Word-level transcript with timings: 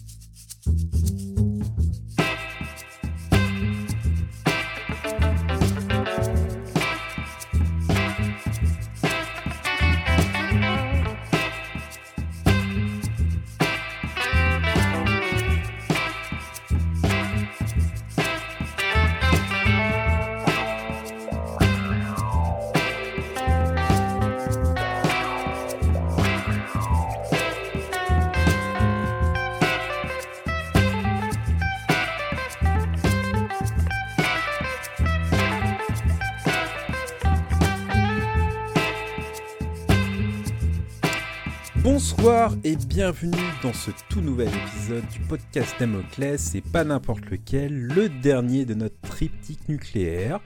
Bonsoir 42.18 42.56
et 42.64 42.74
bienvenue 42.74 43.30
dans 43.62 43.72
ce 43.72 43.92
tout 44.10 44.20
nouvel 44.20 44.48
épisode 44.48 45.06
du 45.06 45.20
podcast 45.20 45.72
Damoclès, 45.78 46.56
et 46.56 46.60
pas 46.60 46.82
n'importe 46.82 47.30
lequel, 47.30 47.86
le 47.86 48.08
dernier 48.08 48.64
de 48.64 48.74
notre 48.74 49.00
triptyque 49.02 49.68
nucléaire. 49.68 50.40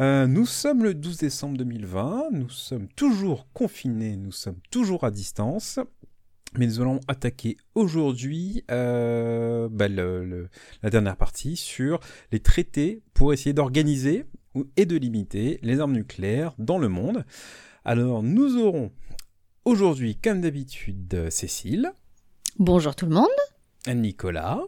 Euh, 0.00 0.26
nous 0.26 0.44
sommes 0.44 0.82
le 0.82 0.92
12 0.92 1.18
décembre 1.18 1.56
2020, 1.58 2.30
nous 2.32 2.50
sommes 2.50 2.88
toujours 2.96 3.46
confinés, 3.52 4.16
nous 4.16 4.32
sommes 4.32 4.58
toujours 4.72 5.04
à 5.04 5.12
distance, 5.12 5.78
mais 6.58 6.66
nous 6.66 6.80
allons 6.80 6.98
attaquer 7.06 7.58
aujourd'hui 7.76 8.64
euh, 8.72 9.68
bah, 9.70 9.86
la 9.86 10.90
dernière 10.90 11.16
partie 11.16 11.54
sur 11.54 12.00
les 12.32 12.40
traités 12.40 13.02
pour 13.14 13.32
essayer 13.32 13.52
d'organiser 13.52 14.24
et 14.76 14.84
de 14.84 14.96
limiter 14.96 15.60
les 15.62 15.78
armes 15.78 15.92
nucléaires 15.92 16.54
dans 16.58 16.78
le 16.78 16.88
monde. 16.88 17.24
Alors 17.84 18.22
nous 18.22 18.56
aurons 18.56 18.90
Aujourd'hui, 19.64 20.16
comme 20.16 20.42
d'habitude, 20.42 21.30
Cécile. 21.30 21.90
Bonjour 22.58 22.94
tout 22.94 23.06
le 23.06 23.14
monde. 23.14 23.26
Nicolas. 23.86 24.60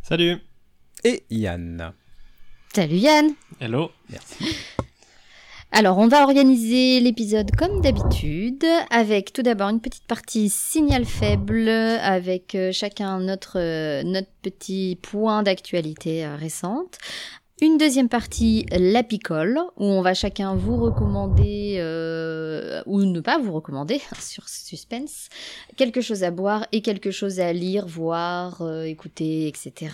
Salut. 0.00 0.36
Et 1.02 1.24
Yann. 1.28 1.92
Salut 2.72 2.98
Yann. 2.98 3.32
Hello. 3.58 3.90
Merci. 4.10 4.56
Alors, 5.72 5.98
on 5.98 6.06
va 6.06 6.22
organiser 6.22 7.00
l'épisode 7.00 7.50
comme 7.56 7.80
d'habitude, 7.80 8.64
avec 8.90 9.32
tout 9.32 9.42
d'abord 9.42 9.70
une 9.70 9.80
petite 9.80 10.06
partie 10.06 10.48
signal 10.48 11.04
faible, 11.04 11.68
avec 11.68 12.54
euh, 12.54 12.70
chacun 12.70 13.18
notre, 13.18 13.58
euh, 13.58 14.04
notre 14.04 14.30
petit 14.40 14.96
point 15.02 15.42
d'actualité 15.42 16.24
euh, 16.24 16.36
récente. 16.36 16.98
Une 17.62 17.78
deuxième 17.78 18.08
partie, 18.08 18.66
la 18.72 19.04
picole, 19.04 19.60
où 19.76 19.84
on 19.84 20.02
va 20.02 20.12
chacun 20.12 20.56
vous 20.56 20.76
recommander, 20.76 21.76
euh, 21.78 22.82
ou 22.86 23.02
ne 23.02 23.20
pas 23.20 23.38
vous 23.38 23.52
recommander, 23.52 24.00
sur 24.18 24.48
suspense, 24.48 25.28
quelque 25.76 26.00
chose 26.00 26.24
à 26.24 26.32
boire 26.32 26.66
et 26.72 26.82
quelque 26.82 27.12
chose 27.12 27.38
à 27.38 27.52
lire, 27.52 27.86
voir, 27.86 28.62
euh, 28.62 28.82
écouter, 28.82 29.46
etc. 29.46 29.92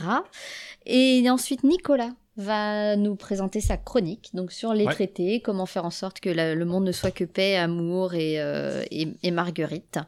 Et 0.86 1.28
ensuite 1.28 1.62
Nicolas 1.62 2.12
va 2.40 2.96
nous 2.96 3.14
présenter 3.14 3.60
sa 3.60 3.76
chronique 3.76 4.30
donc 4.34 4.52
sur 4.52 4.74
les 4.74 4.84
traités, 4.86 5.40
comment 5.40 5.66
faire 5.66 5.84
en 5.84 5.90
sorte 5.90 6.20
que 6.20 6.30
le 6.30 6.64
monde 6.64 6.84
ne 6.84 6.92
soit 6.92 7.10
que 7.10 7.24
paix, 7.24 7.56
amour 7.56 8.14
et, 8.14 8.40
euh, 8.40 8.82
et, 8.90 9.30
marguerite. 9.30 9.98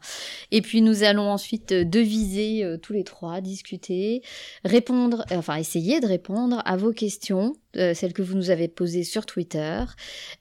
Et 0.51 0.61
puis 0.61 0.81
nous 0.81 1.03
allons 1.03 1.29
ensuite 1.29 1.73
deviser 1.73 2.63
euh, 2.63 2.77
tous 2.77 2.93
les 2.93 3.03
trois, 3.03 3.41
discuter, 3.41 4.21
répondre, 4.65 5.25
euh, 5.31 5.37
enfin 5.37 5.55
essayer 5.55 5.99
de 5.99 6.07
répondre 6.07 6.61
à 6.65 6.75
vos 6.75 6.91
questions, 6.91 7.53
celles 7.73 8.13
que 8.13 8.21
vous 8.21 8.35
nous 8.35 8.49
avez 8.49 8.67
posées 8.67 9.03
sur 9.03 9.25
Twitter. 9.25 9.83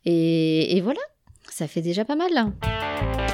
Et, 0.04 0.76
et 0.76 0.80
voilà, 0.80 1.00
ça 1.48 1.66
fait 1.66 1.82
déjà 1.82 2.04
pas 2.04 2.16
mal. 2.16 2.32
Là. 2.32 3.31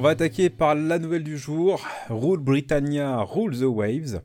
On 0.00 0.02
va 0.02 0.10
attaquer 0.12 0.48
par 0.48 0.74
la 0.74 0.98
nouvelle 0.98 1.24
du 1.24 1.36
jour. 1.36 1.86
Rule 2.08 2.40
Britannia, 2.40 3.20
Rule 3.20 3.58
the 3.58 3.64
Waves. 3.64 4.22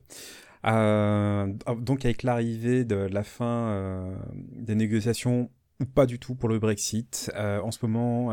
Euh, 0.66 1.54
donc 1.82 2.06
avec 2.06 2.24
l'arrivée 2.24 2.86
de 2.86 2.96
la 2.96 3.24
fin 3.24 3.68
euh, 3.68 4.16
des 4.54 4.74
négociations 4.74 5.50
ou 5.82 5.86
pas 5.86 6.06
du 6.06 6.18
tout 6.18 6.34
pour 6.34 6.48
le 6.48 6.60
Brexit. 6.60 7.30
Euh, 7.36 7.60
en 7.60 7.72
ce 7.72 7.80
moment, 7.86 8.32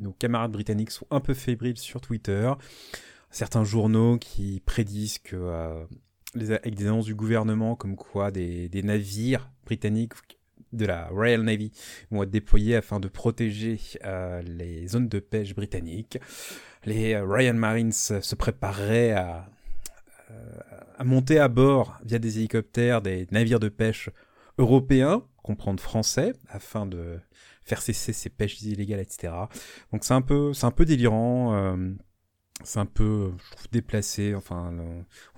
nos 0.00 0.12
camarades 0.12 0.52
britanniques 0.52 0.90
sont 0.90 1.06
un 1.10 1.20
peu 1.20 1.34
fébriles 1.34 1.76
sur 1.76 2.00
Twitter. 2.00 2.50
Certains 3.30 3.64
journaux 3.64 4.16
qui 4.16 4.62
prédisent 4.64 5.18
que, 5.18 5.84
avec 6.34 6.74
des 6.74 6.86
annonces 6.86 7.04
du 7.04 7.14
gouvernement 7.14 7.76
comme 7.76 7.94
quoi 7.94 8.30
des 8.30 8.70
navires 8.82 9.50
britanniques 9.66 10.14
de 10.72 10.86
la 10.86 11.08
Royal 11.08 11.42
Navy 11.42 11.72
vont 12.10 12.22
être 12.22 12.30
déployés 12.30 12.76
afin 12.76 13.00
de 13.00 13.08
protéger 13.08 13.80
euh, 14.04 14.42
les 14.42 14.86
zones 14.88 15.08
de 15.08 15.18
pêche 15.18 15.54
britanniques. 15.54 16.18
Les 16.84 17.14
euh, 17.14 17.24
Royal 17.24 17.56
Marines 17.56 17.92
se 17.92 18.34
prépareraient 18.34 19.12
à, 19.12 19.48
euh, 20.30 20.60
à, 20.96 21.04
monter 21.04 21.38
à 21.38 21.48
bord 21.48 21.98
via 22.04 22.18
des 22.18 22.38
hélicoptères 22.38 23.02
des 23.02 23.26
navires 23.30 23.60
de 23.60 23.68
pêche 23.68 24.10
européens, 24.58 25.22
comprendre 25.42 25.80
français, 25.80 26.32
afin 26.48 26.86
de 26.86 27.18
faire 27.62 27.82
cesser 27.82 28.12
ces 28.12 28.30
pêches 28.30 28.60
illégales, 28.62 29.00
etc. 29.00 29.32
Donc 29.92 30.04
c'est 30.04 30.14
un 30.14 30.22
peu, 30.22 30.52
c'est 30.52 30.66
un 30.66 30.70
peu 30.70 30.84
délirant 30.84 31.76
c'est 32.64 32.78
un 32.78 32.86
peu, 32.86 33.32
je 33.44 33.50
trouve, 33.52 33.70
déplacé. 33.70 34.34
Enfin, 34.34 34.74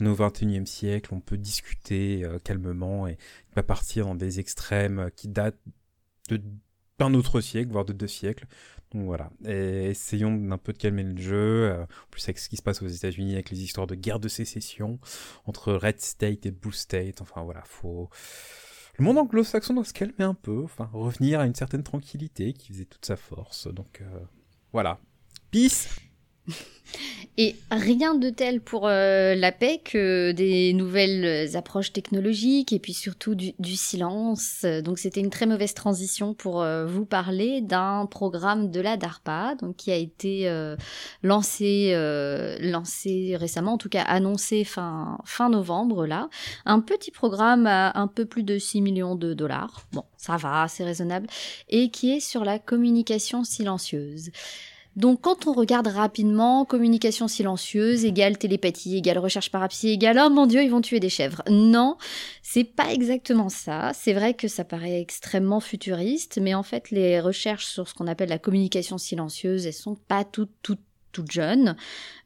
on 0.00 0.06
est 0.06 0.08
au 0.08 0.14
21e 0.14 0.66
siècle, 0.66 1.14
on 1.14 1.20
peut 1.20 1.38
discuter 1.38 2.25
euh, 2.25 2.38
calmement 2.38 3.06
et 3.06 3.19
pas 3.54 3.62
partir 3.62 4.06
dans 4.06 4.14
des 4.14 4.41
extrêmes 4.41 5.10
qui 5.16 5.28
datent 5.28 5.60
de 6.28 6.41
d'un 7.00 7.14
autre 7.14 7.41
siècle, 7.41 7.72
voire 7.72 7.84
de 7.84 7.92
deux 7.94 8.06
siècles. 8.06 8.47
Donc 8.92 9.04
voilà. 9.04 9.31
Et 9.44 9.86
essayons 9.91 10.36
d'un 10.36 10.58
peu 10.58 10.72
de 10.72 10.78
calmer 10.78 11.03
le 11.03 11.20
jeu. 11.20 11.70
Euh, 11.70 11.82
en 11.82 12.10
plus, 12.10 12.22
avec 12.25 12.38
ce 12.38 12.48
qui 12.48 12.56
se 12.56 12.62
passe 12.62 12.82
aux 12.82 12.88
États-Unis, 12.88 13.34
avec 13.34 13.50
les 13.50 13.62
histoires 13.62 13.87
de 13.87 13.94
guerre 13.94 14.20
de 14.20 14.28
sécession 14.28 14.98
entre 15.47 15.72
Red 15.72 16.00
State 16.00 16.47
et 16.47 16.50
Blue 16.50 16.72
State. 16.72 17.20
Enfin 17.20 17.42
voilà, 17.42 17.62
faut. 17.64 18.10
Le 18.98 19.04
monde 19.04 19.19
anglo-saxon 19.19 19.75
doit 19.75 19.84
se 19.84 19.94
calmer 19.94 20.25
un 20.25 20.34
peu, 20.34 20.62
enfin 20.62 20.91
revenir 20.92 21.41
à 21.41 21.47
une 21.47 21.54
certaine 21.54 21.82
tranquillité 21.82 22.52
qui 22.52 22.72
faisait 22.72 22.84
toute 22.84 23.06
sa 23.06 23.16
force. 23.16 23.66
Donc 23.69 24.02
euh, 24.02 24.20
voilà. 24.72 25.00
Peace 25.50 25.88
et 27.36 27.56
rien 27.70 28.14
de 28.14 28.28
tel 28.28 28.60
pour 28.60 28.86
euh, 28.86 29.34
la 29.34 29.52
paix 29.52 29.80
que 29.82 30.32
des 30.32 30.72
nouvelles 30.74 31.56
approches 31.56 31.92
technologiques 31.92 32.72
et 32.72 32.78
puis 32.78 32.92
surtout 32.92 33.34
du, 33.34 33.76
silence. 33.76 34.66
Donc 34.84 34.98
c'était 34.98 35.20
une 35.20 35.30
très 35.30 35.46
mauvaise 35.46 35.72
transition 35.72 36.34
pour 36.34 36.60
euh, 36.60 36.84
vous 36.84 37.06
parler 37.06 37.60
d'un 37.60 38.06
programme 38.06 38.70
de 38.70 38.80
la 38.80 38.96
DARPA, 38.96 39.54
donc 39.54 39.76
qui 39.76 39.90
a 39.90 39.96
été 39.96 40.48
euh, 40.48 40.76
lancé 41.22 41.92
lancé 42.60 43.36
récemment, 43.38 43.74
en 43.74 43.78
tout 43.78 43.88
cas 43.88 44.02
annoncé 44.02 44.64
fin 44.64 45.18
fin 45.24 45.48
novembre 45.48 46.06
là. 46.06 46.28
Un 46.66 46.80
petit 46.80 47.10
programme 47.10 47.66
à 47.66 47.98
un 47.98 48.06
peu 48.06 48.26
plus 48.26 48.42
de 48.42 48.58
6 48.58 48.82
millions 48.82 49.14
de 49.14 49.34
dollars. 49.34 49.86
Bon, 49.92 50.04
ça 50.16 50.36
va, 50.36 50.66
c'est 50.68 50.84
raisonnable 50.84 51.26
et 51.68 51.90
qui 51.90 52.12
est 52.12 52.20
sur 52.20 52.44
la 52.44 52.58
communication 52.58 53.44
silencieuse. 53.44 54.30
Donc 55.00 55.22
quand 55.22 55.47
on 55.47 55.55
regarde 55.55 55.87
rapidement, 55.87 56.66
communication 56.66 57.27
silencieuse 57.27 58.05
égale 58.05 58.37
télépathie 58.37 58.99
égale 58.99 59.16
recherche 59.16 59.50
par 59.50 59.66
égale 59.83 60.21
oh 60.22 60.28
mon 60.28 60.47
dieu 60.47 60.62
ils 60.62 60.71
vont 60.71 60.83
tuer 60.83 61.00
des 61.00 61.09
chèvres. 61.09 61.43
Non, 61.49 61.97
c'est 62.43 62.65
pas 62.65 62.93
exactement 62.93 63.49
ça. 63.49 63.93
C'est 63.94 64.12
vrai 64.12 64.34
que 64.34 64.47
ça 64.47 64.62
paraît 64.62 65.00
extrêmement 65.00 65.61
futuriste, 65.61 66.38
mais 66.43 66.53
en 66.53 66.62
fait 66.62 66.91
les 66.91 67.19
recherches 67.19 67.65
sur 67.65 67.88
ce 67.88 67.94
qu'on 67.94 68.06
appelle 68.09 68.29
la 68.29 68.38
communication 68.38 68.99
silencieuse, 68.99 69.67
elles 69.67 69.73
sont 69.73 69.97
pas 69.97 70.25
toutes 70.25 70.55
toutes 70.61 70.81
toutes 71.12 71.32
jeunes, 71.32 71.76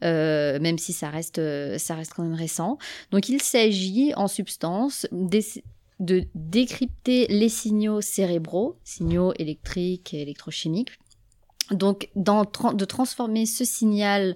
euh, 0.02 0.58
même 0.60 0.76
si 0.76 0.92
ça 0.92 1.08
reste, 1.08 1.40
ça 1.78 1.94
reste 1.94 2.12
quand 2.12 2.24
même 2.24 2.34
récent. 2.34 2.76
Donc 3.12 3.28
il 3.28 3.40
s'agit 3.40 4.12
en 4.16 4.28
substance 4.28 5.06
de 6.00 6.24
décrypter 6.34 7.26
les 7.28 7.48
signaux 7.48 8.00
cérébraux, 8.00 8.76
signaux 8.84 9.32
électriques 9.38 10.12
et 10.12 10.22
électrochimiques, 10.22 10.90
donc, 11.70 12.08
de 12.16 12.84
transformer 12.84 13.46
ce 13.46 13.64
signal 13.64 14.34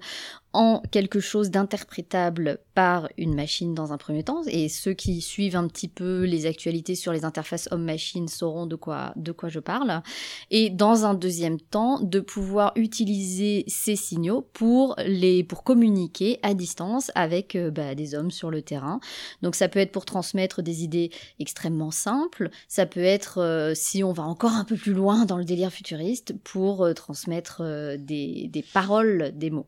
en 0.53 0.81
quelque 0.91 1.19
chose 1.19 1.51
d'interprétable 1.51 2.59
par 2.73 3.09
une 3.17 3.35
machine 3.35 3.73
dans 3.73 3.93
un 3.93 3.97
premier 3.97 4.23
temps. 4.23 4.41
Et 4.47 4.69
ceux 4.69 4.93
qui 4.93 5.21
suivent 5.21 5.55
un 5.55 5.67
petit 5.67 5.87
peu 5.87 6.23
les 6.23 6.45
actualités 6.45 6.95
sur 6.95 7.11
les 7.11 7.25
interfaces 7.25 7.67
homme-machine 7.71 8.27
sauront 8.27 8.65
de 8.65 8.75
quoi, 8.75 9.13
de 9.15 9.31
quoi 9.31 9.49
je 9.49 9.59
parle. 9.59 10.01
Et 10.49 10.69
dans 10.69 11.05
un 11.05 11.13
deuxième 11.13 11.59
temps, 11.59 11.99
de 11.99 12.19
pouvoir 12.19 12.71
utiliser 12.75 13.63
ces 13.67 13.95
signaux 13.95 14.47
pour, 14.53 14.95
les, 15.05 15.43
pour 15.43 15.63
communiquer 15.63 16.39
à 16.41 16.53
distance 16.53 17.11
avec 17.15 17.55
euh, 17.55 17.69
bah, 17.69 17.93
des 17.93 18.15
hommes 18.15 18.31
sur 18.31 18.49
le 18.49 18.61
terrain. 18.61 18.99
Donc 19.41 19.55
ça 19.55 19.67
peut 19.67 19.79
être 19.79 19.91
pour 19.91 20.05
transmettre 20.05 20.61
des 20.61 20.83
idées 20.83 21.11
extrêmement 21.39 21.91
simples, 21.91 22.49
ça 22.67 22.85
peut 22.85 23.03
être, 23.03 23.39
euh, 23.39 23.73
si 23.75 24.03
on 24.03 24.13
va 24.13 24.23
encore 24.23 24.53
un 24.53 24.63
peu 24.63 24.75
plus 24.75 24.93
loin 24.93 25.25
dans 25.25 25.37
le 25.37 25.45
délire 25.45 25.71
futuriste, 25.71 26.33
pour 26.43 26.85
euh, 26.85 26.93
transmettre 26.93 27.61
des, 27.97 28.47
des 28.47 28.63
paroles, 28.63 29.31
des 29.35 29.49
mots. 29.49 29.67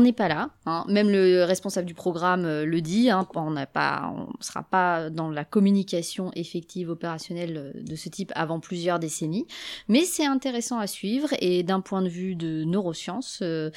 N'en 0.00 0.06
est 0.06 0.12
pas 0.12 0.28
là. 0.28 0.50
Hein. 0.66 0.84
Même 0.88 1.10
le 1.10 1.44
responsable 1.44 1.86
du 1.86 1.94
programme 1.94 2.44
euh, 2.44 2.64
le 2.64 2.80
dit. 2.80 3.10
Hein. 3.10 3.26
On 3.34 3.56
on 3.56 4.42
sera 4.42 4.62
pas 4.62 5.10
dans 5.10 5.30
la 5.30 5.44
communication 5.44 6.30
effective 6.34 6.90
opérationnelle 6.90 7.56
euh, 7.56 7.82
de 7.82 7.96
ce 7.96 8.08
type 8.08 8.32
avant 8.34 8.60
plusieurs 8.60 8.98
décennies. 8.98 9.46
Mais 9.88 10.04
c'est 10.04 10.26
intéressant 10.26 10.78
à 10.78 10.86
suivre 10.86 11.28
et 11.40 11.62
d'un 11.62 11.80
point 11.80 12.02
de 12.02 12.08
vue 12.08 12.34
de 12.34 12.64
neurosciences, 12.64 13.40
euh, 13.42 13.70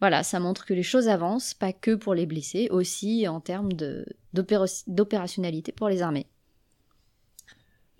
voilà, 0.00 0.22
ça 0.22 0.40
montre 0.40 0.64
que 0.64 0.74
les 0.74 0.82
choses 0.82 1.08
avancent, 1.08 1.54
pas 1.54 1.72
que 1.72 1.94
pour 1.94 2.14
les 2.14 2.26
blessés, 2.26 2.68
aussi 2.70 3.26
en 3.28 3.40
termes 3.40 3.72
d'opérationnalité 4.32 5.72
pour 5.72 5.88
les 5.88 6.02
armées. 6.02 6.26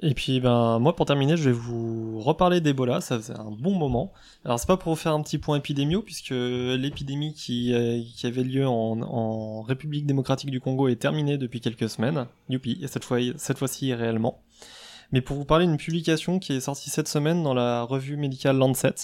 Et 0.00 0.14
puis 0.14 0.38
ben 0.38 0.78
moi 0.78 0.94
pour 0.94 1.06
terminer 1.06 1.36
je 1.36 1.50
vais 1.50 1.52
vous 1.52 2.20
reparler 2.20 2.60
d'Ebola, 2.60 3.00
ça 3.00 3.18
faisait 3.18 3.36
un 3.38 3.50
bon 3.50 3.74
moment. 3.74 4.12
Alors 4.44 4.60
c'est 4.60 4.66
pas 4.68 4.76
pour 4.76 4.92
vous 4.92 4.98
faire 4.98 5.12
un 5.12 5.22
petit 5.22 5.38
point 5.38 5.56
épidémio 5.56 6.02
puisque 6.02 6.30
l'épidémie 6.30 7.34
qui, 7.34 7.74
euh, 7.74 8.00
avait 8.22 8.44
lieu 8.44 8.66
en, 8.66 9.62
République 9.62 10.06
démocratique 10.06 10.50
du 10.50 10.60
Congo 10.60 10.88
est 10.88 10.96
terminée 10.96 11.36
depuis 11.36 11.60
quelques 11.60 11.88
semaines. 11.88 12.26
Youpi, 12.48 12.78
et 12.80 12.86
cette 12.86 13.58
fois-ci 13.58 13.92
réellement. 13.92 14.40
Mais 15.10 15.20
pour 15.20 15.36
vous 15.36 15.44
parler 15.44 15.66
d'une 15.66 15.78
publication 15.78 16.38
qui 16.38 16.52
est 16.52 16.60
sortie 16.60 16.90
cette 16.90 17.08
semaine 17.08 17.42
dans 17.42 17.54
la 17.54 17.82
revue 17.82 18.16
médicale 18.16 18.56
Lancet 18.56 18.94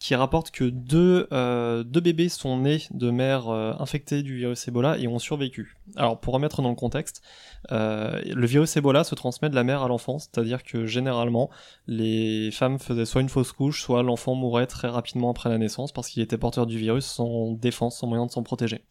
qui 0.00 0.14
rapporte 0.14 0.50
que 0.50 0.64
deux, 0.64 1.28
euh, 1.30 1.84
deux 1.84 2.00
bébés 2.00 2.30
sont 2.30 2.58
nés 2.58 2.84
de 2.90 3.10
mères 3.10 3.50
euh, 3.50 3.74
infectées 3.78 4.22
du 4.22 4.34
virus 4.34 4.66
Ebola 4.66 4.96
et 4.96 5.06
ont 5.06 5.18
survécu. 5.18 5.76
Alors 5.94 6.18
pour 6.18 6.32
remettre 6.32 6.62
dans 6.62 6.70
le 6.70 6.74
contexte, 6.74 7.22
euh, 7.70 8.18
le 8.24 8.46
virus 8.46 8.74
Ebola 8.78 9.04
se 9.04 9.14
transmet 9.14 9.50
de 9.50 9.54
la 9.54 9.62
mère 9.62 9.82
à 9.82 9.88
l'enfant, 9.88 10.18
c'est-à-dire 10.18 10.62
que 10.62 10.86
généralement 10.86 11.50
les 11.86 12.50
femmes 12.50 12.78
faisaient 12.78 13.04
soit 13.04 13.20
une 13.20 13.28
fausse 13.28 13.52
couche, 13.52 13.82
soit 13.82 14.02
l'enfant 14.02 14.34
mourait 14.34 14.66
très 14.66 14.88
rapidement 14.88 15.30
après 15.30 15.50
la 15.50 15.58
naissance 15.58 15.92
parce 15.92 16.08
qu'il 16.08 16.22
était 16.22 16.38
porteur 16.38 16.66
du 16.66 16.78
virus 16.78 17.04
sans 17.04 17.52
défense, 17.52 17.98
sans 17.98 18.06
moyen 18.06 18.24
de 18.24 18.30
s'en 18.30 18.42
protéger. 18.42 18.82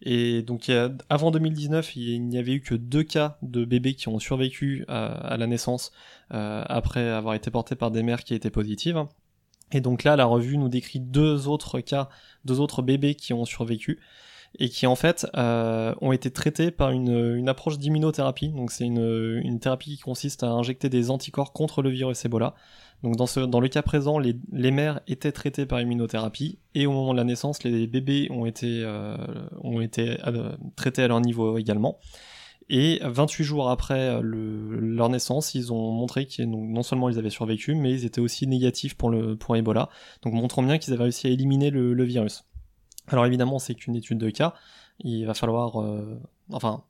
Et 0.00 0.40
donc 0.40 0.72
avant 1.10 1.30
2019, 1.30 1.94
il 1.94 2.26
n'y 2.26 2.38
avait 2.38 2.52
eu 2.52 2.60
que 2.62 2.74
deux 2.74 3.02
cas 3.02 3.36
de 3.42 3.66
bébés 3.66 3.94
qui 3.94 4.08
ont 4.08 4.18
survécu 4.18 4.86
à, 4.88 5.08
à 5.08 5.36
la 5.36 5.46
naissance 5.46 5.92
après 6.30 7.10
avoir 7.10 7.34
été 7.34 7.50
portés 7.50 7.74
par 7.74 7.90
des 7.90 8.02
mères 8.02 8.24
qui 8.24 8.32
étaient 8.32 8.50
positives. 8.50 9.04
Et 9.72 9.80
donc 9.80 10.04
là, 10.04 10.16
la 10.16 10.24
revue 10.24 10.56
nous 10.58 10.68
décrit 10.68 11.00
deux 11.00 11.48
autres 11.48 11.80
cas, 11.80 12.08
deux 12.44 12.60
autres 12.60 12.82
bébés 12.82 13.14
qui 13.14 13.32
ont 13.32 13.44
survécu 13.44 14.00
et 14.58 14.68
qui 14.68 14.86
en 14.86 14.96
fait 14.96 15.26
euh, 15.36 15.94
ont 16.00 16.12
été 16.12 16.30
traités 16.30 16.70
par 16.70 16.90
une, 16.90 17.36
une 17.36 17.48
approche 17.48 17.78
d'immunothérapie. 17.78 18.48
Donc 18.48 18.70
c'est 18.70 18.84
une, 18.84 19.40
une, 19.44 19.60
thérapie 19.60 19.96
qui 19.96 20.02
consiste 20.02 20.42
à 20.42 20.48
injecter 20.48 20.88
des 20.88 21.10
anticorps 21.10 21.52
contre 21.52 21.82
le 21.82 21.90
virus 21.90 22.24
Ebola. 22.24 22.54
Donc 23.02 23.16
dans, 23.16 23.26
ce, 23.26 23.40
dans 23.40 23.60
le 23.60 23.68
cas 23.68 23.82
présent, 23.82 24.18
les, 24.18 24.36
les 24.52 24.70
mères 24.70 25.00
étaient 25.06 25.32
traitées 25.32 25.66
par 25.66 25.80
immunothérapie 25.80 26.58
et 26.74 26.86
au 26.86 26.92
moment 26.92 27.12
de 27.12 27.18
la 27.18 27.24
naissance, 27.24 27.62
les 27.62 27.86
bébés 27.86 28.28
ont 28.30 28.46
été, 28.46 28.82
euh, 28.84 29.16
ont 29.62 29.80
été 29.80 30.18
euh, 30.26 30.52
traités 30.76 31.02
à 31.02 31.08
leur 31.08 31.20
niveau 31.20 31.58
également. 31.58 31.98
Et 32.70 33.00
28 33.02 33.44
jours 33.44 33.70
après 33.70 34.08
euh, 34.08 34.20
leur 34.22 35.08
naissance, 35.08 35.54
ils 35.54 35.72
ont 35.72 35.90
montré 35.90 36.26
que 36.26 36.42
non 36.42 36.82
seulement 36.82 37.08
ils 37.08 37.18
avaient 37.18 37.30
survécu, 37.30 37.74
mais 37.74 37.92
ils 37.92 38.04
étaient 38.04 38.20
aussi 38.20 38.46
négatifs 38.46 38.94
pour, 38.94 39.14
Ebola, 39.56 39.88
donc 40.22 40.34
montrant 40.34 40.62
bien 40.62 40.78
qu'ils 40.78 40.92
avaient 40.92 41.04
réussi 41.04 41.28
à 41.28 41.30
éliminer 41.30 41.70
le, 41.70 42.04
virus. 42.04 42.44
Alors 43.06 43.24
évidemment, 43.24 43.58
c'est 43.58 43.74
qu'une 43.74 43.96
étude 43.96 44.18
de 44.18 44.30
cas, 44.30 44.54
il 45.00 45.24
va 45.24 45.34
falloir... 45.34 45.80
Euh, 45.80 46.20
enfin, 46.52 46.84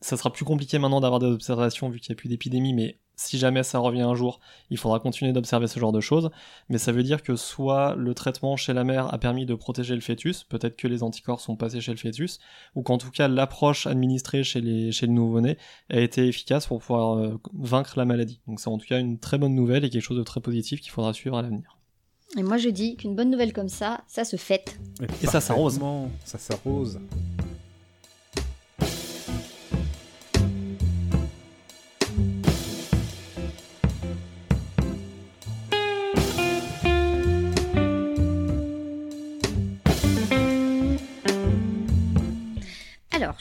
ça 0.00 0.16
sera 0.16 0.32
plus 0.32 0.44
compliqué 0.44 0.78
maintenant 0.78 1.00
d'avoir 1.00 1.20
des 1.20 1.26
observations 1.26 1.88
vu 1.88 2.00
qu'il 2.00 2.12
n'y 2.12 2.16
a 2.16 2.18
plus 2.18 2.28
d'épidémie, 2.28 2.74
mais 2.74 2.98
si 3.16 3.38
jamais 3.38 3.62
ça 3.62 3.78
revient 3.78 4.02
un 4.02 4.14
jour, 4.14 4.40
il 4.70 4.78
faudra 4.78 4.98
continuer 4.98 5.32
d'observer 5.32 5.66
ce 5.66 5.78
genre 5.78 5.92
de 5.92 6.00
choses, 6.00 6.30
mais 6.68 6.78
ça 6.78 6.92
veut 6.92 7.02
dire 7.02 7.22
que 7.22 7.36
soit 7.36 7.94
le 7.96 8.14
traitement 8.14 8.56
chez 8.56 8.72
la 8.72 8.84
mère 8.84 9.12
a 9.12 9.18
permis 9.18 9.46
de 9.46 9.54
protéger 9.54 9.94
le 9.94 10.00
fœtus, 10.00 10.44
peut-être 10.44 10.76
que 10.76 10.88
les 10.88 11.02
anticorps 11.02 11.40
sont 11.40 11.56
passés 11.56 11.80
chez 11.80 11.92
le 11.92 11.98
fœtus, 11.98 12.40
ou 12.74 12.82
qu'en 12.82 12.98
tout 12.98 13.10
cas 13.10 13.28
l'approche 13.28 13.86
administrée 13.86 14.44
chez, 14.44 14.60
les, 14.60 14.92
chez 14.92 15.06
le 15.06 15.12
nouveau-né 15.12 15.58
a 15.90 16.00
été 16.00 16.26
efficace 16.26 16.66
pour 16.66 16.80
pouvoir 16.80 17.18
euh, 17.18 17.40
vaincre 17.54 17.94
la 17.96 18.04
maladie. 18.04 18.40
Donc 18.46 18.60
c'est 18.60 18.68
en 18.68 18.78
tout 18.78 18.86
cas 18.86 18.98
une 18.98 19.18
très 19.18 19.38
bonne 19.38 19.54
nouvelle 19.54 19.84
et 19.84 19.90
quelque 19.90 20.02
chose 20.02 20.18
de 20.18 20.24
très 20.24 20.40
positif 20.40 20.80
qu'il 20.80 20.90
faudra 20.90 21.12
suivre 21.12 21.36
à 21.36 21.42
l'avenir. 21.42 21.78
Et 22.36 22.42
moi 22.42 22.56
je 22.56 22.70
dis 22.70 22.96
qu'une 22.96 23.14
bonne 23.14 23.30
nouvelle 23.30 23.52
comme 23.52 23.68
ça, 23.68 24.02
ça 24.08 24.24
se 24.24 24.36
fête. 24.36 24.78
Et, 25.02 25.24
et 25.24 25.26
ça 25.26 25.40
s'arrose. 25.40 25.78
Ça 26.24 26.38
s'arrose. 26.38 26.98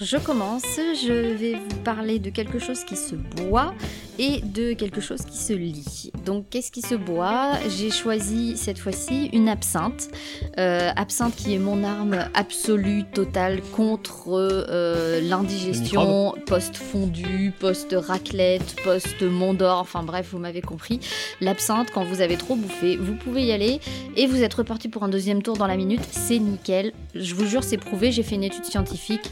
Je 0.01 0.17
commence. 0.17 0.65
Je 0.75 1.33
vais 1.35 1.53
vous 1.53 1.77
parler 1.83 2.19
de 2.19 2.29
quelque 2.29 2.59
chose 2.59 2.83
qui 2.83 2.95
se 2.95 3.15
boit 3.15 3.73
et 4.19 4.41
de 4.41 4.73
quelque 4.73 5.01
chose 5.01 5.21
qui 5.21 5.37
se 5.37 5.53
lit. 5.53 6.11
Donc, 6.25 6.45
qu'est-ce 6.49 6.71
qui 6.71 6.81
se 6.81 6.95
boit? 6.95 7.53
J'ai 7.69 7.91
choisi 7.91 8.57
cette 8.57 8.79
fois-ci 8.79 9.27
une 9.33 9.47
absinthe. 9.47 10.09
Euh, 10.57 10.91
absinthe 10.95 11.35
qui 11.35 11.53
est 11.53 11.59
mon 11.59 11.83
arme 11.83 12.25
absolue, 12.33 13.03
totale 13.13 13.61
contre 13.75 14.29
euh, 14.29 15.21
l'indigestion 15.21 16.33
post-fondue, 16.45 17.53
post-raclette, 17.59 18.75
post-mondor. 18.83 19.79
Enfin 19.79 20.03
bref, 20.03 20.29
vous 20.31 20.39
m'avez 20.39 20.61
compris. 20.61 20.99
L'absinthe, 21.39 21.91
quand 21.91 22.03
vous 22.03 22.21
avez 22.21 22.37
trop 22.37 22.55
bouffé, 22.55 22.97
vous 22.97 23.15
pouvez 23.15 23.43
y 23.43 23.51
aller 23.51 23.79
et 24.15 24.27
vous 24.27 24.43
êtes 24.43 24.53
reparti 24.53 24.89
pour 24.89 25.03
un 25.03 25.09
deuxième 25.09 25.41
tour 25.41 25.57
dans 25.57 25.67
la 25.67 25.77
minute. 25.77 26.01
C'est 26.11 26.39
nickel. 26.39 26.91
Je 27.15 27.33
vous 27.35 27.45
jure, 27.45 27.63
c'est 27.63 27.77
prouvé. 27.77 28.11
J'ai 28.11 28.23
fait 28.23 28.35
une 28.35 28.43
étude 28.43 28.65
scientifique 28.65 29.31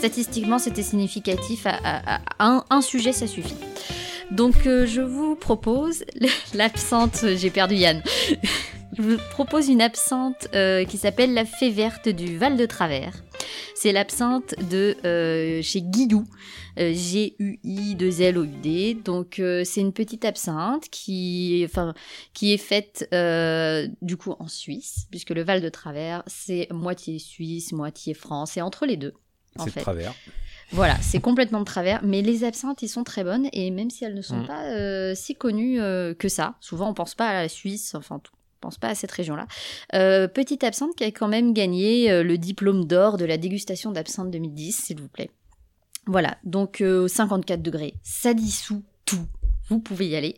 statistiquement, 0.00 0.58
c'était 0.58 0.82
significatif. 0.82 1.66
Un, 2.38 2.80
sujet, 2.80 3.12
ça 3.12 3.26
suffit. 3.26 3.54
Donc, 4.30 4.66
euh, 4.66 4.86
je 4.86 5.02
vous 5.02 5.36
propose 5.36 6.04
l'absente. 6.54 7.26
J'ai 7.36 7.50
perdu 7.50 7.74
Yann. 7.74 8.02
je 8.96 9.02
vous 9.02 9.18
propose 9.32 9.68
une 9.68 9.82
absinthe 9.82 10.48
euh, 10.54 10.86
qui 10.86 10.96
s'appelle 10.96 11.34
la 11.34 11.44
fée 11.44 11.68
verte 11.68 12.08
du 12.08 12.38
Val 12.38 12.56
de 12.56 12.64
Travers. 12.64 13.12
C'est 13.74 13.92
l'absinthe 13.92 14.54
de 14.70 14.96
euh, 15.04 15.60
chez 15.60 15.82
Guidou, 15.82 16.24
G-U-I 16.78 17.94
2 17.94 18.22
L 18.22 18.38
O 18.38 18.44
U 18.44 18.48
D. 18.62 18.94
Donc 18.94 19.34
c'est 19.36 19.80
une 19.82 19.92
petite 19.92 20.24
absinthe 20.24 20.88
qui, 20.90 21.62
enfin, 21.68 21.92
qui 22.32 22.54
est 22.54 22.58
faite 22.58 23.06
du 24.00 24.16
coup 24.16 24.34
en 24.38 24.48
Suisse, 24.48 25.06
puisque 25.10 25.30
le 25.30 25.42
Val 25.42 25.60
de 25.60 25.68
Travers 25.68 26.22
c'est 26.26 26.68
moitié 26.70 27.18
Suisse, 27.18 27.72
moitié 27.72 28.14
France, 28.14 28.56
et 28.56 28.62
entre 28.62 28.86
les 28.86 28.96
deux. 28.96 29.12
C'est 29.64 29.80
travers. 29.80 30.14
Voilà, 30.72 30.96
c'est 31.00 31.20
complètement 31.20 31.58
de 31.58 31.64
travers, 31.64 32.00
mais 32.04 32.22
les 32.22 32.44
absinthes, 32.44 32.82
ils 32.82 32.88
sont 32.88 33.02
très 33.02 33.24
bonnes, 33.24 33.48
et 33.52 33.70
même 33.70 33.90
si 33.90 34.04
elles 34.04 34.14
ne 34.14 34.22
sont 34.22 34.42
mm. 34.42 34.46
pas 34.46 34.64
euh, 34.66 35.14
si 35.16 35.34
connues 35.34 35.80
euh, 35.80 36.14
que 36.14 36.28
ça, 36.28 36.54
souvent 36.60 36.88
on 36.88 36.94
pense 36.94 37.14
pas 37.14 37.28
à 37.28 37.42
la 37.42 37.48
Suisse, 37.48 37.94
enfin 37.96 38.20
on 38.24 38.30
pense 38.60 38.78
pas 38.78 38.88
à 38.88 38.94
cette 38.94 39.10
région-là. 39.10 39.46
Euh, 39.94 40.28
petite 40.28 40.62
absinthe 40.62 40.94
qui 40.94 41.02
a 41.02 41.10
quand 41.10 41.28
même 41.28 41.52
gagné 41.54 42.22
le 42.22 42.38
diplôme 42.38 42.84
d'or 42.84 43.16
de 43.16 43.24
la 43.24 43.36
dégustation 43.36 43.90
d'absinthe 43.90 44.30
2010, 44.30 44.84
s'il 44.84 45.00
vous 45.00 45.08
plaît. 45.08 45.30
Voilà, 46.06 46.36
donc 46.44 46.82
54 47.06 47.62
degrés, 47.62 47.94
ça 48.02 48.32
dissout 48.34 48.82
tout, 49.04 49.26
vous 49.70 49.78
pouvez 49.78 50.08
y 50.08 50.16
aller. 50.16 50.36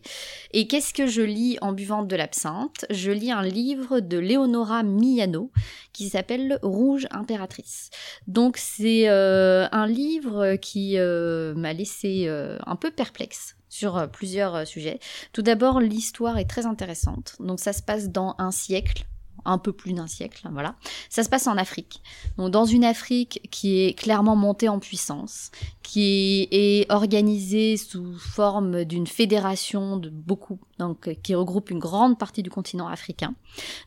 Et 0.52 0.68
qu'est-ce 0.68 0.92
que 0.92 1.06
je 1.06 1.22
lis 1.22 1.58
en 1.62 1.72
buvant 1.72 2.02
de 2.02 2.14
l'absinthe? 2.14 2.84
Je 2.90 3.10
lis 3.10 3.32
un 3.32 3.42
livre 3.42 4.00
de 4.00 4.18
Leonora 4.18 4.82
Miano 4.82 5.50
qui 5.92 6.08
s'appelle 6.08 6.58
Rouge 6.62 7.06
impératrice. 7.10 7.90
Donc 8.26 8.58
c'est 8.58 9.08
euh, 9.08 9.66
un 9.72 9.86
livre 9.86 10.56
qui 10.56 10.98
euh, 10.98 11.54
m'a 11.54 11.72
laissé 11.72 12.24
euh, 12.26 12.58
un 12.66 12.76
peu 12.76 12.90
perplexe 12.90 13.56
sur 13.68 14.06
plusieurs 14.10 14.66
sujets. 14.66 15.00
Tout 15.32 15.40
d'abord, 15.40 15.80
l'histoire 15.80 16.36
est 16.38 16.48
très 16.48 16.66
intéressante. 16.66 17.36
Donc 17.40 17.58
ça 17.58 17.72
se 17.72 17.82
passe 17.82 18.10
dans 18.10 18.34
un 18.38 18.50
siècle 18.50 19.06
un 19.44 19.58
peu 19.58 19.72
plus 19.72 19.92
d'un 19.92 20.06
siècle, 20.06 20.48
voilà. 20.52 20.76
Ça 21.08 21.22
se 21.22 21.28
passe 21.28 21.46
en 21.46 21.56
Afrique. 21.56 22.02
Donc 22.38 22.50
dans 22.50 22.64
une 22.64 22.84
Afrique 22.84 23.48
qui 23.50 23.80
est 23.80 23.98
clairement 23.98 24.36
montée 24.36 24.68
en 24.68 24.78
puissance, 24.78 25.50
qui 25.82 26.48
est 26.50 26.90
organisée 26.90 27.76
sous 27.76 28.16
forme 28.18 28.84
d'une 28.84 29.06
fédération 29.06 29.96
de 29.96 30.10
beaucoup, 30.10 30.58
donc 30.78 31.16
qui 31.22 31.34
regroupe 31.34 31.70
une 31.70 31.78
grande 31.78 32.18
partie 32.18 32.42
du 32.42 32.50
continent 32.50 32.88
africain, 32.88 33.34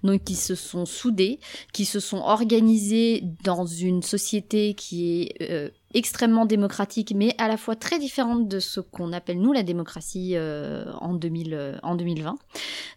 donc 0.04 0.24
qui 0.24 0.36
se 0.36 0.56
sont 0.56 0.86
soudés, 0.86 1.40
qui 1.74 1.86
se 1.86 2.00
sont 2.00 2.18
organisés 2.18 3.24
dans 3.44 3.66
une 3.66 4.02
société 4.02 4.74
qui 4.74 5.22
est 5.22 5.52
euh, 5.52 5.70
extrêmement 5.96 6.46
démocratique, 6.46 7.14
mais 7.16 7.34
à 7.38 7.48
la 7.48 7.56
fois 7.56 7.75
très 7.75 8.00
différente 8.00 8.50
de 8.50 8.60
ce 8.60 8.82
qu'on 8.82 9.14
appelle 9.14 9.40
nous 9.40 9.54
la 9.54 9.64
démocratie 9.64 10.34
euh, 10.36 10.92
en, 11.00 11.14
2000, 11.14 11.54
euh, 11.54 11.78
en 11.84 11.96
2020. 11.96 12.36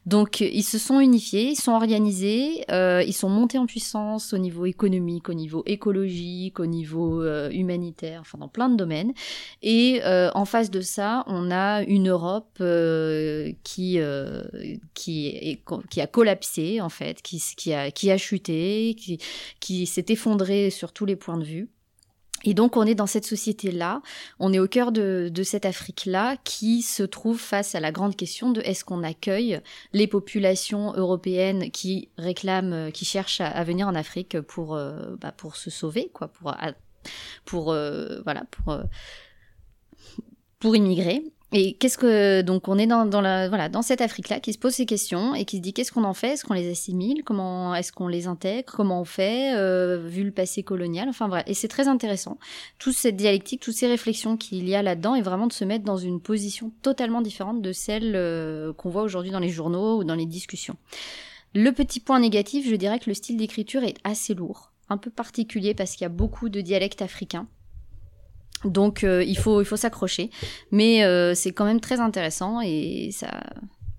Donc 0.04 0.40
ils 0.40 0.64
se 0.64 0.78
sont 0.78 0.98
unifiés, 0.98 1.50
ils 1.50 1.60
sont 1.60 1.72
organisés, 1.72 2.64
euh, 2.72 3.04
ils 3.06 3.12
sont 3.12 3.28
montés 3.28 3.56
en 3.56 3.66
puissance 3.66 4.32
au 4.32 4.38
niveau 4.38 4.66
économique, 4.66 5.28
au 5.28 5.34
niveau 5.34 5.62
écologique, 5.64 6.58
au 6.58 6.66
niveau 6.66 7.24
humanitaire, 7.50 8.20
enfin 8.22 8.38
dans 8.38 8.48
plein 8.48 8.68
de 8.68 8.76
domaines. 8.76 9.12
Et 9.62 10.00
en 10.04 10.44
face 10.44 10.70
de 10.70 10.80
ça, 10.80 11.24
on 11.26 11.50
a 11.50 11.82
une 11.82 12.08
Europe 12.08 12.62
qui 13.62 14.00
qui, 14.94 16.00
a 16.00 16.06
collapsé 16.06 16.80
en 16.80 16.88
fait, 16.88 17.22
qui, 17.22 17.42
qui 17.56 17.72
a 17.72 17.90
qui 17.90 18.10
a 18.10 18.16
chuté, 18.16 18.96
qui 18.98 19.18
qui 19.60 19.86
s'est 19.86 20.06
effondrée 20.08 20.70
sur 20.70 20.92
tous 20.92 21.04
les 21.04 21.16
points 21.16 21.38
de 21.38 21.44
vue. 21.44 21.68
Et 22.44 22.54
donc 22.54 22.76
on 22.76 22.84
est 22.84 22.94
dans 22.94 23.06
cette 23.06 23.26
société-là, 23.26 24.00
on 24.38 24.52
est 24.52 24.58
au 24.58 24.68
cœur 24.68 24.92
de, 24.92 25.28
de 25.32 25.42
cette 25.42 25.66
Afrique-là 25.66 26.36
qui 26.44 26.82
se 26.82 27.02
trouve 27.02 27.38
face 27.38 27.74
à 27.74 27.80
la 27.80 27.90
grande 27.90 28.16
question 28.16 28.50
de 28.50 28.60
est-ce 28.60 28.84
qu'on 28.84 29.02
accueille 29.02 29.60
les 29.92 30.06
populations 30.06 30.92
européennes 30.94 31.70
qui 31.70 32.10
réclament, 32.16 32.92
qui 32.92 33.04
cherchent 33.04 33.40
à, 33.40 33.64
venir 33.64 33.88
en 33.88 33.94
Afrique 33.94 34.40
pour, 34.40 34.76
euh, 34.76 35.16
bah, 35.20 35.32
pour 35.32 35.56
se 35.56 35.70
sauver, 35.70 36.10
quoi, 36.12 36.28
pour, 36.28 36.54
pour 37.44 37.72
euh, 37.72 38.20
voilà, 38.22 38.44
pour, 38.50 38.72
euh, 38.72 38.82
pour 40.58 40.76
immigrer. 40.76 41.24
Et 41.50 41.74
qu'est-ce 41.74 41.96
que 41.96 42.42
donc 42.42 42.68
on 42.68 42.76
est 42.76 42.86
dans, 42.86 43.04
la 43.22 43.48
voilà 43.48 43.70
dans 43.70 43.80
cette 43.80 44.02
Afrique 44.02 44.28
là 44.28 44.38
qui 44.38 44.52
se 44.52 44.58
pose 44.58 44.74
ces 44.74 44.84
questions 44.84 45.34
et 45.34 45.46
qui 45.46 45.56
se 45.56 45.62
dit 45.62 45.72
qu'est-ce 45.72 45.92
qu'on 45.92 46.04
en 46.04 46.12
fait? 46.12 46.32
Est-ce 46.32 46.44
qu'on 46.44 46.52
les 46.52 46.70
assimile? 46.70 47.24
Comment 47.24 47.74
est-ce 47.74 47.90
qu'on 47.90 48.06
les 48.06 48.26
intègre? 48.26 48.70
Comment 48.70 49.00
on 49.00 49.06
fait 49.06 49.56
euh, 49.56 49.96
vu 49.96 50.24
le 50.24 50.30
passé 50.30 50.62
colonial? 50.62 51.08
Enfin 51.08 51.26
voilà 51.26 51.48
et 51.48 51.54
c'est 51.54 51.68
très 51.68 51.88
intéressant. 51.88 52.38
Toute 52.78 52.94
cette 52.94 53.16
dialectique 53.16 53.62
toutes 53.62 53.74
ces 53.74 53.86
réflexions 53.86 54.36
qu'il 54.36 54.68
y 54.68 54.74
a 54.74 54.82
là-dedans 54.82 55.14
et 55.14 55.22
vraiment 55.22 55.46
de 55.46 55.54
se 55.54 55.64
mettre 55.64 55.86
dans 55.86 55.96
une 55.96 56.20
position 56.20 56.70
totalement 56.82 57.22
différente 57.22 57.62
de 57.62 57.72
celle 57.72 58.12
euh, 58.14 58.74
qu'on 58.74 58.90
voit 58.90 59.02
aujourd'hui 59.02 59.30
dans 59.30 59.40
les 59.40 59.48
journaux 59.48 59.96
ou 59.96 60.04
dans 60.04 60.16
les 60.16 60.26
discussions. 60.26 60.76
Le 61.54 61.70
petit 61.70 62.00
point 62.00 62.20
négatif 62.20 62.68
je 62.68 62.74
dirais 62.74 62.98
que 62.98 63.08
le 63.08 63.14
style 63.14 63.38
d'écriture 63.38 63.84
est 63.84 63.96
assez 64.04 64.34
lourd. 64.34 64.72
Un 64.90 64.98
peu 64.98 65.10
particulier 65.10 65.72
parce 65.72 65.92
qu'il 65.92 66.02
y 66.02 66.06
a 66.06 66.10
beaucoup 66.10 66.50
de 66.50 66.60
dialectes 66.60 67.00
africains 67.00 67.46
donc 68.64 69.04
euh, 69.04 69.22
il 69.24 69.38
faut 69.38 69.60
il 69.62 69.64
faut 69.64 69.76
s'accrocher, 69.76 70.30
mais 70.70 71.04
euh, 71.04 71.34
c'est 71.34 71.52
quand 71.52 71.64
même 71.64 71.80
très 71.80 72.00
intéressant 72.00 72.60
et 72.60 73.10
ça 73.12 73.42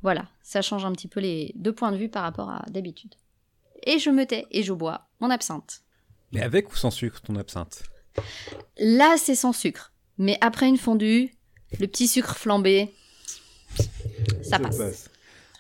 voilà, 0.02 0.28
ça 0.44 0.62
change 0.62 0.86
un 0.86 0.92
petit 0.92 1.08
peu 1.08 1.20
les 1.20 1.54
deux 1.56 1.74
points 1.74 1.92
de 1.92 1.98
vue 1.98 2.10
par 2.10 2.24
rapport 2.24 2.50
à 2.50 2.66
d'habitude. 2.70 3.16
Et 3.84 4.00
je 4.00 4.10
me 4.10 4.26
tais 4.26 4.46
et 4.52 4.64
je 4.64 4.74
bois 4.74 5.08
mon 5.20 5.30
absinthe. 5.30 5.82
Mais 6.32 6.42
avec 6.42 6.72
ou 6.72 6.76
sans 6.76 6.92
sucre 6.92 7.22
ton 7.22 7.36
absinthe? 7.36 7.84
Là 8.78 9.16
c'est 9.18 9.36
sans 9.36 9.54
sucre, 9.54 9.94
mais 10.18 10.38
après 10.42 10.68
une 10.68 10.78
fondue, 10.78 11.32
le 11.80 11.88
petit 11.88 12.08
sucre 12.08 12.36
flambé, 12.36 12.94
ça 14.42 14.60
passe. 14.60 15.10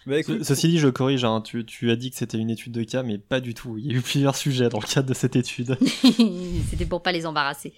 Bah, 0.05 0.17
écoute, 0.17 0.43
Ceci 0.43 0.69
dit, 0.69 0.79
je 0.79 0.87
corrige, 0.87 1.23
hein, 1.23 1.41
tu, 1.41 1.63
tu, 1.65 1.91
as 1.91 1.95
dit 1.95 2.09
que 2.09 2.17
c'était 2.17 2.39
une 2.39 2.49
étude 2.49 2.71
de 2.71 2.83
cas, 2.83 3.03
mais 3.03 3.19
pas 3.19 3.41
du 3.41 3.53
tout. 3.53 3.77
Il 3.77 3.85
y 3.85 3.91
a 3.91 3.97
eu 3.97 4.01
plusieurs 4.01 4.35
sujets 4.35 4.69
dans 4.69 4.79
le 4.79 4.87
cadre 4.87 5.07
de 5.07 5.13
cette 5.13 5.35
étude. 5.35 5.77
c'était 6.69 6.85
pour 6.85 7.03
pas 7.03 7.11
les 7.11 7.27
embarrasser. 7.27 7.73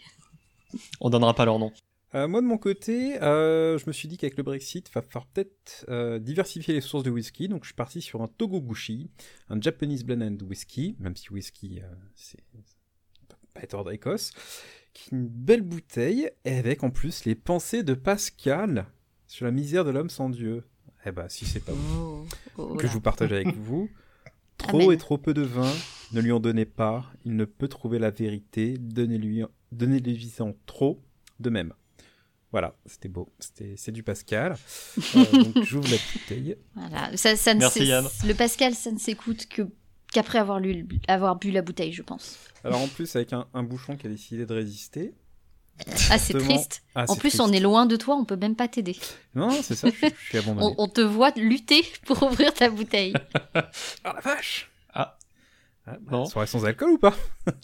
On 1.00 1.10
donnera 1.10 1.34
pas 1.34 1.46
leur 1.46 1.60
nom. 1.60 1.72
Euh, 2.14 2.28
moi 2.28 2.42
de 2.42 2.46
mon 2.46 2.58
côté, 2.58 3.22
euh, 3.22 3.78
je 3.78 3.86
me 3.88 3.94
suis 3.94 4.08
dit 4.08 4.18
qu'avec 4.18 4.36
le 4.36 4.44
Brexit, 4.44 4.90
il 4.90 4.92
va 4.92 5.02
falloir 5.02 5.26
peut-être 5.28 5.86
euh, 5.88 6.20
diversifier 6.20 6.74
les 6.74 6.82
sources 6.82 7.04
de 7.04 7.10
whisky. 7.10 7.48
Donc 7.48 7.64
je 7.64 7.70
suis 7.70 7.76
parti 7.76 8.02
sur 8.02 8.22
un 8.22 8.28
Togogushi, 8.28 9.10
un 9.50 9.62
Japanese 9.62 10.04
blended 10.04 10.42
whisky, 10.42 10.96
même 11.00 11.16
si 11.16 11.32
whisky 11.32 11.82
c'est 12.16 12.44
pas 13.54 13.62
être 13.62 13.84
d'Écosse, 13.90 14.32
qui 14.94 15.10
est 15.10 15.18
une 15.18 15.28
belle 15.28 15.62
bouteille 15.62 16.30
et 16.46 16.58
avec 16.58 16.84
en 16.84 16.90
plus 16.90 17.26
les 17.26 17.36
pensées 17.36 17.84
de 17.84 17.94
Pascal 17.94 18.88
sur 19.28 19.46
la 19.46 19.52
misère 19.52 19.86
de 19.86 19.92
l'homme 19.92 20.10
sans 20.10 20.30
Dieu. 20.30 20.64
Eh 21.06 21.12
ben 21.12 21.30
si 21.30 21.46
c'est 21.46 21.64
pas 21.64 21.72
vous 21.72 22.28
oh, 22.58 22.68
oh 22.72 22.76
que 22.76 22.88
je 22.88 22.94
vous 22.94 23.02
partage 23.02 23.32
avec 23.32 23.56
vous. 23.56 23.90
Trop 24.58 24.92
et 24.92 24.98
trop 24.98 25.18
peu 25.18 25.34
de 25.34 25.42
vin, 25.42 25.72
ne 26.12 26.22
lui 26.22 26.32
en 26.32 26.40
donnez 26.40 26.66
pas, 26.66 27.12
il 27.26 27.36
ne 27.36 27.46
peut 27.46 27.68
trouver 27.68 27.98
la 27.98 28.12
vérité, 28.12 28.78
donnez-lui 28.78 29.44
donnez-lui 29.72 30.34
en 30.40 30.54
trop 30.66 31.02
de 31.40 31.50
même. 31.50 31.74
Voilà, 32.52 32.76
c'était 32.86 33.08
beau. 33.08 33.30
C'était, 33.40 33.76
c'est 33.78 33.92
du 33.94 34.04
Pascal. 34.04 34.58
Euh, 35.16 35.26
donc 35.32 35.64
j'ouvre 35.64 35.90
la 35.90 35.98
bouteille. 36.14 36.58
Voilà, 36.76 37.16
ça, 37.16 37.36
ça 37.38 37.54
Merci 37.54 37.86
Yann. 37.86 38.06
Le 38.26 38.34
Pascal, 38.34 38.76
ça 38.76 38.92
ne 38.92 39.00
s'écoute 39.00 39.48
que 39.48 39.62
qu'après 40.12 40.40
avoir, 40.40 40.60
lu, 40.60 40.86
avoir 41.08 41.38
bu 41.38 41.52
la 41.52 41.62
bouteille, 41.62 41.94
je 41.94 42.04
pense. 42.04 42.38
Alors 42.66 42.82
en 42.82 42.88
plus, 42.88 43.16
avec 43.16 43.32
un, 43.32 43.48
un 43.54 43.64
bouchon 43.64 43.96
qui 43.96 44.08
a 44.08 44.10
décidé 44.10 44.46
de 44.46 44.54
résister. 44.54 45.14
Ah, 46.10 46.20
c'est 46.20 46.38
triste. 46.38 46.84
Ah, 46.94 47.06
en 47.08 47.16
plus, 47.16 47.30
triste. 47.30 47.40
on 47.40 47.52
est 47.52 47.60
loin 47.62 47.86
de 47.86 47.96
toi, 47.96 48.16
on 48.16 48.26
peut 48.26 48.36
même 48.36 48.56
pas 48.56 48.68
t'aider. 48.68 48.98
Non, 49.34 49.50
c'est 49.64 49.76
ça, 49.76 49.90
je, 49.90 50.08
je 50.08 50.26
suis 50.28 50.38
abandonné. 50.38 50.76
on, 50.78 50.84
on, 50.84 50.88
te 50.88 51.02
voit 51.02 51.32
lutter 51.38 51.84
pour 52.06 52.22
ouvrir 52.24 52.54
ta 52.54 52.70
bouteille. 52.70 53.14
ah 53.54 53.72
la 54.04 54.20
vache 54.20 54.70
Ah, 54.94 55.18
ah 55.88 55.98
bah, 56.02 56.12
non. 56.12 56.26
Soirée 56.26 56.48
sans 56.48 56.66
alcool 56.66 56.92
ou 56.92 56.98
pas? 56.98 57.16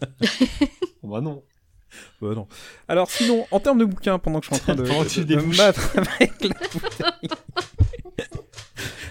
Bah 1.04 1.22
non. 1.22 1.42
Bah 2.22 2.30
non. 2.36 2.48
Alors 2.88 3.10
sinon, 3.10 3.46
en 3.52 3.60
termes 3.60 3.80
de 3.80 3.86
bouquins, 3.86 4.20
pendant 4.20 4.40
que 4.40 4.48
je 4.48 4.54
suis 4.54 4.62
en 4.62 4.64
train 4.64 4.76
de, 4.76 4.84
de, 4.84 5.24
de 5.24 5.36
me 5.36 5.56
battre 5.56 5.96
avec 5.98 6.34
la 6.44 6.50
bouteille. 6.74 7.30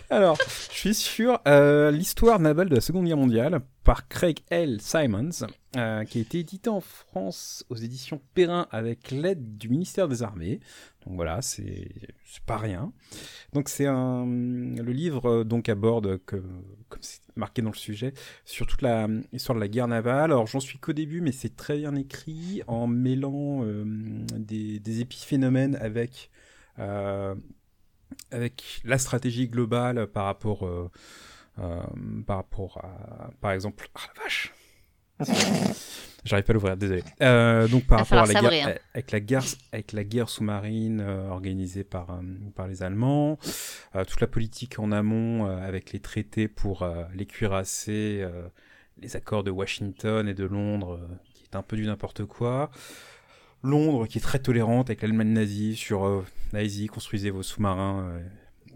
Alors, 0.09 0.39
je 0.71 0.77
suis 0.77 0.95
sur 0.95 1.41
euh, 1.49 1.91
l'histoire 1.91 2.39
navale 2.39 2.69
de 2.69 2.77
la 2.77 2.81
Seconde 2.81 3.07
Guerre 3.07 3.17
mondiale 3.17 3.61
par 3.83 4.07
Craig 4.07 4.39
L. 4.51 4.81
Simons, 4.81 5.31
euh, 5.77 6.05
qui 6.05 6.19
a 6.19 6.21
été 6.21 6.39
édité 6.39 6.71
en 6.71 6.81
France 6.81 7.65
aux 7.71 7.75
éditions 7.75 8.21
Perrin 8.35 8.69
avec 8.71 9.11
l'aide 9.11 9.59
du 9.59 9.69
ministère 9.69 10.07
des 10.07 10.23
Armées. 10.23 10.61
Donc 11.05 11.17
voilà, 11.17 11.43
c'est 11.43 11.91
pas 12.47 12.57
rien. 12.57 12.93
Donc 13.53 13.69
c'est 13.69 13.87
un 13.87 14.27
le 14.27 14.93
livre 14.93 15.41
euh, 15.41 15.45
donc 15.45 15.69
aborde 15.69 16.19
comme 16.19 16.69
c'est 17.01 17.21
marqué 17.35 17.61
dans 17.61 17.71
le 17.71 17.77
sujet 17.77 18.13
sur 18.45 18.69
toute 18.69 18.83
la 18.83 19.09
histoire 19.33 19.57
de 19.57 19.61
la 19.61 19.69
guerre 19.69 19.89
navale. 19.89 20.31
Alors 20.31 20.47
j'en 20.47 20.61
suis 20.61 20.79
qu'au 20.79 20.93
début, 20.93 21.21
mais 21.21 21.33
c'est 21.33 21.57
très 21.57 21.79
bien 21.79 21.97
écrit 21.97 22.63
en 22.69 22.87
mêlant 22.87 23.65
des, 24.37 25.01
épiphénomènes 25.01 25.75
avec 25.77 26.31
avec 28.31 28.81
la 28.85 28.99
stratégie 28.99 29.49
globale 29.49 30.07
par 30.07 30.25
rapport, 30.25 30.67
euh, 30.67 30.91
euh, 31.59 31.83
par 32.27 32.37
rapport 32.37 32.79
à, 32.79 33.31
par 33.41 33.53
exemple, 33.53 33.89
ah 33.95 34.01
la 34.17 34.23
vache, 34.23 34.53
j'arrive 36.25 36.45
pas 36.45 36.53
à 36.53 36.55
l'ouvrir, 36.55 36.77
désolé. 36.77 37.03
Euh, 37.23 37.69
donc 37.69 37.87
par 37.87 38.01
rapport 38.01 38.19
à 38.19 38.27
la 38.27 38.33
sabrer, 38.35 38.59
guerre, 38.59 38.69
hein. 38.69 38.75
avec 38.95 39.11
la 39.13 39.21
guerre, 39.21 39.45
avec 39.73 39.93
la 39.93 40.05
guerre 40.05 40.29
sous-marine 40.29 41.01
euh, 41.01 41.31
organisée 41.31 41.85
par 41.85 42.11
euh, 42.11 42.23
par 42.55 42.69
les 42.69 42.83
Allemands, 42.83 43.39
euh, 43.95 44.05
toute 44.05 44.21
la 44.21 44.27
politique 44.27 44.79
en 44.79 44.93
amont 44.93 45.47
euh, 45.47 45.67
avec 45.67 45.93
les 45.93 46.01
traités 46.01 46.49
pour 46.49 46.83
euh, 46.83 47.05
les 47.15 47.27
cuirasser, 47.27 48.21
euh, 48.21 48.49
les 48.99 49.17
accords 49.17 49.45
de 49.45 49.51
Washington 49.51 50.29
et 50.29 50.35
de 50.35 50.45
Londres, 50.45 50.99
euh, 51.01 51.17
qui 51.33 51.45
est 51.45 51.57
un 51.57 51.63
peu 51.63 51.77
du 51.77 51.87
n'importe 51.87 52.25
quoi. 52.25 52.71
Londres 53.67 54.07
qui 54.07 54.19
est 54.19 54.21
très 54.21 54.39
tolérante 54.39 54.89
avec 54.91 55.03
l'Allemagne 55.03 55.33
nazie 55.33 55.77
sur 55.77 56.05
euh, 56.07 56.25
allez-y, 56.53 56.87
construisez 56.87 57.31
vos 57.31 57.43
sous-marins, 57.43 58.21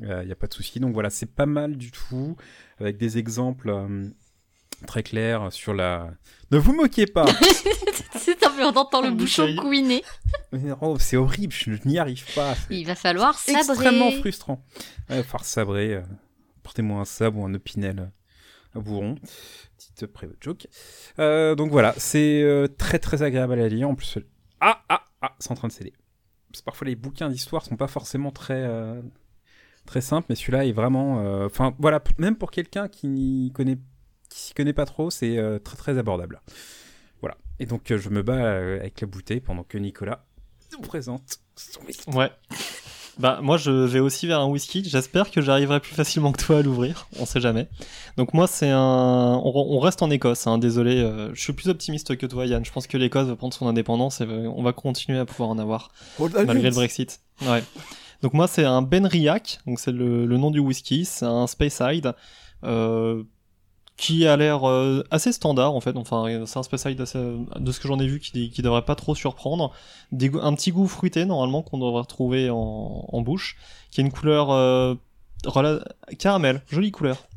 il 0.00 0.10
euh, 0.10 0.24
n'y 0.24 0.32
a 0.32 0.36
pas 0.36 0.46
de 0.46 0.54
souci. 0.54 0.80
Donc 0.80 0.92
voilà, 0.92 1.10
c'est 1.10 1.34
pas 1.34 1.46
mal 1.46 1.76
du 1.76 1.90
tout, 1.90 2.36
avec 2.80 2.96
des 2.96 3.18
exemples 3.18 3.70
euh, 3.70 4.08
très 4.86 5.02
clairs 5.02 5.52
sur 5.52 5.74
la... 5.74 6.10
Ne 6.50 6.58
vous 6.58 6.72
moquez 6.74 7.06
pas 7.06 7.26
c'est 8.16 8.42
un 8.44 8.50
peu, 8.50 8.64
on 8.64 8.76
entend 8.76 9.02
le 9.02 9.08
Oh, 9.08 9.14
bouchon 9.14 9.54
couiner. 9.56 10.02
Oh, 10.80 10.96
C'est 10.98 11.16
horrible, 11.16 11.52
je 11.52 11.70
n'y 11.86 11.98
arrive 11.98 12.24
pas. 12.34 12.54
Il 12.70 12.86
va 12.86 12.94
falloir 12.94 13.38
sabrer. 13.38 13.60
extrêmement 13.60 14.10
frustrant. 14.10 14.64
Il 15.08 15.16
va 15.16 15.22
falloir 15.22 15.44
sabrer. 15.44 15.94
euh, 15.94 16.02
Portez-moi 16.62 17.00
un 17.00 17.04
sabre 17.04 17.38
ou 17.40 17.44
un 17.44 17.54
opinel 17.54 18.10
à 18.74 18.80
bourron. 18.80 19.16
Petite 19.76 20.06
private 20.06 20.36
joke. 20.40 20.66
Euh, 21.18 21.54
donc 21.54 21.70
voilà, 21.70 21.94
c'est 21.96 22.42
euh, 22.42 22.66
très 22.68 22.98
très 22.98 23.22
agréable 23.22 23.54
à 23.54 23.56
la 23.56 23.68
lire. 23.68 23.88
En 23.88 23.94
plus, 23.94 24.18
ah 24.60 24.82
ah 24.88 25.04
ah, 25.22 25.34
c'est 25.38 25.50
en 25.50 25.54
train 25.54 25.68
de 25.68 25.72
céder. 25.72 25.92
Parce 26.50 26.60
que 26.60 26.64
parfois 26.64 26.86
les 26.86 26.96
bouquins 26.96 27.28
d'histoire 27.28 27.64
sont 27.64 27.76
pas 27.76 27.86
forcément 27.88 28.30
très 28.30 28.62
euh, 28.62 29.00
très 29.86 30.00
simples, 30.00 30.26
mais 30.28 30.34
celui-là 30.34 30.66
est 30.66 30.72
vraiment. 30.72 31.20
euh, 31.20 31.46
Enfin 31.46 31.74
voilà, 31.78 32.02
même 32.18 32.36
pour 32.36 32.50
quelqu'un 32.50 32.88
qui 32.88 33.06
n'y 33.08 33.52
connaît 33.52 33.78
qui 34.28 34.38
s'y 34.40 34.54
connaît 34.54 34.72
pas 34.72 34.86
trop, 34.86 35.10
c'est 35.10 35.38
euh, 35.38 35.58
très 35.58 35.76
très 35.76 35.98
abordable. 35.98 36.40
Voilà. 37.20 37.36
Et 37.58 37.66
donc 37.66 37.94
je 37.94 38.08
me 38.10 38.22
bats 38.22 38.58
avec 38.58 39.00
la 39.00 39.06
bouteille 39.06 39.40
pendant 39.40 39.64
que 39.64 39.78
Nicolas 39.78 40.24
nous 40.72 40.80
présente 40.80 41.38
son. 41.56 41.80
Ouais. 42.16 42.30
Bah 43.18 43.40
moi 43.42 43.56
je 43.56 43.70
vais 43.70 43.98
aussi 44.00 44.26
vers 44.26 44.40
un 44.40 44.46
whisky. 44.46 44.82
J'espère 44.84 45.30
que 45.30 45.40
j'arriverai 45.40 45.80
plus 45.80 45.94
facilement 45.94 46.32
que 46.32 46.42
toi 46.42 46.58
à 46.58 46.62
l'ouvrir. 46.62 47.06
On 47.18 47.26
sait 47.26 47.40
jamais. 47.40 47.68
Donc 48.16 48.34
moi 48.34 48.46
c'est 48.46 48.70
un. 48.70 49.40
On, 49.44 49.78
reste 49.78 50.02
en 50.02 50.10
Écosse. 50.10 50.46
Hein. 50.46 50.58
Désolé, 50.58 50.98
euh, 50.98 51.30
je 51.34 51.40
suis 51.40 51.52
plus 51.52 51.68
optimiste 51.68 52.16
que 52.16 52.26
toi 52.26 52.46
Yann. 52.46 52.64
Je 52.64 52.72
pense 52.72 52.86
que 52.86 52.96
l'Écosse 52.96 53.26
va 53.26 53.36
prendre 53.36 53.54
son 53.54 53.66
indépendance 53.66 54.20
et 54.20 54.24
on 54.26 54.62
va 54.62 54.72
continuer 54.72 55.18
à 55.18 55.24
pouvoir 55.24 55.50
en 55.50 55.58
avoir 55.58 55.90
malgré 56.18 56.70
le 56.70 56.74
Brexit. 56.74 57.20
Ouais. 57.42 57.62
Donc 58.22 58.34
moi 58.34 58.46
c'est 58.46 58.64
un 58.64 58.82
Benriach. 58.82 59.58
Donc 59.66 59.80
c'est 59.80 59.92
le, 59.92 60.26
le, 60.26 60.36
nom 60.36 60.50
du 60.50 60.60
whisky. 60.60 61.04
C'est 61.04 61.26
un 61.26 61.46
Speyside. 61.46 62.14
Euh, 62.64 63.22
qui 64.00 64.26
a 64.26 64.34
l'air 64.34 64.66
euh, 64.66 65.04
assez 65.10 65.30
standard 65.30 65.74
en 65.74 65.80
fait. 65.82 65.94
Enfin, 65.94 66.24
c'est 66.46 66.58
un 66.58 66.62
spécial 66.62 66.96
de 66.96 67.04
ce 67.04 67.80
que 67.80 67.86
j'en 67.86 67.98
ai 67.98 68.06
vu 68.06 68.18
qui, 68.18 68.48
qui 68.48 68.62
devrait 68.62 68.86
pas 68.86 68.94
trop 68.94 69.14
surprendre. 69.14 69.74
un 70.10 70.54
petit 70.54 70.72
goût 70.72 70.88
fruité 70.88 71.26
normalement 71.26 71.60
qu'on 71.60 71.76
devrait 71.76 72.00
retrouver 72.00 72.48
en, 72.50 73.20
bouche, 73.20 73.58
qui 73.90 74.00
a 74.00 74.04
une 74.04 74.10
couleur 74.10 74.52
euh, 74.52 74.94
caramel, 76.18 76.62
jolie 76.70 76.92
couleur. 76.92 77.28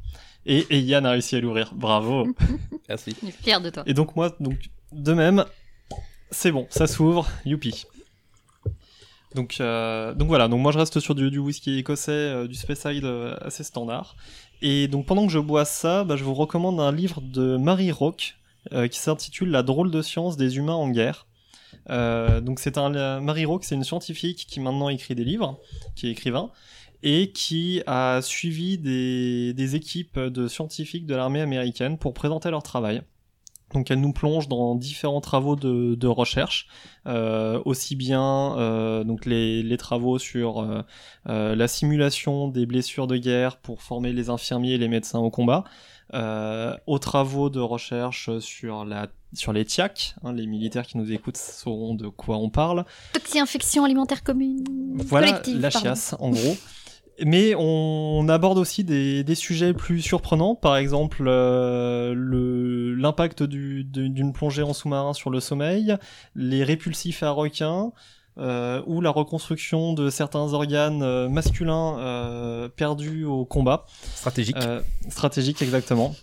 Et, 0.46 0.66
et, 0.70 0.80
Yann 0.80 1.06
a 1.06 1.12
réussi 1.12 1.36
à 1.36 1.42
l'ouvrir, 1.42 1.74
bravo. 1.76 2.28
Merci. 2.90 3.14
Je 3.22 3.28
suis 3.28 3.44
fier 3.44 3.60
de 3.60 3.70
toi. 3.70 3.84
Et 3.86 3.94
donc 3.94 4.16
moi, 4.16 4.34
donc 4.40 4.58
de 4.94 5.12
même, 5.12 5.44
c'est 6.32 6.54
bon, 6.54 6.66
ça 6.70 6.88
s'ouvre, 6.88 7.28
youpi. 7.44 7.84
Donc, 9.36 9.58
euh, 9.60 10.14
donc 10.14 10.30
voilà, 10.30 10.48
donc 10.48 10.62
moi 10.62 10.72
je 10.72 10.78
reste 10.78 11.02
sur 11.02 11.14
du, 11.14 11.30
du 11.30 11.40
whisky 11.40 11.80
écossais, 11.80 12.48
du 12.48 12.56
Speyside 12.56 13.06
assez 13.42 13.66
standard. 13.66 14.16
Et 14.66 14.88
donc 14.88 15.06
pendant 15.06 15.26
que 15.28 15.32
je 15.32 15.40
bois 15.40 15.66
ça, 15.66 16.06
bah, 16.06 16.16
je 16.16 16.24
vous 16.24 16.34
recommande 16.34 16.80
un 16.80 16.94
livre 16.94 17.20
de 17.20 17.58
Marie 17.58 17.92
Rock 17.92 18.38
euh, 18.72 18.88
qui 18.88 18.98
s'intitule 18.98 19.50
La 19.50 19.62
drôle 19.62 19.92
de 19.92 20.02
science 20.02 20.38
des 20.38 20.56
humains 20.56 20.74
en 20.74 20.90
guerre. 20.90 21.28
Euh, 21.90 22.40
donc 22.40 22.62
c'est 22.62 22.78
un 22.78 23.20
Marie 23.20 23.44
Rock, 23.44 23.66
c'est 23.66 23.76
une 23.76 23.84
scientifique 23.84 24.46
qui 24.48 24.62
maintenant 24.62 24.88
écrit 24.88 25.16
des 25.16 25.26
livres, 25.26 25.60
qui 25.96 26.08
est 26.08 26.12
écrivain 26.12 26.50
et 27.06 27.32
qui 27.32 27.82
a 27.88 28.22
suivi 28.22 28.78
des, 28.78 29.54
des 29.54 29.76
équipes 29.76 30.18
de 30.18 30.48
scientifiques 30.48 31.06
de 31.06 31.16
l'armée 31.16 31.42
américaine 31.42 31.98
pour 31.98 32.14
présenter 32.14 32.50
leur 32.50 32.64
travail. 32.64 33.02
Donc 33.74 33.90
elle 33.90 34.00
nous 34.00 34.14
plonge 34.14 34.48
dans 34.48 34.76
différents 34.76 35.22
travaux 35.22 35.56
de, 35.56 35.96
de 35.96 36.08
recherche, 36.08 36.68
euh, 37.08 37.62
aussi 37.66 37.96
bien 37.96 38.58
euh, 38.58 39.04
donc 39.04 39.26
les, 39.26 39.64
les, 39.64 39.78
travaux 39.78 40.20
sur 40.20 40.60
euh, 41.28 41.56
la 41.56 41.68
simulation 41.68 42.48
des 42.48 42.66
blessures 42.66 43.08
de 43.08 43.18
guerre 43.18 43.58
pour 43.58 43.82
former 43.82 44.14
les 44.14 44.30
infirmiers 44.30 44.74
et 44.74 44.78
les 44.78 44.88
médecins 44.88 45.20
au 45.20 45.32
combat, 45.32 45.64
aux 46.14 47.00
travaux 47.00 47.50
de 47.50 47.60
recherche 47.60 48.38
sur 48.40 48.86
la 48.86 49.08
sur 49.34 49.52
les 49.52 49.66
TIAC, 49.66 50.14
hein, 50.24 50.32
les 50.34 50.46
militaires 50.46 50.86
qui 50.86 51.00
nous 51.00 51.12
écoutent 51.12 51.38
sauront 51.38 51.96
de 51.96 52.08
quoi 52.08 52.38
on 52.38 52.52
parle. 52.52 52.86
Toxi-infection 53.14 53.84
alimentaire 53.84 54.24
commune. 54.24 54.64
Voilà 54.96 55.42
la 55.48 55.72
chiasse 55.72 56.16
en 56.20 56.30
gros. 56.30 56.56
Mais 57.22 57.54
on 57.56 58.28
aborde 58.28 58.58
aussi 58.58 58.84
des, 58.84 59.24
des, 59.24 59.36
sujets 59.36 59.74
plus 59.74 60.02
surprenants, 60.02 60.56
par 60.56 60.78
exemple 60.78 61.26
euh, 61.28 62.16
l'impact 62.98 63.44
d'une 63.44 64.34
plongée 64.34 64.64
en 64.64 64.74
sous-marin 64.74 65.14
sur 65.14 65.30
le 65.30 65.40
sommeil, 65.40 65.96
les 66.36 66.64
répulsifs 66.64 67.22
à 67.22 67.30
requins, 67.30 67.92
euh, 68.40 68.82
ou 68.88 69.00
la 69.00 69.12
reconstruction 69.12 69.94
de 69.94 70.10
certains 70.10 70.54
organes 70.54 71.04
euh, 71.04 71.30
masculins 71.30 72.00
euh, 72.00 72.68
perdus 72.68 73.26
au 73.26 73.46
combat. 73.46 73.86
Stratégique. 74.16 74.58
Stratégique, 75.10 75.62
exactement. 75.62 76.16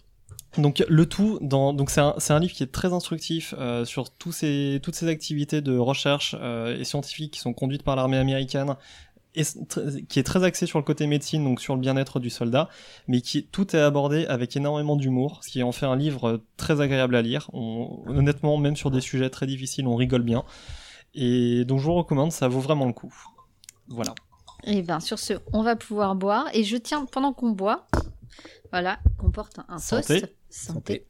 Donc 0.58 0.84
le 0.88 1.06
tout, 1.06 1.38
dans, 1.40 1.72
donc 1.72 1.90
c'est 1.90 2.00
un, 2.00 2.16
un, 2.28 2.38
livre 2.40 2.52
qui 2.52 2.64
est 2.64 2.72
très 2.72 2.92
instructif 2.92 3.54
euh, 3.56 3.84
sur 3.84 4.10
tous 4.10 4.32
ces, 4.32 4.80
toutes 4.82 4.96
ces 4.96 5.06
activités 5.06 5.60
de 5.60 5.78
recherche 5.78 6.34
euh, 6.40 6.76
et 6.76 6.82
scientifiques 6.82 7.34
qui 7.34 7.40
sont 7.40 7.52
conduites 7.52 7.84
par 7.84 7.94
l'armée 7.94 8.16
américaine 8.16 8.74
qui 9.32 10.18
est 10.18 10.24
très 10.24 10.42
axé 10.44 10.66
sur 10.66 10.78
le 10.78 10.84
côté 10.84 11.06
médecine, 11.06 11.44
donc 11.44 11.60
sur 11.60 11.74
le 11.74 11.80
bien-être 11.80 12.18
du 12.18 12.30
soldat, 12.30 12.68
mais 13.06 13.20
qui 13.20 13.46
tout 13.46 13.76
est 13.76 13.80
abordé 13.80 14.26
avec 14.26 14.56
énormément 14.56 14.96
d'humour, 14.96 15.40
ce 15.42 15.50
qui 15.50 15.62
en 15.62 15.72
fait 15.72 15.86
un 15.86 15.96
livre 15.96 16.42
très 16.56 16.80
agréable 16.80 17.14
à 17.14 17.22
lire. 17.22 17.48
honnêtement, 17.52 18.56
même 18.58 18.76
sur 18.76 18.90
des 18.90 19.00
sujets 19.00 19.30
très 19.30 19.46
difficiles, 19.46 19.86
on 19.86 19.96
rigole 19.96 20.22
bien. 20.22 20.44
Et 21.14 21.64
donc 21.64 21.78
je 21.80 21.84
vous 21.84 21.94
recommande, 21.94 22.32
ça 22.32 22.48
vaut 22.48 22.60
vraiment 22.60 22.86
le 22.86 22.92
coup. 22.92 23.14
Voilà. 23.88 24.14
Et 24.64 24.78
eh 24.78 24.82
bien 24.82 25.00
sur 25.00 25.18
ce, 25.18 25.34
on 25.52 25.62
va 25.62 25.76
pouvoir 25.76 26.14
boire. 26.14 26.46
Et 26.52 26.64
je 26.64 26.76
tiens, 26.76 27.06
pendant 27.06 27.32
qu'on 27.32 27.50
boit, 27.50 27.86
voilà, 28.72 28.98
qu'on 29.18 29.30
porte 29.30 29.58
un, 29.68 29.78
Santé. 29.78 30.24
Santé. 30.48 31.06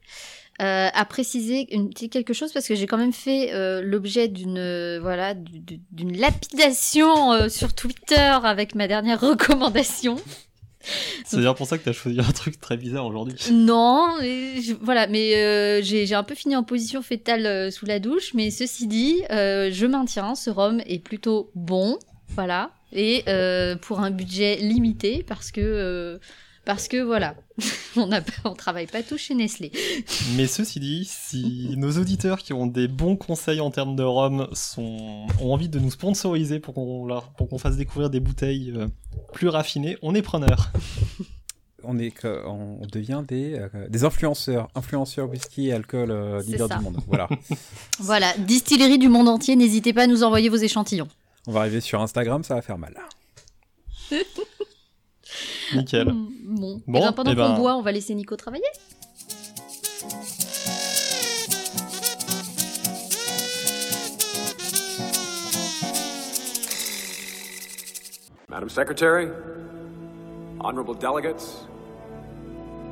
Euh, 0.61 0.89
à 0.93 1.05
préciser 1.05 1.73
une, 1.73 1.91
quelque 1.91 2.33
chose 2.33 2.51
parce 2.53 2.67
que 2.67 2.75
j'ai 2.75 2.85
quand 2.85 2.99
même 2.99 3.13
fait 3.13 3.51
euh, 3.51 3.81
l'objet 3.81 4.27
d'une 4.27 4.59
euh, 4.59 4.99
voilà 5.01 5.33
d'une 5.33 6.17
lapidation 6.17 7.49
sur 7.49 7.73
Twitter 7.73 8.37
avec 8.43 8.75
ma 8.75 8.87
dernière 8.87 9.19
recommandation. 9.29 10.17
C'est 11.25 11.37
d'ailleurs 11.37 11.55
pour 11.55 11.65
ça 11.65 11.79
que 11.79 11.83
tu 11.83 11.89
as 11.89 11.93
choisi 11.93 12.19
un 12.19 12.31
truc 12.31 12.59
très 12.59 12.77
bizarre 12.77 13.07
aujourd'hui. 13.07 13.37
Non, 13.51 14.17
voilà, 14.81 15.07
mais 15.07 15.81
j'ai 15.81 16.13
un 16.13 16.23
peu 16.23 16.35
fini 16.35 16.55
en 16.55 16.63
position 16.63 17.01
fétale 17.01 17.71
sous 17.71 17.87
la 17.87 17.97
douche, 17.97 18.35
mais 18.35 18.51
ceci 18.51 18.85
dit, 18.85 19.21
je 19.29 19.85
maintiens, 19.87 20.35
ce 20.35 20.51
rhum 20.51 20.81
est 20.85 20.99
plutôt 20.99 21.49
bon, 21.55 21.97
voilà, 22.29 22.71
et 22.93 23.23
pour 23.81 23.99
un 23.99 24.11
budget 24.11 24.57
limité 24.57 25.23
parce 25.27 25.51
que 25.51 26.19
parce 26.65 26.87
que 26.87 27.01
voilà, 27.01 27.35
on 27.95 28.07
ne 28.07 28.55
travaille 28.55 28.87
pas 28.87 29.01
tous 29.01 29.17
chez 29.17 29.35
Nestlé. 29.35 29.71
Mais 30.35 30.47
ceci 30.47 30.79
dit, 30.79 31.05
si 31.05 31.73
nos 31.77 31.91
auditeurs 31.97 32.39
qui 32.39 32.53
ont 32.53 32.67
des 32.67 32.87
bons 32.87 33.15
conseils 33.15 33.61
en 33.61 33.71
termes 33.71 33.95
de 33.95 34.03
rhum 34.03 34.47
sont, 34.53 35.25
ont 35.41 35.53
envie 35.53 35.69
de 35.69 35.79
nous 35.79 35.91
sponsoriser 35.91 36.59
pour 36.59 36.73
qu'on 36.73 37.07
pour 37.37 37.49
qu'on 37.49 37.57
fasse 37.57 37.77
découvrir 37.77 38.09
des 38.09 38.19
bouteilles 38.19 38.73
euh, 38.75 38.87
plus 39.33 39.47
raffinées, 39.47 39.97
on 40.01 40.13
est 40.13 40.21
preneurs. 40.21 40.71
on 41.83 41.97
est 41.97 42.13
on 42.25 42.85
devient 42.91 43.23
des, 43.27 43.55
euh, 43.55 43.87
des 43.89 44.03
influenceurs, 44.03 44.67
influenceurs 44.75 45.29
whisky 45.29 45.69
et 45.69 45.73
alcool 45.73 46.11
euh, 46.11 46.41
leader 46.43 46.69
du 46.69 46.79
monde. 46.83 46.97
Voilà. 47.07 47.27
voilà, 47.99 48.33
distillerie 48.37 48.99
du 48.99 49.09
monde 49.09 49.29
entier, 49.29 49.55
n'hésitez 49.55 49.93
pas 49.93 50.03
à 50.03 50.07
nous 50.07 50.23
envoyer 50.23 50.49
vos 50.49 50.57
échantillons. 50.57 51.07
On 51.47 51.51
va 51.51 51.61
arriver 51.61 51.81
sur 51.81 52.01
Instagram, 52.01 52.43
ça 52.43 52.53
va 52.53 52.61
faire 52.61 52.77
mal. 52.77 52.95
Nickel. 55.75 56.09
Hmm, 56.09 56.29
bon. 56.55 56.81
bon. 56.87 56.99
Et 56.99 57.01
eh 57.01 57.05
ben, 57.05 57.11
pendant 57.13 57.31
eh 57.31 57.35
qu'on 57.35 57.53
boit, 57.55 57.75
on 57.75 57.81
va 57.81 57.91
laisser 57.91 58.15
Nico 58.15 58.35
travailler. 58.35 58.65
Madam 68.49 68.69
Secretary, 68.69 69.29
honorable 70.59 70.93
delegates, 70.93 71.65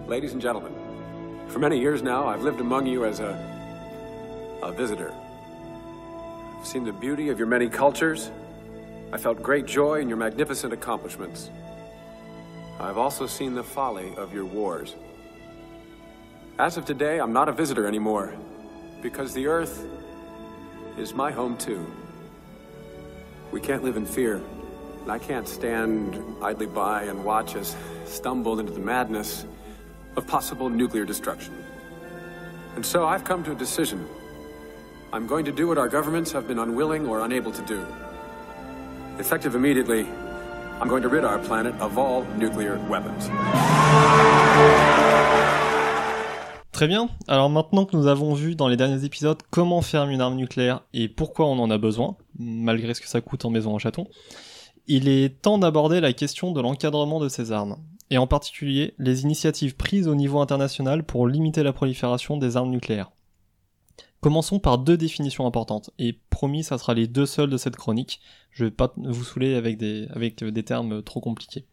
ladies 0.07 0.31
and 0.33 0.41
gentlemen, 0.41 0.71
for 1.49 1.59
many 1.59 1.77
years 1.77 2.01
now, 2.01 2.27
I've 2.27 2.43
lived 2.43 2.61
among 2.61 2.87
you 2.87 3.05
as 3.05 3.19
a, 3.19 3.37
a 4.63 4.71
visitor. 4.71 5.13
I've 6.57 6.65
seen 6.65 6.83
the 6.83 6.93
beauty 6.93 7.29
of 7.29 7.37
your 7.37 7.47
many 7.47 7.69
cultures. 7.69 8.31
I 9.11 9.17
felt 9.17 9.43
great 9.43 9.65
joy 9.65 9.99
in 9.99 10.07
your 10.07 10.17
magnificent 10.17 10.73
accomplishments. 10.73 11.49
I've 12.79 12.97
also 12.97 13.27
seen 13.27 13.55
the 13.55 13.63
folly 13.63 14.15
of 14.15 14.33
your 14.33 14.45
wars. 14.45 14.95
As 16.57 16.77
of 16.77 16.85
today, 16.85 17.19
I'm 17.19 17.33
not 17.33 17.49
a 17.49 17.51
visitor 17.51 17.85
anymore, 17.85 18.33
because 19.01 19.33
the 19.33 19.47
Earth 19.47 19.85
is 20.97 21.13
my 21.13 21.31
home 21.31 21.57
too. 21.57 21.85
We 23.51 23.59
can't 23.59 23.83
live 23.83 23.97
in 23.97 24.05
fear. 24.05 24.41
And 25.01 25.11
I 25.11 25.19
can't 25.19 25.47
stand 25.47 26.21
idly 26.41 26.67
by 26.67 27.03
and 27.03 27.23
watch 27.23 27.55
us 27.55 27.75
stumble 28.05 28.59
into 28.59 28.71
the 28.71 28.79
madness 28.79 29.45
of 30.15 30.27
possible 30.27 30.69
nuclear 30.69 31.05
destruction. 31.05 31.53
And 32.75 32.85
so 32.85 33.05
I've 33.05 33.23
come 33.23 33.43
to 33.43 33.51
a 33.51 33.55
decision. 33.55 34.07
I'm 35.11 35.25
going 35.25 35.45
to 35.45 35.51
do 35.51 35.67
what 35.67 35.77
our 35.77 35.89
governments 35.89 36.31
have 36.31 36.47
been 36.47 36.59
unwilling 36.59 37.07
or 37.07 37.21
unable 37.21 37.51
to 37.51 37.61
do. 37.63 37.85
Effective 39.17 39.55
immediately, 39.55 40.07
I'm 40.81 40.87
going 40.87 41.01
to 41.01 41.09
rid 41.09 41.25
our 41.25 41.39
planet 41.39 41.73
of 41.81 41.97
all 41.97 42.23
nuclear 42.37 42.77
weapons. 42.89 43.29
Très 46.71 46.87
bien. 46.87 47.09
Alors 47.27 47.49
maintenant 47.49 47.83
que 47.83 47.97
nous 47.97 48.07
avons 48.07 48.33
vu 48.33 48.55
dans 48.55 48.69
les 48.69 48.77
derniers 48.77 49.03
épisodes 49.03 49.37
comment 49.49 49.81
faire 49.81 50.07
une 50.07 50.21
arme 50.21 50.35
nucléaire 50.35 50.81
et 50.93 51.09
pourquoi 51.09 51.47
on 51.47 51.59
en 51.59 51.69
a 51.69 51.77
besoin, 51.77 52.15
malgré 52.37 52.93
ce 52.93 53.01
que 53.01 53.09
ça 53.09 53.19
coûte 53.19 53.43
en 53.43 53.49
maison 53.49 53.75
en 53.75 53.79
chaton, 53.79 54.07
il 54.87 55.09
est 55.09 55.41
temps 55.41 55.57
d'aborder 55.57 55.99
la 55.99 56.13
question 56.13 56.53
de 56.53 56.61
l'encadrement 56.61 57.19
de 57.19 57.27
ces 57.27 57.51
armes, 57.51 57.75
et 58.09 58.17
en 58.17 58.25
particulier 58.25 58.93
les 58.97 59.23
initiatives 59.23 59.75
prises 59.75 60.07
au 60.07 60.15
niveau 60.15 60.39
international 60.39 61.03
pour 61.03 61.27
limiter 61.27 61.61
la 61.61 61.73
prolifération 61.73 62.37
des 62.37 62.55
armes 62.55 62.71
nucléaires. 62.71 63.11
Commençons 64.21 64.59
par 64.59 64.79
deux 64.79 64.97
définitions 64.97 65.47
importantes, 65.47 65.91
et 65.97 66.19
promis, 66.29 66.63
ça 66.63 66.77
sera 66.77 66.93
les 66.93 67.07
deux 67.07 67.25
seules 67.25 67.49
de 67.49 67.57
cette 67.57 67.77
chronique. 67.77 68.19
Je 68.51 68.65
vais 68.65 68.71
pas 68.71 68.93
vous 68.97 69.23
saouler 69.23 69.55
avec 69.55 69.77
des, 69.77 70.63
termes 70.63 71.01
trop 71.01 71.21
compliqués. 71.21 71.65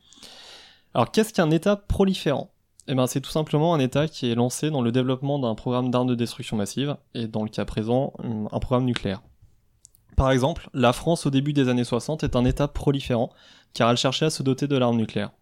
Alors, 0.95 1.11
qu'est-ce 1.11 1.33
qu'un 1.33 1.51
État 1.51 1.75
proliférant? 1.75 2.53
Eh 2.87 2.95
ben, 2.95 3.09
c'est 3.09 3.21
tout 3.21 3.31
simplement 3.31 3.75
un 3.75 3.81
État 3.81 4.07
qui 4.07 4.31
est 4.31 4.37
lancé 4.37 4.71
dans 4.71 4.81
le 4.81 4.93
développement 4.93 5.41
d'un 5.41 5.57
programme 5.57 5.91
d'armes 5.91 6.07
de 6.07 6.15
destruction 6.15 6.57
massive, 6.57 6.97
et 7.15 7.27
dans 7.27 7.43
le 7.43 7.49
cas 7.49 7.65
présent, 7.65 8.13
un 8.23 8.61
programme 8.61 8.85
nucléaire. 8.85 9.23
Par 10.17 10.31
exemple, 10.31 10.71
la 10.73 10.93
France 10.93 11.27
au 11.27 11.31
début 11.31 11.53
des 11.53 11.69
années 11.69 11.85
60 11.85 12.23
est 12.23 12.37
un 12.37 12.45
État 12.45 12.69
proliférant, 12.69 13.31
car 13.75 13.91
elle 13.91 13.97
cherchait 13.97 14.27
à 14.27 14.31
se 14.31 14.45
doter 14.45 14.69
de 14.69 14.77
l'arme 14.77 14.97
nucléaire. 14.97 15.33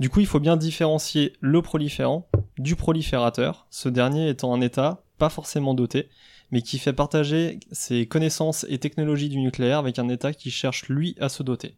Du 0.00 0.10
coup, 0.10 0.20
il 0.20 0.26
faut 0.26 0.40
bien 0.40 0.56
différencier 0.56 1.32
le 1.40 1.62
proliférant 1.62 2.28
du 2.58 2.76
proliférateur, 2.76 3.66
ce 3.70 3.88
dernier 3.88 4.28
étant 4.28 4.52
un 4.52 4.60
État 4.60 5.04
pas 5.18 5.28
forcément 5.28 5.74
doté, 5.74 6.08
mais 6.50 6.62
qui 6.62 6.78
fait 6.78 6.92
partager 6.92 7.60
ses 7.72 8.06
connaissances 8.06 8.64
et 8.68 8.78
technologies 8.78 9.28
du 9.28 9.38
nucléaire 9.38 9.78
avec 9.78 9.98
un 9.98 10.08
État 10.08 10.32
qui 10.32 10.50
cherche 10.50 10.88
lui 10.88 11.16
à 11.20 11.28
se 11.28 11.42
doter. 11.42 11.74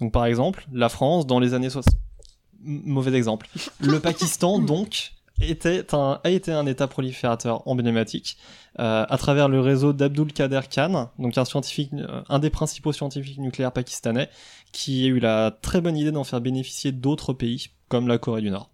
Donc 0.00 0.12
par 0.12 0.26
exemple, 0.26 0.66
la 0.72 0.88
France 0.88 1.26
dans 1.26 1.38
les 1.38 1.54
années 1.54 1.70
60... 1.70 1.94
Mauvais 2.64 3.16
exemple. 3.16 3.48
Le 3.80 3.98
Pakistan 3.98 4.58
donc 4.60 5.12
était 5.40 5.94
un, 5.94 6.20
a 6.22 6.30
été 6.30 6.52
un 6.52 6.66
État 6.66 6.86
proliférateur 6.86 7.66
emblématique 7.66 8.36
euh, 8.78 9.04
à 9.08 9.18
travers 9.18 9.48
le 9.48 9.60
réseau 9.60 9.92
d'Abdul 9.92 10.32
Kader 10.32 10.60
Khan, 10.72 11.10
donc 11.18 11.36
un 11.36 11.44
scientifique, 11.44 11.92
euh, 11.92 12.22
un 12.28 12.38
des 12.38 12.50
principaux 12.50 12.92
scientifiques 12.92 13.38
nucléaires 13.38 13.72
pakistanais, 13.72 14.30
qui 14.72 15.04
a 15.04 15.08
eu 15.08 15.18
la 15.18 15.50
très 15.50 15.80
bonne 15.80 15.96
idée 15.96 16.12
d'en 16.12 16.24
faire 16.24 16.40
bénéficier 16.40 16.92
d'autres 16.92 17.32
pays 17.32 17.66
comme 17.88 18.08
la 18.08 18.18
Corée 18.18 18.40
du 18.40 18.50
Nord. 18.50 18.70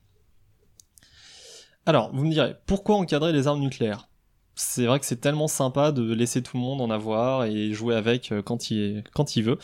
Alors, 1.88 2.10
vous 2.12 2.26
me 2.26 2.30
direz, 2.30 2.54
pourquoi 2.66 2.96
encadrer 2.96 3.32
les 3.32 3.46
armes 3.46 3.60
nucléaires? 3.60 4.10
C'est 4.54 4.84
vrai 4.84 5.00
que 5.00 5.06
c'est 5.06 5.22
tellement 5.22 5.48
sympa 5.48 5.90
de 5.90 6.12
laisser 6.12 6.42
tout 6.42 6.58
le 6.58 6.62
monde 6.62 6.82
en 6.82 6.90
avoir 6.90 7.46
et 7.46 7.72
jouer 7.72 7.94
avec 7.94 8.30
euh, 8.30 8.42
quand 8.42 8.70
il, 8.70 9.02
veut. 9.42 9.56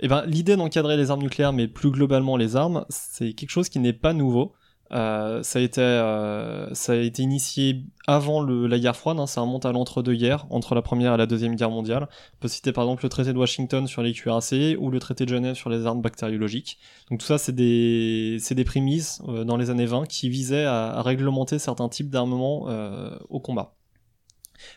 Eh 0.00 0.08
ben, 0.08 0.26
l'idée 0.26 0.56
d'encadrer 0.56 0.98
les 0.98 1.10
armes 1.10 1.22
nucléaires, 1.22 1.54
mais 1.54 1.66
plus 1.66 1.90
globalement 1.90 2.36
les 2.36 2.54
armes, 2.54 2.84
c'est 2.90 3.32
quelque 3.32 3.48
chose 3.48 3.70
qui 3.70 3.78
n'est 3.78 3.94
pas 3.94 4.12
nouveau. 4.12 4.52
Euh, 4.92 5.42
ça 5.42 5.58
a 5.58 5.62
été 5.62 5.80
euh, 5.80 6.72
ça 6.74 6.92
a 6.92 6.96
été 6.96 7.22
initié 7.22 7.82
avant 8.06 8.40
le, 8.40 8.66
la 8.66 8.78
guerre 8.78 8.96
froide, 8.96 9.18
hein, 9.18 9.26
ça 9.26 9.42
remonte 9.42 9.66
à 9.66 9.72
l'entre-deux-guerres, 9.72 10.46
entre 10.50 10.74
la 10.74 10.82
première 10.82 11.14
et 11.14 11.16
la 11.16 11.26
deuxième 11.26 11.56
guerre 11.56 11.70
mondiale. 11.70 12.08
On 12.34 12.40
peut 12.40 12.48
citer 12.48 12.72
par 12.72 12.84
exemple 12.84 13.04
le 13.04 13.08
traité 13.10 13.32
de 13.32 13.38
Washington 13.38 13.86
sur 13.86 14.02
les 14.02 14.12
cuirassés 14.12 14.76
ou 14.80 14.90
le 14.90 14.98
traité 14.98 15.24
de 15.26 15.30
Genève 15.30 15.56
sur 15.56 15.68
les 15.70 15.86
armes 15.86 16.00
bactériologiques. 16.00 16.78
Donc 17.10 17.20
tout 17.20 17.26
ça, 17.26 17.38
c'est 17.38 17.54
des 17.54 18.38
des 18.50 18.64
prémices 18.64 19.20
euh, 19.28 19.44
dans 19.44 19.56
les 19.56 19.70
années 19.70 19.86
20 19.86 20.06
qui 20.06 20.28
visaient 20.28 20.64
à, 20.64 20.96
à 20.96 21.02
réglementer 21.02 21.58
certains 21.58 21.88
types 21.88 22.10
d'armements 22.10 22.64
euh, 22.68 23.10
au 23.28 23.40
combat. 23.40 23.77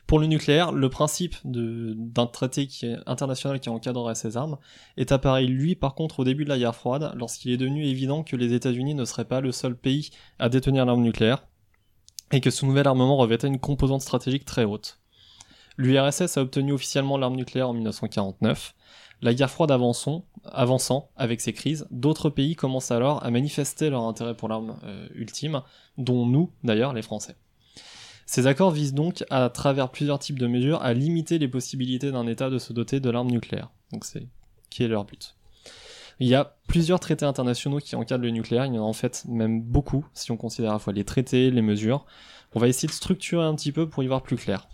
Pour 0.08 0.20
le 0.20 0.28
nucléaire, 0.28 0.72
le 0.72 0.90
principe 0.90 1.36
d'un 1.44 2.28
traité 2.28 2.68
international 3.06 3.60
qui 3.60 3.70
encadrerait 3.70 4.16
ces 4.16 4.38
armes 4.38 4.58
est 4.98 5.12
apparu 5.12 5.46
lui 5.46 5.76
par 5.76 5.96
contre 5.96 6.20
au 6.20 6.24
début 6.24 6.44
de 6.44 6.50
la 6.50 6.58
guerre 6.58 6.76
froide, 6.76 7.14
lorsqu'il 7.16 7.52
est 7.52 7.58
devenu 7.58 7.86
évident 7.86 8.24
que 8.24 8.36
les 8.36 8.54
États-Unis 8.54 8.96
ne 8.96 9.06
seraient 9.06 9.26
pas 9.26 9.42
le 9.42 9.52
seul 9.52 9.76
pays 9.76 10.10
à 10.40 10.50
détenir 10.50 10.86
l'arme 10.86 11.02
nucléaire, 11.02 11.46
et 12.32 12.42
que 12.42 12.50
ce 12.50 12.66
nouvel 12.66 12.88
armement 12.88 13.18
revêtait 13.18 13.48
une 13.48 13.60
composante 13.60 14.02
stratégique 14.02 14.46
très 14.46 14.64
haute. 14.64 15.00
L'URSS 15.78 16.38
a 16.38 16.42
obtenu 16.42 16.74
officiellement 16.74 17.18
l'arme 17.18 17.36
nucléaire 17.36 17.70
en 17.70 17.74
1949. 17.74 18.76
La 19.22 19.34
guerre 19.34 19.52
froide 19.52 19.72
avançant, 19.72 20.26
avançant 20.46 21.12
avec 21.16 21.42
ses 21.42 21.54
crises, 21.54 21.88
d'autres 21.92 22.30
pays 22.30 22.56
commencent 22.56 22.92
alors 22.92 23.24
à 23.24 23.30
manifester 23.30 23.90
leur 23.90 24.04
intérêt 24.04 24.36
pour 24.36 24.50
l'arme 24.50 24.80
euh, 24.84 25.08
ultime, 25.14 25.62
dont 25.98 26.26
nous 26.26 26.52
d'ailleurs 26.64 26.94
les 26.94 27.04
Français. 27.04 27.36
Ces 28.32 28.48
accords 28.48 28.72
visent 28.72 28.94
donc, 28.94 29.26
à 29.30 29.50
travers 29.50 29.90
plusieurs 29.90 30.18
types 30.18 30.40
de 30.40 30.48
mesures, 30.48 30.82
à 30.82 30.94
limiter 30.94 31.38
les 31.38 31.50
possibilités 31.50 32.14
d'un 32.14 32.28
État 32.28 32.50
de 32.50 32.60
se 32.60 32.72
doter 32.72 33.02
de 33.02 33.10
l'arme 33.10 33.30
nucléaire. 33.30 33.72
Donc 33.92 34.06
c'est 34.06 34.26
qui 34.70 34.86
est 34.86 34.88
leur 34.88 35.04
but. 35.04 35.36
Il 36.22 36.30
y 36.30 36.36
a 36.36 36.56
plusieurs 36.70 37.02
traités 37.02 37.26
internationaux 37.26 37.80
qui 37.80 37.98
encadrent 37.98 38.24
le 38.24 38.30
nucléaire, 38.30 38.66
il 38.68 38.74
y 38.74 38.80
en 38.80 38.84
a 38.84 38.88
en 38.88 38.94
fait 38.94 39.26
même 39.28 39.62
beaucoup, 39.62 40.06
si 40.14 40.32
on 40.32 40.38
considère 40.38 40.70
à 40.70 40.74
la 40.76 40.80
fois 40.80 40.94
les 40.94 41.04
traités, 41.04 41.52
les 41.52 41.62
mesures. 41.62 42.06
On 42.56 42.62
va 42.62 42.70
essayer 42.70 42.88
de 42.88 42.94
structurer 42.94 43.44
un 43.44 43.54
petit 43.54 43.74
peu 43.74 43.90
pour 43.90 44.02
y 44.02 44.08
voir 44.08 44.24
plus 44.24 44.38
clair. 44.38 44.70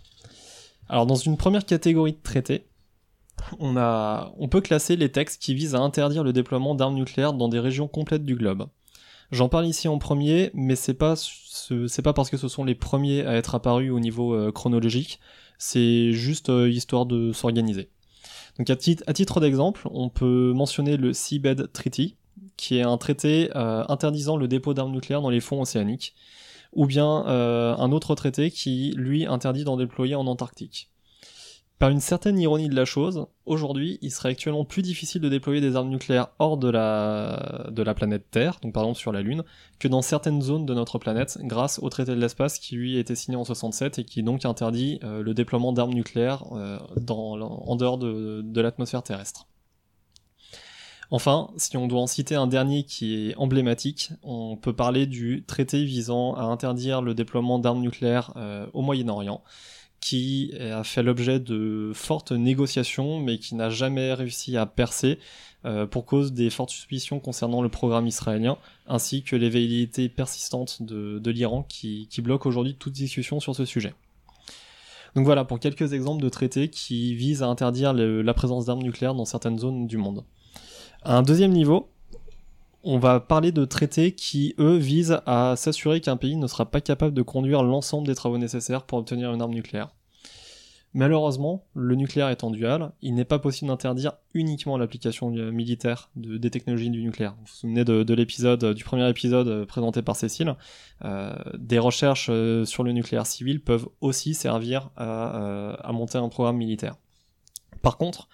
Alors 0.88 1.06
dans 1.06 1.16
une 1.16 1.36
première 1.36 1.66
catégorie 1.66 2.12
de 2.12 2.22
traités, 2.22 2.68
on, 3.58 3.74
on 3.76 4.48
peut 4.48 4.60
classer 4.60 4.94
les 4.94 5.10
textes 5.10 5.42
qui 5.42 5.54
visent 5.54 5.74
à 5.74 5.80
interdire 5.80 6.22
le 6.22 6.32
déploiement 6.32 6.76
d'armes 6.76 6.94
nucléaires 6.94 7.32
dans 7.32 7.48
des 7.48 7.58
régions 7.58 7.88
complètes 7.88 8.24
du 8.24 8.36
globe. 8.36 8.68
J'en 9.30 9.48
parle 9.48 9.66
ici 9.66 9.88
en 9.88 9.98
premier, 9.98 10.50
mais 10.54 10.74
c'est 10.74 10.94
pas 10.94 11.14
c'est 11.16 12.02
pas 12.02 12.14
parce 12.14 12.30
que 12.30 12.38
ce 12.38 12.48
sont 12.48 12.64
les 12.64 12.74
premiers 12.74 13.26
à 13.26 13.34
être 13.34 13.54
apparus 13.54 13.90
au 13.90 14.00
niveau 14.00 14.34
euh, 14.34 14.52
chronologique, 14.52 15.20
c'est 15.58 16.12
juste 16.12 16.48
euh, 16.48 16.70
histoire 16.70 17.04
de 17.04 17.32
s'organiser. 17.32 17.90
Donc 18.58 18.70
à, 18.70 18.76
titre 18.76 19.40
d'exemple, 19.40 19.86
on 19.90 20.08
peut 20.08 20.52
mentionner 20.54 20.96
le 20.96 21.12
Seabed 21.12 21.70
Treaty, 21.72 22.16
qui 22.56 22.78
est 22.78 22.82
un 22.82 22.96
traité 22.96 23.50
euh, 23.54 23.84
interdisant 23.88 24.36
le 24.36 24.48
dépôt 24.48 24.74
d'armes 24.74 24.92
nucléaires 24.92 25.22
dans 25.22 25.30
les 25.30 25.40
fonds 25.40 25.60
océaniques, 25.60 26.14
ou 26.72 26.86
bien 26.86 27.06
un 27.06 27.92
autre 27.92 28.14
traité 28.14 28.50
qui, 28.50 28.92
lui, 28.96 29.26
interdit 29.26 29.64
d'en 29.64 29.76
déployer 29.76 30.16
en 30.16 30.26
Antarctique. 30.26 30.90
Par 31.78 31.90
une 31.90 32.00
certaine 32.00 32.40
ironie 32.40 32.68
de 32.68 32.74
la 32.74 32.84
chose, 32.84 33.26
aujourd'hui, 33.46 34.00
il 34.02 34.10
serait 34.10 34.30
actuellement 34.30 34.64
plus 34.64 34.82
difficile 34.82 35.20
de 35.20 35.28
déployer 35.28 35.60
des 35.60 35.76
armes 35.76 35.90
nucléaires 35.90 36.30
hors 36.40 36.56
de 36.56 36.68
la, 36.68 37.94
planète 37.94 38.28
Terre, 38.32 38.58
donc 38.62 38.72
par 38.72 38.82
exemple 38.82 38.98
sur 38.98 39.12
la 39.12 39.22
Lune, 39.22 39.44
que 39.78 39.86
dans 39.86 40.02
certaines 40.02 40.42
zones 40.42 40.66
de 40.66 40.74
notre 40.74 40.98
planète, 40.98 41.38
grâce 41.42 41.78
au 41.78 41.88
traité 41.88 42.16
de 42.16 42.20
l'espace 42.20 42.58
qui 42.58 42.74
lui 42.74 42.96
a 42.96 43.00
été 43.00 43.14
signé 43.14 43.36
en 43.36 43.44
67 43.44 44.00
et 44.00 44.04
qui 44.04 44.24
donc 44.24 44.44
interdit 44.44 44.98
euh, 45.04 45.22
le 45.22 45.34
déploiement 45.34 45.72
d'armes 45.72 45.94
nucléaires 45.94 46.44
euh, 46.50 46.78
en 47.10 47.76
dehors 47.76 47.98
de, 47.98 48.42
de 48.42 48.60
l'atmosphère 48.60 49.04
terrestre. 49.04 49.46
Enfin, 51.10 51.50
si 51.56 51.76
on 51.76 51.86
doit 51.86 52.00
en 52.00 52.06
citer 52.08 52.34
un 52.34 52.48
dernier 52.48 52.82
qui 52.82 53.30
est 53.30 53.36
emblématique, 53.36 54.10
on 54.22 54.56
peut 54.56 54.74
parler 54.74 55.06
du 55.06 55.44
traité 55.46 55.84
visant 55.84 56.34
à 56.34 56.42
interdire 56.42 57.02
le 57.02 57.14
déploiement 57.14 57.60
d'armes 57.60 57.80
nucléaires 57.80 58.32
euh, 58.36 58.66
au 58.74 58.82
Moyen-Orient 58.82 59.42
qui 60.00 60.52
a 60.60 60.84
fait 60.84 61.02
l'objet 61.02 61.40
de 61.40 61.92
fortes 61.94 62.32
négociations, 62.32 63.20
mais 63.20 63.38
qui 63.38 63.54
n'a 63.54 63.68
jamais 63.70 64.14
réussi 64.14 64.56
à 64.56 64.66
percer 64.66 65.18
euh, 65.64 65.86
pour 65.86 66.04
cause 66.06 66.32
des 66.32 66.50
fortes 66.50 66.70
suspicions 66.70 67.18
concernant 67.18 67.62
le 67.62 67.68
programme 67.68 68.06
israélien, 68.06 68.58
ainsi 68.86 69.22
que 69.22 69.34
les 69.34 69.50
velléités 69.50 70.08
persistantes 70.08 70.82
de, 70.82 71.30
l'Iran 71.30 71.64
qui, 71.68 72.06
qui 72.10 72.22
bloquent 72.22 72.48
aujourd'hui 72.48 72.76
toute 72.76 72.92
discussion 72.92 73.40
sur 73.40 73.56
ce 73.56 73.64
sujet. 73.64 73.94
Donc 75.16 75.24
voilà 75.24 75.44
pour 75.44 75.58
quelques 75.58 75.92
exemples 75.94 76.22
de 76.22 76.28
traités 76.28 76.68
qui 76.68 77.14
visent 77.14 77.42
à 77.42 77.46
interdire 77.46 77.92
la 77.92 78.34
présence 78.34 78.66
d'armes 78.66 78.82
nucléaires 78.82 79.14
dans 79.14 79.24
certaines 79.24 79.58
zones 79.58 79.86
du 79.86 79.96
monde. 79.96 80.24
Un 81.02 81.22
deuxième 81.22 81.52
niveau, 81.52 81.90
on 82.90 82.98
va 82.98 83.20
parler 83.20 83.52
de 83.52 83.66
traités 83.66 84.12
qui, 84.12 84.54
eux, 84.58 84.78
visent 84.78 85.20
à 85.26 85.56
s'assurer 85.56 86.00
qu'un 86.00 86.16
pays 86.16 86.36
ne 86.36 86.46
sera 86.46 86.70
pas 86.70 86.80
capable 86.80 87.12
de 87.12 87.20
conduire 87.20 87.62
l'ensemble 87.62 88.06
des 88.06 88.14
travaux 88.14 88.38
nécessaires 88.38 88.84
pour 88.84 88.96
obtenir 88.96 89.30
une 89.34 89.42
arme 89.42 89.52
nucléaire. 89.52 89.90
Malheureusement, 90.94 91.66
le 91.74 91.96
nucléaire 91.96 92.30
étant 92.30 92.50
dual, 92.50 92.92
il 93.02 93.14
n'est 93.14 93.26
pas 93.26 93.38
possible 93.38 93.68
d'interdire 93.68 94.12
uniquement 94.32 94.78
l'application 94.78 95.28
militaire 95.28 96.08
de, 96.16 96.38
des 96.38 96.48
technologies 96.48 96.88
du 96.88 97.02
nucléaire. 97.02 97.34
Vous 97.40 97.44
vous 97.44 97.52
souvenez 97.52 97.84
de, 97.84 98.14
l'épisode, 98.14 98.72
du 98.72 98.84
premier 98.84 99.06
épisode 99.10 99.48
euh, 99.48 99.66
présenté 99.66 100.00
par 100.00 100.16
Cécile. 100.16 100.56
Euh, 101.04 101.34
des 101.58 101.78
recherches 101.78 102.28
euh, 102.30 102.64
sur 102.64 102.84
le 102.84 102.92
nucléaire 102.92 103.26
civil 103.26 103.60
peuvent 103.60 103.86
aussi 104.00 104.32
servir 104.32 104.88
à 104.96 105.90
monter 105.92 106.16
un 106.16 106.30
programme 106.30 106.56
militaire. 106.56 106.96
Par 107.82 107.98
contre, 107.98 108.30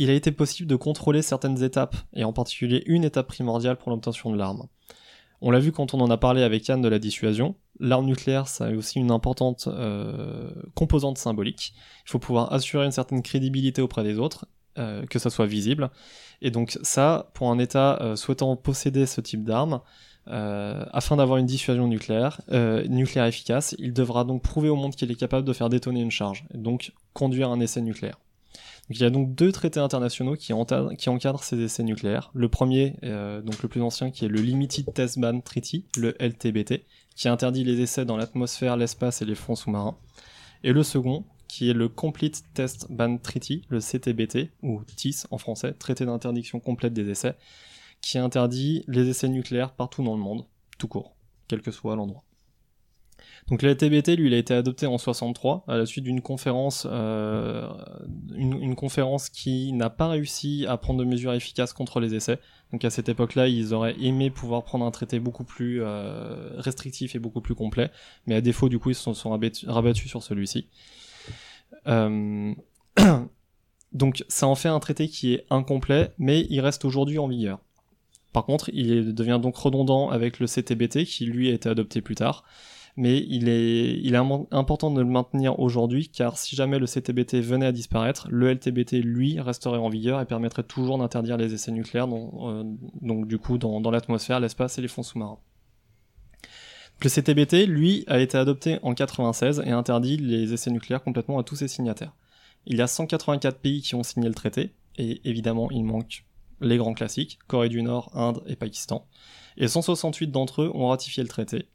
il 0.00 0.08
a 0.08 0.14
été 0.14 0.32
possible 0.32 0.66
de 0.66 0.76
contrôler 0.76 1.20
certaines 1.20 1.62
étapes, 1.62 1.94
et 2.14 2.24
en 2.24 2.32
particulier 2.32 2.82
une 2.86 3.04
étape 3.04 3.28
primordiale 3.28 3.76
pour 3.76 3.90
l'obtention 3.90 4.32
de 4.32 4.38
l'arme. 4.38 4.66
On 5.42 5.50
l'a 5.50 5.58
vu 5.58 5.72
quand 5.72 5.92
on 5.92 6.00
en 6.00 6.10
a 6.10 6.16
parlé 6.16 6.42
avec 6.42 6.66
Yann 6.66 6.80
de 6.80 6.88
la 6.88 6.98
dissuasion, 6.98 7.54
l'arme 7.78 8.06
nucléaire, 8.06 8.48
ça 8.48 8.66
a 8.66 8.70
aussi 8.72 8.98
une 8.98 9.10
importante 9.10 9.68
euh, 9.68 10.50
composante 10.74 11.18
symbolique. 11.18 11.74
Il 12.06 12.12
faut 12.12 12.18
pouvoir 12.18 12.50
assurer 12.50 12.86
une 12.86 12.92
certaine 12.92 13.20
crédibilité 13.20 13.82
auprès 13.82 14.02
des 14.02 14.18
autres, 14.18 14.46
euh, 14.78 15.04
que 15.04 15.18
ça 15.18 15.28
soit 15.28 15.44
visible. 15.44 15.90
Et 16.40 16.50
donc 16.50 16.78
ça, 16.82 17.30
pour 17.34 17.50
un 17.50 17.58
État 17.58 17.98
euh, 18.00 18.16
souhaitant 18.16 18.56
posséder 18.56 19.04
ce 19.04 19.20
type 19.20 19.44
d'arme, 19.44 19.80
afin 20.26 21.16
d'avoir 21.16 21.38
une 21.38 21.46
dissuasion 21.46 21.88
nucléaire, 21.88 22.40
nucléaire 22.88 23.26
efficace, 23.26 23.74
il 23.80 23.92
devra 23.92 24.22
donc 24.22 24.42
prouver 24.42 24.68
au 24.68 24.76
monde 24.76 24.94
qu'il 24.94 25.10
est 25.10 25.16
capable 25.16 25.44
de 25.44 25.52
faire 25.52 25.68
détonner 25.68 26.02
une 26.02 26.12
charge, 26.12 26.44
et 26.54 26.58
donc 26.58 26.92
conduire 27.14 27.50
un 27.50 27.58
essai 27.58 27.80
nucléaire 27.80 28.16
il 28.90 29.00
y 29.00 29.04
a 29.04 29.10
donc 29.10 29.36
deux 29.36 29.52
traités 29.52 29.78
internationaux 29.78 30.34
qui, 30.34 30.52
encadrent, 30.52 31.44
ces 31.44 31.60
essais 31.60 31.84
nucléaires. 31.84 32.30
Le 32.34 32.48
premier, 32.48 32.96
euh, 33.04 33.40
donc 33.40 33.62
le 33.62 33.68
plus 33.68 33.80
ancien, 33.80 34.10
qui 34.10 34.24
est 34.24 34.28
le 34.28 34.40
Limited 34.40 34.92
Test 34.92 35.18
Ban 35.20 35.40
Treaty, 35.40 35.86
le 35.96 36.16
LTBT, 36.20 36.84
qui 37.14 37.28
interdit 37.28 37.62
les 37.62 37.80
essais 37.80 38.04
dans 38.04 38.16
l'atmosphère, 38.16 38.76
l'espace 38.76 39.22
et 39.22 39.24
les 39.24 39.36
fonds 39.36 39.54
sous-marins. 39.54 39.96
Et 40.64 40.72
le 40.72 40.82
second, 40.82 41.24
qui 41.46 41.70
est 41.70 41.74
le 41.74 41.88
Complete 41.88 42.42
Test 42.52 42.88
Ban 42.90 43.16
Treaty, 43.16 43.62
le 43.68 43.78
CTBT, 43.78 44.50
ou 44.62 44.82
TIS 44.96 45.24
en 45.30 45.38
français, 45.38 45.72
Traité 45.72 46.04
d'interdiction 46.04 46.58
complète 46.58 46.92
des 46.92 47.08
essais, 47.10 47.36
qui 48.00 48.18
interdit 48.18 48.82
les 48.88 49.08
essais 49.08 49.28
nucléaires 49.28 49.72
partout 49.72 50.02
dans 50.02 50.16
le 50.16 50.22
monde, 50.22 50.46
tout 50.78 50.88
court, 50.88 51.14
quel 51.46 51.62
que 51.62 51.70
soit 51.70 51.94
l'endroit. 51.94 52.24
Donc 53.48 53.62
le 53.62 53.76
TBT, 53.76 54.16
lui, 54.16 54.32
a 54.34 54.38
été 54.38 54.54
adopté 54.54 54.86
en 54.86 54.98
63 54.98 55.64
à 55.66 55.76
la 55.76 55.86
suite 55.86 56.04
d'une 56.04 56.20
conférence, 56.20 56.86
euh, 56.90 57.68
conférence 58.76 59.28
qui 59.28 59.72
n'a 59.72 59.90
pas 59.90 60.08
réussi 60.08 60.66
à 60.68 60.76
prendre 60.76 61.00
de 61.00 61.04
mesures 61.04 61.32
efficaces 61.32 61.72
contre 61.72 62.00
les 62.00 62.14
essais. 62.14 62.38
Donc 62.72 62.84
à 62.84 62.90
cette 62.90 63.08
époque-là, 63.08 63.48
ils 63.48 63.74
auraient 63.74 63.96
aimé 64.00 64.30
pouvoir 64.30 64.64
prendre 64.64 64.84
un 64.84 64.90
traité 64.90 65.18
beaucoup 65.18 65.44
plus 65.44 65.82
euh, 65.82 66.50
restrictif 66.58 67.14
et 67.14 67.18
beaucoup 67.18 67.40
plus 67.40 67.54
complet, 67.54 67.90
mais 68.26 68.36
à 68.36 68.40
défaut, 68.40 68.68
du 68.68 68.78
coup, 68.78 68.90
ils 68.90 68.94
se 68.94 69.12
sont, 69.12 69.30
rabattus, 69.30 70.08
sur 70.08 70.22
celui-ci. 70.22 70.68
Euh, 71.86 72.54
Donc 73.92 74.24
ça 74.28 74.46
en 74.46 74.54
fait 74.54 74.68
un 74.68 74.78
traité 74.78 75.08
qui 75.08 75.34
est 75.34 75.46
incomplet, 75.50 76.12
mais 76.18 76.46
il 76.48 76.60
reste 76.60 76.84
aujourd'hui 76.84 77.18
en 77.18 77.26
vigueur. 77.26 77.58
Par 78.32 78.44
contre, 78.44 78.70
il 78.72 79.12
devient 79.14 79.40
donc 79.42 79.56
redondant 79.56 80.10
avec 80.10 80.38
le 80.38 80.46
CTBT 80.46 81.04
qui 81.04 81.26
lui 81.26 81.50
a 81.50 81.52
été 81.52 81.68
adopté 81.68 82.00
plus 82.00 82.14
tard. 82.14 82.44
Mais 82.96 83.24
il 83.28 83.48
est, 83.48 84.14
important 84.50 84.90
de 84.90 85.00
le 85.00 85.06
maintenir 85.06 85.58
aujourd'hui 85.58 86.08
car 86.08 86.36
si 86.36 86.56
jamais 86.56 86.78
le 86.78 86.86
CTBT 86.86 87.40
venait 87.40 87.66
à 87.66 87.72
disparaître, 87.72 88.26
le 88.30 88.52
LTBT 88.52 89.02
lui 89.02 89.40
resterait 89.40 89.78
en 89.78 89.88
vigueur 89.88 90.20
et 90.20 90.26
permettrait 90.26 90.64
toujours 90.64 90.98
d'interdire 90.98 91.36
les 91.36 91.54
essais 91.54 91.70
nucléaires, 91.70 92.08
euh, 92.08 92.64
donc 93.00 93.26
du 93.26 93.38
coup 93.38 93.58
dans, 93.58 93.80
dans 93.80 93.90
l'atmosphère, 93.90 94.40
l'espace 94.40 94.78
et 94.78 94.82
les 94.82 94.88
fonds 94.88 95.02
sous-marins. 95.02 95.38
Le 97.02 97.08
CTBT, 97.08 97.66
lui, 97.66 98.04
a 98.08 98.20
été 98.20 98.36
adopté 98.36 98.78
en 98.82 98.92
96 98.92 99.62
et 99.64 99.70
interdit 99.70 100.18
les 100.18 100.52
essais 100.52 100.70
nucléaires 100.70 101.02
complètement 101.02 101.38
à 101.38 101.42
tous 101.42 101.56
ses 101.56 101.68
signataires. 101.68 102.14
Il 102.66 102.76
y 102.76 102.82
a 102.82 102.86
184 102.86 103.58
pays 103.58 103.80
qui 103.80 103.94
ont 103.94 104.02
signé 104.02 104.28
le 104.28 104.34
traité, 104.34 104.74
et 104.98 105.22
évidemment 105.24 105.70
il 105.70 105.84
manque 105.84 106.26
les 106.60 106.76
grands 106.76 106.92
classiques, 106.92 107.38
Corée 107.46 107.70
du 107.70 107.82
Nord, 107.82 108.10
Inde 108.14 108.42
et 108.46 108.56
Pakistan. 108.56 109.06
Et 109.56 109.66
168 109.66 110.30
d'entre 110.30 110.62
eux 110.62 110.70
ont 110.74 110.88
ratifié 110.88 111.22
le 111.22 111.28
traité. 111.30 111.68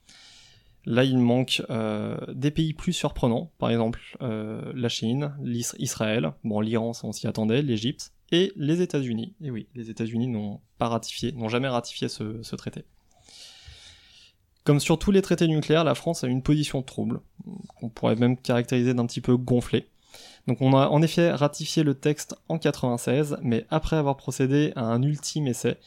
Là, 0.85 1.03
il 1.03 1.17
manque 1.17 1.63
euh, 1.69 2.17
des 2.31 2.51
pays 2.51 2.73
plus 2.73 2.93
surprenants, 2.93 3.51
par 3.57 3.69
exemple 3.69 3.99
euh, 4.21 4.71
la 4.75 4.89
Chine, 4.89 5.33
Israël, 5.79 6.33
bon 6.43 6.61
l'Iran, 6.61 6.91
on 7.03 7.11
s'y 7.11 7.27
attendait, 7.27 7.61
l'Égypte, 7.61 8.13
et 8.31 8.51
les 8.55 8.81
États-Unis. 8.81 9.33
Et 9.41 9.51
oui, 9.51 9.67
les 9.75 9.89
États-Unis 9.89 10.27
n'ont 10.27 10.61
pas 10.77 10.87
ratifié, 10.87 11.31
n'ont 11.31 11.49
jamais 11.49 11.67
ratifié 11.67 12.07
ce 12.07 12.55
traité. 12.55 12.85
Comme 14.65 14.79
sur 14.79 14.97
tous 14.97 15.11
les 15.11 15.21
traités 15.21 15.47
nucléaires, 15.47 15.83
la 15.83 15.93
France 15.93 16.23
a 16.23 16.27
une 16.27 16.41
position 16.41 16.81
trouble, 16.81 17.21
qu'on 17.79 17.89
pourrait 17.89 18.15
même 18.15 18.35
caractériser 18.35 18.95
d'un 18.95 19.05
petit 19.05 19.21
peu 19.21 19.37
gonflée. 19.37 19.87
Donc 20.47 20.59
on 20.59 20.75
a 20.75 20.87
en 20.87 21.03
effet 21.03 21.31
ratifié 21.31 21.83
le 21.83 21.93
texte 21.93 22.35
en 22.49 22.57
96, 22.57 23.37
mais 23.43 23.67
après 23.69 23.95
avoir 23.95 24.17
procédé 24.17 24.73
à 24.75 24.85
un 24.85 25.03
ultime 25.03 25.47
essai, 25.47 25.77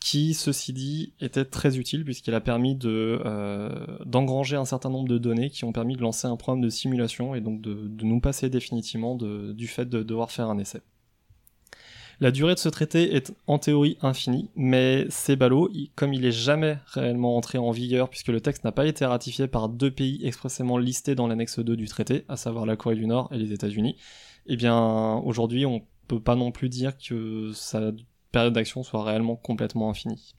qui, 0.00 0.32
ceci 0.32 0.72
dit, 0.72 1.12
était 1.20 1.44
très 1.44 1.78
utile 1.78 2.04
puisqu'il 2.04 2.34
a 2.34 2.40
permis 2.40 2.74
de 2.74 3.20
euh, 3.24 3.70
d'engranger 4.06 4.56
un 4.56 4.64
certain 4.64 4.88
nombre 4.88 5.08
de 5.08 5.18
données 5.18 5.50
qui 5.50 5.64
ont 5.64 5.72
permis 5.72 5.94
de 5.94 6.00
lancer 6.00 6.26
un 6.26 6.36
programme 6.36 6.62
de 6.62 6.70
simulation 6.70 7.34
et 7.34 7.40
donc 7.40 7.60
de, 7.60 7.86
de 7.86 8.04
nous 8.04 8.20
passer 8.20 8.48
définitivement 8.48 9.14
de, 9.14 9.52
du 9.52 9.68
fait 9.68 9.84
de 9.84 10.02
devoir 10.02 10.30
faire 10.30 10.48
un 10.48 10.58
essai. 10.58 10.80
La 12.18 12.30
durée 12.30 12.54
de 12.54 12.58
ce 12.58 12.68
traité 12.68 13.14
est 13.16 13.32
en 13.46 13.58
théorie 13.58 13.96
infinie, 14.02 14.50
mais 14.54 15.06
c'est 15.08 15.36
ballot, 15.36 15.70
comme 15.94 16.12
il 16.12 16.26
est 16.26 16.32
jamais 16.32 16.76
réellement 16.86 17.34
entré 17.34 17.56
en 17.56 17.70
vigueur 17.70 18.10
puisque 18.10 18.28
le 18.28 18.42
texte 18.42 18.62
n'a 18.64 18.72
pas 18.72 18.86
été 18.86 19.06
ratifié 19.06 19.48
par 19.48 19.70
deux 19.70 19.90
pays 19.90 20.20
expressément 20.22 20.76
listés 20.76 21.14
dans 21.14 21.28
l'annexe 21.28 21.60
2 21.60 21.76
du 21.76 21.88
traité, 21.88 22.24
à 22.28 22.36
savoir 22.36 22.66
la 22.66 22.76
Corée 22.76 22.96
du 22.96 23.06
Nord 23.06 23.30
et 23.32 23.38
les 23.38 23.54
États-Unis, 23.54 23.96
eh 24.46 24.56
bien 24.56 25.16
aujourd'hui 25.24 25.64
on 25.64 25.82
peut 26.08 26.20
pas 26.20 26.36
non 26.36 26.50
plus 26.50 26.68
dire 26.68 26.98
que 26.98 27.52
sa 27.54 27.90
période 28.30 28.52
d'action 28.52 28.82
soit 28.82 29.04
réellement 29.04 29.36
complètement 29.36 29.90
infinie. 29.90 30.34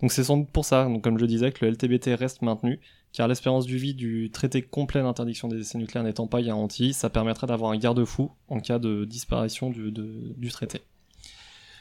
Donc 0.00 0.12
c'est 0.12 0.24
pour 0.52 0.64
ça, 0.64 0.84
donc 0.84 1.02
comme 1.02 1.18
je 1.18 1.26
disais, 1.26 1.50
que 1.50 1.64
le 1.64 1.72
LTBT 1.72 2.14
reste 2.14 2.42
maintenu, 2.42 2.80
car 3.12 3.26
l'espérance 3.26 3.66
du 3.66 3.78
vie 3.78 3.94
du 3.94 4.30
traité 4.30 4.62
complet 4.62 5.02
d'interdiction 5.02 5.48
des 5.48 5.58
essais 5.60 5.78
nucléaires 5.78 6.04
n'étant 6.04 6.28
pas 6.28 6.40
garantie, 6.40 6.92
ça 6.92 7.10
permettrait 7.10 7.48
d'avoir 7.48 7.72
un 7.72 7.78
garde-fou 7.78 8.30
en 8.48 8.60
cas 8.60 8.78
de 8.78 9.04
disparition 9.04 9.70
du, 9.70 9.90
du 9.90 10.48
traité. 10.50 10.82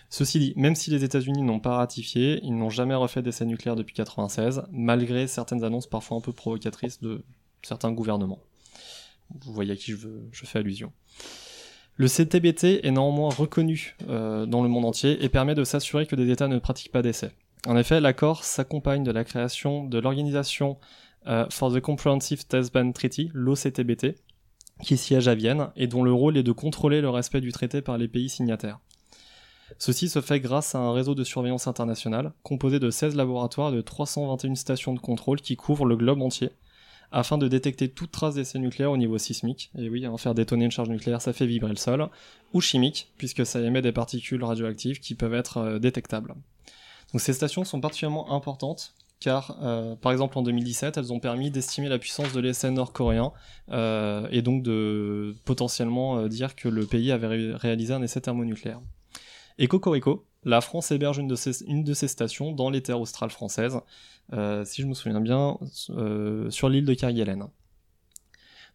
Ceci 0.09 0.39
dit, 0.39 0.53
même 0.55 0.75
si 0.75 0.89
les 0.89 1.03
États-Unis 1.03 1.43
n'ont 1.43 1.59
pas 1.59 1.75
ratifié, 1.75 2.39
ils 2.43 2.55
n'ont 2.55 2.69
jamais 2.69 2.95
refait 2.95 3.21
d'essais 3.21 3.45
nucléaires 3.45 3.75
depuis 3.75 3.93
1996, 3.93 4.63
malgré 4.71 5.27
certaines 5.27 5.63
annonces 5.63 5.87
parfois 5.87 6.17
un 6.17 6.21
peu 6.21 6.31
provocatrices 6.31 7.01
de 7.01 7.25
certains 7.61 7.91
gouvernements. 7.91 8.39
Vous 9.41 9.51
voyez 9.51 9.73
à 9.73 9.75
qui 9.75 9.91
je, 9.91 10.45
fais 10.45 10.59
allusion. 10.59 10.93
Le 11.99 12.07
CTBT 12.07 12.85
est 12.85 12.91
néanmoins 12.91 13.31
reconnu 13.35 13.95
euh, 14.07 14.45
dans 14.45 14.61
le 14.61 14.69
monde 14.69 14.85
entier 14.85 15.23
et 15.23 15.29
permet 15.29 15.55
de 15.55 15.63
s'assurer 15.63 16.05
que 16.05 16.15
des 16.15 16.29
États 16.29 16.47
ne 16.47 16.59
pratiquent 16.59 16.91
pas 16.91 17.01
d'essais. 17.01 17.31
En 17.65 17.75
effet, 17.75 17.99
l'accord 17.99 18.43
s'accompagne 18.43 19.03
de 19.03 19.11
la 19.11 19.23
création 19.23 19.83
de 19.83 19.97
l'organisation 19.97 20.77
euh, 21.25 21.47
for 21.49 21.73
the 21.73 21.81
Comprehensive 21.81 22.45
Test 22.45 22.71
Ban 22.71 22.91
Treaty, 22.91 23.31
l'OCTBT, 23.33 24.15
qui 24.83 24.95
siège 24.95 25.27
à 25.27 25.33
Vienne 25.33 25.69
et 25.75 25.87
dont 25.87 26.03
le 26.03 26.13
rôle 26.13 26.37
est 26.37 26.43
de 26.43 26.51
contrôler 26.51 27.01
le 27.01 27.09
respect 27.09 27.41
du 27.41 27.51
traité 27.51 27.81
par 27.81 27.97
les 27.97 28.07
pays 28.07 28.29
signataires. 28.29 28.79
Ceci 29.79 30.07
se 30.07 30.21
fait 30.21 30.39
grâce 30.39 30.75
à 30.75 30.79
un 30.79 30.93
réseau 30.93 31.15
de 31.15 31.23
surveillance 31.23 31.65
internationale 31.65 32.31
composé 32.43 32.79
de 32.79 32.91
16 32.91 33.15
laboratoires 33.15 33.73
et 33.73 33.75
de 33.75 33.81
321 33.81 34.53
stations 34.53 34.93
de 34.93 34.99
contrôle 34.99 35.41
qui 35.41 35.55
couvrent 35.55 35.85
le 35.85 35.97
globe 35.97 36.21
entier 36.21 36.51
afin 37.11 37.37
de 37.37 37.47
détecter 37.47 37.89
toute 37.89 38.11
trace 38.11 38.35
d'essai 38.35 38.59
nucléaire 38.59 38.91
au 38.91 38.97
niveau 38.97 39.17
sismique. 39.17 39.71
Et 39.77 39.89
oui, 39.89 40.05
en 40.07 40.17
faire 40.17 40.33
détonner 40.35 40.65
une 40.65 40.71
charge 40.71 40.89
nucléaire, 40.89 41.21
ça 41.21 41.33
fait 41.33 41.45
vibrer 41.45 41.69
le 41.69 41.77
sol. 41.77 42.09
Ou 42.53 42.61
chimique, 42.61 43.11
puisque 43.17 43.45
ça 43.45 43.61
émet 43.61 43.81
des 43.81 43.91
particules 43.91 44.43
radioactives 44.43 44.99
qui 44.99 45.15
peuvent 45.15 45.33
être 45.33 45.57
euh, 45.57 45.79
détectables. 45.79 46.35
Donc 47.13 47.21
ces 47.21 47.33
stations 47.33 47.63
sont 47.63 47.79
particulièrement 47.79 48.33
importantes 48.33 48.93
car 49.19 49.57
euh, 49.63 49.95
par 49.95 50.11
exemple 50.11 50.37
en 50.37 50.43
2017 50.43 50.97
elles 50.97 51.11
ont 51.11 51.19
permis 51.19 51.49
d'estimer 51.49 51.89
la 51.89 51.97
puissance 51.97 52.33
de 52.33 52.39
l'essai 52.39 52.69
nord-coréen 52.69 53.31
euh, 53.71 54.27
et 54.29 54.43
donc 54.43 54.61
de 54.61 55.35
potentiellement 55.43 56.27
dire 56.27 56.55
que 56.55 56.69
le 56.69 56.85
pays 56.85 57.11
avait 57.11 57.55
réalisé 57.55 57.93
un 57.93 58.03
essai 58.03 58.21
thermonucléaire. 58.21 58.79
Et 59.59 59.67
Cocorico, 59.67 60.25
la 60.43 60.61
France 60.61 60.91
héberge 60.91 61.17
une 61.17 61.83
de 61.83 61.93
ces 61.93 62.07
stations 62.07 62.51
dans 62.51 62.69
les 62.69 62.81
terres 62.81 63.01
australes 63.01 63.31
françaises, 63.31 63.79
euh, 64.33 64.63
si 64.65 64.81
je 64.81 64.87
me 64.87 64.93
souviens 64.93 65.19
bien, 65.19 65.57
euh, 65.89 66.49
sur 66.49 66.69
l'île 66.69 66.85
de 66.85 66.93
Kerguelen. 66.93 67.47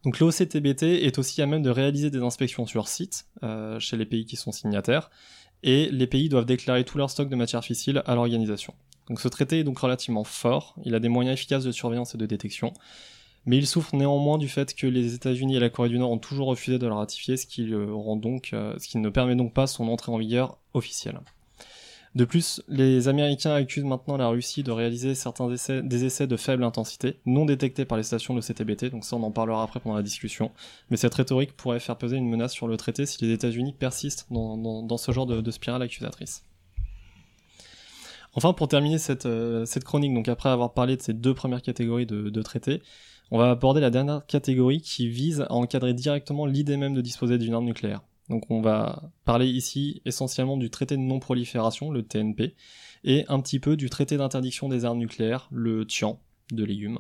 Donc 0.05 0.19
l'OCTBT 0.19 1.05
est 1.05 1.19
aussi 1.19 1.41
à 1.43 1.47
même 1.47 1.63
de 1.63 1.71
réaliser 1.71 2.11
des 2.11 2.19
inspections 2.19 2.67
sur 2.67 2.89
site 2.89 3.27
euh, 3.45 3.79
chez 3.79 3.97
les 3.97 4.07
pays 4.07 4.27
qui 4.27 4.37
sont 4.37 4.51
signataires, 4.51 5.11
et 5.63 5.89
les 5.91 6.09
pays 6.09 6.29
doivent 6.29 6.45
déclarer 6.45 6.85
tout 6.85 6.99
leur 6.99 7.09
stock 7.09 7.29
de 7.29 7.37
matières 7.37 7.65
fissiles 7.65 8.03
à 8.05 8.17
l'organisation. 8.17 8.75
Donc 9.09 9.21
ce 9.21 9.29
traité 9.29 9.61
est 9.61 9.65
donc 9.65 9.79
relativement 9.79 10.25
fort, 10.25 10.75
il 10.85 10.95
a 10.95 11.01
des 11.01 11.09
moyens 11.09 11.35
efficaces 11.35 11.65
de 11.65 11.73
surveillance 11.73 12.15
et 12.17 12.19
de 12.19 12.27
détection, 12.27 12.73
mais 13.47 13.59
il 13.59 13.67
souffre 13.67 13.97
néanmoins 13.97 14.39
du 14.39 14.49
fait 14.49 14.75
que 14.75 14.87
les 14.87 15.15
États-Unis 15.15 15.57
et 15.57 15.61
la 15.61 15.71
Corée 15.71 15.89
du 15.89 15.99
Nord 15.99 16.11
ont 16.11 16.19
toujours 16.19 16.47
refusé 16.47 16.79
de 16.79 16.87
le 16.87 16.93
ratifier, 16.93 17.37
ce 17.37 17.47
qui, 17.47 17.75
rend 17.75 18.17
donc, 18.17 18.51
euh, 18.53 18.75
ce 18.79 18.87
qui 18.87 18.99
ne 18.99 19.09
permet 19.09 19.35
donc 19.35 19.53
pas 19.53 19.67
son 19.67 19.89
entrée 19.89 20.13
en 20.13 20.19
vigueur 20.19 20.59
officielle. 20.75 21.21
De 22.15 22.27
plus, 22.27 22.63
les 22.69 23.09
Américains 23.09 23.55
accusent 23.55 23.85
maintenant 23.85 24.19
la 24.19 24.29
Russie 24.29 24.63
de 24.63 24.71
réaliser 24.71 25.15
certains 25.15 25.49
des 25.49 26.05
essais 26.05 26.27
de 26.27 26.37
faible 26.37 26.63
intensité, 26.63 27.17
non 27.25 27.47
détectés 27.47 27.87
par 27.87 27.97
les 27.97 28.05
stations 28.05 28.35
de 28.35 28.43
CTBT, 28.43 28.91
donc 28.91 29.05
ça 29.05 29.17
on 29.17 29.23
en 29.23 29.31
parlera 29.31 29.63
après 29.63 29.81
pendant 29.81 29.97
la 29.97 30.03
discussion, 30.03 30.51
mais 30.91 30.99
cette 30.99 31.15
rhétorique 31.15 31.57
pourrait 31.57 31.81
faire 31.81 31.97
peser 31.97 32.19
une 32.19 32.29
menace 32.29 32.53
sur 32.53 32.69
le 32.69 32.77
traité 32.77 33.07
si 33.07 33.25
les 33.25 33.33
États-Unis 33.33 33.73
persistent 33.73 34.27
dans, 34.31 34.99
ce 34.99 35.11
genre 35.11 35.25
de, 35.25 35.51
spirale 35.51 35.81
accusatrice. 35.81 36.45
Enfin, 38.35 38.53
pour 38.53 38.69
terminer 38.69 38.99
cette, 38.99 39.27
euh, 39.27 39.65
cette, 39.65 39.85
chronique, 39.85 40.13
donc 40.13 40.29
après 40.29 40.51
avoir 40.51 40.75
parlé 40.75 40.97
de 40.97 41.03
ces 41.03 41.15
deux 41.15 41.35
premières 41.35 41.63
catégories 41.63 42.07
de 42.07 42.43
traités, 42.43 42.83
on 43.33 43.39
va 43.39 43.51
aborder 43.51 43.81
la 43.81 43.89
dernière 43.89 44.27
catégorie 44.27 44.83
qui 44.83 45.09
vise 45.09 45.41
à 45.41 45.53
encadrer 45.53 45.95
directement 45.95 46.45
l'idée 46.45 46.77
même 46.77 46.93
de 46.93 47.01
disposer 47.01 47.39
d'une 47.39 47.55
arme 47.55 47.65
nucléaire. 47.65 48.03
Donc 48.29 48.51
on 48.51 48.61
va 48.61 49.11
parler 49.25 49.49
ici 49.49 50.03
essentiellement 50.05 50.59
du 50.59 50.69
traité 50.69 50.99
de 50.99 51.01
non-prolifération, 51.01 51.91
le 51.91 52.03
TNP, 52.03 52.55
et 53.05 53.25
un 53.29 53.41
petit 53.41 53.59
peu 53.59 53.75
du 53.75 53.89
traité 53.89 54.19
d'interdiction 54.19 54.69
des 54.69 54.85
armes 54.85 54.99
nucléaires, 54.99 55.49
le 55.51 55.87
TIAN, 55.87 56.21
de 56.53 56.63
légumes. 56.63 56.99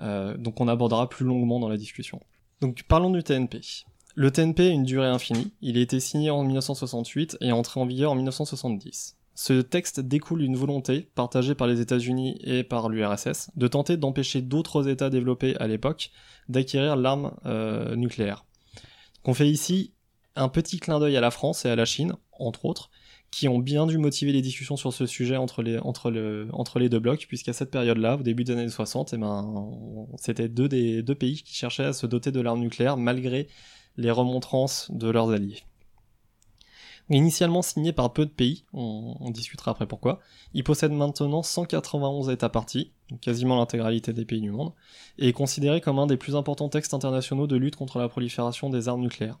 Euh, 0.00 0.36
donc 0.36 0.60
on 0.60 0.66
abordera 0.66 1.08
plus 1.08 1.24
longuement 1.24 1.60
dans 1.60 1.68
la 1.68 1.76
discussion. 1.76 2.18
Donc 2.60 2.82
parlons 2.88 3.10
du 3.10 3.22
TNP. 3.22 3.60
Le 4.16 4.32
TNP 4.32 4.66
a 4.66 4.70
une 4.70 4.82
durée 4.82 5.06
infinie, 5.06 5.52
il 5.62 5.78
a 5.78 5.80
été 5.80 6.00
signé 6.00 6.30
en 6.30 6.42
1968 6.42 7.38
et 7.40 7.52
entré 7.52 7.78
en 7.78 7.86
vigueur 7.86 8.10
en 8.10 8.16
1970. 8.16 9.19
Ce 9.42 9.54
texte 9.54 10.00
découle 10.00 10.40
d'une 10.40 10.54
volonté, 10.54 11.08
partagée 11.14 11.54
par 11.54 11.66
les 11.66 11.80
États-Unis 11.80 12.38
et 12.44 12.62
par 12.62 12.90
l'URSS, 12.90 13.50
de 13.56 13.68
tenter 13.68 13.96
d'empêcher 13.96 14.42
d'autres 14.42 14.86
États 14.86 15.08
développés 15.08 15.56
à 15.56 15.66
l'époque 15.66 16.10
d'acquérir 16.50 16.94
l'arme 16.94 17.32
euh, 17.46 17.96
nucléaire. 17.96 18.44
Qu'on 19.22 19.32
fait 19.32 19.48
ici 19.48 19.94
un 20.36 20.50
petit 20.50 20.78
clin 20.78 21.00
d'œil 21.00 21.16
à 21.16 21.22
la 21.22 21.30
France 21.30 21.64
et 21.64 21.70
à 21.70 21.74
la 21.74 21.86
Chine, 21.86 22.16
entre 22.32 22.66
autres, 22.66 22.90
qui 23.30 23.48
ont 23.48 23.58
bien 23.58 23.86
dû 23.86 23.96
motiver 23.96 24.32
les 24.32 24.42
discussions 24.42 24.76
sur 24.76 24.92
ce 24.92 25.06
sujet 25.06 25.38
entre 25.38 25.62
les, 25.62 26.88
deux 26.90 26.98
blocs, 26.98 27.24
puisqu'à 27.26 27.54
cette 27.54 27.70
période-là, 27.70 28.16
au 28.16 28.22
début 28.22 28.44
des 28.44 28.52
années 28.52 28.68
60, 28.68 29.14
eh 29.14 29.16
ben, 29.16 29.66
c'était 30.18 30.50
deux 30.50 31.14
pays 31.14 31.42
qui 31.42 31.54
cherchaient 31.54 31.86
à 31.86 31.92
se 31.94 32.06
doter 32.06 32.30
de 32.30 32.42
l'arme 32.42 32.60
nucléaire 32.60 32.98
malgré 32.98 33.48
les 33.96 34.10
remontrances 34.10 34.90
de 34.90 35.08
leurs 35.08 35.30
alliés. 35.30 35.62
Initialement 37.10 37.62
signé 37.62 37.92
par 37.92 38.12
peu 38.12 38.24
de 38.24 38.30
pays, 38.30 38.64
on, 38.72 39.30
discutera 39.30 39.72
après 39.72 39.86
pourquoi, 39.86 40.20
il 40.54 40.62
possède 40.62 40.92
maintenant 40.92 41.42
191 41.42 42.30
États 42.30 42.48
partis, 42.48 42.92
quasiment 43.20 43.58
l'intégralité 43.58 44.12
des 44.12 44.24
pays 44.24 44.40
du 44.40 44.52
monde, 44.52 44.72
et 45.18 45.28
est 45.28 45.32
considéré 45.32 45.80
comme 45.80 45.98
un 45.98 46.06
des 46.06 46.16
plus 46.16 46.36
importants 46.36 46.68
textes 46.68 46.94
internationaux 46.94 47.48
de 47.48 47.56
lutte 47.56 47.74
contre 47.74 47.98
la 47.98 48.08
prolifération 48.08 48.70
des 48.70 48.88
armes 48.88 49.00
nucléaires. 49.00 49.40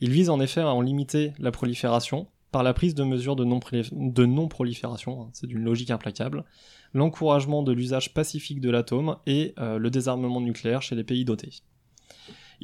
Il 0.00 0.10
vise 0.10 0.30
en 0.30 0.38
effet 0.38 0.60
à 0.60 0.72
en 0.72 0.80
limiter 0.80 1.32
la 1.40 1.50
prolifération 1.50 2.28
par 2.52 2.62
la 2.62 2.72
prise 2.72 2.94
de 2.94 3.02
mesures 3.02 3.34
de 3.34 3.44
non-prolifération, 3.44 5.22
hein, 5.22 5.30
c'est 5.32 5.48
d'une 5.48 5.64
logique 5.64 5.90
implacable, 5.90 6.44
l'encouragement 6.94 7.64
de 7.64 7.72
l'usage 7.72 8.14
pacifique 8.14 8.60
de 8.60 8.70
l'atome 8.70 9.16
et 9.26 9.54
euh, 9.58 9.78
le 9.78 9.90
désarmement 9.90 10.40
nucléaire 10.40 10.82
chez 10.82 10.94
les 10.94 11.02
pays 11.02 11.24
dotés. 11.24 11.62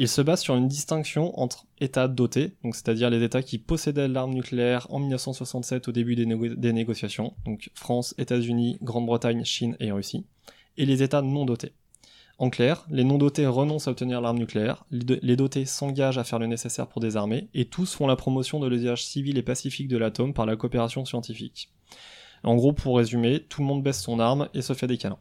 Il 0.00 0.06
se 0.06 0.20
base 0.22 0.42
sur 0.42 0.54
une 0.54 0.68
distinction 0.68 1.36
entre 1.40 1.66
États 1.80 2.06
dotés, 2.06 2.52
donc 2.62 2.76
c'est-à-dire 2.76 3.10
les 3.10 3.24
États 3.24 3.42
qui 3.42 3.58
possédaient 3.58 4.06
l'arme 4.06 4.32
nucléaire 4.32 4.86
en 4.90 5.00
1967 5.00 5.88
au 5.88 5.92
début 5.92 6.14
des, 6.14 6.72
négociations, 6.72 7.34
donc 7.44 7.70
France, 7.74 8.14
États-Unis, 8.16 8.78
Grande-Bretagne, 8.80 9.42
Chine 9.44 9.76
et 9.80 9.90
Russie, 9.90 10.24
et 10.76 10.86
les 10.86 11.02
États 11.02 11.20
non 11.20 11.44
dotés. 11.44 11.72
En 12.38 12.48
clair, 12.48 12.86
les 12.90 13.02
non 13.02 13.18
dotés 13.18 13.48
renoncent 13.48 13.88
à 13.88 13.90
obtenir 13.90 14.20
l'arme 14.20 14.38
nucléaire, 14.38 14.84
les 14.92 15.34
dotés 15.34 15.64
s'engagent 15.64 16.18
à 16.18 16.22
faire 16.22 16.38
le 16.38 16.46
nécessaire 16.46 16.86
pour 16.86 17.00
désarmer, 17.00 17.48
et 17.52 17.64
tous 17.64 17.92
font 17.92 18.06
la 18.06 18.14
promotion 18.14 18.60
de 18.60 18.68
l'usage 18.68 19.04
civil 19.04 19.36
et 19.36 19.42
pacifique 19.42 19.88
de 19.88 19.98
l'atome 19.98 20.32
par 20.32 20.46
la 20.46 20.54
coopération 20.54 21.04
scientifique. 21.04 21.72
En 22.44 22.54
gros, 22.54 22.72
pour 22.72 22.98
résumer, 22.98 23.40
tout 23.40 23.62
le 23.62 23.66
monde 23.66 23.82
baisse 23.82 24.00
son 24.00 24.20
arme 24.20 24.48
et 24.54 24.62
se 24.62 24.74
fait 24.74 24.86
des 24.86 24.96
câlins. 24.96 25.18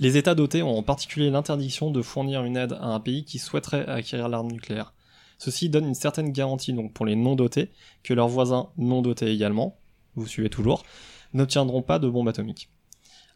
Les 0.00 0.16
États 0.16 0.34
dotés 0.34 0.62
ont 0.62 0.78
en 0.78 0.82
particulier 0.82 1.28
l'interdiction 1.28 1.90
de 1.90 2.00
fournir 2.00 2.42
une 2.42 2.56
aide 2.56 2.72
à 2.72 2.86
un 2.86 3.00
pays 3.00 3.26
qui 3.26 3.38
souhaiterait 3.38 3.86
acquérir 3.86 4.30
l'arme 4.30 4.50
nucléaire. 4.50 4.94
Ceci 5.36 5.68
donne 5.68 5.86
une 5.86 5.94
certaine 5.94 6.32
garantie 6.32 6.72
donc 6.72 6.94
pour 6.94 7.04
les 7.04 7.16
non 7.16 7.36
dotés 7.36 7.70
que 8.02 8.14
leurs 8.14 8.28
voisins 8.28 8.70
non 8.78 9.02
dotés 9.02 9.30
également, 9.30 9.78
vous 10.16 10.26
suivez 10.26 10.48
toujours, 10.48 10.84
n'obtiendront 11.34 11.82
pas 11.82 11.98
de 11.98 12.08
bombes 12.08 12.28
atomiques. 12.28 12.70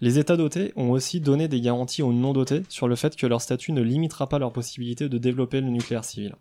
Les 0.00 0.18
États 0.18 0.38
dotés 0.38 0.72
ont 0.74 0.90
aussi 0.90 1.20
donné 1.20 1.48
des 1.48 1.60
garanties 1.60 2.02
aux 2.02 2.14
non 2.14 2.32
dotés 2.32 2.62
sur 2.70 2.88
le 2.88 2.96
fait 2.96 3.14
que 3.14 3.26
leur 3.26 3.42
statut 3.42 3.72
ne 3.72 3.82
limitera 3.82 4.26
pas 4.26 4.38
leur 4.38 4.52
possibilité 4.52 5.10
de 5.10 5.18
développer 5.18 5.60
le 5.60 5.68
nucléaire 5.68 6.04
civil. 6.04 6.34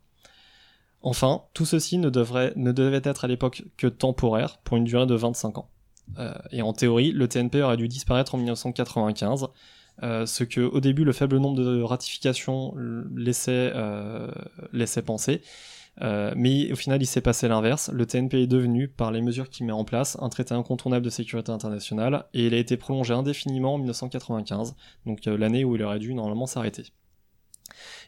Enfin, 1.02 1.44
tout 1.54 1.66
ceci 1.66 1.98
ne, 1.98 2.10
devrait, 2.10 2.54
devait 2.56 3.02
être 3.04 3.26
à 3.26 3.28
l'époque 3.28 3.64
que 3.76 3.88
temporaire, 3.88 4.58
pour 4.64 4.78
une 4.78 4.86
durée 4.86 5.06
de 5.06 5.16
25 5.16 5.58
ans. 5.58 5.70
Euh, 6.18 6.34
et 6.52 6.62
en 6.62 6.72
théorie, 6.72 7.12
le 7.12 7.28
TNP 7.28 7.62
aurait 7.62 7.78
dû 7.78 7.90
disparaître 7.90 8.36
en 8.36 8.38
1995, 8.38 9.48
euh, 10.02 10.26
ce 10.26 10.44
que 10.44 10.62
au 10.62 10.80
début 10.80 11.04
le 11.04 11.14
faible 11.14 11.38
nombre 11.38 11.62
de 11.62 11.82
ratifications 11.82 12.74
laissait, 13.16 13.72
euh, 13.76 14.32
laissait 14.72 15.04
penser. 15.04 15.42
Euh, 16.02 16.34
mais 16.36 16.72
au 16.72 16.76
final, 16.76 17.04
il 17.04 17.06
s'est 17.06 17.22
passé 17.22 17.48
l'inverse. 17.48 17.92
Le 17.94 18.08
TNP 18.08 18.42
est 18.42 18.48
devenu, 18.48 18.88
par 18.88 19.12
les 19.12 19.22
mesures 19.22 19.48
qu'il 19.48 19.68
met 19.68 19.74
en 19.74 19.84
place, 19.84 20.18
un 20.22 20.30
traité 20.30 20.56
incontournable 20.56 21.06
de 21.06 21.12
sécurité 21.12 21.52
internationale, 21.52 22.26
et 22.34 22.48
il 22.48 22.56
a 22.56 22.58
été 22.58 22.78
prolongé 22.78 23.14
indéfiniment 23.14 23.76
en 23.76 23.78
1995, 23.78 24.74
donc 25.06 25.24
l'année 25.26 25.64
où 25.64 25.76
il 25.76 25.84
aurait 25.84 26.00
dû 26.00 26.16
normalement 26.16 26.48
s'arrêter. 26.48 26.86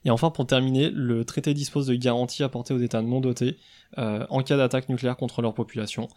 Et 0.03 0.09
enfin, 0.09 0.31
pour 0.31 0.47
terminer, 0.47 0.89
le 0.89 1.25
traité 1.25 1.53
dispose 1.53 1.85
de 1.85 1.93
garanties 1.93 2.41
apportées 2.41 2.73
aux 2.73 2.79
États 2.79 3.03
non 3.03 3.19
dotés 3.19 3.57
en 3.97 4.41
cas 4.41 4.57
d'attaque 4.57 4.89
nucléaire 4.89 5.15
contre 5.15 5.43
leur 5.43 5.53
population. 5.53 6.07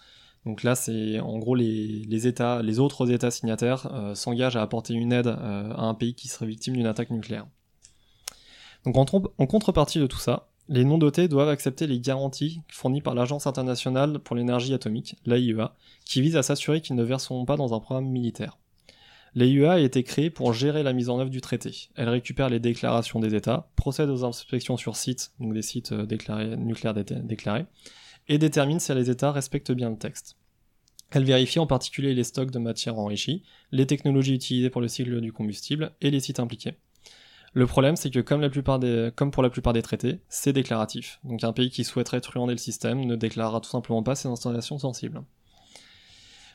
Donc 0.46 0.62
là, 0.62 0.74
c'est 0.74 1.20
en 1.20 1.38
gros 1.38 1.54
les, 1.54 2.26
États, 2.26 2.62
les 2.62 2.78
autres 2.78 3.10
États 3.10 3.30
signataires 3.30 3.90
s'engagent 4.14 4.56
à 4.56 4.62
apporter 4.62 4.94
une 4.94 5.12
aide 5.12 5.26
à 5.26 5.82
un 5.82 5.94
pays 5.94 6.14
qui 6.14 6.28
serait 6.28 6.46
victime 6.46 6.74
d'une 6.74 6.86
attaque 6.86 7.10
nucléaire. 7.10 7.46
Donc 8.84 8.96
en 8.96 9.46
contrepartie 9.46 9.98
de 9.98 10.06
tout 10.06 10.18
ça, 10.18 10.48
les 10.68 10.84
non-dotés 10.84 11.28
doivent 11.28 11.48
accepter 11.48 11.86
les 11.86 11.98
garanties 11.98 12.60
fournies 12.70 13.00
par 13.00 13.14
l'Agence 13.14 13.46
internationale 13.46 14.18
pour 14.18 14.36
l'énergie 14.36 14.74
atomique, 14.74 15.16
l'AIEA, 15.24 15.74
qui 16.04 16.20
vise 16.20 16.36
à 16.36 16.42
s'assurer 16.42 16.80
qu'ils 16.80 16.96
ne 16.96 17.02
verseront 17.02 17.44
pas 17.46 17.56
dans 17.56 17.74
un 17.74 17.80
programme 17.80 18.08
militaire. 18.08 18.58
L'AIEA 19.34 19.72
a 19.72 19.78
été 19.78 20.02
créée 20.02 20.30
pour 20.30 20.52
gérer 20.52 20.82
la 20.82 20.92
mise 20.92 21.08
en 21.08 21.20
œuvre 21.20 21.30
du 21.30 21.40
traité. 21.40 21.88
Elle 21.96 22.08
récupère 22.08 22.48
les 22.48 22.60
déclarations 22.60 23.20
des 23.20 23.34
États, 23.34 23.70
procède 23.76 24.10
aux 24.10 24.24
inspections 24.24 24.76
sur 24.76 24.96
site, 24.96 25.32
donc 25.40 25.54
des 25.54 25.62
sites 25.62 25.92
euh, 25.92 26.56
nucléaires 26.56 26.94
déclarés, 26.94 27.66
et 28.28 28.38
détermine 28.38 28.80
si 28.80 28.92
les 28.94 29.10
États 29.10 29.32
respectent 29.32 29.72
bien 29.72 29.90
le 29.90 29.98
texte. 29.98 30.36
Elle 31.10 31.24
vérifie 31.24 31.58
en 31.58 31.66
particulier 31.66 32.14
les 32.14 32.24
stocks 32.24 32.50
de 32.50 32.58
matières 32.58 32.98
enrichies, 32.98 33.42
les 33.72 33.86
technologies 33.86 34.34
utilisées 34.34 34.70
pour 34.70 34.82
le 34.82 34.88
cycle 34.88 35.20
du 35.20 35.32
combustible 35.32 35.92
et 36.00 36.10
les 36.10 36.20
sites 36.20 36.40
impliqués. 36.40 36.74
Le 37.54 37.66
problème, 37.66 37.96
c'est 37.96 38.10
que 38.10 38.20
comme, 38.20 39.30
pour 39.30 39.42
la 39.42 39.50
plupart 39.50 39.72
des 39.72 39.82
traités, 39.82 40.20
c'est 40.28 40.52
déclaratif. 40.52 41.18
Donc 41.24 41.42
un 41.44 41.52
pays 41.52 41.70
qui 41.70 41.84
souhaiterait 41.84 42.20
truander 42.20 42.52
le 42.52 42.58
système 42.58 43.04
ne 43.06 43.16
déclarera 43.16 43.60
tout 43.60 43.70
simplement 43.70 44.02
pas 44.02 44.14
ses 44.14 44.28
installations 44.28 44.78
sensibles. 44.78 45.22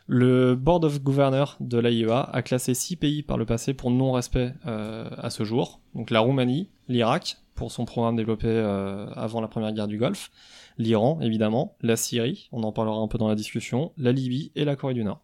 Le 0.08 0.56
Board 0.56 0.84
of 0.84 1.02
Governors 1.02 1.56
de 1.62 1.78
l'AIEA 1.78 2.30
a 2.34 2.42
classé 2.42 2.74
6 2.74 2.98
pays 2.98 3.24
par 3.24 3.38
le 3.38 3.46
passé 3.46 3.74
pour 3.74 3.89
non-respect 3.89 4.54
euh, 4.66 5.10
à 5.18 5.30
ce 5.30 5.44
jour. 5.46 5.80
Donc 5.96 6.10
la 6.10 6.20
Roumanie, 6.20 6.70
l'Irak, 6.89 7.38
pour 7.56 7.72
son 7.72 7.86
programme 7.86 8.18
développé 8.18 8.48
euh, 8.48 9.08
avant 9.13 9.39
la 9.39 9.48
première 9.48 9.72
guerre 9.72 9.88
du 9.88 9.98
Golfe, 9.98 10.30
l'Iran 10.78 11.20
évidemment, 11.22 11.78
la 11.82 11.96
Syrie, 11.96 12.50
on 12.52 12.63
en 12.63 12.74
parlera 12.74 12.98
un 12.98 13.08
peu 13.08 13.18
dans 13.18 13.30
la 13.30 13.36
discussion, 13.36 13.94
la 13.98 14.12
Libye 14.12 14.52
et 14.56 14.66
la 14.66 14.76
Corée 14.76 14.94
du 14.94 15.06
Nord. 15.06 15.22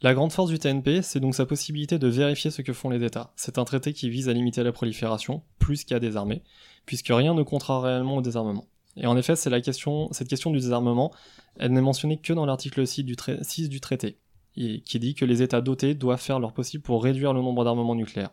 La 0.00 0.14
grande 0.14 0.32
force 0.32 0.50
du 0.50 0.58
TNP, 0.58 1.02
c'est 1.02 1.20
donc 1.20 1.36
sa 1.36 1.46
possibilité 1.46 2.00
de 2.00 2.08
vérifier 2.08 2.50
ce 2.50 2.62
que 2.62 2.72
font 2.72 2.90
les 2.90 3.04
États. 3.04 3.32
C'est 3.36 3.58
un 3.58 3.64
traité 3.64 3.92
qui 3.92 4.10
vise 4.10 4.28
à 4.28 4.32
limiter 4.32 4.64
la 4.64 4.72
prolifération, 4.72 5.44
plus 5.60 5.84
qu'à 5.84 6.00
désarmer, 6.00 6.42
puisque 6.86 7.06
rien 7.06 7.34
ne 7.34 7.44
comptera 7.44 7.80
réellement 7.80 8.16
au 8.16 8.22
désarmement. 8.22 8.66
Et 8.96 9.06
en 9.06 9.16
effet, 9.16 9.36
c'est 9.36 9.50
la 9.50 9.60
question, 9.60 10.08
cette 10.12 10.28
question 10.28 10.50
du 10.50 10.58
désarmement, 10.58 11.12
elle 11.58 11.72
n'est 11.72 11.80
mentionnée 11.80 12.18
que 12.18 12.32
dans 12.32 12.46
l'article 12.46 12.86
6 12.86 13.04
du, 13.04 13.16
6 13.40 13.68
du 13.68 13.80
traité, 13.80 14.18
qui 14.54 14.98
dit 14.98 15.14
que 15.14 15.24
les 15.24 15.42
États 15.42 15.60
dotés 15.60 15.94
doivent 15.94 16.20
faire 16.20 16.40
leur 16.40 16.52
possible 16.52 16.82
pour 16.82 17.02
réduire 17.02 17.32
le 17.32 17.40
nombre 17.40 17.64
d'armements 17.64 17.94
nucléaires. 17.94 18.30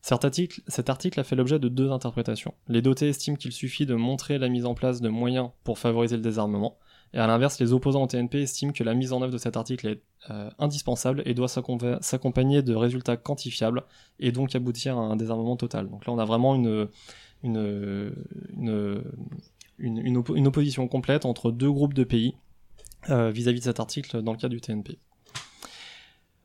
Cet 0.00 0.24
article, 0.24 1.20
a 1.20 1.24
fait 1.24 1.36
l'objet 1.36 1.58
de 1.58 1.68
deux 1.68 1.90
interprétations. 1.90 2.54
Les 2.68 2.82
dotés 2.82 3.08
estiment 3.08 3.36
qu'il 3.36 3.52
suffit 3.52 3.86
de 3.86 3.94
montrer 3.94 4.38
la 4.38 4.48
mise 4.48 4.64
en 4.64 4.74
place 4.74 5.00
de 5.00 5.08
moyens 5.08 5.50
pour 5.64 5.78
favoriser 5.78 6.16
le 6.16 6.22
désarmement, 6.22 6.78
et 7.14 7.18
à 7.18 7.26
l'inverse, 7.26 7.58
les 7.58 7.72
opposants 7.72 8.02
au 8.02 8.06
TNP 8.06 8.42
estiment 8.42 8.72
que 8.72 8.84
la 8.84 8.94
mise 8.94 9.12
en 9.12 9.22
œuvre 9.22 9.32
de 9.32 9.38
cet 9.38 9.56
article 9.56 9.86
est 9.88 10.02
euh, 10.30 10.50
indispensable 10.58 11.22
et 11.24 11.32
doit 11.34 11.48
s'accompagner 11.48 12.62
de 12.62 12.74
résultats 12.74 13.16
quantifiables 13.16 13.84
et 14.20 14.30
donc 14.30 14.54
aboutir 14.54 14.98
à 14.98 15.00
un 15.00 15.16
désarmement 15.16 15.56
total. 15.56 15.88
Donc 15.88 16.06
là, 16.06 16.12
on 16.12 16.18
a 16.18 16.24
vraiment 16.26 16.54
une, 16.54 16.88
opposition 20.46 20.88
complète 20.88 21.24
entre 21.24 21.50
deux 21.50 21.70
groupes 21.70 21.94
de 21.94 22.04
pays 22.04 22.34
euh, 23.10 23.30
vis-à-vis 23.30 23.58
-vis 23.58 23.60
de 23.60 23.64
cet 23.64 23.80
article 23.80 24.22
dans 24.22 24.32
le 24.32 24.38
cas 24.38 24.48
du 24.48 24.60
TNP. 24.60 24.98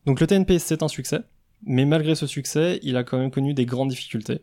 Donc 0.06 0.20
le 0.20 0.28
TNP, 0.28 0.60
c'est 0.60 0.84
un 0.84 0.88
succès, 0.88 1.22
mais 1.66 1.86
malgré 1.86 2.16
ce 2.16 2.28
succès, 2.28 2.80
il 2.84 2.98
a 2.98 3.04
quand 3.04 3.18
même 3.18 3.32
connu 3.32 3.54
des 3.54 3.66
grandes 3.66 3.90
difficultés. 3.90 4.42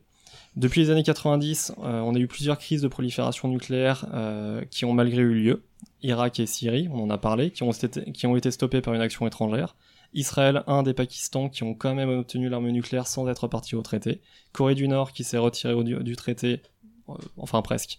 Depuis 0.57 0.81
les 0.81 0.91
années 0.91 1.05
90, 1.05 1.73
euh, 1.79 2.01
on 2.01 2.15
a 2.15 2.19
eu 2.19 2.27
plusieurs 2.27 2.59
crises 2.59 2.83
de 2.83 2.89
prolifération 2.89 3.49
nucléaire 3.49 4.07
euh, 4.13 4.65
qui 4.71 4.85
ont 4.85 4.93
malgré 4.93 5.23
eu 5.23 5.35
lieu. 5.35 5.65
Irak 6.03 6.41
et 6.41 6.47
Syrie, 6.47 6.89
on 6.91 7.05
en 7.05 7.11
a 7.11 7.19
parlé, 7.19 7.51
qui 7.51 7.63
ont, 7.63 7.71
été, 7.71 8.11
qui 8.13 8.27
ont 8.27 8.37
été 8.37 8.51
stoppées 8.51 8.81
par 8.81 8.95
une 8.95 9.01
action 9.01 9.27
étrangère. 9.27 9.77
Israël, 10.13 10.65
Inde 10.67 10.89
et 10.89 10.95
Pakistan 10.95 11.49
qui 11.49 11.63
ont 11.63 11.75
quand 11.75 11.95
même 11.95 12.09
obtenu 12.09 12.49
l'arme 12.49 12.69
nucléaire 12.71 13.07
sans 13.07 13.29
être 13.29 13.47
partis 13.47 13.77
au 13.77 13.83
traité. 13.83 14.21
Corée 14.53 14.75
du 14.75 14.89
Nord 14.89 15.13
qui 15.13 15.23
s'est 15.23 15.39
retirée 15.39 15.75
du, 15.85 16.17
traité, 16.17 16.63
enfin 17.37 17.63
presque, 17.63 17.99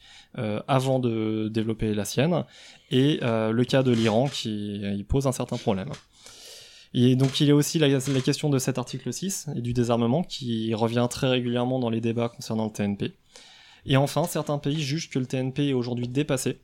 avant 0.68 1.00
de 1.00 1.50
développer 1.52 1.94
la 1.94 2.06
sienne. 2.06 2.46
Et 2.90 3.20
le 3.22 3.64
cas 3.64 3.84
de 3.84 3.92
l'Iran 3.92 4.28
qui 4.28 5.06
pose 5.08 5.28
un 5.28 5.32
certain 5.32 5.58
problème. 5.58 5.90
Et 6.94 7.16
donc 7.16 7.40
il 7.40 7.48
y 7.48 7.52
a 7.52 7.56
aussi 7.56 7.80
la, 7.80 8.00
question 8.22 8.50
de 8.50 8.60
cet 8.60 8.78
article 8.78 9.14
6 9.14 9.50
et 9.56 9.62
du 9.62 9.74
désarmement 9.74 10.24
qui 10.24 10.74
revient 10.74 11.08
très 11.10 11.30
régulièrement 11.30 11.80
dans 11.80 11.90
les 11.90 12.02
débats 12.02 12.30
concernant 12.30 12.66
le 12.66 12.72
TNP. 12.72 13.14
Et 13.86 13.98
enfin, 13.98 14.26
certains 14.26 14.58
pays 14.58 14.82
jugent 14.82 15.10
que 15.10 15.18
le 15.18 15.26
TNP 15.26 15.70
est 15.70 15.74
aujourd'hui 15.74 16.08
dépassé, 16.08 16.60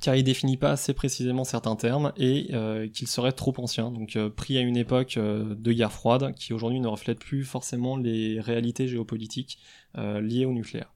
car 0.00 0.14
il 0.14 0.24
définit 0.24 0.56
pas 0.56 0.70
assez 0.70 0.94
précisément 0.94 1.44
certains 1.44 1.76
termes 1.76 2.12
et 2.16 2.48
euh, 2.52 2.88
qu'il 2.88 3.08
serait 3.08 3.32
trop 3.32 3.52
ancien, 3.58 3.90
donc 3.90 4.16
euh, 4.16 4.30
pris 4.30 4.56
à 4.56 4.60
une 4.60 4.76
époque 4.76 5.16
euh, 5.16 5.54
de 5.56 5.72
guerre 5.72 5.92
froide 5.92 6.34
qui 6.36 6.54
aujourd'hui 6.54 6.80
ne 6.80 6.88
reflète 6.88 7.18
plus 7.18 7.44
forcément 7.44 7.96
les 7.96 8.40
réalités 8.40 8.88
géopolitiques 8.88 9.58
liées 9.94 10.44
au 10.44 10.52
nucléaire. 10.52 10.92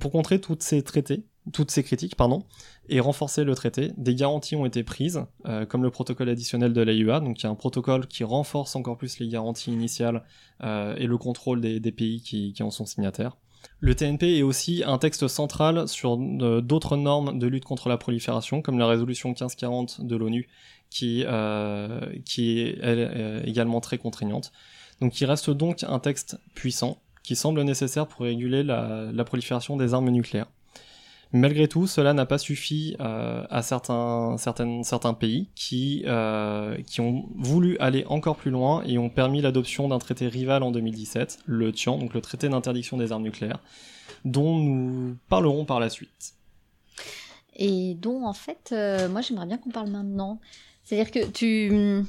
Pour 0.00 0.12
contrer 0.12 0.40
toutes 0.40 0.62
ces 0.62 0.82
traités, 0.82 1.24
toutes 1.52 1.70
ces 1.70 1.82
critiques, 1.82 2.16
pardon, 2.16 2.44
et 2.88 3.00
renforcer 3.00 3.44
le 3.44 3.54
traité, 3.54 3.92
des 3.96 4.14
garanties 4.14 4.56
ont 4.56 4.64
été 4.64 4.82
prises, 4.82 5.24
euh, 5.46 5.66
comme 5.66 5.82
le 5.82 5.90
protocole 5.90 6.28
additionnel 6.28 6.72
de 6.72 6.80
l'AIEA, 6.80 7.20
donc 7.20 7.42
il 7.42 7.46
un 7.46 7.54
protocole 7.54 8.06
qui 8.06 8.24
renforce 8.24 8.76
encore 8.76 8.96
plus 8.96 9.18
les 9.18 9.28
garanties 9.28 9.72
initiales 9.72 10.24
euh, 10.62 10.96
et 10.96 11.06
le 11.06 11.18
contrôle 11.18 11.60
des, 11.60 11.92
pays 11.92 12.22
qui, 12.22 12.54
en 12.62 12.70
sont 12.70 12.86
signataires. 12.86 13.36
Le 13.80 13.94
TNP 13.94 14.38
est 14.38 14.42
aussi 14.42 14.82
un 14.86 14.98
texte 14.98 15.28
central 15.28 15.86
sur 15.88 16.18
euh, 16.18 16.60
d'autres 16.62 16.96
normes 16.96 17.38
de 17.38 17.46
lutte 17.46 17.64
contre 17.64 17.88
la 17.88 17.98
prolifération, 17.98 18.62
comme 18.62 18.78
la 18.78 18.86
résolution 18.86 19.30
1540 19.30 20.00
de 20.02 20.16
l'ONU, 20.16 20.48
qui, 20.90 21.24
qui 22.24 22.60
est 22.60 23.44
également 23.44 23.80
très 23.80 23.98
contraignante. 23.98 24.52
Donc 25.00 25.20
il 25.20 25.24
reste 25.24 25.50
donc 25.50 25.82
un 25.82 25.98
texte 25.98 26.38
puissant, 26.54 26.98
qui 27.24 27.34
semble 27.34 27.60
nécessaire 27.62 28.06
pour 28.06 28.20
réguler 28.24 28.62
la 28.62 29.24
prolifération 29.24 29.76
des 29.76 29.94
armes 29.94 30.10
nucléaires. 30.10 30.46
Malgré 31.36 31.66
tout, 31.66 31.88
cela 31.88 32.14
n'a 32.14 32.26
pas 32.26 32.38
suffi 32.38 32.94
euh, 33.00 33.44
à 33.50 33.62
certains, 33.62 34.36
certains 34.38 35.14
pays 35.14 35.48
qui, 35.56 36.04
euh, 36.06 36.76
qui 36.86 37.00
ont 37.00 37.28
voulu 37.34 37.76
aller 37.78 38.04
encore 38.06 38.36
plus 38.36 38.52
loin 38.52 38.84
et 38.86 38.98
ont 38.98 39.10
permis 39.10 39.40
l'adoption 39.40 39.88
d'un 39.88 39.98
traité 39.98 40.28
rival 40.28 40.62
en 40.62 40.70
2017, 40.70 41.40
le 41.46 41.72
TIAN, 41.72 41.98
donc 41.98 42.14
le 42.14 42.20
traité 42.20 42.48
d'interdiction 42.48 42.96
des 42.98 43.10
armes 43.10 43.24
nucléaires, 43.24 43.58
dont 44.24 44.58
nous 44.58 45.16
parlerons 45.28 45.64
par 45.64 45.80
la 45.80 45.90
suite. 45.90 46.34
Et 47.56 47.94
dont, 47.94 48.24
en 48.24 48.32
fait, 48.32 48.70
euh, 48.70 49.08
moi 49.08 49.20
j'aimerais 49.20 49.46
bien 49.46 49.58
qu'on 49.58 49.70
parle 49.70 49.90
maintenant. 49.90 50.38
C'est-à-dire 50.84 51.10
que 51.10 51.26
tu 51.26 52.04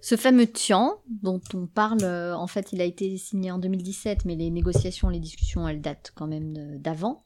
Ce 0.00 0.16
fameux 0.16 0.46
Tian, 0.46 0.94
dont 1.22 1.40
on 1.54 1.66
parle, 1.66 2.04
en 2.04 2.46
fait, 2.46 2.72
il 2.72 2.80
a 2.80 2.84
été 2.84 3.16
signé 3.18 3.50
en 3.50 3.58
2017, 3.58 4.24
mais 4.24 4.34
les 4.36 4.50
négociations, 4.50 5.08
les 5.08 5.20
discussions, 5.20 5.68
elles 5.68 5.80
datent 5.80 6.12
quand 6.14 6.26
même 6.26 6.78
d'avant. 6.78 7.24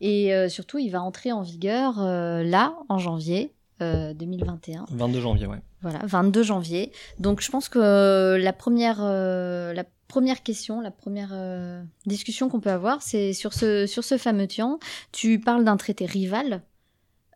Et 0.00 0.32
surtout, 0.48 0.78
il 0.78 0.90
va 0.90 1.02
entrer 1.02 1.32
en 1.32 1.42
vigueur 1.42 1.98
là, 1.98 2.74
en 2.88 2.98
janvier 2.98 3.54
2021. 3.80 4.86
22 4.90 5.20
janvier, 5.20 5.46
ouais. 5.46 5.60
Voilà, 5.82 6.00
22 6.04 6.42
janvier. 6.42 6.92
Donc 7.18 7.40
je 7.40 7.50
pense 7.50 7.68
que 7.68 8.36
la 8.40 8.52
première, 8.52 9.02
la 9.02 9.84
première 10.08 10.42
question, 10.42 10.80
la 10.80 10.90
première 10.90 11.30
euh, 11.32 11.82
discussion 12.06 12.48
qu'on 12.48 12.60
peut 12.60 12.70
avoir, 12.70 13.02
c'est 13.02 13.32
sur 13.32 13.52
ce, 13.52 13.86
sur 13.86 14.04
ce 14.04 14.18
fameux 14.18 14.46
Tian. 14.46 14.78
Tu 15.12 15.40
parles 15.40 15.64
d'un 15.64 15.76
traité 15.76 16.06
rival, 16.06 16.62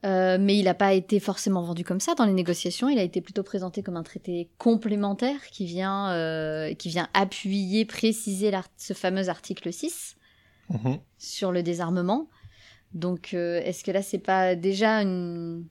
euh, 0.04 0.38
mais 0.40 0.56
il 0.56 0.64
n'a 0.64 0.74
pas 0.74 0.94
été 0.94 1.20
forcément 1.20 1.62
vendu 1.62 1.84
comme 1.84 2.00
ça 2.00 2.14
dans 2.14 2.24
les 2.24 2.32
négociations. 2.32 2.88
Il 2.88 2.98
a 2.98 3.02
été 3.02 3.20
plutôt 3.20 3.42
présenté 3.42 3.82
comme 3.82 3.96
un 3.96 4.02
traité 4.02 4.48
complémentaire 4.58 5.46
qui 5.50 5.66
vient, 5.66 6.10
euh, 6.12 6.74
qui 6.74 6.88
vient 6.88 7.08
appuyer, 7.12 7.84
préciser 7.84 8.50
ce 8.76 8.94
fameux 8.94 9.28
article 9.28 9.72
6 9.72 10.16
mhm. 10.70 10.98
sur 11.18 11.52
le 11.52 11.62
désarmement. 11.62 12.28
Donc, 12.94 13.34
est-ce 13.34 13.84
que 13.84 13.92
là, 13.92 14.02
c'est 14.02 14.18
pas 14.18 14.56
déjà 14.56 15.02
une, 15.02 15.64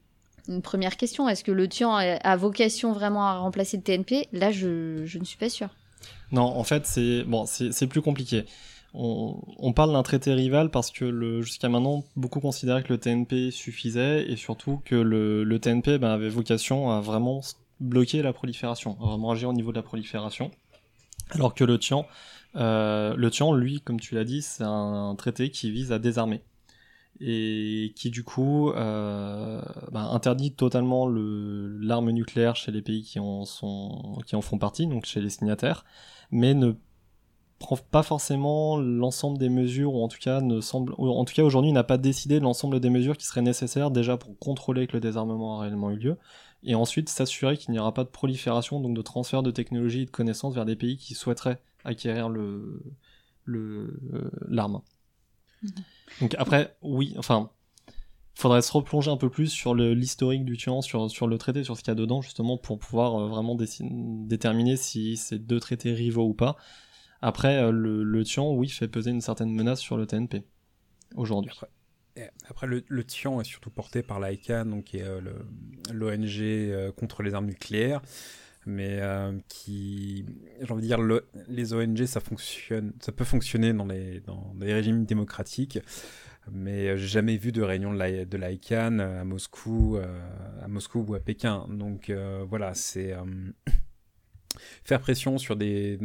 première 0.63 0.95
question? 0.95 1.27
Est-ce 1.27 1.43
que 1.43 1.51
le 1.51 1.67
Tian 1.67 1.93
a, 1.95 2.35
vocation 2.37 2.93
vraiment 2.93 3.27
à 3.27 3.39
remplacer 3.39 3.75
le 3.75 3.83
TNP 3.83 4.29
Là, 4.31 4.51
je, 4.51 5.05
je 5.05 5.19
ne 5.19 5.25
suis 5.25 5.37
pas 5.37 5.49
sûre. 5.49 5.69
Non, 6.31 6.43
en 6.43 6.63
fait, 6.63 6.85
c'est 6.85 7.23
bon, 7.23 7.45
c'est 7.45 7.87
plus 7.87 8.01
compliqué. 8.01 8.45
On, 8.93 9.73
parle 9.73 9.93
d'un 9.93 10.01
traité 10.01 10.33
rival 10.33 10.71
parce 10.71 10.89
que 10.89 11.41
jusqu'à 11.41 11.69
maintenant, 11.69 12.03
beaucoup 12.15 12.39
considéraient 12.39 12.81
que 12.81 12.91
le 12.91 12.99
TNP 12.99 13.51
suffisait 13.51 14.29
et 14.29 14.35
surtout 14.35 14.81
que 14.83 14.95
le, 14.95 15.59
TNP 15.59 15.99
ben, 15.99 16.09
avait 16.09 16.29
vocation 16.29 16.91
à 16.91 16.99
vraiment 16.99 17.41
bloquer 17.79 18.21
la 18.21 18.33
prolifération, 18.33 18.97
à 19.01 19.05
vraiment 19.05 19.31
agir 19.31 19.49
au 19.49 19.53
niveau 19.53 19.71
de 19.71 19.77
la 19.77 19.83
prolifération. 19.83 20.49
Alors 21.31 21.53
que 21.53 21.63
le 21.63 21.77
Tian, 21.77 22.07
euh, 22.55 23.13
le 23.15 23.29
Tian, 23.29 23.53
lui, 23.53 23.81
comme 23.81 23.99
tu 23.99 24.15
l'as 24.15 24.23
dit, 24.23 24.41
c'est 24.41 24.63
un, 24.63 25.13
traité 25.15 25.51
qui 25.51 25.69
vise 25.69 25.91
à 25.91 25.99
désarmer 25.99 26.41
et 27.21 27.91
qui 27.97 28.09
du 28.11 28.23
coup 28.23 28.71
euh, 28.71 29.61
ben, 29.91 30.05
interdit 30.05 30.53
totalement 30.53 31.05
l'arme 31.07 32.11
nucléaire 32.11 32.55
chez 32.55 32.71
les 32.71 32.81
pays 32.81 33.03
qui 33.03 33.19
en, 33.19 33.43
qui 34.25 34.35
en 34.35 34.41
font 34.41 34.57
partie, 34.57 34.87
donc 34.87 35.05
chez 35.05 35.19
les 35.19 35.29
signataires, 35.29 35.83
mais 36.31 36.53
ne 36.53 36.71
prend 37.59 37.77
pas 37.77 38.03
forcément 38.03 38.77
l'ensemble 38.77 39.37
des 39.37 39.49
mesures, 39.49 39.93
ou 39.93 40.03
en 40.03 40.07
tout 40.07 40.17
cas 40.19 40.41
ne 40.41 40.61
semble, 40.61 40.93
en 40.97 41.25
tout 41.25 41.33
cas 41.33 41.43
aujourd'hui 41.43 41.71
n'a 41.71 41.83
pas 41.83 41.97
décidé 41.97 42.39
l'ensemble 42.39 42.79
des 42.79 42.89
mesures 42.89 43.17
qui 43.17 43.25
seraient 43.25 43.41
nécessaires 43.41 43.91
déjà 43.91 44.17
pour 44.17 44.37
contrôler 44.39 44.87
que 44.87 44.93
le 44.93 45.01
désarmement 45.01 45.59
a 45.59 45.63
réellement 45.63 45.91
eu 45.91 45.97
lieu, 45.97 46.17
et 46.63 46.75
ensuite 46.75 47.09
s'assurer 47.09 47.57
qu'il 47.57 47.71
n'y 47.73 47.79
aura 47.79 47.93
pas 47.93 48.03
de 48.03 48.09
prolifération, 48.09 48.79
donc 48.79 48.95
de 48.95 49.01
transfert 49.01 49.43
de 49.43 49.51
technologies 49.51 50.01
et 50.01 50.05
de 50.05 50.11
connaissances 50.11 50.55
vers 50.55 50.65
des 50.65 50.75
pays 50.75 50.97
qui 50.97 51.13
souhaiteraient 51.13 51.61
acquérir 51.83 52.29
le 52.29 52.81
l'arme. 54.47 54.81
Le, 55.61 55.69
mhm. 55.69 55.83
Donc 56.21 56.35
après, 56.37 56.75
oui, 56.81 57.15
enfin, 57.17 57.49
faudrait 58.35 58.61
se 58.61 58.71
replonger 58.71 59.11
un 59.11 59.17
peu 59.17 59.29
plus 59.29 59.47
sur 59.47 59.75
l'historique 59.75 60.45
du 60.45 60.55
Tian, 60.55 60.81
sur, 60.81 61.11
sur 61.11 61.27
le 61.27 61.37
traité, 61.37 61.63
sur 61.63 61.75
ce 61.75 61.81
qu'il 61.81 61.91
y 61.91 61.91
a 61.91 61.95
dedans, 61.95 62.21
justement, 62.21 62.57
pour 62.57 62.79
pouvoir 62.79 63.15
euh, 63.15 63.27
vraiment 63.27 63.55
déterminer 63.55 64.77
si 64.77 65.17
c'est 65.17 65.39
deux 65.39 65.59
traités 65.59 65.93
rivaux 65.93 66.25
ou 66.25 66.33
pas. 66.33 66.55
Après, 67.21 67.57
euh, 67.57 67.71
le, 67.71 68.23
Tian, 68.23 68.53
oui, 68.53 68.69
fait 68.69 68.87
peser 68.87 69.11
une 69.11 69.21
certaine 69.21 69.51
menace 69.51 69.79
sur 69.79 69.97
le 69.97 70.05
TNP, 70.05 70.43
aujourd'hui. 71.15 71.51
Après, 72.49 72.67
le, 72.67 73.03
Tian 73.03 73.39
est 73.39 73.45
surtout 73.45 73.69
porté 73.69 74.03
par 74.03 74.19
l'ICANN, 74.19 74.69
donc 74.69 74.85
qui 74.85 74.97
est 74.97 75.03
euh, 75.03 75.21
l'ONG 75.93 76.93
contre 76.95 77.23
les 77.23 77.33
armes 77.33 77.45
nucléaires, 77.45 78.01
mais 78.65 79.01
qui, 79.47 80.25
j'ai 80.61 80.71
envie 80.71 80.81
de 80.81 80.87
dire, 80.87 81.01
le, 81.01 81.27
les 81.47 81.73
ONG, 81.73 82.05
ça 82.05 82.19
fonctionne, 82.19 82.93
ça 82.99 83.11
peut 83.11 83.23
fonctionner 83.23 83.73
dans 83.73 83.85
les, 83.85 84.19
dans 84.21 84.53
régimes 84.59 85.05
démocratiques 85.05 85.79
mais 86.51 86.97
j'ai 86.97 87.07
jamais 87.07 87.37
vu 87.37 87.51
de 87.51 87.61
réunion 87.61 87.93
de 87.93 88.37
l'ICANN 88.37 88.99
à 88.99 89.23
Moscou, 89.23 89.97
euh, 89.97 90.19
à 90.61 90.67
Moscou 90.67 91.05
ou 91.07 91.15
à 91.15 91.19
Pékin. 91.19 91.65
Donc 91.69 92.09
euh, 92.09 92.45
voilà, 92.47 92.73
c'est 92.73 93.13
euh, 93.13 93.23
faire 94.83 94.99
pression 94.99 95.37
sur 95.37 95.55
des 95.55 95.99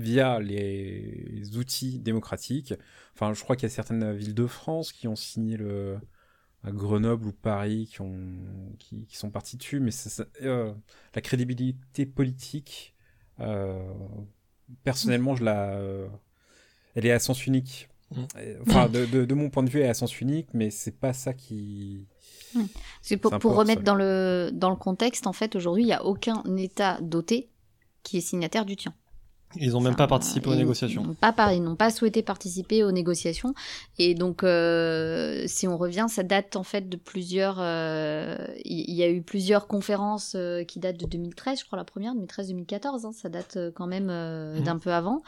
via 0.00 0.40
les 0.40 1.56
outils 1.56 1.98
démocratiques. 1.98 2.74
Enfin, 3.14 3.32
je 3.32 3.42
crois 3.42 3.56
qu'il 3.56 3.68
y 3.68 3.72
a 3.72 3.74
certaines 3.74 4.12
villes 4.12 4.34
de 4.34 4.46
France 4.46 4.92
qui 4.92 5.08
ont 5.08 5.16
signé 5.16 5.56
le 5.56 5.98
à 6.62 6.72
Grenoble 6.72 7.26
ou 7.26 7.32
Paris 7.32 7.88
qui 7.90 8.02
ont 8.02 8.76
qui, 8.78 9.06
sont 9.16 9.30
partis 9.30 9.56
dessus, 9.56 9.80
mais 9.80 9.92
la 10.42 11.20
crédibilité 11.22 12.04
politique, 12.04 12.94
personnellement, 14.84 15.34
je 15.34 15.44
la, 15.44 15.80
elle 16.94 17.06
est 17.06 17.12
à 17.12 17.18
sens 17.18 17.46
unique. 17.46 17.88
Mm. 18.14 18.24
Enfin, 18.66 18.88
de, 18.88 19.34
mon 19.34 19.50
point 19.50 19.62
de 19.62 19.70
vue, 19.70 19.80
elle 19.80 19.86
est 19.86 19.90
à 19.90 19.94
sens 19.94 20.20
unique, 20.20 20.48
mais 20.52 20.70
c'est 20.70 20.98
pas 20.98 21.12
ça 21.12 21.32
qui. 21.32 22.06
Mm. 22.54 22.62
C'est 23.02 23.16
pour, 23.16 23.38
pour 23.38 23.54
remettre 23.54 23.82
dans 23.82 23.94
le, 23.94 24.50
dans 24.52 24.70
le 24.70 24.76
contexte, 24.76 25.26
en 25.26 25.32
fait, 25.32 25.56
aujourd'hui, 25.56 25.84
il 25.84 25.86
n'y 25.86 25.92
a 25.92 26.04
aucun 26.04 26.42
État 26.56 26.98
doté 27.00 27.50
qui 28.02 28.18
est 28.18 28.22
signataire 28.22 28.64
du 28.64 28.76
TIAN. 28.76 28.94
Ils 29.56 29.72
n'ont 29.72 29.80
même 29.80 29.96
pas 29.96 30.06
participé 30.06 30.48
aux 30.48 30.54
négociations. 30.54 31.16
Pas, 31.20 31.54
ils 31.54 31.62
n'ont 31.62 31.76
pas 31.76 31.90
souhaité 31.90 32.22
participer 32.22 32.84
aux 32.84 32.92
négociations. 32.92 33.54
Et 33.98 34.14
donc, 34.14 34.44
euh, 34.44 35.44
si 35.46 35.66
on 35.66 35.76
revient, 35.76 36.06
ça 36.08 36.22
date 36.22 36.56
en 36.56 36.62
fait 36.62 36.88
de 36.88 36.96
plusieurs. 36.96 37.56
Euh, 37.58 38.36
il 38.64 38.94
y, 38.94 39.02
a 39.02 39.10
eu 39.10 39.22
plusieurs 39.22 39.66
conférences 39.66 40.34
euh, 40.36 40.62
qui 40.62 40.78
datent 40.78 41.00
de 41.00 41.06
2013, 41.06 41.60
je 41.60 41.64
crois 41.64 41.78
la 41.78 41.84
première, 41.84 42.14
2013-2014. 42.14 43.06
Hein, 43.06 43.12
ça 43.12 43.28
date 43.28 43.58
quand 43.74 43.86
même 43.86 44.06
mmh. 44.06 44.60
d'un 44.60 44.78
peu 44.78 44.92
avant. 44.92 45.22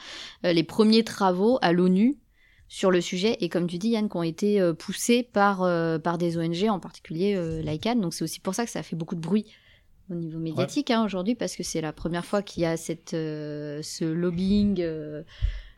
les 0.45 0.65
premiers 0.65 1.03
travaux 1.03 1.59
à 1.61 1.73
l'ONU 1.73 2.19
sur 2.73 2.91
le 2.91 3.03
sujet 3.03 3.37
et 3.41 3.51
comme 3.51 3.67
tu 3.67 3.77
dis 3.77 3.91
Yann 3.91 4.09
qui 4.09 4.17
ont 4.17 4.23
été 4.23 4.59
euh, 4.59 4.73
poussés 4.73 5.23
par 5.23 5.63
euh, 5.63 5.99
par 5.99 6.17
des 6.17 6.39
ONG 6.39 6.71
en 6.71 6.81
particulier 6.81 7.35
euh, 7.37 7.61
l'ICANN 7.61 8.01
donc 8.01 8.15
c'est 8.15 8.25
aussi 8.25 8.41
pour 8.41 8.55
ça 8.55 8.65
que 8.65 8.71
ça 8.71 8.83
fait 8.83 8.97
beaucoup 8.97 9.15
de 9.15 9.21
bruit 9.21 9.45
au 10.13 10.17
niveau 10.17 10.39
médiatique 10.39 10.91
hein, 10.91 11.05
aujourd'hui 11.05 11.35
parce 11.35 11.57
que 11.57 11.63
c'est 11.63 11.81
la 11.81 11.93
première 11.93 12.25
fois 12.25 12.43
qu'il 12.43 12.63
y 12.63 12.67
a 12.67 12.77
cette 12.77 13.11
ce 13.11 14.05
lobbying 14.05 14.85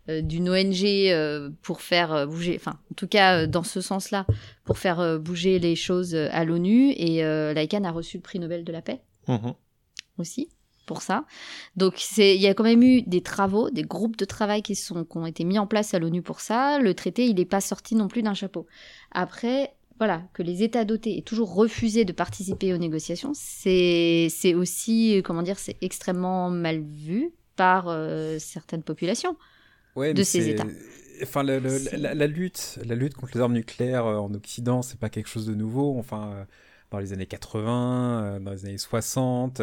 d'une 0.09 0.51
ONG 0.51 1.55
pour 1.63 1.81
faire 1.81 2.27
bouger 2.27 2.57
enfin 2.57 2.79
en 2.91 2.95
tout 2.95 3.09
cas 3.09 3.47
dans 3.47 3.63
ce 3.63 3.81
sens-là 3.81 4.27
pour 4.65 4.79
faire 4.79 5.19
bouger 5.19 5.59
les 5.59 5.77
choses 5.77 6.15
à 6.15 6.45
l'ONU 6.45 6.91
et 6.91 7.23
l'ICANN 7.55 7.87
a 7.87 7.91
reçu 7.91 8.19
le 8.19 8.23
prix 8.23 8.39
Nobel 8.39 8.65
de 8.65 8.73
la 8.73 8.83
paix 8.83 9.01
mmh 9.29 9.53
aussi 10.19 10.49
pour 10.87 11.03
ça. 11.03 11.25
Donc 11.77 11.95
c'est 11.97 12.37
il 12.37 12.41
y 12.41 12.47
a 12.47 12.55
quand 12.55 12.65
même 12.65 12.83
eu 12.83 13.03
des 13.03 13.23
travaux, 13.23 13.71
des 13.71 13.83
groupes 13.83 14.17
de 14.17 14.25
travail 14.25 14.63
qui 14.63 14.75
sont 14.75 15.05
qui 15.05 15.17
ont 15.17 15.27
été 15.27 15.45
mis 15.45 15.59
en 15.59 15.67
place 15.67 15.95
à 15.95 15.99
l'ONU 15.99 16.23
pour 16.23 16.41
ça. 16.41 16.79
Le 16.79 16.95
traité, 16.95 17.27
il 17.27 17.37
n'est 17.37 17.45
pas 17.45 17.61
sorti 17.61 17.95
non 17.95 18.09
plus 18.09 18.23
d'un 18.23 18.35
chapeau. 18.35 18.67
Après 19.11 19.75
voilà, 19.99 20.23
que 20.33 20.43
les 20.43 20.63
États 20.63 20.85
dotés 20.85 21.19
aient 21.19 21.23
toujours 21.23 21.55
refusé 21.55 22.05
de 22.05 22.13
participer 22.13 22.75
aux 22.75 22.79
négociations, 22.79 23.33
c'est 23.35 24.55
aussi 24.55 25.23
comment 25.25 25.43
dire, 25.43 25.59
c'est 25.59 25.77
extrêmement 25.81 26.51
mal 26.51 26.81
vu 26.81 27.33
par 27.57 27.89
euh, 27.89 28.39
certaines 28.39 28.83
populations 28.83 29.37
de 29.97 30.23
ces 30.23 30.49
États. 30.49 30.67
Enfin, 31.23 31.45
la, 31.45 31.61
la, 31.61 32.27
lutte, 32.27 32.81
la 32.85 32.97
lutte 32.97 33.15
contre 33.15 33.37
les 33.37 33.41
armes 33.41 33.53
nucléaires 33.53 34.07
euh, 34.07 34.17
en 34.17 34.35
Occident, 34.35 34.83
c'est 34.83 34.99
pas 34.99 35.09
quelque 35.09 35.29
chose 35.29 35.47
de 35.47 35.55
nouveau. 35.55 35.97
Enfin, 35.97 36.33
euh, 36.33 36.45
dans 36.91 36.99
les 36.99 37.13
années 37.13 37.27
80, 37.27 38.41
dans 38.41 38.51
les 38.51 38.65
années 38.65 38.79
60, 38.79 39.61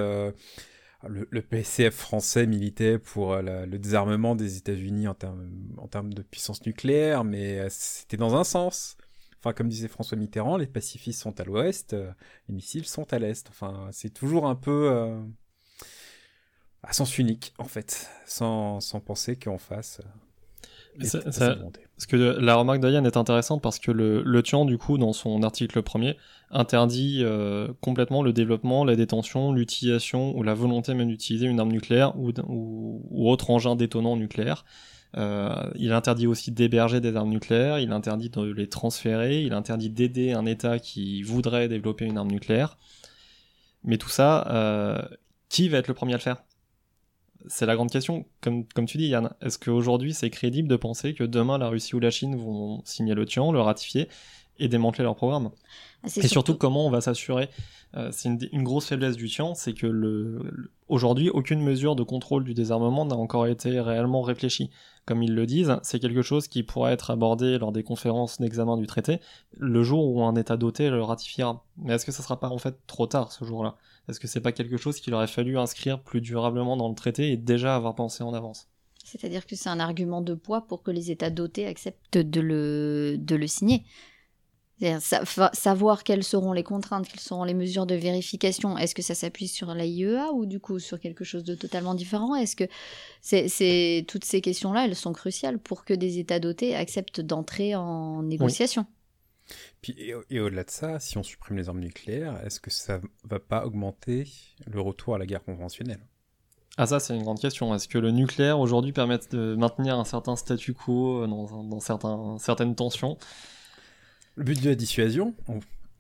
le, 1.07 1.41
PCF 1.41 1.95
français 1.95 2.45
militait 2.45 2.99
pour 2.99 3.33
euh, 3.33 3.65
le 3.65 3.79
désarmement 3.79 4.35
des 4.35 4.57
États-Unis 4.57 5.07
en 5.07 5.13
termes, 5.13 5.49
en 5.77 5.87
termes 5.87 6.13
de 6.13 6.21
puissance 6.21 6.65
nucléaire, 6.65 7.23
mais 7.23 7.59
euh, 7.59 7.67
c'était 7.69 8.17
dans 8.17 8.35
un 8.35 8.43
sens. 8.43 8.97
Enfin, 9.41 9.53
comme 9.53 9.69
disait 9.69 9.87
François 9.87 10.17
Mitterrand, 10.17 10.57
les 10.57 10.67
pacifistes 10.67 11.21
sont 11.21 11.39
à 11.39 11.43
l'ouest, 11.43 11.93
euh, 11.93 12.11
les 12.47 12.55
missiles 12.55 12.85
sont 12.85 13.11
à 13.11 13.19
l'est. 13.19 13.49
Enfin, 13.49 13.89
c'est 13.91 14.13
toujours 14.13 14.47
un 14.47 14.55
peu 14.55 14.91
à 16.83 16.93
sens 16.93 17.17
unique, 17.17 17.53
en 17.57 17.65
fait, 17.65 18.09
sans, 18.25 18.79
sans 18.79 18.99
penser 18.99 19.35
qu'en 19.35 19.57
face. 19.57 19.99
Parce 20.99 22.05
que 22.07 22.15
la 22.15 22.55
remarque 22.55 22.79
d'Ayan 22.79 23.05
est 23.05 23.17
intéressante 23.17 23.61
parce 23.61 23.79
que 23.79 23.91
le, 23.91 24.23
le 24.23 24.43
Tian, 24.43 24.65
du 24.65 24.77
coup, 24.77 24.97
dans 24.97 25.13
son 25.13 25.43
article 25.43 25.81
premier, 25.81 26.17
interdit 26.49 27.21
euh, 27.23 27.69
complètement 27.79 28.23
le 28.23 28.33
développement, 28.33 28.83
la 28.83 28.95
détention, 28.95 29.53
l'utilisation 29.53 30.35
ou 30.35 30.43
la 30.43 30.53
volonté 30.53 30.93
même 30.93 31.07
d'utiliser 31.07 31.45
une 31.45 31.59
arme 31.59 31.71
nucléaire 31.71 32.17
ou, 32.17 32.31
ou, 32.47 33.29
autre 33.29 33.49
engin 33.51 33.75
détonnant 33.75 34.17
nucléaire. 34.17 34.65
Euh, 35.17 35.69
il 35.75 35.91
interdit 35.91 36.27
aussi 36.27 36.51
d'héberger 36.51 37.01
des 37.01 37.15
armes 37.15 37.29
nucléaires, 37.29 37.79
il 37.79 37.91
interdit 37.91 38.29
de 38.29 38.43
les 38.43 38.69
transférer, 38.69 39.41
il 39.41 39.53
interdit 39.53 39.89
d'aider 39.89 40.31
un 40.31 40.45
État 40.45 40.79
qui 40.79 41.21
voudrait 41.23 41.67
développer 41.67 42.05
une 42.05 42.17
arme 42.17 42.31
nucléaire. 42.31 42.77
Mais 43.83 43.97
tout 43.97 44.09
ça, 44.09 44.47
euh, 44.49 45.01
qui 45.49 45.67
va 45.69 45.79
être 45.79 45.87
le 45.87 45.93
premier 45.93 46.13
à 46.13 46.17
le 46.17 46.21
faire? 46.21 46.43
C'est 47.47 47.65
la 47.65 47.75
grande 47.75 47.89
question. 47.89 48.25
Comme, 48.39 48.65
comme 48.67 48.85
tu 48.85 48.97
dis, 48.97 49.07
Yann, 49.07 49.31
est-ce 49.41 49.57
qu'aujourd'hui 49.57 50.13
c'est 50.13 50.29
crédible 50.29 50.67
de 50.67 50.75
penser 50.75 51.13
que 51.13 51.23
demain 51.23 51.57
la 51.57 51.69
Russie 51.69 51.95
ou 51.95 51.99
la 51.99 52.11
Chine 52.11 52.35
vont 52.35 52.81
signer 52.85 53.15
le 53.15 53.25
TIAN, 53.25 53.51
le 53.51 53.59
ratifier, 53.59 54.07
et 54.61 54.67
démanteler 54.67 55.03
leur 55.03 55.15
programme. 55.15 55.51
Ah, 56.03 56.07
et 56.15 56.27
surtout, 56.27 56.55
comment 56.55 56.87
on 56.87 56.89
va 56.89 57.01
s'assurer 57.01 57.49
euh, 57.97 58.09
c'est 58.11 58.29
une, 58.29 58.39
une, 58.53 58.63
grosse 58.63 58.85
faiblesse 58.85 59.17
du 59.17 59.27
Tian, 59.27 59.53
c'est 59.53 59.73
que 59.73 59.85
le, 59.85 60.71
aujourd'hui, 60.87 61.29
aucune 61.29 61.61
mesure 61.61 61.95
de 61.95 62.03
contrôle 62.03 62.45
du 62.45 62.53
désarmement 62.53 63.05
n'a 63.05 63.15
encore 63.15 63.47
été 63.47 63.81
réellement 63.81 64.21
réfléchie. 64.21 64.69
Comme 65.05 65.23
ils 65.23 65.33
le 65.33 65.45
disent, 65.45 65.75
c'est 65.83 65.99
quelque 65.99 66.21
chose 66.21 66.47
qui 66.47 66.63
pourra 66.63 66.93
être 66.93 67.11
abordé 67.11 67.57
lors 67.57 67.73
des 67.73 67.83
conférences 67.83 68.39
d'examen 68.39 68.77
du 68.77 68.87
traité, 68.87 69.19
le 69.57 69.83
jour 69.83 70.07
où 70.07 70.23
un 70.23 70.35
État 70.35 70.55
doté 70.55 70.89
le 70.89 71.03
ratifiera. 71.03 71.65
Mais 71.77 71.93
est-ce 71.93 72.05
que 72.05 72.11
ça 72.13 72.23
sera 72.23 72.39
pas 72.39 72.49
en 72.49 72.59
fait 72.59 72.75
trop 72.87 73.07
tard 73.07 73.31
ce 73.31 73.43
jour-là? 73.43 73.75
Est-ce 74.07 74.19
que 74.19 74.27
c'est 74.27 74.41
pas 74.41 74.51
quelque 74.53 74.77
chose 74.77 74.99
qu'il 75.01 75.13
aurait 75.13 75.27
fallu 75.27 75.57
inscrire 75.57 76.01
plus 76.01 76.21
durablement 76.21 76.77
dans 76.77 76.87
le 76.87 76.95
traité 76.95 77.31
et 77.31 77.37
déjà 77.37 77.75
avoir 77.75 77.95
pensé 77.95 78.23
en 78.23 78.33
avance? 78.33 78.69
C'est-à-dire 79.03 79.45
que 79.45 79.55
c'est 79.55 79.69
un 79.69 79.79
argument 79.79 80.21
de 80.21 80.35
poids 80.35 80.61
pour 80.61 80.83
que 80.83 80.91
les 80.91 81.11
États 81.11 81.31
dotés 81.31 81.65
acceptent 81.65 82.17
de 82.19 82.39
le, 82.39 83.17
de 83.17 83.35
le 83.35 83.47
signer 83.47 83.83
savoir 84.99 86.03
quelles 86.03 86.23
seront 86.23 86.53
les 86.53 86.63
contraintes, 86.63 87.07
quelles 87.07 87.19
seront 87.19 87.43
les 87.43 87.53
mesures 87.53 87.85
de 87.85 87.95
vérification. 87.95 88.77
Est-ce 88.77 88.95
que 88.95 89.01
ça 89.01 89.15
s'appuie 89.15 89.47
sur 89.47 89.73
l'AIEA 89.73 90.31
ou 90.33 90.45
du 90.45 90.59
coup 90.59 90.79
sur 90.79 90.99
quelque 90.99 91.23
chose 91.23 91.43
de 91.43 91.55
totalement 91.55 91.93
différent? 91.93 92.35
Est-ce 92.35 92.55
que 92.55 92.65
c'est 93.21 94.05
toutes 94.07 94.25
ces 94.25 94.41
questions-là, 94.41 94.85
elles 94.85 94.95
sont 94.95 95.13
cruciales 95.13 95.59
pour 95.59 95.85
que 95.85 95.93
des 95.93 96.19
États 96.19 96.39
dotés 96.39 96.75
acceptent 96.75 97.21
d'entrer 97.21 97.75
en 97.75 98.23
négociation? 98.23 98.85
Puis, 99.81 99.95
et, 100.29 100.39
au-delà 100.39 100.63
de 100.63 100.69
ça, 100.69 100.99
si 100.99 101.17
on 101.17 101.23
supprime 101.23 101.57
les 101.57 101.67
armes 101.67 101.79
nucléaires, 101.79 102.39
est-ce 102.45 102.59
que 102.59 102.71
ça 102.71 103.01
va 103.23 103.39
pas 103.39 103.65
augmenter 103.65 104.27
le 104.65 104.79
retour 104.79 105.15
à 105.15 105.17
la 105.17 105.25
guerre 105.25 105.43
conventionnelle? 105.43 106.01
Ah 106.77 106.87
ça 106.87 107.01
c'est 107.01 107.13
une 107.13 107.23
grande 107.23 107.39
question. 107.39 107.75
Est-ce 107.75 107.89
que 107.89 107.97
le 107.97 108.11
nucléaire 108.11 108.59
aujourd'hui 108.59 108.93
permet 108.93 109.19
de 109.31 109.55
maintenir 109.55 109.99
un 109.99 110.05
certain 110.05 110.37
statu 110.37 110.73
quo 110.73 111.27
dans, 111.27 111.63
dans 111.63 111.79
certains, 111.81 112.37
certaines 112.39 112.75
tensions? 112.75 113.17
Le 114.35 114.43
but 114.43 114.61
de 114.61 114.69
la 114.69 114.75
dissuasion, 114.75 115.33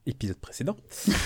épisode 0.05 0.37
précédent, 0.37 0.77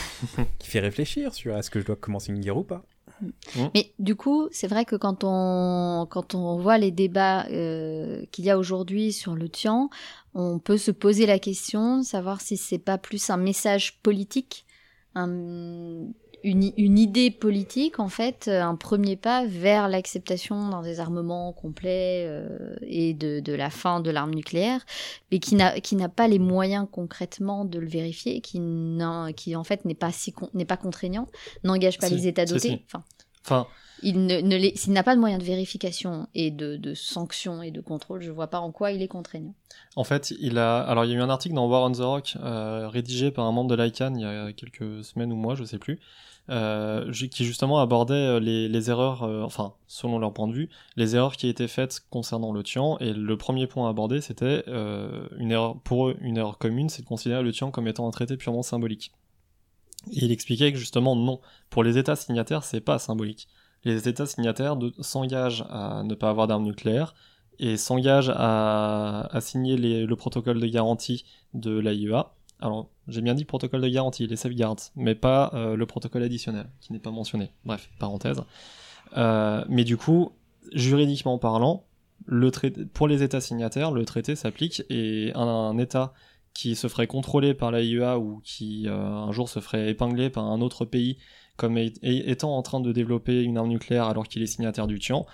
qui 0.60 0.70
fait 0.70 0.80
réfléchir 0.80 1.34
sur 1.34 1.56
est-ce 1.58 1.70
que 1.70 1.80
je 1.80 1.86
dois 1.86 1.95
commencer 1.95 2.32
une 2.32 2.39
guerre 2.39 2.58
ou 2.58 2.64
pas. 2.64 2.84
Mm. 3.22 3.68
Mais 3.74 3.93
du 3.99 4.16
coup, 4.16 4.47
c'est 4.51 4.68
vrai 4.68 4.86
que 4.86 4.95
quand 4.95 5.24
on, 5.24 6.08
quand 6.10 6.36
on 6.36 6.58
voit 6.58 6.78
les 6.78 6.91
débats 6.91 7.45
euh, 7.47 8.26
qu'il 8.32 8.45
y 8.45 8.49
a 8.49 8.58
aujourd'hui 8.58 9.14
sur 9.14 9.36
le 9.36 9.49
Tian, 9.49 9.89
on 10.34 10.60
peut 10.60 10.78
se 10.78 10.91
poser 10.91 11.26
la 11.26 11.39
question 11.39 11.99
de 11.99 12.03
savoir 12.03 12.41
si 12.41 12.58
c'est 12.58 12.80
pas 12.80 12.97
plus 12.97 13.30
un 13.30 13.38
message 13.38 13.99
politique, 14.01 14.66
un, 15.16 16.08
une, 16.46 17.00
idée 17.00 17.32
politique, 17.32 18.00
en 18.00 18.08
fait, 18.08 18.48
euh, 18.48 18.62
un 18.62 18.76
premier 18.76 19.16
pas 19.16 19.46
vers 19.46 19.88
l'acceptation 19.88 20.70
d'un 20.70 20.82
désarmement 20.84 21.52
complet 21.54 22.26
euh, 22.28 22.76
et 22.84 23.14
de, 23.14 23.54
la 23.54 23.70
fin 23.70 24.00
de 24.00 24.12
l'arme 24.12 24.34
nucléaire, 24.34 24.86
mais 25.32 25.39
qui 25.39 25.56
n'a, 25.56 26.10
pas 26.10 26.28
les 26.28 26.39
moyens 26.39 26.88
concrètement 26.91 27.66
de 27.66 27.80
le 27.80 27.88
vérifier, 27.88 28.41
qui, 28.41 28.62
qui 29.36 29.56
en 29.56 29.64
fait 29.64 29.86
n'est 29.86 29.96
pas, 29.96 30.12
si 30.12 30.34
n'est 30.54 30.66
pas 30.66 30.78
contraignant, 30.78 31.28
n'engage 31.64 31.98
pas 31.98 32.10
les 32.10 32.28
États 32.28 32.46
dotés. 32.46 32.84
Enfin, 32.88 33.04
enfin, 33.43 33.68
il 34.04 34.26
ne, 34.26 34.41
ne 34.41 34.58
s'il 34.76 34.93
n'a 34.93 35.04
pas 35.04 35.16
de 35.16 35.20
moyens 35.20 35.41
de 35.41 35.48
vérification 35.48 36.28
et 36.36 36.52
de, 36.52 36.76
de 36.76 36.93
sanctions 36.93 37.64
et 37.64 37.72
de 37.72 37.82
contrôle, 37.82 38.22
je 38.22 38.30
vois 38.30 38.48
pas 38.48 38.60
en 38.60 38.72
quoi 38.72 38.91
il 38.91 39.02
est 39.02 39.08
contraignant. 39.08 39.56
En 39.96 40.04
fait, 40.04 40.34
il 40.39 40.58
a, 40.60 40.82
alors 40.82 41.06
il 41.06 41.12
y 41.12 41.14
a 41.16 41.18
eu 41.18 41.22
un 41.22 41.30
article 41.30 41.56
dans 41.56 41.68
War 41.68 41.84
on 41.84 41.91
the 41.91 42.00
Rock 42.00 42.38
euh, 42.39 42.88
rédigé 42.88 43.32
par 43.32 43.46
un 43.46 43.52
membre 43.52 43.76
de 43.76 43.82
l'ICANN 43.82 44.16
il 44.16 44.22
y 44.22 44.26
a 44.26 44.54
quelques 44.54 45.04
semaines 45.04 45.32
ou 45.32 45.36
mois, 45.36 45.56
je 45.56 45.64
sais 45.64 45.80
plus, 45.80 46.00
euh, 46.50 47.12
qui 47.12 47.43
justement 47.43 47.80
abordait 47.80 48.14
euh, 48.14 48.39
les, 48.39 48.89
erreurs, 48.91 49.24
euh, 49.24 49.41
enfin 49.41 49.74
selon 49.88 50.20
leur 50.20 50.32
point 50.32 50.48
de 50.48 50.54
vue, 50.54 50.70
les 50.96 51.16
erreurs 51.16 51.38
qui 51.38 51.48
étaient 51.48 51.68
faites 51.68 52.02
concernant 52.12 52.52
le 52.52 52.62
Tian. 52.62 52.98
Et 53.00 53.14
le 53.14 53.38
premier 53.38 53.66
point 53.66 53.89
abordé, 53.89 54.22
c'était 54.22 54.64
une 54.68 55.52
erreur 55.52 55.80
pour 55.82 56.10
eux, 56.10 56.18
une 56.22 56.38
erreur 56.38 56.58
commune, 56.58 56.89
c'est 56.89 57.02
de 57.02 57.08
considérer 57.08 57.43
le 57.43 57.52
Tian 57.52 57.72
comme 57.72 57.88
étant 57.88 58.08
un 58.08 58.12
traité 58.12 58.38
purement 58.38 58.64
symbolique. 58.64 59.12
Et 60.12 60.26
il 60.26 60.32
expliquait 60.32 60.72
que 60.72 60.78
justement 60.78 61.16
non, 61.16 61.39
pour 61.70 61.84
les 61.84 61.98
États 61.98 62.16
signataires, 62.16 62.64
c'est 62.64 62.82
pas 62.82 63.00
symbolique. 63.00 63.48
Les 63.84 64.08
États 64.08 64.26
signataires 64.26 64.78
s'engagent 65.00 65.66
à 65.70 66.04
ne 66.04 66.14
pas 66.16 66.30
avoir 66.30 66.48
d'armes 66.48 66.64
nucléaires 66.64 67.16
et 67.58 67.78
s'engagent 67.78 68.34
à, 68.36 69.30
signer 69.41 69.78
le 69.78 70.16
protocole 70.16 70.60
de 70.60 70.68
garantie 70.68 71.26
de 71.54 71.72
l'AIEA 71.72 72.36
alors, 72.62 72.89
j'ai 73.08 73.22
bien 73.22 73.34
dit 73.36 73.45
protocole 73.45 73.82
de 73.82 73.88
garantie, 73.88 74.28
les 74.28 74.36
safeguards, 74.36 74.78
mais 74.95 75.16
pas 75.16 75.51
euh, 75.53 75.76
le 75.76 75.86
protocole 75.86 76.24
additionnel, 76.24 76.68
qui 76.80 76.93
n'est 76.93 76.99
pas 76.99 77.12
mentionné. 77.12 77.51
Bref, 77.66 77.89
parenthèse. 77.99 78.41
Euh, 79.18 79.64
mais 79.70 79.84
du 79.84 79.97
coup, 79.97 80.32
juridiquement 80.74 81.38
parlant, 81.38 81.84
pour 82.93 83.08
les 83.08 83.24
États 83.24 83.41
signataires, 83.41 83.91
le 83.91 84.06
traité 84.06 84.36
s'applique 84.36 84.84
et 84.89 85.32
un, 85.36 85.78
État 85.78 86.14
qui 86.53 86.76
se 86.76 86.88
ferait 86.88 87.08
contrôler 87.08 87.53
par 87.53 87.72
l'AIEA 87.72 88.18
ou 88.18 88.41
qui 88.43 88.88
euh, 88.88 88.95
un 88.95 89.32
jour 89.34 89.49
se 89.49 89.60
ferait 89.60 89.89
épingler 89.89 90.30
par 90.30 90.45
un 90.45 90.62
autre 90.62 90.86
pays 90.86 91.18
comme 91.58 91.78
étant 91.78 92.58
en 92.58 92.62
train 92.62 92.80
de 92.82 92.91
développer 92.91 93.41
une 93.41 93.58
arme 93.58 93.70
nucléaire 93.70 94.06
alors 94.06 94.28
qu'il 94.28 94.41
est 94.41 94.47
signataire 94.47 94.88
du 94.88 94.99
TIAN, 94.99 95.26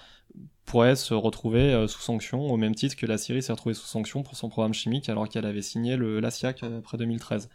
pourrait 0.66 0.96
se 0.96 1.14
retrouver 1.14 1.74
euh, 1.74 1.88
sous 1.88 2.02
sanction, 2.02 2.48
au 2.48 2.58
même 2.58 2.76
titre 2.76 2.96
que 2.96 3.06
la 3.06 3.18
Syrie 3.18 3.42
s'est 3.42 3.52
retrouvée 3.52 3.76
sous 3.76 3.88
sanction 3.88 4.24
pour 4.24 4.36
son 4.36 4.50
programme 4.50 4.74
chimique 4.74 5.10
alors 5.10 5.28
qu'elle 5.28 5.46
avait 5.46 5.62
signé 5.62 5.98
le 5.98 6.20
l'ASIAC 6.20 6.64
euh, 6.64 6.80
après 6.80 6.98
2013. 6.98 7.50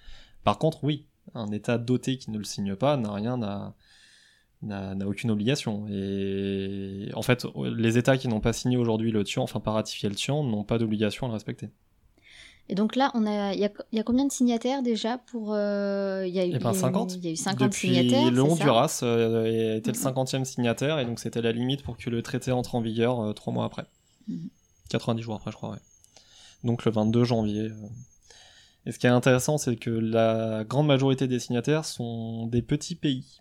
Par 0.45 0.59
contre, 0.59 0.85
oui, 0.85 1.07
un 1.35 1.51
État 1.51 1.79
doté 1.79 2.19
qui 2.19 2.31
ne 2.31 2.39
le 2.39 2.45
signe 2.45 2.77
pas 2.77 2.97
n'a 2.97 3.13
rien 3.13 3.43
à 3.43 3.75
n'a 4.63 5.07
aucune 5.07 5.31
obligation. 5.31 5.87
Et 5.89 7.11
en 7.15 7.23
fait, 7.23 7.47
les 7.57 7.99
États 7.99 8.17
qui 8.17 8.27
n'ont 8.27 8.41
pas 8.41 8.53
signé 8.53 8.77
aujourd'hui 8.77 9.13
le 9.13 9.23
TIAN, 9.23 9.43
enfin 9.43 9.61
pas 9.61 9.73
ratifié 9.73 10.09
le 10.09 10.15
TIAN, 10.15 10.43
n'ont 10.45 10.65
pas 10.65 10.79
d'obligation 10.79 11.27
à 11.27 11.29
le 11.29 11.35
respecter. 11.35 11.69
Et 12.69 12.75
donc 12.75 12.97
là, 12.97 13.13
on 13.15 13.27
a, 13.27 13.55
il 13.55 13.61
y 13.61 13.99
a, 13.99 14.03
combien 14.03 14.25
de 14.25 14.33
signataires 14.33 14.83
déjà 14.83 15.19
pour 15.19 15.53
euh, 15.53 16.25
Il 16.27 16.35
y 16.35 16.41
a 16.41 16.47
eu, 16.47 16.61
50. 16.61 17.15
Il 17.15 17.25
y 17.25 17.29
a 17.29 17.31
eu 17.31 17.37
50 17.37 17.61
Depuis 17.61 17.89
signataires. 17.89 18.31
Le 18.31 18.43
Honduras 18.43 19.01
euh, 19.03 19.77
était 19.77 19.93
le 19.93 19.99
50e 19.99 20.45
signataire 20.45 20.99
et 20.99 21.05
donc 21.05 21.21
c'était 21.21 21.43
la 21.43 21.53
limite 21.53 21.83
pour 21.83 21.97
que 21.97 22.11
le 22.11 22.23
traité 22.23 22.51
entre 22.51 22.75
en 22.75 22.81
vigueur 22.81 23.21
euh, 23.21 23.33
trois 23.33 23.53
mois 23.53 23.65
après. 23.65 23.85
90 24.91 25.21
mhm. 25.21 25.25
jours 25.25 25.35
après, 25.37 25.53
je 25.53 25.57
crois. 25.57 25.71
Ouais. 25.71 25.79
Donc 26.65 26.85
le 26.85 26.91
22 26.91 27.23
janvier. 27.23 27.71
Et 28.85 28.93
ce 28.93 28.99
qui 28.99 29.07
est 29.07 29.11
intéressant, 29.11 29.59
c'est 29.59 29.77
que 29.77 29.91
la 29.91 30.65
grande 30.65 30.87
majorité 30.89 31.29
des 31.29 31.39
signataires 31.39 31.85
sont 31.85 32.47
des 32.47 32.63
petits 32.63 32.97
pays 32.97 33.41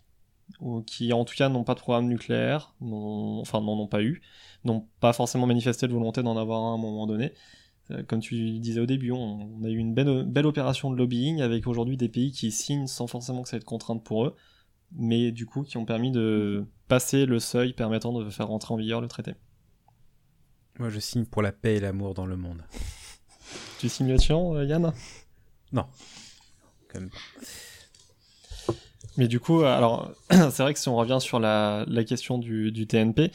qui 0.86 1.12
en 1.12 1.24
tout 1.24 1.34
cas 1.34 1.48
n'ont 1.48 1.64
pas 1.64 1.74
de 1.74 1.80
programme 1.80 2.06
nucléaire, 2.06 2.74
enfin 2.80 3.60
n'en 3.60 3.78
ont 3.78 3.86
pas 3.86 4.02
eu, 4.02 4.22
n'ont 4.64 4.86
pas 5.00 5.12
forcément 5.12 5.46
manifesté 5.46 5.86
de 5.88 5.92
volonté 5.92 6.22
d'en 6.22 6.36
avoir 6.36 6.62
un 6.62 6.72
à 6.72 6.74
un 6.74 6.78
moment 6.78 7.06
donné, 7.06 7.26
euh, 7.26 7.30
comme 8.08 8.20
tu 8.20 8.58
disais 8.58 8.80
au 8.80 8.86
début, 8.86 9.12
on, 9.12 9.62
a 9.64 9.68
eu 9.68 9.76
une 9.76 9.94
belle, 9.94 10.24
belle 10.24 10.46
opération 10.46 10.90
de 10.90 10.96
lobbying 10.96 11.40
avec 11.40 11.66
aujourd'hui 11.66 11.96
des 11.96 12.08
pays 12.08 12.32
qui 12.32 12.50
signent 12.50 12.86
sans 12.86 13.06
forcément 13.06 13.42
que 13.42 13.48
ça 13.48 13.56
ait 13.56 13.60
de 13.60 13.64
contrainte 13.64 14.02
pour 14.02 14.24
eux, 14.24 14.36
mais 14.92 15.30
du 15.30 15.46
coup 15.46 15.62
qui 15.62 15.76
ont 15.76 15.84
permis 15.84 16.10
de 16.10 16.64
passer 16.88 17.26
le 17.26 17.38
seuil 17.38 17.72
permettant 17.72 18.12
de 18.12 18.28
faire 18.30 18.48
rentrer 18.48 18.74
en 18.74 18.76
vigueur 18.76 19.00
le 19.00 19.08
traité. 19.08 19.34
Moi 20.78 20.90
je 20.90 20.98
signe 20.98 21.24
pour 21.24 21.42
la 21.42 21.52
paix 21.52 21.76
et 21.76 21.80
l'amour 21.80 22.14
dans 22.14 22.26
le 22.26 22.36
monde. 22.36 22.62
tu 23.78 23.88
signes 23.88 24.08
le 24.08 24.18
tien, 24.18 24.36
euh, 24.36 24.64
Yann? 24.64 24.92
Non. 25.72 25.86
Quand 26.88 27.00
même 27.00 27.10
pas. 27.10 28.72
Mais 29.16 29.28
du 29.28 29.40
coup, 29.40 29.62
alors, 29.62 30.12
c'est 30.30 30.58
vrai 30.58 30.74
que 30.74 30.78
si 30.78 30.88
on 30.88 30.96
revient 30.96 31.18
sur 31.20 31.40
la, 31.40 31.84
la 31.88 32.04
question 32.04 32.38
du, 32.38 32.70
du 32.70 32.86
TNP, 32.86 33.30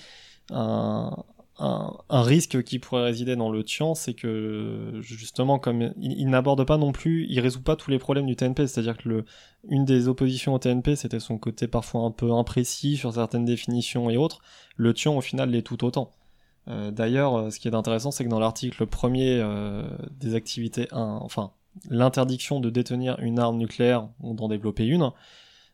un, 0.51 1.15
un, 1.61 2.21
risque 2.23 2.63
qui 2.63 2.79
pourrait 2.79 3.03
résider 3.03 3.35
dans 3.35 3.51
le 3.51 3.63
Tian, 3.63 3.93
c'est 3.93 4.13
que 4.13 4.93
justement, 5.01 5.59
comme 5.59 5.93
il, 5.99 6.27
n'aborde 6.27 6.65
pas 6.65 6.77
non 6.77 6.91
plus, 6.91 7.27
il 7.29 7.39
résout 7.39 7.61
pas 7.61 7.75
tous 7.75 7.91
les 7.91 7.99
problèmes 7.99 8.25
du 8.25 8.35
TNP. 8.35 8.65
C'est-à-dire 8.67 8.97
que 8.97 9.23
une 9.69 9.85
des 9.85 10.07
oppositions 10.07 10.55
au 10.55 10.59
TNP, 10.59 10.95
c'était 10.95 11.19
son 11.19 11.37
côté 11.37 11.67
parfois 11.67 12.01
un 12.01 12.11
peu 12.11 12.31
imprécis 12.31 12.97
sur 12.97 13.13
certaines 13.13 13.45
définitions 13.45 14.09
et 14.09 14.17
autres. 14.17 14.41
Le 14.75 14.93
Tian, 14.93 15.15
au 15.15 15.21
final, 15.21 15.51
l'est 15.51 15.61
tout 15.61 15.83
autant. 15.85 16.11
Euh, 16.67 16.89
d'ailleurs, 16.89 17.51
ce 17.51 17.59
qui 17.59 17.67
est 17.67 17.75
intéressant, 17.75 18.11
c'est 18.11 18.23
que 18.23 18.29
dans 18.29 18.39
l'article 18.39 18.87
premier 18.87 19.39
euh, 19.39 19.83
des 20.19 20.33
activités 20.33 20.87
1, 20.91 21.19
enfin, 21.21 21.51
l'interdiction 21.89 22.59
de 22.59 22.69
détenir 22.69 23.19
une 23.19 23.39
arme 23.39 23.57
nucléaire 23.57 24.09
ou 24.21 24.33
d'en 24.33 24.47
développer 24.47 24.85
une, 24.85 25.11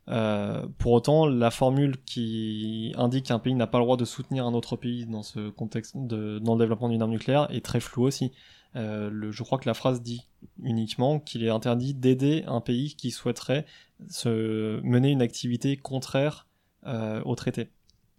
euh, 0.10 0.66
pour 0.78 0.94
autant, 0.94 1.26
la 1.26 1.52
formule 1.52 1.98
qui 2.06 2.94
indique 2.98 3.26
qu'un 3.26 3.40
pays 3.40 3.54
n'a 3.56 3.68
pas 3.68 3.78
le 3.78 3.84
droit 3.84 3.98
de 3.98 4.06
soutenir 4.06 4.46
un 4.46 4.54
autre 4.54 4.76
pays 4.76 5.06
dans 5.06 5.24
ce 5.24 5.50
contexte, 5.50 5.98
de, 5.98 6.40
dans 6.40 6.56
le 6.56 6.60
développement 6.60 6.90
d'une 6.90 7.02
arme 7.02 7.12
nucléaire, 7.12 7.48
est 7.52 7.64
très 7.64 7.80
floue 7.80 8.04
aussi. 8.04 8.32
Euh, 8.76 9.10
le, 9.10 9.32
je 9.32 9.44
crois 9.44 9.58
que 9.58 9.68
la 9.68 9.74
phrase 9.74 10.02
dit 10.02 10.28
uniquement 10.62 11.20
qu'il 11.20 11.44
est 11.44 11.50
interdit 11.50 11.94
d'aider 11.94 12.44
un 12.48 12.62
pays 12.62 12.96
qui 12.96 13.12
souhaiterait 13.12 13.66
se 14.10 14.80
mener 14.82 15.10
une 15.10 15.22
activité 15.22 15.78
contraire 15.78 16.48
euh, 16.86 17.22
au 17.26 17.36
traité, 17.36 17.70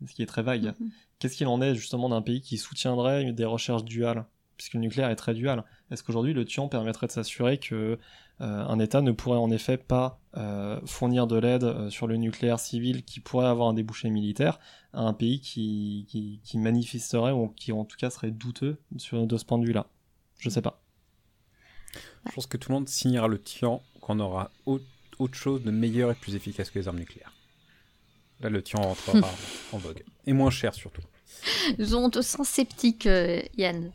ce 0.06 0.12
qui 0.12 0.22
est 0.22 0.26
très 0.26 0.42
vague. 0.42 0.66
Mm-hmm. 0.66 0.90
Qu'est-ce 1.18 1.36
qu'il 1.36 1.46
en 1.46 1.62
est 1.62 1.74
justement 1.74 2.08
d'un 2.08 2.22
pays 2.22 2.40
qui 2.40 2.58
soutiendrait 2.58 3.32
des 3.32 3.44
recherches 3.44 3.84
duales, 3.84 4.24
puisque 4.56 4.74
le 4.74 4.80
nucléaire 4.80 5.10
est 5.10 5.16
très 5.16 5.34
dual 5.34 5.64
Est-ce 5.90 6.02
qu'aujourd'hui 6.02 6.34
le 6.34 6.44
TIAN 6.44 6.68
permettrait 6.68 7.06
de 7.06 7.12
s'assurer 7.12 7.58
que 7.58 7.98
euh, 8.40 8.64
un 8.66 8.78
État 8.78 9.00
ne 9.00 9.10
pourrait 9.10 9.38
en 9.38 9.50
effet 9.50 9.76
pas 9.76 10.20
euh, 10.36 10.80
fournir 10.86 11.26
de 11.26 11.36
l'aide 11.36 11.64
euh, 11.64 11.90
sur 11.90 12.06
le 12.06 12.16
nucléaire 12.16 12.60
civil 12.60 13.04
qui 13.04 13.20
pourrait 13.20 13.46
avoir 13.46 13.68
un 13.68 13.74
débouché 13.74 14.10
militaire 14.10 14.60
à 14.92 15.00
un 15.00 15.12
pays 15.12 15.40
qui, 15.40 16.40
qui, 16.44 16.58
manifesterait 16.58 17.32
ou 17.32 17.48
qui 17.48 17.72
en 17.72 17.84
tout 17.84 17.96
cas 17.96 18.10
serait 18.10 18.30
douteux 18.30 18.78
sur, 18.96 19.26
de 19.26 19.36
ce 19.36 19.44
point 19.44 19.58
de 19.58 19.66
vue-là? 19.66 19.86
Je 20.38 20.50
sais 20.50 20.62
pas. 20.62 20.80
Je 22.26 22.32
pense 22.32 22.46
que 22.46 22.56
tout 22.56 22.70
le 22.70 22.74
monde 22.74 22.88
signera 22.88 23.26
le 23.26 23.40
Tian 23.40 23.82
quand 24.00 24.16
on 24.16 24.20
aura 24.20 24.50
autre, 24.66 24.84
chose 25.32 25.62
de 25.62 25.70
meilleur 25.70 26.10
et 26.10 26.14
plus 26.14 26.36
efficace 26.36 26.70
que 26.70 26.78
les 26.78 26.86
armes 26.86 26.98
nucléaires. 26.98 27.32
Là, 28.40 28.50
le 28.50 28.62
Tian 28.62 28.82
rentrera 28.82 29.28
en 29.72 29.78
vogue. 29.78 30.04
Et 30.26 30.32
moins 30.32 30.50
cher 30.50 30.74
surtout. 30.74 31.02
On 31.92 32.10
te 32.10 32.22
sent 32.22 32.44
sceptique, 32.44 33.06
euh, 33.06 33.40
Yann. 33.56 33.90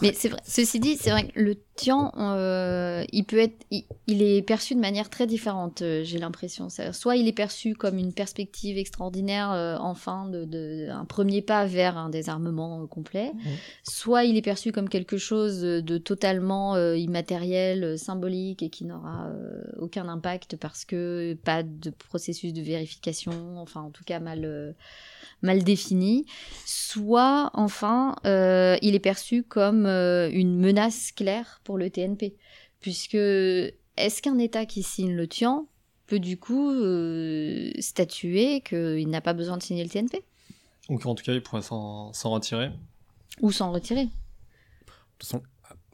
Mais 0.00 0.12
c'est 0.14 0.28
vrai. 0.28 0.40
Ceci 0.44 0.80
dit, 0.80 0.96
c'est 0.96 1.10
vrai 1.10 1.28
que 1.28 1.40
le 1.40 1.56
Tian, 1.74 2.12
euh, 2.18 3.04
il 3.12 3.24
peut 3.24 3.38
être, 3.38 3.64
il, 3.70 4.22
est 4.22 4.42
perçu 4.42 4.74
de 4.74 4.80
manière 4.80 5.10
très 5.10 5.26
différente. 5.26 5.82
Euh, 5.82 6.02
j'ai 6.04 6.18
l'impression. 6.18 6.68
Soit 6.92 7.16
il 7.16 7.28
est 7.28 7.32
perçu 7.32 7.74
comme 7.74 7.98
une 7.98 8.12
perspective 8.12 8.78
extraordinaire, 8.78 9.52
euh, 9.52 9.76
enfin, 9.78 10.28
de, 10.28 10.88
un 10.90 11.04
premier 11.04 11.42
pas 11.42 11.66
vers 11.66 11.96
un 11.96 12.10
désarmement 12.10 12.86
complet. 12.86 13.32
Soit 13.82 14.24
il 14.24 14.36
est 14.36 14.42
perçu 14.42 14.72
comme 14.72 14.88
quelque 14.88 15.18
chose 15.18 15.60
de 15.60 15.98
totalement 15.98 16.76
immatériel, 16.94 17.98
symbolique 17.98 18.62
et 18.62 18.70
qui 18.70 18.84
n'aura 18.84 19.30
aucun 19.78 20.08
impact 20.08 20.56
parce 20.56 20.84
que 20.84 21.36
pas 21.44 21.62
de 21.62 21.90
processus 21.90 22.52
de 22.52 22.62
vérification. 22.62 23.58
Enfin, 23.58 23.82
en 23.82 23.90
tout 23.90 24.04
cas 24.04 24.20
mal 24.20 24.74
mal 25.42 25.64
défini, 25.64 26.26
soit 26.64 27.50
enfin 27.54 28.16
euh, 28.24 28.76
il 28.82 28.94
est 28.94 29.00
perçu 29.00 29.42
comme 29.42 29.86
euh, 29.86 30.30
une 30.32 30.58
menace 30.58 31.12
claire 31.12 31.60
pour 31.64 31.78
le 31.78 31.90
TNP. 31.90 32.36
Puisque 32.80 33.14
est-ce 33.14 34.22
qu'un 34.22 34.38
État 34.38 34.66
qui 34.66 34.82
signe 34.82 35.14
le 35.14 35.26
TIAN 35.26 35.66
peut 36.06 36.20
du 36.20 36.38
coup 36.38 36.70
euh, 36.70 37.70
statuer 37.80 38.60
qu'il 38.60 39.08
n'a 39.08 39.20
pas 39.20 39.34
besoin 39.34 39.56
de 39.56 39.62
signer 39.62 39.84
le 39.84 39.90
TNP 39.90 40.22
Ou 40.88 40.98
qu'en 40.98 41.14
tout 41.14 41.24
cas 41.24 41.32
il 41.32 41.42
pourrait 41.42 41.62
s'en 41.62 42.12
retirer 42.12 42.70
Ou 43.40 43.52
s'en 43.52 43.72
retirer. 43.72 44.04
De 44.04 44.10
toute 45.18 45.30
façon, 45.30 45.42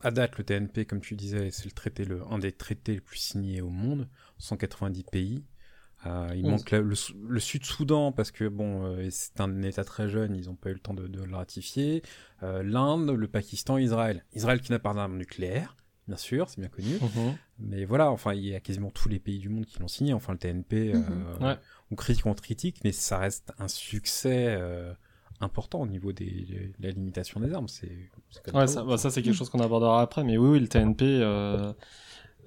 à 0.04 0.10
date, 0.10 0.36
le 0.36 0.44
TNP, 0.44 0.84
comme 0.84 1.00
tu 1.00 1.16
disais, 1.16 1.50
c'est 1.50 1.64
le 1.64 1.70
traité, 1.70 2.04
le, 2.04 2.22
un 2.30 2.38
des 2.38 2.52
traités 2.52 2.92
les 2.92 3.00
plus 3.00 3.18
signés 3.18 3.62
au 3.62 3.70
monde, 3.70 4.06
190 4.38 5.02
pays. 5.04 5.44
Euh, 6.06 6.28
il 6.34 6.46
manque 6.46 6.70
le, 6.70 7.40
Sud-Soudan 7.40 8.12
parce 8.12 8.30
que 8.30 8.48
bon, 8.48 8.84
euh, 8.84 9.08
c'est 9.10 9.40
un 9.40 9.62
État 9.62 9.84
très 9.84 10.08
jeune, 10.08 10.34
ils 10.36 10.46
n'ont 10.46 10.54
pas 10.54 10.70
eu 10.70 10.74
le 10.74 10.80
temps 10.80 10.94
de, 10.94 11.06
le 11.06 11.34
ratifier. 11.34 12.02
Euh, 12.42 12.62
L'Inde, 12.62 13.10
le 13.10 13.28
Pakistan, 13.28 13.78
Israël. 13.78 14.24
Israël 14.34 14.60
qui 14.60 14.70
n'a 14.70 14.78
pas 14.78 14.92
d'armes 14.92 15.16
nucléaires, 15.16 15.76
bien 16.06 16.16
sûr, 16.16 16.48
c'est 16.48 16.60
bien 16.60 16.68
connu. 16.68 16.94
Mhm. 17.00 17.36
Mais 17.60 17.84
voilà, 17.84 18.10
enfin, 18.10 18.34
il 18.34 18.44
y 18.44 18.54
a 18.54 18.60
quasiment 18.60 18.90
tous 18.90 19.08
les 19.08 19.18
pays 19.18 19.38
du 19.38 19.48
monde 19.48 19.64
qui 19.64 19.78
l'ont 19.80 19.88
signé. 19.88 20.12
Enfin, 20.12 20.32
le 20.32 20.38
TNP, 20.38 20.94
mhm. 20.94 21.56
on 21.90 21.94
critique, 21.96 22.26
on 22.26 22.34
critique, 22.34 22.80
mais 22.84 22.92
ça 22.92 23.18
reste 23.18 23.52
un 23.58 23.68
succès 23.68 24.58
important 25.40 25.80
au 25.80 25.86
niveau 25.86 26.12
des, 26.12 26.72
de 26.78 26.86
la 26.86 26.90
limitation 26.90 27.40
des 27.40 27.52
armes. 27.52 27.68
C'est, 27.68 28.10
ouais, 28.52 28.66
ça, 28.66 28.82
bah, 28.84 28.98
ça 28.98 29.10
c'est 29.10 29.22
quelque 29.22 29.34
chose 29.34 29.48
qu'on 29.48 29.60
abordera 29.60 30.02
après. 30.02 30.22
Mais 30.22 30.36
oui, 30.36 30.50
oui 30.50 30.60
le 30.60 30.68
TNP 30.68 31.22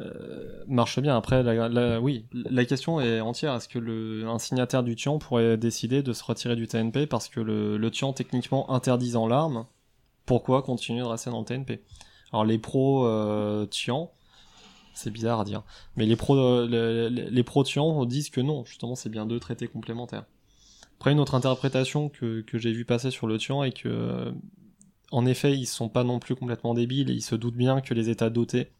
euh, 0.01 0.63
marche 0.67 0.99
bien. 0.99 1.17
Après, 1.17 1.43
la, 1.43 1.99
oui, 1.99 2.25
la 2.33 2.65
question 2.65 2.99
est 2.99 3.19
entière. 3.19 3.55
Est-ce 3.55 3.67
que 3.67 4.25
un 4.25 4.39
signataire 4.39 4.83
du 4.83 4.95
Tian 4.95 5.17
pourrait 5.17 5.57
décider 5.57 6.03
de 6.03 6.13
se 6.13 6.23
retirer 6.23 6.55
du 6.55 6.67
TNP 6.67 7.07
parce 7.07 7.27
que 7.27 7.39
le, 7.39 7.91
Tian, 7.91 8.13
techniquement 8.13 8.71
interdisant 8.71 9.27
l'arme, 9.27 9.65
pourquoi 10.25 10.61
continuer 10.61 11.01
de 11.01 11.05
rester 11.05 11.29
dans 11.29 11.39
le 11.39 11.45
TNP 11.45 11.81
Alors, 12.31 12.45
les 12.45 12.57
pros 12.57 13.05
euh, 13.05 13.65
Tian, 13.65 14.11
c'est 14.93 15.11
bizarre 15.11 15.39
à 15.39 15.45
dire, 15.45 15.63
mais 15.95 16.05
les 16.05 16.15
pros, 16.15 16.37
euh, 16.37 17.09
les, 17.09 17.29
les 17.29 17.43
pros 17.43 17.63
Tian 17.63 18.05
disent 18.05 18.29
que 18.29 18.41
non, 18.41 18.65
justement, 18.65 18.95
c'est 18.95 19.09
bien 19.09 19.25
deux 19.25 19.39
traités 19.39 19.67
complémentaires. 19.67 20.25
Après, 20.99 21.11
une 21.11 21.19
autre 21.19 21.35
interprétation 21.35 22.09
que, 22.09 22.41
que 22.41 22.57
j'ai 22.57 22.71
vu 22.71 22.83
passer 22.83 23.11
sur 23.11 23.27
le 23.27 23.37
Tian 23.37 23.63
est 23.63 23.71
que, 23.71 24.33
en 25.11 25.25
effet, 25.25 25.55
ils 25.55 25.67
sont 25.67 25.89
pas 25.89 26.03
non 26.03 26.19
plus 26.19 26.35
complètement 26.35 26.73
débiles 26.73 27.09
ils 27.09 27.21
se 27.21 27.35
doutent 27.35 27.55
bien 27.55 27.81
que 27.81 27.93
les 27.93 28.09
États 28.09 28.29
dotés 28.29 28.71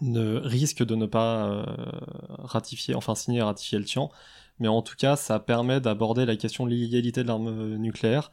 ne 0.00 0.38
risque 0.38 0.84
de 0.84 0.94
ne 0.94 1.06
pas 1.06 1.46
euh, 1.46 1.64
ratifier, 2.38 2.94
enfin 2.94 3.14
signer 3.14 3.38
et 3.38 3.42
ratifier 3.42 3.78
le 3.78 3.84
TIAN, 3.84 4.10
mais 4.58 4.68
en 4.68 4.82
tout 4.82 4.96
cas 4.96 5.16
ça 5.16 5.38
permet 5.38 5.80
d'aborder 5.80 6.24
la 6.26 6.36
question 6.36 6.64
de 6.64 6.70
l'illégalité 6.70 7.22
de 7.22 7.28
l'arme 7.28 7.76
nucléaire 7.76 8.30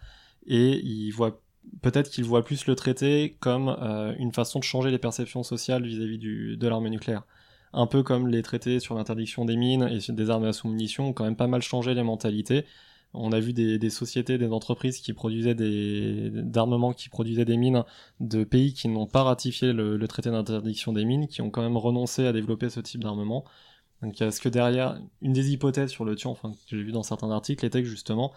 et 0.47 0.79
il 0.83 1.11
voit 1.11 1.41
peut-être 1.81 2.09
qu'il 2.09 2.23
voit 2.23 2.43
plus 2.43 2.65
le 2.65 2.75
traité 2.75 3.37
comme 3.39 3.75
euh, 3.81 4.13
une 4.17 4.33
façon 4.33 4.59
de 4.59 4.63
changer 4.63 4.91
les 4.91 4.97
perceptions 4.97 5.43
sociales 5.43 5.85
vis-à-vis 5.85 6.17
de 6.57 6.67
l'arme 6.67 6.87
nucléaire. 6.87 7.23
Un 7.71 7.85
peu 7.85 8.01
comme 8.01 8.27
les 8.27 8.41
traités 8.41 8.79
sur 8.79 8.95
l'interdiction 8.95 9.45
des 9.45 9.55
mines 9.55 9.87
et 9.91 10.11
des 10.11 10.29
armes 10.29 10.45
à 10.45 10.53
sous-munitions 10.53 11.09
ont 11.09 11.13
quand 11.13 11.23
même 11.23 11.35
pas 11.35 11.47
mal 11.47 11.61
changé 11.61 11.93
les 11.93 12.03
mentalités. 12.03 12.65
On 13.13 13.31
a 13.31 13.39
vu 13.39 13.53
des, 13.53 13.89
sociétés, 13.89 14.37
des 14.37 14.51
entreprises 14.51 14.99
qui 14.99 15.13
produisaient 15.13 15.55
des 15.55 16.29
d'armements, 16.31 16.93
qui 16.93 17.09
produisaient 17.09 17.45
des 17.45 17.57
mines 17.57 17.83
de 18.19 18.43
pays 18.43 18.73
qui 18.73 18.87
n'ont 18.87 19.07
pas 19.07 19.23
ratifié 19.23 19.73
le, 19.73 20.07
traité 20.07 20.29
d'interdiction 20.29 20.93
des 20.93 21.05
mines, 21.05 21.27
qui 21.27 21.41
ont 21.41 21.49
quand 21.49 21.63
même 21.63 21.77
renoncé 21.77 22.27
à 22.27 22.33
développer 22.33 22.69
ce 22.69 22.79
type 22.79 23.03
d'armement. 23.03 23.45
Donc 24.03 24.21
est-ce 24.21 24.39
que 24.39 24.49
derrière, 24.49 25.01
une 25.21 25.33
des 25.33 25.51
hypothèses 25.51 25.89
sur 25.89 26.05
le 26.05 26.15
tien, 26.15 26.29
enfin 26.31 26.51
que 26.51 26.77
j'ai 26.77 26.83
vu 26.83 26.91
dans 26.91 27.03
certains 27.03 27.31
articles, 27.31 27.65
était 27.65 27.81
que 27.81 27.89
justement, 27.89 28.31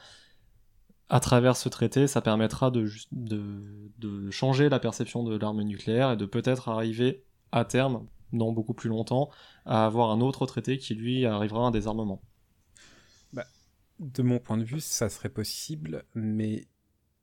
à 1.10 1.20
travers 1.20 1.56
ce 1.56 1.68
traité, 1.68 2.06
ça 2.06 2.22
permettra 2.22 2.70
de, 2.70 2.88
de, 3.12 3.90
de 3.98 4.30
changer 4.30 4.70
la 4.70 4.80
perception 4.80 5.22
de 5.22 5.36
l'arme 5.36 5.62
nucléaire 5.62 6.12
et 6.12 6.16
de 6.16 6.24
peut-être 6.24 6.70
arriver 6.70 7.24
à 7.52 7.66
terme, 7.66 8.06
dans 8.32 8.52
beaucoup 8.52 8.74
plus 8.74 8.88
longtemps, 8.88 9.28
à 9.66 9.84
avoir 9.84 10.10
un 10.10 10.22
autre 10.22 10.46
traité 10.46 10.78
qui 10.78 10.94
lui 10.94 11.26
arrivera 11.26 11.64
à 11.64 11.68
un 11.68 11.70
désarmement 11.70 12.22
de 14.02 14.22
mon 14.22 14.38
point 14.38 14.58
de 14.58 14.64
vue, 14.64 14.80
ça 14.80 15.08
serait 15.08 15.28
possible, 15.28 16.04
mais 16.14 16.66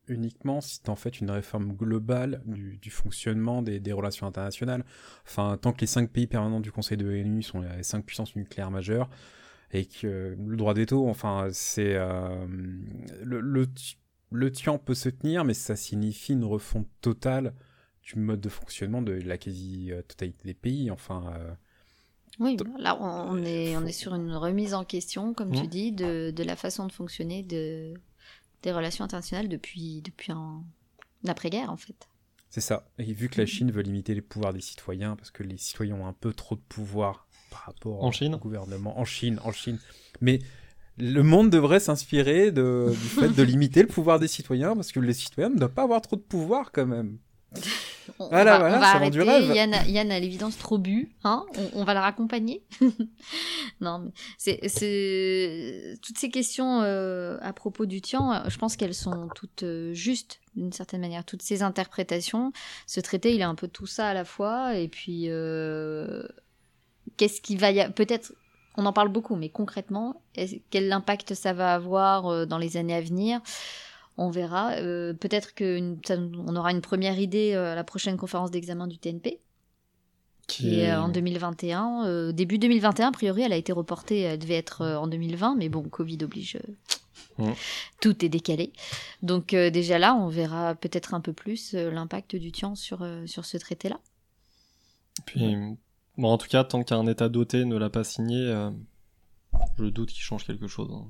uniquement 0.08 0.60
si 0.60 0.82
tu 0.82 0.90
en 0.90 0.96
fait 0.96 1.20
une 1.20 1.30
réforme 1.30 1.74
globale 1.74 2.42
du, 2.46 2.90
fonctionnement 2.90 3.62
des, 3.62 3.94
relations 3.94 4.28
internationales. 4.28 4.84
Enfin, 5.26 5.58
tant 5.62 5.72
que 5.72 5.82
les 5.82 5.88
cinq 5.88 6.10
pays 6.10 6.28
permanents 6.28 6.60
du 6.60 6.72
Conseil 6.72 6.98
de 6.98 7.06
l'ONU 7.06 7.44
sont 7.44 7.62
les 7.62 7.84
cinq 7.84 8.06
puissances 8.06 8.36
nucléaires 8.36 8.72
majeures, 8.72 9.10
et 9.72 9.86
que 9.86 10.36
le 10.38 10.58
droit 10.58 10.74
des 10.74 10.88
taux, 10.88 11.08
enfin, 11.08 11.50
c'est... 11.52 11.96
Euh, 11.96 12.48
le, 13.22 13.40
le, 13.40 13.68
le 14.32 14.52
TIAN 14.52 14.80
peut 14.80 14.96
se 14.96 15.10
tenir, 15.10 15.46
mais 15.46 15.54
ça 15.54 15.76
signifie 15.76 16.34
une 16.34 16.46
refonte 16.46 16.88
totale 17.02 17.54
du 18.02 18.18
mode 18.18 18.42
de 18.42 18.50
fonctionnement 18.50 19.04
de 19.04 19.14
la 19.14 19.38
quasi-totalité 19.38 20.44
des 20.44 20.54
pays. 20.56 20.90
Enfin... 20.92 21.34
Euh, 21.36 21.54
oui, 22.40 22.58
là 22.78 22.98
on 23.02 23.44
est, 23.44 23.76
on 23.76 23.86
est 23.86 23.92
sur 23.92 24.16
une 24.16 24.34
remise 24.34 24.74
en 24.74 24.86
question, 24.86 25.34
comme 25.34 25.52
tu 25.52 25.64
mmh. 25.64 25.68
dis, 25.68 25.92
de, 25.92 26.32
de, 26.32 26.44
la 26.44 26.56
façon 26.56 26.88
de 26.88 26.92
fonctionner 26.92 27.44
de, 27.44 27.94
des 28.64 28.72
relations 28.72 29.04
internationales 29.04 29.50
depuis, 29.50 30.02
depuis 30.02 30.32
un, 30.32 30.64
après-guerre 31.28 31.70
en 31.70 31.78
fait. 31.78 32.08
C'est 32.50 32.62
ça. 32.62 32.90
Et 32.98 33.14
vu 33.14 33.30
que 33.30 33.38
la 33.38 33.44
mmh. 33.44 33.48
Chine 33.48 33.72
veut 33.72 33.82
limiter 33.82 34.16
les 34.16 34.22
pouvoirs 34.22 34.54
des 34.54 34.62
citoyens, 34.62 35.16
parce 35.16 35.32
que 35.32 35.44
les 35.44 35.58
citoyens 35.58 35.96
ont 35.96 36.08
un 36.08 36.14
peu 36.14 36.34
trop 36.34 36.56
de 36.56 36.62
pouvoir 36.62 37.28
par 37.52 37.66
rapport 37.66 38.04
en 38.04 38.12
Chine 38.12 38.36
au 38.36 38.40
gouvernement. 38.40 38.98
En 38.98 39.06
Chine, 39.06 39.40
en 39.44 39.52
Chine. 39.52 39.78
Mais 40.22 40.40
le 40.98 41.22
monde 41.22 41.50
devrait 41.50 41.80
s'inspirer 41.80 42.52
de, 42.52 42.90
du 42.90 42.98
fait 42.98 43.30
de 43.30 43.44
limiter 43.44 43.82
le 43.82 43.88
pouvoir 43.88 44.20
des 44.20 44.28
citoyens, 44.28 44.76
parce 44.76 44.92
que 44.92 45.00
les 45.00 45.14
citoyens 45.14 45.50
ne 45.50 45.58
doivent 45.58 45.74
pas 45.74 45.84
avoir 45.84 46.02
trop 46.02 46.16
de 46.16 46.22
pouvoir 46.22 46.72
quand 46.72 46.86
même. 46.86 47.18
On, 48.20 48.28
voilà, 48.28 48.60
va, 48.60 48.66
on 48.76 48.80
va 48.80 48.88
arrêter. 48.88 49.20
Yann, 49.20 49.74
Yann 49.88 50.12
a 50.12 50.20
l'évidence 50.20 50.58
trop 50.58 50.78
bu. 50.78 51.16
Hein 51.24 51.46
on, 51.74 51.86
va 51.86 51.94
la 51.94 52.02
raccompagner. 52.02 52.64
non, 53.82 54.00
mais 54.00 54.12
c'est 54.38 55.98
toutes 56.02 56.18
ces 56.18 56.30
questions 56.30 56.82
euh, 56.82 57.38
à 57.42 57.54
propos 57.54 57.86
du 57.86 58.02
Tian, 58.02 58.34
euh, 58.34 58.40
je 58.50 58.58
pense 58.58 58.76
qu'elles 58.76 58.94
sont 58.94 59.30
toutes 59.36 59.64
euh, 59.64 59.94
justes 59.94 60.42
d'une 60.56 60.74
certaine 60.74 61.00
manière. 61.00 61.24
Toutes 61.24 61.42
ces 61.42 61.64
interprétations, 61.64 62.52
ce 62.88 63.00
traité, 63.00 63.34
il 63.34 63.40
est 63.40 63.46
un 63.46 63.56
peu 63.56 63.70
tout 63.70 63.88
ça 63.88 64.10
à 64.10 64.14
la 64.14 64.26
fois. 64.26 64.76
Et 64.76 64.90
puis, 64.90 65.30
qu'est-ce 67.16 67.40
qui 67.42 67.56
va 67.56 67.72
y 67.72 67.90
peut-être 67.94 68.34
on 68.76 68.86
en 68.86 68.94
parle 68.94 69.10
beaucoup, 69.10 69.36
mais 69.36 69.50
concrètement, 69.50 70.22
quel 70.70 70.92
impact 70.92 71.34
ça 71.34 71.54
va 71.54 71.74
avoir 71.74 72.48
dans 72.48 72.58
les 72.58 72.78
années 72.78 72.96
à 72.96 73.02
venir? 73.02 73.42
On 74.20 74.30
verra. 74.30 74.74
Euh, 74.74 75.14
peut-être 75.14 75.56
qu'on 75.56 76.56
aura 76.56 76.72
une 76.72 76.82
première 76.82 77.18
idée 77.18 77.54
euh, 77.54 77.72
à 77.72 77.76
la 77.76 77.84
prochaine 77.84 78.18
conférence 78.18 78.52
d'examen 78.52 78.86
du 78.86 78.98
TNP, 78.98 79.40
qui 80.48 80.82
est 80.82 80.94
en 80.94 81.10
2021. 81.10 82.06
Euh, 82.06 82.32
début 82.32 82.58
2021, 82.58 83.08
a 83.08 83.12
priori, 83.12 83.44
elle 83.44 83.54
a 83.54 83.56
été 83.56 83.72
reportée, 83.72 84.22
elle 84.22 84.40
devait 84.40 84.58
être 84.58 84.86
en 84.86 85.08
2020, 85.08 85.56
mais 85.56 85.70
bon, 85.70 85.84
Covid 85.84 86.18
oblige. 86.22 86.60
Tout 88.02 88.26
est 88.26 88.30
décalé. 88.30 88.74
Donc 89.24 89.56
déjà 89.56 89.98
là, 89.98 90.14
on 90.14 90.28
verra 90.28 90.76
peut-être 90.76 91.14
un 91.14 91.22
peu 91.22 91.32
plus 91.32 91.74
l'impact 91.74 92.36
du 92.36 92.52
TIAN 92.52 92.76
sur, 92.76 93.08
sur 93.26 93.46
ce 93.46 93.58
traité-là. 93.58 94.00
Puis, 95.26 95.56
bon, 96.18 96.30
en 96.30 96.38
tout 96.38 96.50
cas, 96.50 96.66
tant 96.66 96.84
qu'un 96.84 97.08
État 97.08 97.30
doté 97.30 97.64
ne 97.64 97.78
l'a 97.78 97.90
pas 97.90 98.04
signé, 98.04 98.54
je 99.78 99.86
doute 99.86 100.10
qu'il 100.10 100.22
change 100.22 100.46
quelque 100.46 100.68
chose. 100.68 100.92
Hein. 100.92 101.08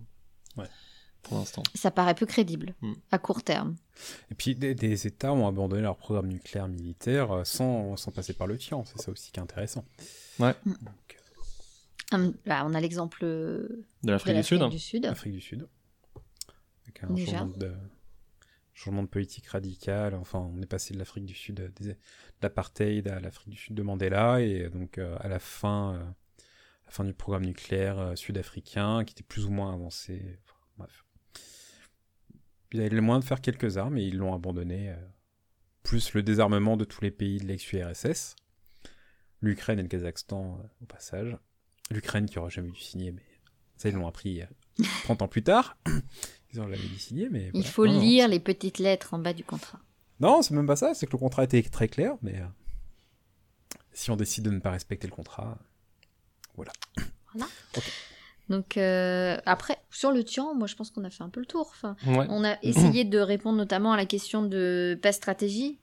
Pour 1.24 1.38
l'instant. 1.38 1.64
Ça 1.76 1.92
paraît 1.92 2.16
peu 2.16 2.26
crédible 2.26 2.76
hmm. 2.82 2.94
à 3.12 3.20
court 3.20 3.44
terme. 3.44 3.76
Et 4.32 4.36
puis 4.36 4.56
des, 4.56 5.08
États 5.08 5.34
ont 5.34 5.48
abandonné 5.48 5.82
leur 5.82 5.98
programme 5.98 6.28
nucléaire 6.28 6.68
militaire 6.68 7.32
euh, 7.32 7.44
sans, 7.44 7.98
sans 7.98 8.12
passer 8.12 8.34
par 8.34 8.48
le 8.48 8.58
TIAN, 8.58 8.86
c'est 8.86 9.02
ça 9.02 9.12
aussi 9.12 9.32
qui 9.32 9.40
est 9.40 9.44
intéressant. 9.44 9.86
Ouais. 10.40 10.56
Hmm. 10.66 10.74
Euh, 12.14 12.16
hum, 12.16 12.34
bah, 12.46 12.64
on 12.66 12.74
a 12.74 12.80
l'exemple 12.80 13.24
de 13.24 13.86
l'Afrique 14.04 14.38
du, 14.38 14.44
Sud. 14.44 14.70
du 14.70 14.80
Sud. 14.80 15.06
Afrique 15.06 15.34
du 15.34 15.42
Sud. 15.42 15.68
Avec 16.84 17.04
un 17.04 17.16
changement 18.74 19.04
de 19.04 19.10
politique 19.10 19.48
radical. 19.48 20.16
Enfin, 20.16 20.40
on 20.40 20.62
est 20.62 20.66
passé 20.66 20.94
de 20.94 21.00
l'Afrique 21.00 21.26
du 21.26 21.36
Sud, 21.36 21.56
de 21.82 21.96
l'apartheid 22.42 23.08
à 23.10 23.20
l'Afrique 23.20 23.50
du 23.50 23.58
Sud 23.58 23.76
de 23.76 23.84
Mandela, 23.84 24.40
et 24.40 24.70
donc 24.70 24.98
à 24.98 25.28
la 25.28 25.40
fin, 25.40 26.16
la 26.86 26.92
fin 26.92 27.04
du 27.04 27.14
programme 27.14 27.46
nucléaire 27.46 28.14
sud-africain, 28.18 29.04
qui 29.04 29.12
était 29.12 29.24
plus 29.24 29.46
ou 29.46 29.52
moins 29.52 29.74
avancé. 29.74 30.40
bref. 30.78 31.04
Il 32.72 32.82
avait 32.82 32.90
le 32.90 33.02
moyen 33.02 33.20
de 33.20 33.26
faire 33.26 33.42
quelques 33.42 33.78
armes 33.78 33.98
et 33.98 34.04
ils 34.04 34.18
l'ont 34.18 34.34
abandonné. 34.34 34.94
plus 35.84 36.14
le 36.14 36.22
désarmement 36.24 36.78
de 36.78 36.86
tous 36.86 37.02
les 37.02 37.12
pays 37.12 37.40
de 37.40 37.46
l'ex-URSS. 37.48 38.36
L'Ukraine 39.42 39.80
et 39.80 39.84
le 39.84 39.88
Kazakhstan, 39.88 40.60
au 40.82 40.86
passage. 40.86 41.38
L'Ukraine 41.90 42.28
qui 42.28 42.38
aura 42.38 42.50
jamais 42.50 42.70
dû 42.72 42.80
signer, 42.80 43.12
mais 43.12 43.24
ça, 43.78 43.90
ils 43.90 43.96
l'ont 43.96 44.08
appris 44.08 44.42
30 45.04 45.22
ans 45.24 45.28
plus 45.28 45.44
tard. 45.44 45.78
Ils 46.52 46.60
ont 46.60 46.64
jamais 46.68 46.78
dû 46.88 46.98
signer, 46.98 47.30
mais. 47.30 47.52
Il 47.54 47.66
faut 47.66 47.86
lire 47.86 48.28
les 48.28 48.40
petites 48.40 48.80
lettres 48.80 49.14
en 49.14 49.20
bas 49.20 49.34
du 49.34 49.44
contrat. 49.44 49.80
Non, 50.20 50.42
c'est 50.42 50.56
même 50.56 50.66
pas 50.66 50.76
ça, 50.76 50.94
c'est 50.96 51.06
que 51.06 51.12
le 51.12 51.20
contrat 51.20 51.44
était 51.44 51.62
très 51.62 51.88
clair, 51.88 52.16
mais 52.24 52.40
euh, 52.40 52.46
si 53.94 54.10
on 54.10 54.16
décide 54.16 54.46
de 54.46 54.50
ne 54.50 54.60
pas 54.60 54.72
respecter 54.72 55.08
le 55.08 55.14
contrat, 55.14 55.58
voilà. 56.56 56.72
Voilà. 57.34 57.48
Donc 58.50 58.78
euh, 58.78 59.38
après, 59.46 59.78
sur 59.92 60.12
le 60.12 60.24
Tian, 60.24 60.56
moi 60.56 60.68
je 60.68 60.76
pense 60.76 60.90
qu'on 60.90 61.04
a 61.04 61.10
fait 61.10 61.24
un 61.24 61.30
peu 61.30 61.40
le 61.40 61.46
tour. 61.46 61.72
Enfin, 61.72 61.96
On 62.06 62.44
a 62.44 62.58
essayé 62.64 63.04
de 63.04 63.20
répondre 63.20 63.58
notamment 63.58 63.94
à 63.94 63.98
la 63.98 64.06
question 64.06 64.44
de 64.44 64.98
pas 65.02 65.12
stratégie, 65.12 65.80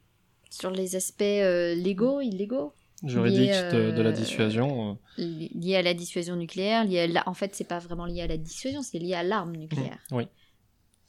sur 0.50 0.70
les 0.70 0.96
aspects 0.96 1.22
euh, 1.22 1.74
légaux, 1.74 2.20
illégaux. 2.20 2.72
Juridique 3.04 3.50
de, 3.50 4.00
la 4.00 4.10
dissuasion. 4.10 4.98
Lié 5.18 5.76
à 5.76 5.82
la 5.82 5.92
dissuasion 5.92 6.34
nucléaire, 6.34 6.84
lié 6.84 7.12
à 7.14 7.28
En 7.28 7.34
fait, 7.34 7.54
c'est 7.54 7.68
pas 7.68 7.78
vraiment 7.78 8.06
lié 8.06 8.22
à 8.22 8.26
la 8.26 8.38
dissuasion, 8.38 8.82
c'est 8.82 8.98
lié 8.98 9.14
à 9.14 9.22
l'arme 9.22 9.54
nucléaire. 9.54 9.98
Oui 10.10 10.28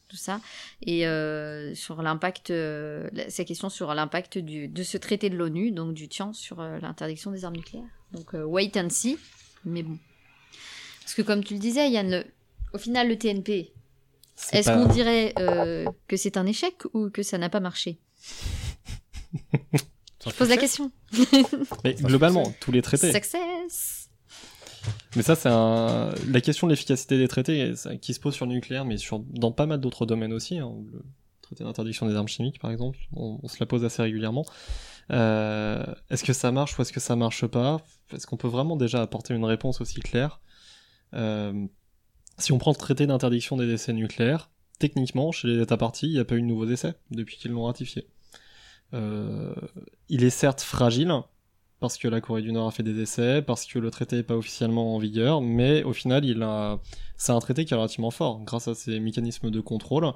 tout 0.08 0.18
ça, 0.18 0.40
et 0.82 1.08
euh, 1.08 1.74
sur 1.76 2.02
l'impact, 2.02 2.52
euh, 2.52 3.10
ces 3.28 3.46
questions 3.46 3.70
sur 3.70 3.94
l'impact 3.94 4.38
de 4.38 4.84
ce 4.84 4.98
traité 4.98 5.30
de 5.30 5.36
l'ONU, 5.36 5.72
donc 5.72 5.94
du 5.94 6.08
TIAN, 6.08 6.34
sur 6.34 6.60
euh, 6.60 6.80
l'interdiction 6.80 7.32
des 7.32 7.46
armes 7.46 7.56
nucléaires. 7.56 7.90
Donc 8.14 8.34
wait 8.34 8.72
and 8.78 8.90
see, 8.90 9.18
mais 9.66 9.84
bon. 9.84 9.98
Parce 11.08 11.16
que 11.16 11.22
comme 11.22 11.42
tu 11.42 11.54
le 11.54 11.62
disais, 11.62 11.90
Yann, 11.90 12.12
le, 12.12 12.26
au 12.74 12.78
final, 12.78 13.08
le 13.08 13.18
TNP, 13.18 13.72
est-ce 14.52 14.70
qu'on 14.70 14.92
dirait 14.92 15.34
que 16.10 16.18
c'est 16.18 16.36
un 16.36 16.46
échec 16.46 16.84
ou 16.94 17.10
que 17.10 17.24
ça 17.24 17.38
n'a 17.38 17.48
pas 17.48 17.62
marché? 17.62 17.98
Je 20.26 20.32
pose 20.34 20.50
la 20.50 20.58
question. 20.58 20.92
mais 21.86 21.94
globalement, 21.94 22.54
tous 22.60 22.74
les 22.74 22.82
traités. 22.82 23.14
Success 23.14 24.10
mais 25.16 25.22
ça, 25.22 25.36
c'est 25.36 25.48
un... 25.48 26.14
la 26.28 26.42
question 26.42 26.68
de 26.68 26.74
l'efficacité 26.74 27.18
des 27.18 27.30
traités 27.30 27.74
qui 28.02 28.14
se 28.14 28.20
pose 28.20 28.36
sur 28.36 28.46
le 28.46 28.52
nucléaire, 28.52 28.84
mais 28.84 28.98
sur... 28.98 29.20
dans 29.20 29.54
pas 29.54 29.66
mal 29.66 29.80
d'autres 29.80 30.06
domaines 30.06 30.34
aussi. 30.34 30.58
Hein. 30.60 30.76
Le 30.92 31.06
traité 31.42 31.64
d'interdiction 31.64 32.06
des 32.06 32.16
armes 32.16 32.28
chimiques, 32.28 32.60
par 32.60 32.70
exemple, 32.70 33.00
on, 33.14 33.48
se 33.48 33.56
la 33.62 33.66
pose 33.66 33.86
assez 33.86 34.02
régulièrement. 34.02 34.46
Euh... 35.12 35.86
Est-ce 36.10 36.26
que 36.26 36.34
ça 36.34 36.52
marche 36.52 36.78
ou 36.78 36.82
est-ce 36.82 36.92
que 36.92 37.00
ça 37.00 37.16
marche 37.16 37.48
pas? 37.48 37.78
Est-ce 38.14 38.28
qu'on 38.28 38.36
peut 38.36 38.50
vraiment 38.50 38.76
déjà 38.76 39.02
apporter 39.02 39.34
une 39.34 39.46
réponse 39.46 39.80
aussi 39.80 40.02
claire? 40.02 40.42
euh... 40.42 40.47
Si 41.14 42.52
on 42.52 42.58
prend 42.58 42.72
le 42.72 42.78
traité 42.78 43.08
d'interdiction 43.08 43.58
des 43.58 43.72
essais 43.72 43.94
nucléaires, 43.94 44.52
techniquement, 44.80 45.32
chez 45.32 45.48
les 45.48 45.62
États 45.62 45.78
partis, 45.78 46.08
il 46.08 46.14
n'y 46.14 46.20
a 46.20 46.26
pas 46.26 46.36
eu 46.36 46.42
de 46.42 46.46
nouveaux 46.46 46.70
essais 46.70 46.94
depuis 47.10 47.38
qu'ils 47.38 47.52
l'ont 47.52 47.66
ratifié. 47.66 48.08
Euh... 48.94 49.56
Il 50.08 50.24
est 50.24 50.30
certes 50.30 50.62
fragile, 50.62 51.12
parce 51.80 51.98
que 51.98 52.08
la 52.08 52.22
Corée 52.22 52.44
du 52.44 52.52
Nord 52.52 52.68
a 52.68 52.72
fait 52.72 52.84
des 52.84 53.00
essais, 53.02 53.42
parce 53.42 53.66
que 53.66 53.80
le 53.80 53.90
traité 53.90 54.18
n'est 54.18 54.24
pas 54.24 54.36
officiellement 54.36 54.96
en 54.96 55.00
vigueur, 55.00 55.42
mais 55.42 55.84
au 55.84 55.94
final, 55.94 56.26
il 56.26 56.44
a... 56.44 56.80
c'est 57.18 57.32
un 57.32 57.40
traité 57.40 57.66
qui 57.66 57.74
est 57.74 57.78
relativement 57.78 58.12
fort, 58.12 58.44
grâce 58.44 58.68
à 58.68 58.76
ses 58.76 59.00
mécanismes 59.00 59.50
de 59.50 59.60
contrôle, 59.60 60.12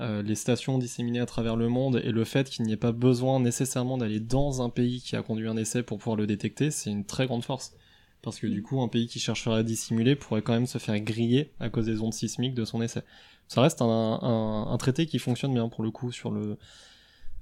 euh, 0.00 0.22
les 0.22 0.34
stations 0.34 0.78
disséminées 0.78 1.20
à 1.20 1.26
travers 1.26 1.56
le 1.56 1.68
monde, 1.68 2.00
et 2.02 2.10
le 2.10 2.24
fait 2.24 2.50
qu'il 2.50 2.64
n'y 2.64 2.72
ait 2.72 2.76
pas 2.76 2.92
besoin 2.92 3.38
nécessairement 3.38 3.96
d'aller 3.96 4.18
dans 4.18 4.60
un 4.60 4.70
pays 4.70 5.00
qui 5.00 5.14
a 5.14 5.22
conduit 5.22 5.46
un 5.46 5.56
essai 5.56 5.82
pour 5.82 5.98
pouvoir 5.98 6.16
le 6.16 6.26
détecter, 6.26 6.70
c'est 6.70 6.90
une 6.90 7.04
très 7.04 7.26
grande 7.26 7.44
force. 7.44 7.74
Parce 8.22 8.38
que 8.38 8.46
du 8.46 8.62
coup, 8.62 8.82
un 8.82 8.88
pays 8.88 9.06
qui 9.06 9.18
chercherait 9.18 9.60
à 9.60 9.62
dissimuler 9.62 10.14
pourrait 10.14 10.42
quand 10.42 10.52
même 10.52 10.66
se 10.66 10.78
faire 10.78 10.98
griller 11.00 11.52
à 11.58 11.70
cause 11.70 11.86
des 11.86 12.00
ondes 12.00 12.12
sismiques 12.12 12.54
de 12.54 12.64
son 12.64 12.82
essai. 12.82 13.02
Ça 13.48 13.62
reste 13.62 13.82
un, 13.82 14.66
un 14.70 14.76
traité 14.76 15.06
qui 15.06 15.18
fonctionne 15.18 15.54
bien 15.54 15.68
pour 15.68 15.82
le 15.82 15.90
coup 15.90 16.12
sur 16.12 16.30
le, 16.30 16.58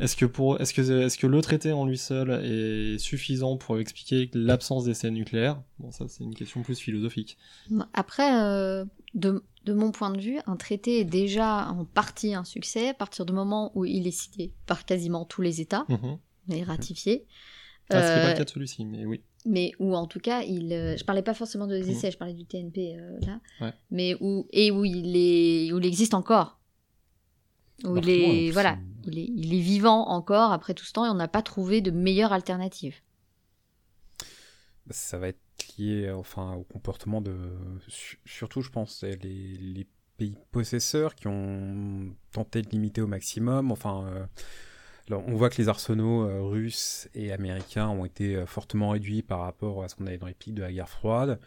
est-ce 0.00 0.14
que, 0.14 0.26
pour, 0.26 0.60
est-ce, 0.60 0.72
que, 0.72 1.06
est-ce 1.06 1.18
que 1.18 1.26
le 1.26 1.40
traité 1.42 1.72
en 1.72 1.84
lui 1.84 1.98
seul 1.98 2.30
est 2.44 2.98
suffisant 2.98 3.56
pour 3.56 3.78
expliquer 3.78 4.30
l'absence 4.32 4.84
d'essais 4.84 5.10
nucléaires? 5.10 5.60
Bon, 5.80 5.90
ça, 5.90 6.06
c'est 6.08 6.22
une 6.22 6.34
question 6.34 6.62
plus 6.62 6.78
philosophique. 6.78 7.36
Après, 7.94 8.40
euh, 8.40 8.84
de, 9.14 9.42
de, 9.64 9.72
mon 9.72 9.90
point 9.90 10.10
de 10.10 10.20
vue, 10.20 10.38
un 10.46 10.56
traité 10.56 11.00
est 11.00 11.04
déjà 11.04 11.68
en 11.70 11.84
partie 11.84 12.34
un 12.34 12.44
succès 12.44 12.90
à 12.90 12.94
partir 12.94 13.26
du 13.26 13.32
moment 13.32 13.72
où 13.74 13.84
il 13.84 14.06
est 14.06 14.12
signé 14.12 14.52
par 14.66 14.84
quasiment 14.84 15.24
tous 15.24 15.42
les 15.42 15.60
États 15.60 15.84
mmh. 15.88 16.52
et 16.52 16.62
ratifié. 16.62 17.26
Ah, 17.90 18.02
ce 18.02 18.14
n'est 18.14 18.22
pas 18.22 18.30
le 18.30 18.38
cas 18.38 18.44
de 18.44 18.50
celui-ci, 18.50 18.84
mais 18.84 19.04
oui. 19.04 19.22
Mais 19.48 19.72
où, 19.78 19.94
en 19.94 20.06
tout 20.06 20.20
cas, 20.20 20.42
il, 20.42 20.72
euh, 20.72 20.96
je 20.96 21.04
parlais 21.04 21.22
pas 21.22 21.32
forcément 21.32 21.66
de 21.66 21.78
mmh. 21.78 21.88
essais, 21.88 22.10
je 22.10 22.18
parlais 22.18 22.34
du 22.34 22.44
TNP 22.44 22.96
euh, 22.98 23.18
là, 23.26 23.72
mais 23.90 24.14
où, 24.20 24.46
et 24.50 24.70
où 24.70 24.84
il, 24.84 25.16
est, 25.16 25.72
où 25.72 25.78
il 25.78 25.86
existe 25.86 26.12
encore. 26.12 26.60
Où 27.84 27.96
il 27.96 28.10
est, 28.10 28.50
voilà, 28.50 28.76
il 29.06 29.54
est, 29.54 29.60
vivant 29.60 30.08
encore 30.08 30.52
après 30.52 30.74
tout 30.74 30.84
ce 30.84 30.92
temps 30.92 31.06
et 31.06 31.08
on 31.08 31.14
n'a 31.14 31.28
pas 31.28 31.42
trouvé 31.42 31.80
de 31.80 31.90
meilleure 31.90 32.32
alternative. 32.32 32.96
Ça 34.90 35.16
va 35.18 35.28
être 35.28 35.40
lié 35.78 36.10
enfin, 36.10 36.54
au 36.54 36.64
comportement 36.64 37.22
de. 37.22 37.36
Surtout, 38.26 38.60
je 38.60 38.70
pense, 38.70 39.02
les, 39.02 39.16
les 39.16 39.86
pays 40.16 40.36
possesseurs 40.50 41.14
qui 41.14 41.28
ont 41.28 42.14
tenté 42.32 42.62
de 42.62 42.68
limiter 42.68 43.00
au 43.00 43.06
maximum. 43.06 43.70
Enfin. 43.72 44.06
Euh, 44.08 44.26
on 45.10 45.34
voit 45.34 45.50
que 45.50 45.60
les 45.60 45.68
arsenaux 45.68 46.24
euh, 46.24 46.42
russes 46.42 47.08
et 47.14 47.32
américains 47.32 47.88
ont 47.88 48.04
été 48.04 48.36
euh, 48.36 48.46
fortement 48.46 48.90
réduits 48.90 49.22
par 49.22 49.40
rapport 49.40 49.82
à 49.82 49.88
ce 49.88 49.94
qu'on 49.94 50.06
avait 50.06 50.18
dans 50.18 50.26
les 50.26 50.34
pics 50.34 50.54
de 50.54 50.62
la 50.62 50.72
guerre 50.72 50.88
froide. 50.88 51.38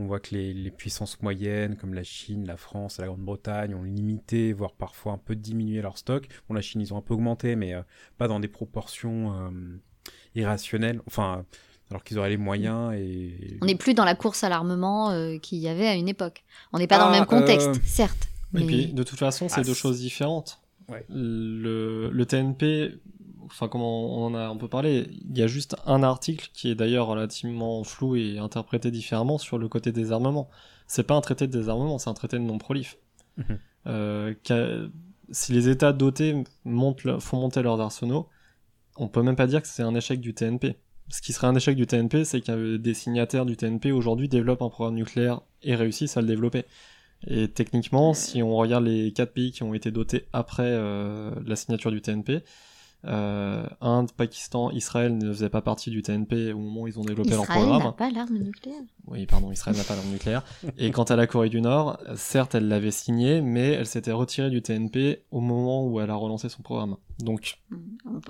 On 0.00 0.06
voit 0.06 0.20
que 0.20 0.34
les, 0.36 0.70
puissances 0.70 1.20
moyennes, 1.22 1.76
comme 1.76 1.92
la 1.92 2.04
Chine, 2.04 2.46
la 2.46 2.56
France, 2.56 2.98
la 2.98 3.06
Grande-Bretagne, 3.06 3.74
ont 3.74 3.82
limité, 3.82 4.52
voire 4.52 4.72
parfois 4.72 5.12
un 5.12 5.18
peu 5.18 5.34
diminué 5.34 5.82
leur 5.82 5.98
stock. 5.98 6.28
Bon, 6.48 6.54
la 6.54 6.60
Chine, 6.60 6.80
ils 6.80 6.94
ont 6.94 6.98
un 6.98 7.02
peu 7.02 7.14
augmenté, 7.14 7.56
mais 7.56 7.74
euh, 7.74 7.82
pas 8.16 8.28
dans 8.28 8.38
des 8.38 8.46
proportions 8.46 9.32
euh, 9.32 9.50
irrationnelles. 10.36 11.00
Enfin, 11.08 11.44
alors 11.90 12.04
qu'ils 12.04 12.16
auraient 12.18 12.28
les 12.28 12.36
moyens 12.36 12.94
et... 12.94 13.58
On 13.60 13.66
n'est 13.66 13.74
plus 13.74 13.94
dans 13.94 14.04
la 14.04 14.14
course 14.14 14.44
à 14.44 14.48
l'armement 14.48 15.10
euh, 15.10 15.38
qu'il 15.38 15.58
y 15.58 15.68
avait 15.68 15.88
à 15.88 15.94
une 15.94 16.08
époque. 16.08 16.44
On 16.72 16.78
n'est 16.78 16.86
pas 16.86 16.98
dans 16.98 17.06
le 17.06 17.16
même 17.16 17.26
contexte, 17.26 17.80
certes. 17.84 18.28
Et 18.56 18.64
puis, 18.64 18.86
de 18.92 19.02
toute 19.02 19.18
façon, 19.18 19.48
c'est 19.48 19.60
ah, 19.60 19.64
deux 19.64 19.74
choses 19.74 19.98
différentes. 19.98 20.60
Le, 21.08 22.10
le 22.10 22.26
TNP, 22.26 22.98
enfin 23.46 23.68
comment 23.68 24.18
on 24.18 24.26
en 24.26 24.34
a 24.34 24.46
un 24.46 24.56
peu 24.56 24.68
parlé, 24.68 25.06
il 25.10 25.36
y 25.36 25.42
a 25.42 25.46
juste 25.46 25.76
un 25.86 26.02
article 26.02 26.50
qui 26.52 26.70
est 26.70 26.74
d'ailleurs 26.74 27.06
relativement 27.06 27.84
flou 27.84 28.16
et 28.16 28.38
interprété 28.38 28.90
différemment 28.90 29.38
sur 29.38 29.58
le 29.58 29.68
côté 29.68 29.92
des 29.92 30.12
armements. 30.12 30.48
C'est 30.86 31.02
pas 31.02 31.14
un 31.14 31.20
traité 31.20 31.46
de 31.46 31.52
désarmement, 31.52 31.98
c'est 31.98 32.10
un 32.10 32.14
traité 32.14 32.38
de 32.38 32.42
non-prolif. 32.42 32.96
Mhm. 33.36 33.58
Euh, 33.86 34.34
si 35.30 35.52
les 35.52 35.68
États 35.68 35.92
dotés 35.92 36.42
montent, 36.64 37.20
font 37.20 37.40
monter 37.40 37.62
leurs 37.62 37.80
arsenaux, 37.80 38.28
on 38.96 39.08
peut 39.08 39.22
même 39.22 39.36
pas 39.36 39.46
dire 39.46 39.62
que 39.62 39.68
c'est 39.68 39.82
un 39.82 39.94
échec 39.94 40.20
du 40.20 40.34
TNP. 40.34 40.76
Ce 41.10 41.22
qui 41.22 41.32
serait 41.32 41.46
un 41.46 41.54
échec 41.54 41.76
du 41.76 41.86
TNP, 41.86 42.24
c'est 42.24 42.40
que 42.40 42.76
des 42.76 42.94
signataires 42.94 43.46
du 43.46 43.56
TNP 43.56 43.92
aujourd'hui 43.92 44.28
développent 44.28 44.62
un 44.62 44.68
programme 44.68 44.96
nucléaire 44.96 45.40
et 45.62 45.74
réussissent 45.74 46.16
à 46.16 46.20
le 46.20 46.26
développer. 46.26 46.64
Et 47.26 47.48
techniquement, 47.48 48.14
si 48.14 48.42
on 48.42 48.56
regarde 48.56 48.84
les 48.84 49.12
quatre 49.12 49.32
pays 49.32 49.50
qui 49.50 49.62
ont 49.62 49.74
été 49.74 49.90
dotés 49.90 50.26
après 50.32 50.62
euh, 50.66 51.30
la 51.44 51.56
signature 51.56 51.90
du 51.90 52.00
TNP, 52.00 52.42
euh, 53.04 53.64
Inde, 53.80 54.10
Pakistan, 54.12 54.70
Israël 54.70 55.16
ne 55.16 55.32
faisaient 55.32 55.48
pas 55.48 55.62
partie 55.62 55.90
du 55.90 56.02
TNP 56.02 56.52
au 56.52 56.58
moment 56.58 56.82
où 56.82 56.88
ils 56.88 56.98
ont 56.98 57.04
développé 57.04 57.30
leur 57.30 57.44
programme. 57.44 57.68
Israël 57.68 57.84
n'a 57.84 57.92
pas 57.92 58.10
l'arme 58.10 58.38
nucléaire. 58.38 58.82
Oui, 59.06 59.26
pardon, 59.26 59.52
Israël 59.52 59.76
n'a 59.76 59.84
pas 59.84 59.94
l'arme 59.94 60.10
nucléaire. 60.10 60.42
Et 60.78 60.90
quant 60.90 61.04
à 61.04 61.14
la 61.14 61.28
Corée 61.28 61.48
du 61.48 61.60
Nord, 61.60 61.98
certes, 62.16 62.56
elle 62.56 62.66
l'avait 62.66 62.90
signé, 62.90 63.40
mais 63.40 63.72
elle 63.72 63.86
s'était 63.86 64.12
retirée 64.12 64.50
du 64.50 64.62
TNP 64.62 65.22
au 65.30 65.40
moment 65.40 65.86
où 65.86 66.00
elle 66.00 66.10
a 66.10 66.16
relancé 66.16 66.48
son 66.48 66.62
programme. 66.62 66.96
Donc 67.20 67.58
mm, 67.70 67.76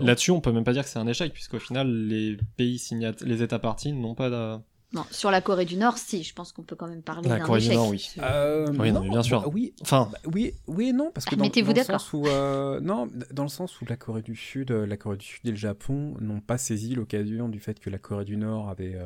là-dessus, 0.00 0.32
on 0.32 0.40
peut 0.40 0.52
même 0.52 0.64
pas 0.64 0.74
dire 0.74 0.82
que 0.82 0.90
c'est 0.90 0.98
un 0.98 1.06
échec, 1.06 1.32
puisqu'au 1.32 1.58
final, 1.58 1.90
les 1.90 2.36
pays 2.56 2.78
signataires, 2.78 3.26
les 3.26 3.42
États 3.42 3.58
partis 3.58 3.92
n'ont 3.92 4.14
pas 4.14 4.28
de 4.28 4.58
non, 4.94 5.04
sur 5.10 5.30
la 5.30 5.42
Corée 5.42 5.66
du 5.66 5.76
Nord, 5.76 5.98
si, 5.98 6.22
je 6.22 6.32
pense 6.32 6.52
qu'on 6.52 6.62
peut 6.62 6.74
quand 6.74 6.88
même 6.88 7.02
parler 7.02 7.28
d'un 7.28 7.40
Corée 7.40 7.60
du 7.60 7.68
Nord, 7.68 7.88
oui. 7.88 8.10
Euh, 8.22 8.66
oui, 8.78 8.90
non, 8.90 9.06
bien 9.06 9.22
sûr. 9.22 9.42
Bah 9.42 9.48
oui, 9.52 9.74
enfin, 9.82 10.08
bah, 10.10 10.18
oui, 10.32 10.54
oui 10.66 10.88
et 10.88 10.92
non, 10.94 11.10
parce 11.12 11.26
que 11.26 11.34
dans, 11.34 11.44
dans 11.46 11.74
le 11.74 11.84
sens 11.84 12.12
où, 12.14 12.26
euh, 12.26 12.80
non, 12.80 13.06
dans 13.30 13.42
le 13.42 13.50
sens 13.50 13.78
où 13.82 13.84
la 13.86 13.96
Corée 13.96 14.22
du 14.22 14.34
Sud, 14.34 14.70
euh, 14.70 14.86
la 14.86 14.96
Corée 14.96 15.18
du 15.18 15.26
Sud 15.26 15.40
et 15.44 15.50
le 15.50 15.56
Japon 15.56 16.14
n'ont 16.20 16.40
pas 16.40 16.56
saisi 16.56 16.94
l'occasion 16.94 17.50
du 17.50 17.60
fait 17.60 17.78
que 17.80 17.90
la 17.90 17.98
Corée 17.98 18.24
du 18.24 18.38
Nord 18.38 18.70
avait 18.70 18.98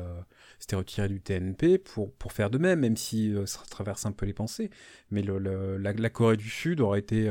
s'était 0.59 0.77
retirée 0.77 1.09
du 1.09 1.19
TNP 1.19 1.79
pour 1.79 2.13
pour 2.13 2.31
faire 2.31 2.49
de 2.49 2.57
même, 2.57 2.79
même 2.79 2.95
si 2.95 3.33
ça 3.45 3.59
traverse 3.69 4.05
un 4.05 4.13
peu 4.13 4.25
les 4.25 4.33
pensées. 4.33 4.69
Mais 5.11 5.21
le, 5.21 5.37
la, 5.77 5.91
la, 5.91 6.09
Corée 6.09 6.37
du 6.37 6.49
Sud 6.49 6.79
aurait 6.79 6.99
été 6.99 7.29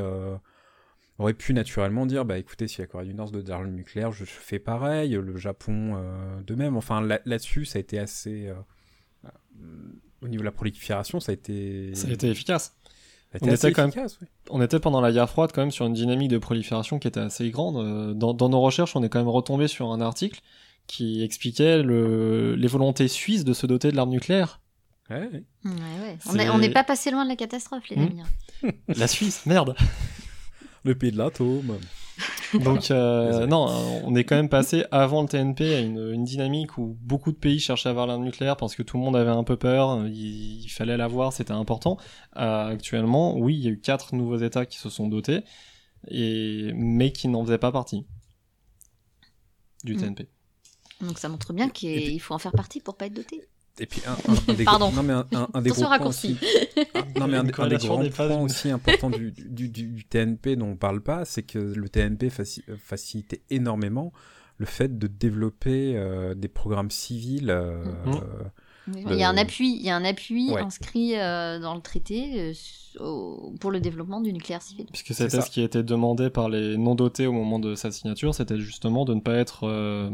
aurait 1.19 1.33
pu 1.33 1.53
naturellement 1.53 2.05
dire 2.05 2.25
bah 2.25 2.37
écoutez 2.39 2.67
si 2.67 2.81
la 2.81 2.87
Corée 2.87 3.05
du 3.05 3.13
Nord 3.13 3.27
se 3.27 3.33
dote 3.33 3.45
d'armes 3.45 3.69
nucléaires 3.71 4.11
je, 4.11 4.25
fais 4.25 4.59
pareil 4.59 5.11
le 5.11 5.37
Japon 5.37 5.95
euh, 5.95 6.41
de 6.41 6.55
même 6.55 6.75
enfin 6.75 7.01
là-dessus 7.01 7.65
ça 7.65 7.77
a 7.77 7.81
été 7.81 7.99
assez 7.99 8.47
euh, 8.47 8.55
au 10.21 10.27
niveau 10.27 10.41
de 10.41 10.45
la 10.45 10.51
prolifération 10.51 11.19
ça 11.19 11.31
a 11.31 11.33
été 11.33 11.93
ça 11.95 12.07
a 12.07 12.11
été 12.11 12.29
efficace 12.29 12.75
était 13.35 13.45
On 13.45 13.53
assez 13.53 13.67
était 13.67 13.73
quand 13.73 13.81
même- 13.81 13.89
efficace, 13.89 14.19
oui. 14.21 14.27
On 14.51 14.61
était 14.61 14.79
pendant 14.79 15.01
la 15.01 15.11
guerre 15.11 15.27
froide 15.27 15.49
quand 15.55 15.61
même 15.61 15.71
sur 15.71 15.87
une 15.87 15.93
dynamique 15.93 16.29
de 16.29 16.37
prolifération 16.37 16.99
qui 16.99 17.07
était 17.07 17.19
assez 17.19 17.49
grande. 17.49 17.77
Euh, 17.77 18.13
Dans, 18.13 18.35
dans 18.35 18.47
nos 18.47 18.61
recherches, 18.61 18.95
on 18.95 19.01
est 19.01 19.09
quand 19.09 19.17
même 19.17 19.27
retombé 19.27 19.67
sur 19.67 19.91
un 19.91 20.01
article 20.01 20.39
qui 20.85 21.23
expliquait 21.23 21.81
le, 21.81 22.53
les 22.53 22.67
volontés 22.67 23.07
suisses 23.07 23.43
de 23.43 23.53
se 23.53 23.65
doter 23.65 23.89
de 23.89 23.95
l'arme 23.95 24.11
nucléaire. 24.11 24.61
Ouais, 25.09 25.17
ouais. 25.17 25.25
Ouais, 25.65 25.71
ouais. 25.71 26.17
On 26.27 26.31
C'est- 26.33 26.43
est- 26.45 26.49
On 26.49 26.59
n'est 26.59 26.69
pas 26.69 26.83
passé 26.83 27.09
loin 27.09 27.23
de 27.23 27.29
la 27.29 27.35
catastrophe, 27.35 27.89
les 27.89 27.95
Hmm. 27.95 28.01
amis. 28.03 28.21
hein. 28.21 28.69
La 28.95 29.07
Suisse, 29.07 29.47
merde. 29.47 29.75
Le 30.83 30.95
pays 30.95 31.11
de 31.11 31.17
l'atome. 31.17 31.77
Donc 32.63 32.91
euh, 32.91 33.47
non, 33.47 33.65
on 34.03 34.13
est 34.15 34.23
quand 34.25 34.35
même 34.35 34.49
passé 34.49 34.85
avant 34.91 35.23
le 35.23 35.27
TNP 35.27 35.73
à 35.73 35.79
une, 35.79 36.11
une 36.13 36.23
dynamique 36.23 36.77
où 36.77 36.95
beaucoup 37.01 37.31
de 37.31 37.37
pays 37.37 37.59
cherchaient 37.59 37.89
à 37.89 37.91
avoir 37.91 38.05
l'arme 38.05 38.23
nucléaire 38.23 38.57
parce 38.57 38.75
que 38.75 38.83
tout 38.83 38.97
le 38.97 39.03
monde 39.03 39.15
avait 39.15 39.31
un 39.31 39.43
peu 39.43 39.57
peur, 39.57 40.05
il, 40.05 40.61
il 40.61 40.69
fallait 40.69 40.97
l'avoir, 40.97 41.33
c'était 41.33 41.53
important. 41.53 41.97
Euh, 42.37 42.67
actuellement, 42.67 43.35
oui, 43.37 43.55
il 43.55 43.61
y 43.63 43.67
a 43.67 43.71
eu 43.71 43.79
quatre 43.79 44.13
nouveaux 44.13 44.37
États 44.37 44.67
qui 44.67 44.77
se 44.77 44.89
sont 44.89 45.07
dotés, 45.07 45.43
et 46.09 46.71
mais 46.75 47.11
qui 47.11 47.27
n'en 47.27 47.43
faisaient 47.43 47.57
pas 47.57 47.71
partie 47.71 48.05
du 49.83 49.95
Mm. 49.95 49.97
TNP. 49.97 50.27
Donc 51.01 51.17
ça 51.17 51.29
montre 51.29 51.53
bien 51.53 51.69
qu'il 51.69 52.21
faut 52.21 52.33
en 52.35 52.39
faire 52.39 52.51
partie 52.51 52.79
pour 52.79 52.95
pas 52.97 53.07
être 53.07 53.13
doté. 53.13 53.41
Et 53.79 53.85
puis 53.87 54.01
un, 54.05 54.11
un- 54.31 54.35
un 54.47 54.53
des 54.53 54.63
Pardon. 54.65 54.91
non 54.91 55.01
mais 55.01 55.13
un, 55.13 55.25
un- 55.33 55.47
un 55.53 55.61
des 55.61 55.71
gros 55.71 55.81
points 55.97 56.05
aussi- 56.07 56.37
non 57.19 57.21
mais 57.21 57.23
un, 57.23 57.27
des- 57.27 57.35
un 57.37 57.43
des 57.45 57.51
corrélation 57.51 57.95
grands 57.95 58.09
points 58.27 58.41
aussi 58.41 58.69
importants 58.69 59.09
du, 59.09 59.31
du, 59.31 59.69
du- 59.69 59.87
du 59.87 60.05
TNP 60.05 60.55
dont 60.55 60.67
on 60.67 60.75
parle 60.75 61.01
pas, 61.01 61.25
c'est 61.25 61.41
que 61.43 61.57
le 61.57 61.89
TNP 61.89 62.29
faci- 62.29 62.61
euh, 62.69 62.75
facilitait 62.77 63.41
énormément 63.49 64.13
le 64.59 64.67
fait 64.67 64.99
de 64.99 65.07
développer 65.07 65.93
euh, 65.95 66.35
des 66.35 66.47
programmes 66.49 66.91
civils. 66.91 67.49
euh, 67.49 67.83
Mhm. 68.05 68.21
Il 68.95 69.15
y 69.17 69.23
a 69.23 69.29
un 69.29 69.37
appui, 69.37 69.75
il 69.75 69.81
y 69.81 69.89
a 69.89 69.95
un 69.95 70.05
appui 70.05 70.51
Ouais. 70.51 70.61
inscrit 70.61 71.15
euh, 71.17 71.59
dans 71.59 71.75
le 71.75 71.81
traité 71.81 72.39
euh, 72.39 72.53
au- 72.99 73.53
pour 73.59 73.71
le 73.71 73.79
développement 73.79 74.21
du 74.21 74.31
nucléaire 74.31 74.61
civil. 74.61 74.85
Puisque 74.91 75.07
C'est 75.07 75.13
c'était 75.25 75.37
ça. 75.37 75.41
ce 75.41 75.49
qui 75.49 75.61
était 75.61 75.81
demandé 75.83 76.29
par 76.29 76.47
les 76.49 76.77
non-dotés 76.77 77.25
au 77.25 77.31
moment 77.31 77.57
de 77.59 77.73
sa 77.75 77.91
signature, 77.91 78.35
c'était 78.35 78.59
justement 78.59 79.03
de 79.05 79.13
ne 79.15 79.19
pas 79.19 79.33
être 79.35 79.63
euh, 79.67 80.09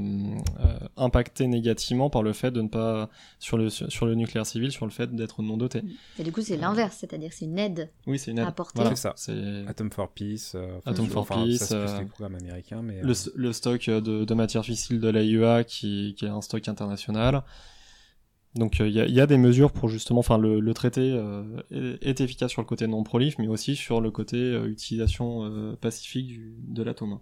euh, 0.61 0.79
impacté 0.95 1.47
négativement 1.47 2.09
par 2.09 2.23
le 2.23 2.31
fait 2.33 2.51
de 2.51 2.61
ne 2.61 2.67
pas 2.69 3.09
sur 3.39 3.57
le 3.57 3.69
sur 3.69 4.05
le 4.05 4.15
nucléaire 4.15 4.45
civil, 4.45 4.71
sur 4.71 4.85
le 4.85 4.91
fait 4.91 5.13
d'être 5.13 5.41
non-doté. 5.41 5.81
Et 6.17 6.23
du 6.23 6.31
coup, 6.31 6.41
c'est 6.41 6.55
l'inverse, 6.57 6.95
c'est-à-dire 6.99 7.31
c'est 7.33 7.45
une 7.45 7.59
aide. 7.59 7.89
Oui, 8.07 8.17
c'est 8.17 8.31
une 8.31 8.39
aide. 8.39 8.47
Apporter. 8.47 8.79
Voilà, 8.79 8.95
C'est 8.95 9.01
ça. 9.01 9.13
C'est 9.17 9.65
Atom 9.67 9.91
for 9.91 10.09
Peace. 10.09 10.53
euh, 10.55 10.77
enfin, 10.77 10.91
Atom 10.91 11.07
for 11.07 11.21
enfin, 11.23 11.43
Peace, 11.43 11.57
Ça, 11.59 11.65
c'est 11.67 11.75
plus 11.75 11.89
euh, 11.95 11.99
les 11.99 12.05
programmes 12.05 12.35
américains, 12.35 12.81
mais. 12.81 13.01
le, 13.01 13.11
euh, 13.11 13.31
le 13.35 13.53
stock 13.53 13.87
de, 13.89 13.99
de 14.25 14.33
matières 14.33 14.63
fissiles 14.63 14.99
de 15.01 15.09
l'AIEA 15.09 15.63
qui, 15.65 16.15
qui 16.17 16.25
est 16.25 16.29
un 16.29 16.41
stock 16.41 16.65
international. 16.67 17.43
Donc 18.55 18.79
il 18.79 18.89
y, 18.89 18.99
a- 18.99 19.07
y 19.07 19.21
a 19.21 19.27
des 19.27 19.37
mesures 19.37 19.71
pour 19.71 19.89
justement, 19.89 20.19
enfin 20.19 20.37
le, 20.37 20.59
le 20.59 20.73
traité 20.73 21.11
euh, 21.13 21.61
est, 21.71 22.19
efficace 22.19 22.51
sur 22.51 22.61
le 22.61 22.67
côté 22.67 22.87
non 22.87 23.03
prolif, 23.03 23.37
mais 23.37 23.47
aussi 23.47 23.75
sur 23.75 24.01
le 24.01 24.09
côté 24.11 24.37
euh, 24.37 24.67
utilisation 24.67 25.45
euh, 25.45 25.75
pacifique 25.75 26.27
du, 26.27 26.55
de 26.67 26.83
l'atome. 26.83 27.19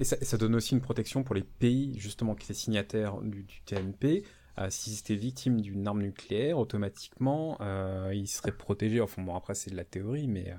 Et 0.00 0.04
ça, 0.04 0.36
donne 0.38 0.54
aussi 0.54 0.74
une 0.74 0.80
protection 0.80 1.22
pour 1.22 1.34
les 1.34 1.42
pays 1.42 1.94
justement 1.98 2.34
qui 2.34 2.44
étaient 2.44 2.54
signataires 2.54 3.20
du, 3.22 3.44
du 3.44 3.60
TNP. 3.64 4.24
Euh, 4.58 4.68
S'ils 4.70 4.98
étaient 4.98 5.14
victimes 5.14 5.60
d'une 5.60 5.86
arme 5.86 6.02
nucléaire, 6.02 6.58
automatiquement, 6.58 7.56
euh, 7.60 8.12
ils 8.14 8.26
seraient 8.26 8.56
protégés. 8.56 9.00
Enfin 9.00 9.22
bon, 9.22 9.34
après 9.36 9.54
c'est 9.54 9.70
de 9.70 9.76
la 9.76 9.84
théorie, 9.84 10.26
mais 10.28 10.50
euh, 10.50 10.54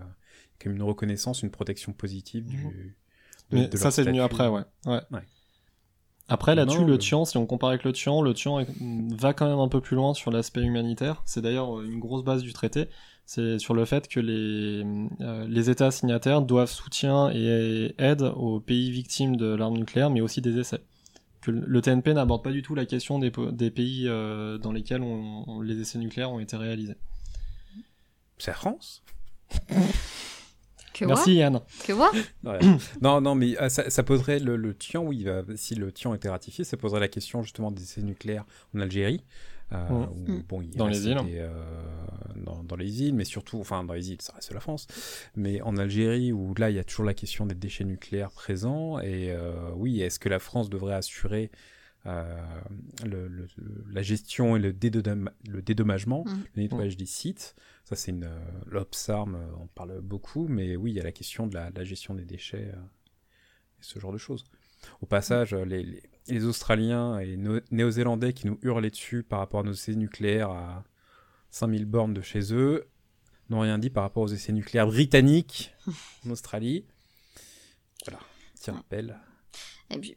comme 0.61 0.73
une 0.73 0.83
reconnaissance, 0.83 1.43
une 1.43 1.51
protection 1.51 1.91
positive 1.93 2.45
du. 2.45 2.95
de- 3.51 3.57
Mais 3.57 3.67
de 3.67 3.77
ça 3.77 3.91
c'est 3.91 4.03
venu 4.03 4.21
après, 4.21 4.47
ouais. 4.47 4.63
ouais. 4.85 5.01
Ouais. 5.11 5.21
Après 6.33 6.55
là-dessus, 6.55 6.77
le 6.85 6.97
Tian, 6.97 7.25
si 7.25 7.37
on 7.37 7.45
compare 7.45 7.69
avec 7.69 7.83
le 7.83 7.91
Tian, 7.93 8.21
le 8.21 8.33
Tian 8.33 8.65
va 9.17 9.33
quand 9.33 9.47
même 9.49 9.59
un 9.59 9.67
peu 9.67 9.81
plus 9.81 9.95
loin 9.95 10.13
sur 10.13 10.31
l'aspect 10.31 10.61
humanitaire. 10.61 11.21
C'est 11.25 11.41
d'ailleurs 11.41 11.77
euh, 11.79 11.83
une 11.85 11.99
grosse 11.99 12.23
base 12.23 12.41
du 12.41 12.53
traité. 12.53 12.87
C'est 13.25 13.59
sur 13.59 13.73
le 13.73 13.85
fait 13.85 14.07
que 14.07 14.19
les, 14.19 14.83
euh, 15.21 15.45
les 15.47 15.69
États 15.69 15.91
signataires 15.91 16.41
doivent 16.41 16.69
soutien 16.71 17.29
et 17.33 17.93
aide 17.97 18.21
aux 18.35 18.59
pays 18.59 18.91
victimes 18.91 19.35
de 19.35 19.53
l'arme 19.53 19.77
nucléaire, 19.77 20.09
mais 20.09 20.21
aussi 20.21 20.41
des 20.41 20.57
essais. 20.57 20.81
Que 21.41 21.51
le 21.51 21.81
TNP 21.81 22.13
n'aborde 22.13 22.43
pas 22.43 22.51
du 22.51 22.61
tout 22.61 22.75
la 22.75 22.85
question 22.85 23.19
des, 23.19 23.31
pays 23.71 24.07
euh, 24.07 24.57
dans 24.57 24.71
lesquels 24.71 25.01
on- 25.01 25.43
on- 25.47 25.61
les 25.61 25.79
essais 25.81 25.97
nucléaires 25.97 26.31
ont 26.31 26.39
été 26.39 26.55
réalisés. 26.55 26.95
C'est 28.37 28.51
la 28.51 28.57
France 28.57 29.03
Que 30.93 31.05
Merci 31.05 31.35
Yann. 31.35 31.59
Que 31.85 31.93
Ouais. 31.93 32.59
Non, 33.01 33.21
non, 33.21 33.35
mais 33.35 33.59
euh, 33.61 33.69
ça, 33.69 33.89
ça 33.89 34.03
poserait 34.03 34.39
le, 34.39 34.55
le 34.57 34.73
TIAN, 34.75 35.03
oui, 35.03 35.23
va- 35.23 35.43
si 35.55 35.75
le 35.75 35.91
TIAN 35.91 36.13
était 36.13 36.29
ratifié, 36.29 36.63
ça 36.63 36.75
poserait 36.77 36.99
la 36.99 37.07
question 37.07 37.43
justement 37.43 37.71
des 37.71 37.81
essais 37.83 38.01
nucléaires 38.01 38.45
en 38.75 38.79
Algérie. 38.81 39.23
euh, 39.73 39.77
où, 39.89 40.29
Mhm. 40.31 40.43
bon, 40.49 40.61
il 40.61 40.71
Dans 40.71 40.87
les 40.87 41.07
îles. 41.07 41.17
des, 41.23 41.37
euh, 41.37 41.49
dans, 42.35 42.61
dans 42.61 42.75
les 42.75 43.03
îles, 43.03 43.13
mais 43.15 43.23
surtout, 43.23 43.57
enfin, 43.61 43.85
dans 43.85 43.93
les 43.93 44.11
îles, 44.11 44.21
ça 44.21 44.33
reste 44.33 44.51
la 44.51 44.59
France. 44.59 44.85
Mais 45.37 45.61
en 45.61 45.77
Algérie, 45.77 46.33
où 46.33 46.53
là, 46.57 46.69
il 46.69 46.75
y 46.75 46.79
a 46.79 46.83
toujours 46.83 47.05
la 47.05 47.13
question 47.13 47.45
des 47.45 47.55
déchets 47.55 47.85
nucléaires 47.85 48.31
présents, 48.31 48.99
et 48.99 49.31
euh, 49.31 49.53
oui, 49.77 50.01
est-ce 50.01 50.19
que 50.19 50.27
la 50.27 50.39
France 50.39 50.69
devrait 50.69 50.95
assurer 50.95 51.51
euh, 51.53 51.57
le- 52.05 53.27
le- 53.27 53.47
le- 53.57 53.83
la 53.91 54.01
gestion 54.01 54.55
et 54.55 54.59
le, 54.59 54.73
dédommagement, 54.73 56.23
Mhm. 56.25 56.43
le 56.55 56.61
nettoyage 56.63 56.97
des 56.97 57.05
sites 57.05 57.55
Ça, 57.83 57.95
c'est 57.95 58.11
une. 58.11 58.23
euh, 58.23 58.39
L'OPSARM, 58.67 59.35
euh, 59.35 59.47
on 59.59 59.67
parle 59.67 60.01
beaucoup, 60.01 60.47
mais 60.47 60.75
oui, 60.75 60.91
il 60.91 60.95
y 60.95 60.99
a 60.99 61.03
la 61.03 61.11
question 61.11 61.45
de 61.47 61.53
la, 61.55 61.69
la 61.71 61.83
gestion 61.83 62.13
des 62.15 62.25
déchets 62.25 62.71
euh, 62.73 62.79
et 63.79 63.83
ce 63.83 63.99
genre 63.99 64.13
de 64.13 64.17
choses. 64.17 64.45
Au 65.01 65.05
passage, 65.05 65.53
euh, 65.53 65.63
les, 65.65 65.83
les- 65.83 66.03
les 66.27 66.45
Australiens 66.45 67.19
et 67.19 67.37
no- 67.37 67.59
Néo-Zélandais 67.71 68.33
qui 68.33 68.47
nous 68.47 68.57
hurlaient 68.61 68.89
dessus 68.91 69.23
par 69.23 69.39
rapport 69.39 69.59
à 69.59 69.63
nos 69.63 69.73
essais 69.73 69.95
nucléaires 69.95 70.49
à 70.51 70.83
5000 71.49 71.85
bornes 71.85 72.13
de 72.13 72.21
chez 72.21 72.53
eux 72.53 72.87
n'ont 73.49 73.59
rien 73.59 73.77
dit 73.77 73.89
par 73.89 74.03
rapport 74.03 74.23
aux 74.23 74.27
essais 74.29 74.53
nucléaires 74.53 74.87
britanniques 74.87 75.73
en 76.25 76.29
Australie. 76.29 76.85
Voilà, 78.05 78.19
petit 78.55 78.71
rappel. 78.71 79.17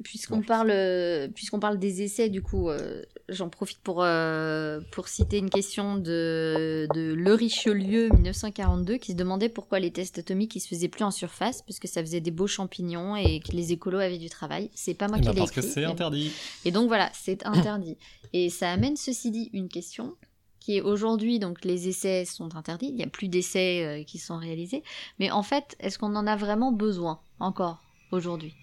Puisqu'on 0.02 0.42
parle, 0.42 0.70
euh, 0.70 1.28
puisqu'on 1.28 1.58
parle 1.60 1.78
des 1.78 2.02
essais, 2.02 2.28
du 2.28 2.42
coup, 2.42 2.68
euh, 2.68 3.02
j'en 3.28 3.48
profite 3.48 3.78
pour, 3.80 4.02
euh, 4.02 4.80
pour 4.92 5.08
citer 5.08 5.38
une 5.38 5.50
question 5.50 5.96
de, 5.96 6.86
de 6.94 7.12
Le 7.14 7.34
Richelieu 7.34 8.08
1942 8.10 8.96
qui 8.98 9.12
se 9.12 9.16
demandait 9.16 9.48
pourquoi 9.48 9.80
les 9.80 9.90
tests 9.90 10.18
atomiques 10.18 10.54
ils 10.56 10.60
se 10.60 10.68
faisaient 10.68 10.88
plus 10.88 11.04
en 11.04 11.10
surface 11.10 11.62
parce 11.62 11.78
que 11.78 11.88
ça 11.88 12.00
faisait 12.02 12.20
des 12.20 12.30
beaux 12.30 12.46
champignons 12.46 13.16
et 13.16 13.40
que 13.40 13.52
les 13.52 13.72
écolos 13.72 13.98
avaient 13.98 14.18
du 14.18 14.28
travail. 14.30 14.70
C'est 14.74 14.94
pas 14.94 15.08
moi 15.08 15.16
Eh 15.18 15.22
qui 15.22 15.26
ben, 15.28 15.32
l'ai 15.34 15.38
parce 15.38 15.50
que 15.50 15.60
écrit. 15.60 15.72
c'est 15.72 15.80
mais- 15.80 15.86
interdit. 15.86 16.32
Et 16.64 16.70
donc 16.70 16.88
voilà, 16.88 17.10
c'est 17.14 17.44
interdit. 17.46 17.96
Et 18.32 18.50
ça 18.50 18.70
amène 18.70 18.96
ceci 18.96 19.30
dit 19.30 19.50
une 19.52 19.68
question 19.68 20.14
qui 20.60 20.78
est 20.78 20.80
aujourd'hui, 20.80 21.38
donc 21.38 21.62
les 21.64 21.88
essais 21.88 22.24
sont 22.24 22.56
interdits, 22.56 22.86
il 22.88 22.94
n'y 22.94 23.02
a 23.04 23.06
plus 23.06 23.28
d'essais 23.28 23.84
euh, 23.84 24.02
qui 24.04 24.16
sont 24.16 24.38
réalisés, 24.38 24.82
mais 25.18 25.30
en 25.30 25.42
fait, 25.42 25.76
est-ce 25.78 25.98
qu'on 25.98 26.16
en 26.16 26.26
a 26.26 26.36
vraiment 26.36 26.72
besoin 26.72 27.20
encore 27.38 27.82
aujourd'hui? 28.12 28.54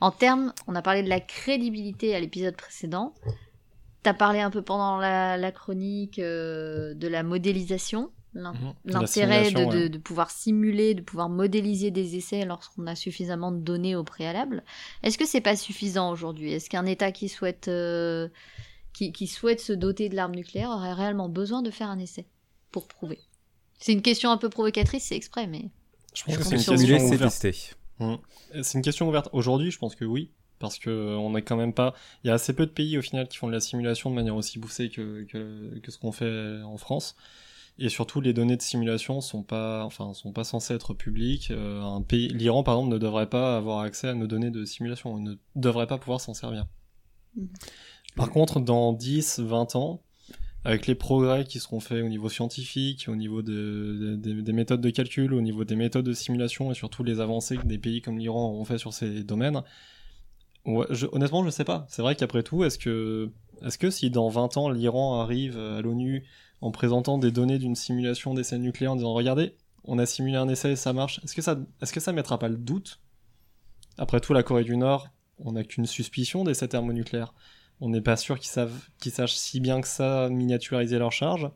En 0.00 0.10
termes, 0.10 0.52
on 0.66 0.74
a 0.74 0.82
parlé 0.82 1.02
de 1.02 1.08
la 1.08 1.20
crédibilité 1.20 2.14
à 2.14 2.20
l'épisode 2.20 2.56
précédent, 2.56 3.14
tu 4.04 4.10
as 4.10 4.14
parlé 4.14 4.40
un 4.40 4.50
peu 4.50 4.62
pendant 4.62 4.98
la, 4.98 5.36
la 5.36 5.52
chronique 5.52 6.18
euh, 6.18 6.94
de 6.94 7.08
la 7.08 7.22
modélisation, 7.22 8.10
Mhm. 8.34 8.74
L'intérêt 8.84 9.50
de, 9.50 9.98
pouvoir 9.98 10.30
simuler, 10.30 10.94
de 10.94 11.00
pouvoir 11.00 11.28
modéliser 11.28 11.90
des 11.90 12.16
essais 12.16 12.44
lorsqu'on 12.44 12.86
a 12.86 12.94
suffisamment 12.94 13.52
de 13.52 13.58
données 13.58 13.96
au 13.96 14.04
préalable. 14.04 14.62
Est-ce 15.02 15.18
que 15.18 15.26
c'est 15.26 15.40
pas 15.40 15.56
suffisant 15.56 16.10
aujourd'hui? 16.10 16.52
Est-ce 16.52 16.68
qu'un 16.70 16.86
État 16.86 17.12
qui 17.12 17.28
souhaite, 17.28 17.68
euh, 17.68 18.28
qui, 18.92 19.12
qui 19.12 19.26
souhaite 19.26 19.60
se 19.60 19.72
doter 19.72 20.08
de 20.08 20.16
l'arme 20.16 20.34
nucléaire 20.34 20.70
aurait 20.70 20.92
réellement 20.92 21.28
besoin 21.28 21.62
de 21.62 21.70
faire 21.70 21.88
un 21.88 21.98
essai 21.98 22.26
pour 22.70 22.86
prouver? 22.86 23.20
C'est 23.78 23.92
une 23.92 24.02
question 24.02 24.30
un 24.30 24.36
peu 24.38 24.48
provocatrice, 24.48 25.04
c'est 25.04 25.16
exprès, 25.16 25.46
mais 25.46 25.70
Je 26.14 26.24
pense 26.24 26.36
que 26.36 26.42
c'est 26.42 26.54
une 26.56 26.60
sur 26.60 26.72
question 26.72 26.76
Simuler, 26.76 26.98
c'est 26.98 27.14
ouverte. 27.14 27.77
Tester. 27.98 28.62
C'est 28.62 28.78
une 28.78 28.84
question 28.84 29.08
ouverte. 29.08 29.28
Aujourd'hui, 29.32 29.70
je 29.70 29.78
pense 29.78 29.94
que 29.94 30.04
oui. 30.04 30.30
Parce 30.58 30.78
que 30.78 30.90
euh, 30.90 31.16
on 31.16 31.36
est 31.36 31.42
quand 31.42 31.56
même 31.56 31.72
pas. 31.72 31.94
Il 32.24 32.28
y 32.28 32.30
a 32.30 32.34
assez 32.34 32.52
peu 32.52 32.66
de 32.66 32.70
pays 32.72 32.98
au 32.98 33.02
final 33.02 33.28
qui 33.28 33.36
font 33.36 33.46
de 33.46 33.52
la 33.52 33.60
simulation 33.60 34.10
de 34.10 34.16
manière 34.16 34.34
aussi 34.34 34.58
poussée 34.58 34.90
que, 34.90 35.22
que, 35.24 35.78
que 35.78 35.90
ce 35.92 35.98
qu'on 35.98 36.10
fait 36.10 36.62
en 36.62 36.76
France. 36.76 37.14
Et 37.78 37.88
surtout, 37.88 38.20
les 38.20 38.32
données 38.32 38.56
de 38.56 38.62
simulation 38.62 39.20
sont 39.20 39.44
pas, 39.44 39.84
enfin, 39.84 40.12
sont 40.12 40.32
pas 40.32 40.42
censées 40.42 40.74
être 40.74 40.94
publiques. 40.94 41.52
Euh, 41.52 41.80
un 41.80 42.02
pays, 42.02 42.28
l'Iran 42.28 42.64
par 42.64 42.74
exemple, 42.74 42.92
ne 42.92 42.98
devrait 42.98 43.28
pas 43.28 43.56
avoir 43.56 43.80
accès 43.80 44.08
à 44.08 44.14
nos 44.14 44.26
données 44.26 44.50
de 44.50 44.64
simulation. 44.64 45.16
Il 45.16 45.22
ne 45.22 45.34
devrait 45.54 45.86
pas 45.86 45.98
pouvoir 45.98 46.20
s'en 46.20 46.34
servir. 46.34 46.66
Mhm. 47.36 47.48
Par 48.16 48.30
contre, 48.30 48.58
dans 48.58 48.92
10, 48.92 49.38
20 49.38 49.76
ans, 49.76 50.02
avec 50.64 50.86
les 50.86 50.94
progrès 50.94 51.44
qui 51.44 51.60
seront 51.60 51.80
faits 51.80 52.02
au 52.04 52.08
niveau 52.08 52.28
scientifique, 52.28 53.06
au 53.08 53.16
niveau 53.16 53.42
de- 53.42 53.96
de- 54.00 54.16
des- 54.16 54.42
des 54.42 54.52
méthodes 54.52 54.80
de 54.80 54.90
calcul, 54.90 55.32
au 55.32 55.40
niveau 55.40 55.64
des 55.64 55.76
méthodes 55.76 56.04
de 56.04 56.12
simulation 56.12 56.70
et 56.70 56.74
surtout 56.74 57.04
les 57.04 57.20
avancées 57.20 57.56
que 57.56 57.66
des 57.66 57.78
pays 57.78 58.02
comme 58.02 58.18
l'Iran 58.18 58.50
ont 58.52 58.64
fait 58.64 58.78
sur 58.78 58.92
ces 58.92 59.22
domaines, 59.24 59.62
ouais, 60.66 60.86
je- 60.90 61.06
honnêtement, 61.12 61.44
je 61.44 61.50
sais 61.50 61.64
pas. 61.64 61.86
C'est 61.88 62.02
vrai 62.02 62.16
qu'après 62.16 62.42
tout, 62.42 62.64
est-ce 62.64 62.78
que, 62.78 63.30
est-ce 63.64 63.78
que 63.78 63.90
si 63.90 64.10
dans 64.10 64.28
20 64.28 64.56
ans 64.56 64.68
l'Iran 64.68 65.20
arrive 65.20 65.58
à 65.58 65.80
l'ONU 65.80 66.24
en 66.60 66.70
présentant 66.70 67.18
des 67.18 67.30
données 67.30 67.58
d'une 67.58 67.76
simulation 67.76 68.34
d'essai 68.34 68.58
nucléaire 68.58 68.92
en 68.92 68.96
disant 68.96 69.12
regardez, 69.14 69.54
on 69.84 69.98
a 69.98 70.06
simulé 70.06 70.36
un 70.36 70.48
essai 70.48 70.72
et 70.72 70.76
ça 70.76 70.92
marche, 70.92 71.20
est-ce 71.24 71.34
que 71.34 71.42
ça, 71.42 71.58
est-ce 71.80 72.10
mettra 72.10 72.38
pas 72.38 72.48
le 72.48 72.56
doute? 72.56 73.00
Après 73.96 74.20
tout, 74.20 74.32
la 74.32 74.42
Corée 74.42 74.64
du 74.64 74.76
Nord, 74.76 75.08
on 75.38 75.52
n'a 75.52 75.64
qu'une 75.64 75.86
suspicion 75.86 76.44
d'essais 76.44 76.68
thermonucléaires. 76.68 77.32
On 77.80 77.88
n'est 77.90 78.00
pas 78.00 78.16
sûr 78.16 78.38
qu'ils 78.38 78.50
savent, 78.50 78.88
qu'ils 78.98 79.12
sachent 79.12 79.36
si 79.36 79.60
bien 79.60 79.80
que 79.80 79.88
ça 79.88 80.28
miniaturiser 80.28 80.98
leur 80.98 81.12
charge. 81.12 81.50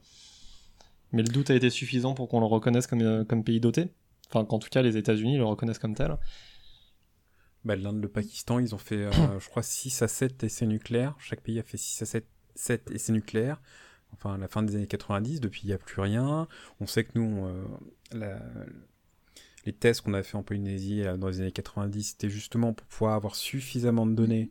Mais 1.12 1.22
le 1.22 1.28
doute 1.28 1.50
a 1.50 1.54
été 1.54 1.70
suffisant 1.70 2.14
pour 2.14 2.28
qu'on 2.28 2.40
le 2.40 2.46
reconnaisse 2.46 2.86
comme, 2.86 3.02
euh, 3.02 3.24
comme 3.24 3.44
pays 3.44 3.60
doté. 3.60 3.92
Enfin, 4.28 4.44
qu'en 4.44 4.58
tout 4.58 4.70
cas, 4.70 4.82
les 4.82 4.96
États-Unis 4.96 5.36
le 5.36 5.44
reconnaissent 5.44 5.78
comme 5.78 5.94
tel. 5.94 6.16
Bah, 7.64 7.76
L'Inde, 7.76 8.00
le 8.00 8.08
Pakistan, 8.08 8.58
ils 8.58 8.74
ont 8.74 8.78
fait, 8.78 9.04
euh, 9.04 9.10
je 9.40 9.48
crois, 9.48 9.62
6 9.62 10.02
à 10.02 10.08
7 10.08 10.42
essais 10.44 10.66
nucléaires. 10.66 11.14
Chaque 11.18 11.42
pays 11.42 11.58
a 11.58 11.62
fait 11.62 11.76
6 11.76 12.02
à 12.02 12.06
7, 12.06 12.26
7 12.54 12.90
essais 12.92 13.12
nucléaires. 13.12 13.60
Enfin, 14.14 14.34
à 14.34 14.38
la 14.38 14.48
fin 14.48 14.62
des 14.62 14.74
années 14.76 14.86
90, 14.86 15.40
depuis, 15.40 15.62
il 15.64 15.66
n'y 15.66 15.72
a 15.72 15.78
plus 15.78 16.00
rien. 16.00 16.48
On 16.80 16.86
sait 16.86 17.04
que 17.04 17.12
nous, 17.14 17.46
euh, 17.46 17.64
la, 18.12 18.38
les 19.66 19.72
tests 19.72 20.02
qu'on 20.02 20.14
a 20.14 20.22
fait 20.22 20.36
en 20.36 20.42
Polynésie 20.42 21.02
dans 21.18 21.28
les 21.28 21.40
années 21.40 21.52
90, 21.52 22.02
c'était 22.02 22.30
justement 22.30 22.72
pour 22.72 22.86
pouvoir 22.86 23.14
avoir 23.14 23.34
suffisamment 23.34 24.06
de 24.06 24.14
données 24.14 24.50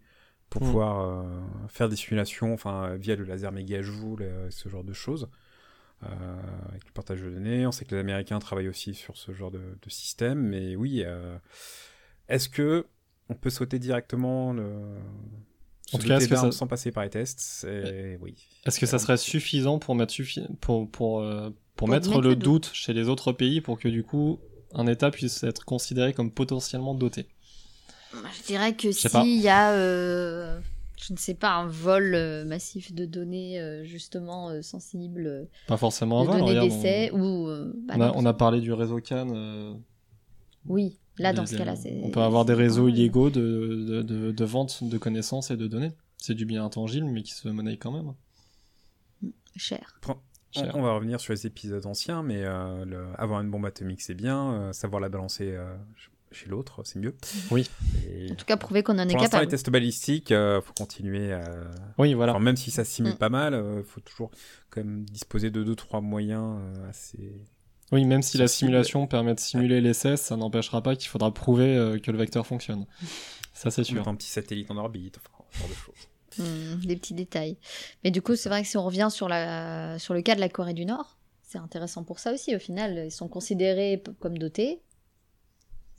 pour 0.51 0.61
mmh. 0.61 0.65
pouvoir 0.65 1.01
euh, 1.01 1.23
faire 1.67 1.89
des 1.89 1.95
simulations, 1.95 2.53
enfin, 2.53 2.95
via 2.97 3.15
le 3.15 3.23
laser 3.23 3.51
méga 3.51 3.81
joule, 3.81 4.23
ce 4.51 4.69
genre 4.69 4.83
de 4.83 4.93
choses. 4.93 5.27
Euh, 6.03 6.07
avec 6.69 6.83
le 6.87 6.91
partage 6.93 7.21
de 7.21 7.29
données. 7.29 7.67
On 7.67 7.71
sait 7.71 7.85
que 7.85 7.93
les 7.93 8.01
Américains 8.01 8.39
travaillent 8.39 8.69
aussi 8.69 8.95
sur 8.95 9.17
ce 9.17 9.33
genre 9.33 9.51
de, 9.51 9.59
de 9.59 9.89
système, 9.89 10.39
mais 10.39 10.75
oui, 10.75 11.03
euh, 11.05 11.37
est-ce 12.27 12.49
que 12.49 12.87
on 13.29 13.35
peut 13.35 13.51
sauter 13.51 13.77
directement 13.77 14.51
le... 14.51 14.97
En 15.93 15.99
tout 15.99 16.07
cas, 16.07 16.17
est-ce 16.17 16.27
que 16.27 16.35
ça... 16.35 16.51
sans 16.51 16.65
passer 16.65 16.91
par 16.91 17.03
les 17.03 17.11
tests? 17.11 17.67
Oui. 18.19 18.47
Est-ce 18.65 18.79
que 18.79 18.87
ça 18.87 18.97
serait 18.97 19.17
suffisant 19.17 19.77
pour 19.77 19.93
mettre, 19.93 20.11
suffi... 20.11 20.41
pour, 20.59 20.89
pour, 20.89 21.21
euh, 21.21 21.51
pour, 21.51 21.55
pour, 21.75 21.87
mettre, 21.89 22.09
mettre 22.09 22.21
le 22.21 22.35
doute. 22.35 22.43
doute 22.43 22.71
chez 22.73 22.93
les 22.93 23.07
autres 23.07 23.31
pays 23.31 23.61
pour 23.61 23.77
que 23.77 23.87
du 23.87 24.03
coup 24.03 24.39
un 24.73 24.87
État 24.87 25.11
puisse 25.11 25.43
être 25.43 25.65
considéré 25.65 26.13
comme 26.13 26.31
potentiellement 26.31 26.95
doté? 26.95 27.27
Je 28.13 28.43
dirais 28.45 28.75
que 28.75 28.91
s'il 28.91 29.39
y 29.39 29.47
a 29.47 29.71
euh, 29.71 30.59
je 31.01 31.13
ne 31.13 31.17
sais 31.17 31.33
pas, 31.33 31.55
un 31.55 31.67
vol 31.67 32.13
euh, 32.13 32.45
massif 32.45 32.93
de 32.93 33.05
données 33.05 33.59
euh, 33.59 33.83
justement 33.83 34.49
euh, 34.49 34.61
sensibles. 34.61 35.47
Pas 35.67 35.77
forcément 35.77 36.21
un 36.21 36.25
vol, 36.25 36.39
données 36.39 36.59
d'essai 36.59 37.11
ou. 37.11 37.47
Bah 37.87 37.95
on, 37.97 38.01
a, 38.01 38.11
on, 38.15 38.25
a, 38.25 38.33
parlé 38.33 38.61
du 38.61 38.71
réseau 38.71 38.99
Cannes. 38.99 39.81
Oui, 40.65 40.99
là 41.17 41.33
dans 41.33 41.45
ce 41.45 41.57
cas-là, 41.57 41.75
c'est. 41.75 42.01
On 42.03 42.11
peut 42.11 42.21
avoir 42.21 42.45
des 42.45 42.53
réseaux 42.53 42.87
illégaux 42.87 43.29
de, 43.29 43.41
de, 43.41 44.01
de, 44.03 44.31
de, 44.31 44.45
vente 44.45 44.83
de 44.83 44.97
connaissances 44.97 45.49
et 45.49 45.57
de 45.57 45.67
données. 45.67 45.91
C'est 46.17 46.35
du 46.35 46.45
bien 46.45 46.63
intangible, 46.63 47.07
mais 47.07 47.23
qui 47.23 47.33
se 47.33 47.47
monnaie 47.47 47.77
quand 47.77 47.91
même. 47.91 48.13
Cher. 49.55 49.99
On, 50.07 50.15
on, 50.75 50.81
va 50.81 50.93
revenir 50.93 51.19
sur 51.19 51.33
les 51.33 51.47
épisodes 51.47 51.85
anciens, 51.85 52.21
mais 52.21 52.43
le, 52.43 53.07
avoir 53.17 53.41
une 53.41 53.49
bombe 53.49 53.65
atomique 53.65 54.01
c'est 54.01 54.13
bien, 54.13 54.71
savoir 54.71 55.01
la 55.01 55.09
balancer, 55.09 55.57
chez 56.31 56.49
l'autre, 56.49 56.81
c'est 56.83 56.99
mieux. 56.99 57.15
Oui. 57.51 57.69
En 58.29 58.35
tout 58.35 58.45
cas, 58.45 58.57
prouver 58.57 58.83
qu'on 58.83 58.97
en 58.99 59.07
est 59.07 59.13
pour 59.13 59.21
capable. 59.21 59.43
les 59.43 59.49
tests 59.49 59.69
balistiques, 59.69 60.29
il 60.29 60.35
euh, 60.35 60.61
faut 60.61 60.73
continuer 60.73 61.33
à. 61.33 61.43
Oui, 61.97 62.13
voilà. 62.13 62.37
même 62.39 62.55
si 62.55 62.71
ça 62.71 62.83
simule 62.83 63.13
mm. 63.13 63.17
pas 63.17 63.29
mal, 63.29 63.53
il 63.53 63.57
euh, 63.57 63.83
faut 63.83 63.99
toujours 64.01 64.31
quand 64.69 64.81
même 64.81 65.03
disposer 65.05 65.51
de 65.51 65.63
deux 65.63 65.75
trois 65.75 66.01
moyens 66.01 66.59
euh, 66.59 66.89
assez. 66.89 67.45
Oui, 67.91 68.05
même 68.05 68.21
si 68.21 68.37
la 68.37 68.47
simulation 68.47 69.05
permet 69.05 69.35
de 69.35 69.39
simuler 69.39 69.81
l'essai, 69.81 70.15
ça 70.15 70.37
n'empêchera 70.37 70.81
pas 70.81 70.95
qu'il 70.95 71.09
faudra 71.09 71.33
prouver 71.33 71.99
que 72.01 72.09
le 72.09 72.17
vecteur 72.17 72.47
fonctionne. 72.47 72.85
Ça, 73.53 73.69
c'est 73.69 73.83
sûr. 73.83 74.07
Un 74.07 74.15
petit 74.15 74.29
satellite 74.29 74.71
en 74.71 74.77
orbite, 74.77 75.17
enfin, 75.17 75.43
ce 75.51 75.59
genre 75.59 75.67
de 75.67 75.73
choses. 75.73 76.07
Mm, 76.37 76.85
des 76.85 76.95
petits 76.95 77.13
détails. 77.13 77.57
Mais 78.05 78.11
du 78.11 78.21
coup, 78.21 78.37
c'est 78.37 78.47
vrai 78.47 78.61
que 78.61 78.67
si 78.69 78.77
on 78.77 78.85
revient 78.85 79.09
sur, 79.11 79.27
la... 79.27 79.99
sur 79.99 80.13
le 80.13 80.21
cas 80.21 80.35
de 80.35 80.39
la 80.39 80.47
Corée 80.47 80.73
du 80.73 80.85
Nord, 80.85 81.17
c'est 81.41 81.57
intéressant 81.57 82.05
pour 82.05 82.19
ça 82.19 82.33
aussi. 82.33 82.55
Au 82.55 82.59
final, 82.59 83.03
ils 83.07 83.11
sont 83.11 83.27
considérés 83.27 84.01
comme 84.21 84.37
dotés, 84.37 84.79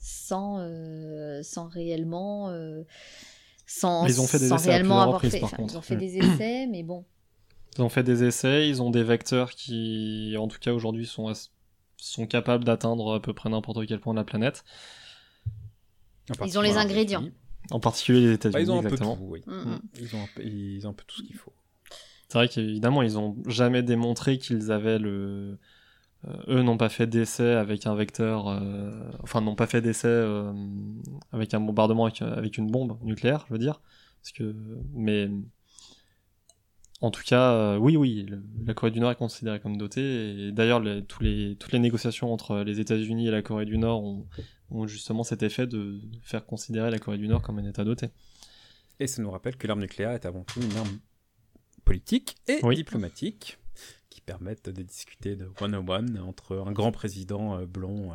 sans, 0.02 0.58
euh, 0.58 1.42
sans 1.42 1.68
réellement. 1.68 2.50
Euh, 2.50 2.82
sans, 3.66 4.06
ils 4.06 4.20
ont 4.20 4.26
fait 4.26 4.38
des 4.40 4.48
sans 4.48 4.56
essais 4.56 4.70
réellement 4.70 4.98
à 4.98 5.02
avoir 5.04 5.14
reprises, 5.14 5.32
fait. 5.32 5.40
par 5.40 5.48
Enfin, 5.54 5.56
contre. 5.58 5.74
ils 5.74 5.78
ont 5.78 5.82
fait 5.82 5.96
Mm. 5.96 5.98
des 6.00 6.18
essais, 6.18 6.66
mais 6.66 6.82
bon. 6.82 7.04
Ils 7.78 7.82
ont 7.82 7.88
fait 7.88 8.02
des 8.02 8.24
essais, 8.24 8.68
ils 8.68 8.82
ont 8.82 8.90
des 8.90 9.02
vecteurs 9.04 9.52
qui, 9.52 10.34
en 10.38 10.46
tout 10.48 10.58
cas 10.58 10.72
aujourd'hui, 10.72 11.06
sont, 11.06 11.32
sont 11.96 12.26
capables 12.26 12.64
d'atteindre 12.64 13.14
à 13.14 13.22
peu 13.22 13.32
près 13.32 13.48
n'importe 13.48 13.86
quel 13.86 13.98
point 14.00 14.12
de 14.12 14.18
la 14.18 14.24
planète. 14.24 14.64
Ils 16.44 16.58
ont 16.58 16.62
les 16.62 16.76
ingrédients. 16.76 17.24
En 17.70 17.80
particulier 17.80 18.20
les 18.20 18.26
Bah, 18.28 18.34
États-Unis, 18.34 18.62
ils 18.64 18.70
ont 18.72 18.78
un 18.78 18.82
peu 18.82 18.86
exactement. 18.88 19.16
tout, 19.16 19.24
oui. 19.24 19.42
Mm, 19.46 19.52
mm. 19.52 19.80
Ils, 20.00 20.16
ont 20.16 20.22
un 20.22 20.28
peu, 20.34 20.42
ils 20.44 20.86
ont 20.86 20.90
un 20.90 20.94
peu 20.94 21.04
tout 21.06 21.16
ce 21.16 21.22
qu'il 21.26 21.36
faut. 21.36 21.52
C'est 22.28 22.38
vrai 22.38 22.48
qu'évidemment, 22.48 23.02
ils 23.02 23.18
ont 23.18 23.36
jamais 23.46 23.82
démontré 23.82 24.38
qu'ils 24.38 24.72
avaient 24.72 24.98
le. 24.98 25.58
Euh, 26.28 26.58
eux 26.58 26.62
n'ont 26.62 26.76
pas 26.76 26.88
fait 26.88 27.06
d'essai 27.06 27.50
avec 27.52 27.86
un 27.86 27.94
vecteur. 27.94 28.48
euh, 28.48 28.90
Enfin, 29.22 29.40
n'ont 29.40 29.54
pas 29.56 29.66
fait 29.66 29.80
d'essai 29.80 30.08
euh, 30.08 30.52
avec 31.32 31.52
un 31.54 31.60
bombardement 31.60 32.04
avec, 32.06 32.22
avec 32.22 32.58
une 32.58 32.70
bombe 32.70 32.96
nucléaire, 33.02 33.44
je 33.48 33.52
veux 33.54 33.58
dire. 33.58 33.80
Parce 34.22 34.32
que. 34.32 34.54
Mais. 34.94 35.28
En 37.00 37.10
tout 37.10 37.22
cas, 37.26 37.50
euh, 37.54 37.78
oui, 37.78 37.96
oui, 37.96 38.26
le- 38.28 38.44
la 38.64 38.74
Corée 38.74 38.92
du 38.92 39.00
Nord 39.00 39.10
est 39.10 39.16
considérée 39.16 39.58
comme 39.58 39.76
dotée. 39.76 40.46
Et 40.48 40.52
d'ailleurs, 40.52 40.78
les- 40.78 41.04
tous 41.04 41.20
les, 41.24 41.56
toutes 41.58 41.72
les 41.72 41.80
négociations 41.80 42.32
entre 42.32 42.58
les 42.58 42.78
États-Unis 42.78 43.26
et 43.26 43.30
la 43.32 43.42
Corée 43.42 43.64
du 43.64 43.76
Nord 43.76 44.04
ont, 44.04 44.28
ont 44.70 44.86
justement 44.86 45.24
cet 45.24 45.42
effet 45.42 45.66
de 45.66 46.00
faire 46.22 46.46
considérer 46.46 46.92
la 46.92 47.00
Corée 47.00 47.18
du 47.18 47.26
Nord 47.26 47.42
comme 47.42 47.58
un 47.58 47.64
État 47.68 47.82
doté. 47.82 48.10
Et 49.00 49.08
ça 49.08 49.20
nous 49.20 49.32
rappelle 49.32 49.56
que 49.56 49.66
l'arme 49.66 49.80
nucléaire 49.80 50.12
est 50.12 50.26
avant 50.26 50.44
tout 50.44 50.60
une 50.62 50.76
arme 50.76 50.98
politique 51.84 52.36
et 52.46 52.60
Oui. 52.62 52.76
diplomatique 52.76 53.58
qui 54.12 54.20
permettent 54.20 54.68
de 54.68 54.82
discuter 54.82 55.36
de 55.36 55.50
one-on-one 55.60 56.18
entre 56.20 56.58
un 56.66 56.72
grand 56.72 56.92
président 56.92 57.56
euh, 57.56 57.64
blond, 57.64 58.12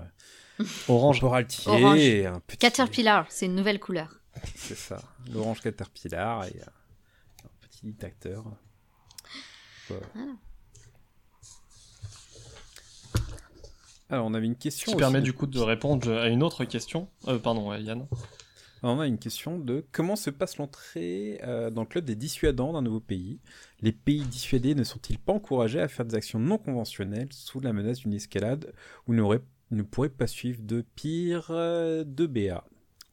euh, 0.60 0.64
Orange. 0.88 1.20
coraltier 1.20 1.72
Orange. 1.72 2.00
et 2.00 2.26
un 2.28 2.40
petit... 2.40 2.58
Caterpillar, 2.58 3.26
c'est 3.30 3.48
une 3.48 3.56
nouvelle 3.56 3.80
couleur. 3.80 4.22
C'est 4.56 4.78
ça, 4.78 5.02
l'orange 5.34 5.62
Caterpillar 5.62 6.46
et 6.46 6.56
euh, 6.62 7.46
un 7.46 7.68
petit 7.68 7.80
dictateur. 7.88 8.44
Voilà. 9.88 10.06
Voilà. 10.14 10.32
Alors, 14.10 14.28
on 14.28 14.34
avait 14.36 14.46
une 14.46 14.56
question. 14.56 14.92
Qui 14.92 14.96
aussi 14.96 15.00
permet 15.00 15.22
du 15.22 15.34
coup 15.34 15.48
de 15.48 15.60
répondre 15.60 16.10
à 16.12 16.28
une 16.28 16.44
autre 16.44 16.64
question. 16.66 17.10
Euh, 17.28 17.40
pardon, 17.40 17.70
ouais, 17.70 17.82
Yann. 17.82 18.08
On 18.84 19.00
a 19.00 19.08
une 19.08 19.18
question 19.18 19.58
de 19.60 19.86
comment 19.92 20.16
se 20.16 20.30
passe 20.30 20.58
l'entrée 20.58 21.40
euh, 21.44 21.70
dans 21.70 21.82
le 21.82 21.88
club 21.88 22.06
des 22.06 22.16
dissuadants 22.16 22.74
d'un 22.74 22.82
nouveau 22.82 23.00
pays? 23.00 23.40
Les 23.82 23.92
pays 23.92 24.22
dissuadés 24.24 24.76
ne 24.76 24.84
sont-ils 24.84 25.18
pas 25.20 25.34
encouragés 25.34 25.82
à 25.82 25.88
faire 25.88 26.06
des 26.06 26.16
actions 26.16 26.40
non 26.40 26.58
conventionnelles 26.58 27.30
sous 27.32 27.60
la 27.60 27.74
menace 27.74 28.00
d'une 28.00 28.14
escalade 28.14 28.74
ou 29.08 29.14
ne 29.14 29.82
pourraient 29.84 30.10
pas 30.10 30.28
suivre 30.28 30.62
de 30.62 30.82
pire 30.96 31.48
euh, 31.50 32.04
de 32.06 32.26
BA 32.28 32.64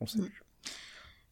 On 0.00 0.06
sait 0.06 0.18
Mm. 0.18 0.24
plus. 0.26 0.42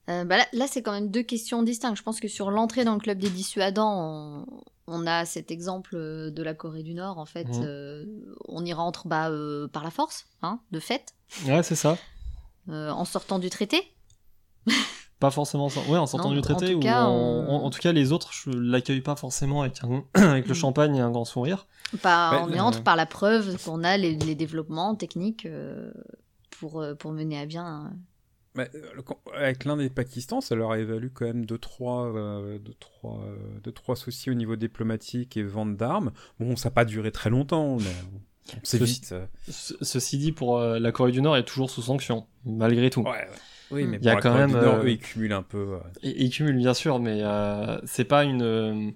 Euh, 0.08 0.24
bah 0.24 0.36
là, 0.36 0.46
là, 0.52 0.66
c'est 0.66 0.82
quand 0.82 0.90
même 0.92 1.10
deux 1.10 1.22
questions 1.22 1.62
distinctes. 1.62 1.96
Je 1.96 2.02
pense 2.02 2.18
que 2.18 2.26
sur 2.26 2.50
l'entrée 2.50 2.84
dans 2.84 2.94
le 2.94 3.00
club 3.00 3.18
des 3.18 3.30
dissuadants, 3.30 4.44
on, 4.48 4.62
on 4.88 5.06
a 5.06 5.24
cet 5.24 5.52
exemple 5.52 5.94
de 5.94 6.42
la 6.42 6.54
Corée 6.54 6.82
du 6.82 6.94
Nord. 6.94 7.18
En 7.18 7.24
fait, 7.24 7.46
euh, 7.62 8.04
on 8.48 8.64
y 8.64 8.72
rentre 8.72 9.06
bah, 9.06 9.30
euh, 9.30 9.68
par 9.68 9.84
la 9.84 9.90
force, 9.90 10.26
hein, 10.42 10.58
de 10.72 10.80
fait, 10.80 11.14
Ouais, 11.46 11.62
c'est 11.62 11.76
ça. 11.76 11.96
euh, 12.68 12.90
en 12.90 13.04
sortant 13.04 13.38
du 13.38 13.48
traité. 13.48 13.80
Pas 15.20 15.30
forcément. 15.30 15.68
Ouais, 15.88 15.98
en 15.98 16.06
sortant 16.08 16.30
Non, 16.30 16.34
du 16.34 16.40
en 16.40 16.42
traité. 16.42 16.72
tout 16.72 16.78
ou 16.78 16.80
cas, 16.80 17.04
en... 17.04 17.12
on- 17.14 17.48
en- 17.48 17.64
en 17.64 17.70
tout 17.70 17.78
cas, 17.78 17.92
les 17.92 18.10
autres, 18.10 18.32
je 18.32 18.50
l'accueille 18.50 19.02
pas 19.02 19.14
forcément 19.14 19.62
avec, 19.62 19.78
un... 19.84 20.02
avec 20.14 20.46
le 20.48 20.52
Mm. 20.52 20.56
champagne 20.56 20.96
et 20.96 21.00
un 21.00 21.10
grand 21.12 21.24
sourire. 21.24 21.66
Ouais, 21.92 22.00
on 22.04 22.48
y 22.50 22.58
euh, 22.58 22.62
rentre 22.62 22.82
par 22.82 22.96
la 22.96 23.06
preuve 23.06 23.56
qu'on 23.62 23.84
a 23.84 23.96
les, 23.96 24.16
les 24.16 24.34
développements 24.34 24.96
techniques 24.96 25.46
euh, 25.46 25.92
pour, 26.58 26.80
euh, 26.80 26.94
pour 26.96 27.12
mener 27.12 27.38
à 27.38 27.46
bien. 27.46 27.92
Mais, 28.56 28.68
euh, 28.74 29.00
avec 29.36 29.64
l'Inde 29.64 29.80
et 29.80 29.84
le 29.84 29.90
Pakistan, 29.90 30.40
ça 30.40 30.56
leur 30.56 30.72
a 30.72 30.78
évalu 30.80 31.10
quand 31.10 31.24
même 31.26 31.44
2-3 31.44 32.16
euh, 32.16 32.58
deux, 32.58 32.74
trois, 32.80 33.20
euh, 33.24 33.36
deux, 33.62 33.72
trois 33.72 33.94
soucis 33.94 34.28
au 34.30 34.34
niveau 34.34 34.56
diplomatique 34.56 35.36
et 35.36 35.42
vente 35.44 35.76
d'armes. 35.76 36.10
Bon, 36.40 36.56
ça 36.56 36.68
n'a 36.68 36.74
pas 36.74 36.84
duré 36.84 37.12
très 37.12 37.30
longtemps, 37.30 37.76
mais 37.76 38.56
c'est 38.64 38.78
Ceci- 38.78 38.84
vite. 38.94 39.14
Ce- 39.48 39.74
Ceci 39.82 40.18
dit, 40.18 40.32
pour 40.32 40.58
la 40.58 40.90
Corée 40.92 41.12
du 41.12 41.22
Nord 41.22 41.36
est 41.36 41.44
toujours 41.44 41.70
sous 41.70 41.82
sanction, 41.82 42.26
malgré 42.44 42.90
tout. 42.90 43.02
Ouais, 43.02 43.10
ouais. 43.10 43.28
Oui, 43.72 43.84
mais 43.86 43.98
Il 44.00 44.04
y 44.04 44.08
a 44.08 44.16
quand 44.16 44.34
même, 44.34 44.52
Nord, 44.52 44.76
euh, 44.76 44.84
eux, 44.84 44.90
ils 44.90 44.98
cumulent 44.98 45.32
un 45.32 45.42
peu. 45.42 45.74
euh, 45.74 45.78
Et, 46.02 46.24
et 46.24 46.28
cumule 46.30 46.56
bien 46.56 46.74
sûr, 46.74 46.98
mais 46.98 47.20
euh, 47.22 47.78
c'est 47.84 48.04
pas 48.04 48.24
une 48.24 48.42
euh, 48.42 48.90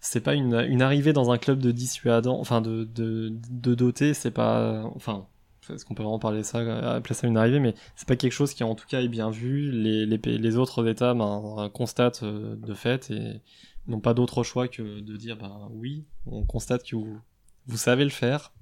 c'est 0.00 0.20
pas 0.20 0.34
une, 0.34 0.54
une 0.54 0.82
arrivée 0.82 1.12
dans 1.12 1.30
un 1.30 1.38
club 1.38 1.58
de 1.58 1.70
dissuadants, 1.72 2.38
enfin 2.40 2.60
de 2.60 2.84
de, 2.84 3.32
de 3.50 3.74
dotés, 3.74 4.14
c'est 4.14 4.30
pas 4.30 4.82
enfin 4.96 5.26
est-ce 5.70 5.84
qu'on 5.84 5.94
peut 5.94 6.02
vraiment 6.02 6.18
parler 6.18 6.38
de 6.38 6.42
ça, 6.44 6.58
appeler 6.94 7.14
ça 7.14 7.26
une 7.28 7.36
arrivée, 7.36 7.60
mais 7.60 7.74
c'est 7.94 8.08
pas 8.08 8.16
quelque 8.16 8.32
chose 8.32 8.52
qui 8.52 8.64
en 8.64 8.74
tout 8.74 8.86
cas 8.88 9.00
est 9.00 9.08
bien 9.08 9.30
vu. 9.30 9.70
Les 9.70 10.06
les, 10.06 10.56
autres 10.56 10.88
États 10.88 11.14
ben, 11.14 11.70
constatent 11.72 12.24
de 12.24 12.74
fait 12.74 13.10
et 13.12 13.40
n'ont 13.86 14.00
pas 14.00 14.12
d'autre 14.12 14.42
choix 14.42 14.66
que 14.68 15.00
de 15.00 15.16
dire 15.16 15.36
ben 15.36 15.68
oui, 15.70 16.04
on 16.26 16.44
constate 16.44 16.82
que 16.84 16.96
vous 16.96 17.20
vous 17.66 17.76
savez 17.76 18.02
le 18.04 18.10
faire. 18.10 18.52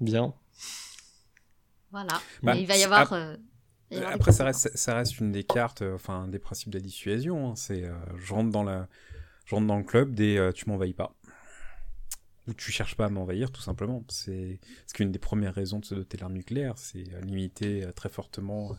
Bien. 0.00 0.34
Voilà. 1.92 2.12
Bah, 2.42 2.54
Mais 2.54 2.60
il 2.62 2.66
va 2.66 2.76
y 2.76 2.84
avoir. 2.84 3.12
euh, 3.14 3.36
des 3.90 4.02
Après, 4.02 4.32
ça 4.32 4.44
reste, 4.44 4.76
ça 4.76 4.94
reste 4.94 5.18
une 5.20 5.32
des 5.32 5.44
cartes, 5.44 5.82
euh, 5.82 5.94
enfin, 5.94 6.28
des 6.28 6.38
principes 6.38 6.70
de 6.70 6.78
la 6.78 6.82
dissuasion. 6.82 7.50
hein. 7.50 7.56
C'est, 7.56 7.84
euh, 7.84 7.94
je 8.18 8.32
rentre 8.32 8.50
dans 8.50 8.62
la, 8.62 8.88
je 9.46 9.54
rentre 9.54 9.66
dans 9.66 9.78
le 9.78 9.84
club 9.84 10.14
des, 10.14 10.36
euh, 10.36 10.52
tu 10.52 10.68
m'envahis 10.68 10.94
pas. 10.94 11.14
Ou 12.48 12.54
tu 12.54 12.72
cherches 12.72 12.96
pas 12.96 13.06
à 13.06 13.10
m'envahir, 13.10 13.50
tout 13.52 13.60
simplement. 13.60 14.02
C'est, 14.08 14.60
parce 14.80 14.92
qu'une 14.94 15.12
des 15.12 15.18
premières 15.18 15.54
raisons 15.54 15.78
de 15.78 15.84
se 15.84 15.94
doter 15.94 16.16
de 16.16 16.22
l'arme 16.22 16.34
nucléaire, 16.34 16.74
c'est 16.76 17.04
euh, 17.12 17.20
limiter 17.20 17.84
euh, 17.84 17.92
très 17.92 18.08
fortement 18.08 18.72
euh, 18.72 18.74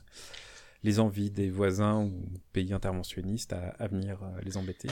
les 0.84 1.00
envies 1.00 1.30
des 1.30 1.50
voisins 1.50 2.02
ou 2.04 2.12
pays 2.54 2.74
interventionnistes 2.74 3.54
à, 3.54 3.76
à 3.80 3.88
venir 3.88 4.24
euh, 4.24 4.42
les 4.44 4.58
embêter. 4.58 4.90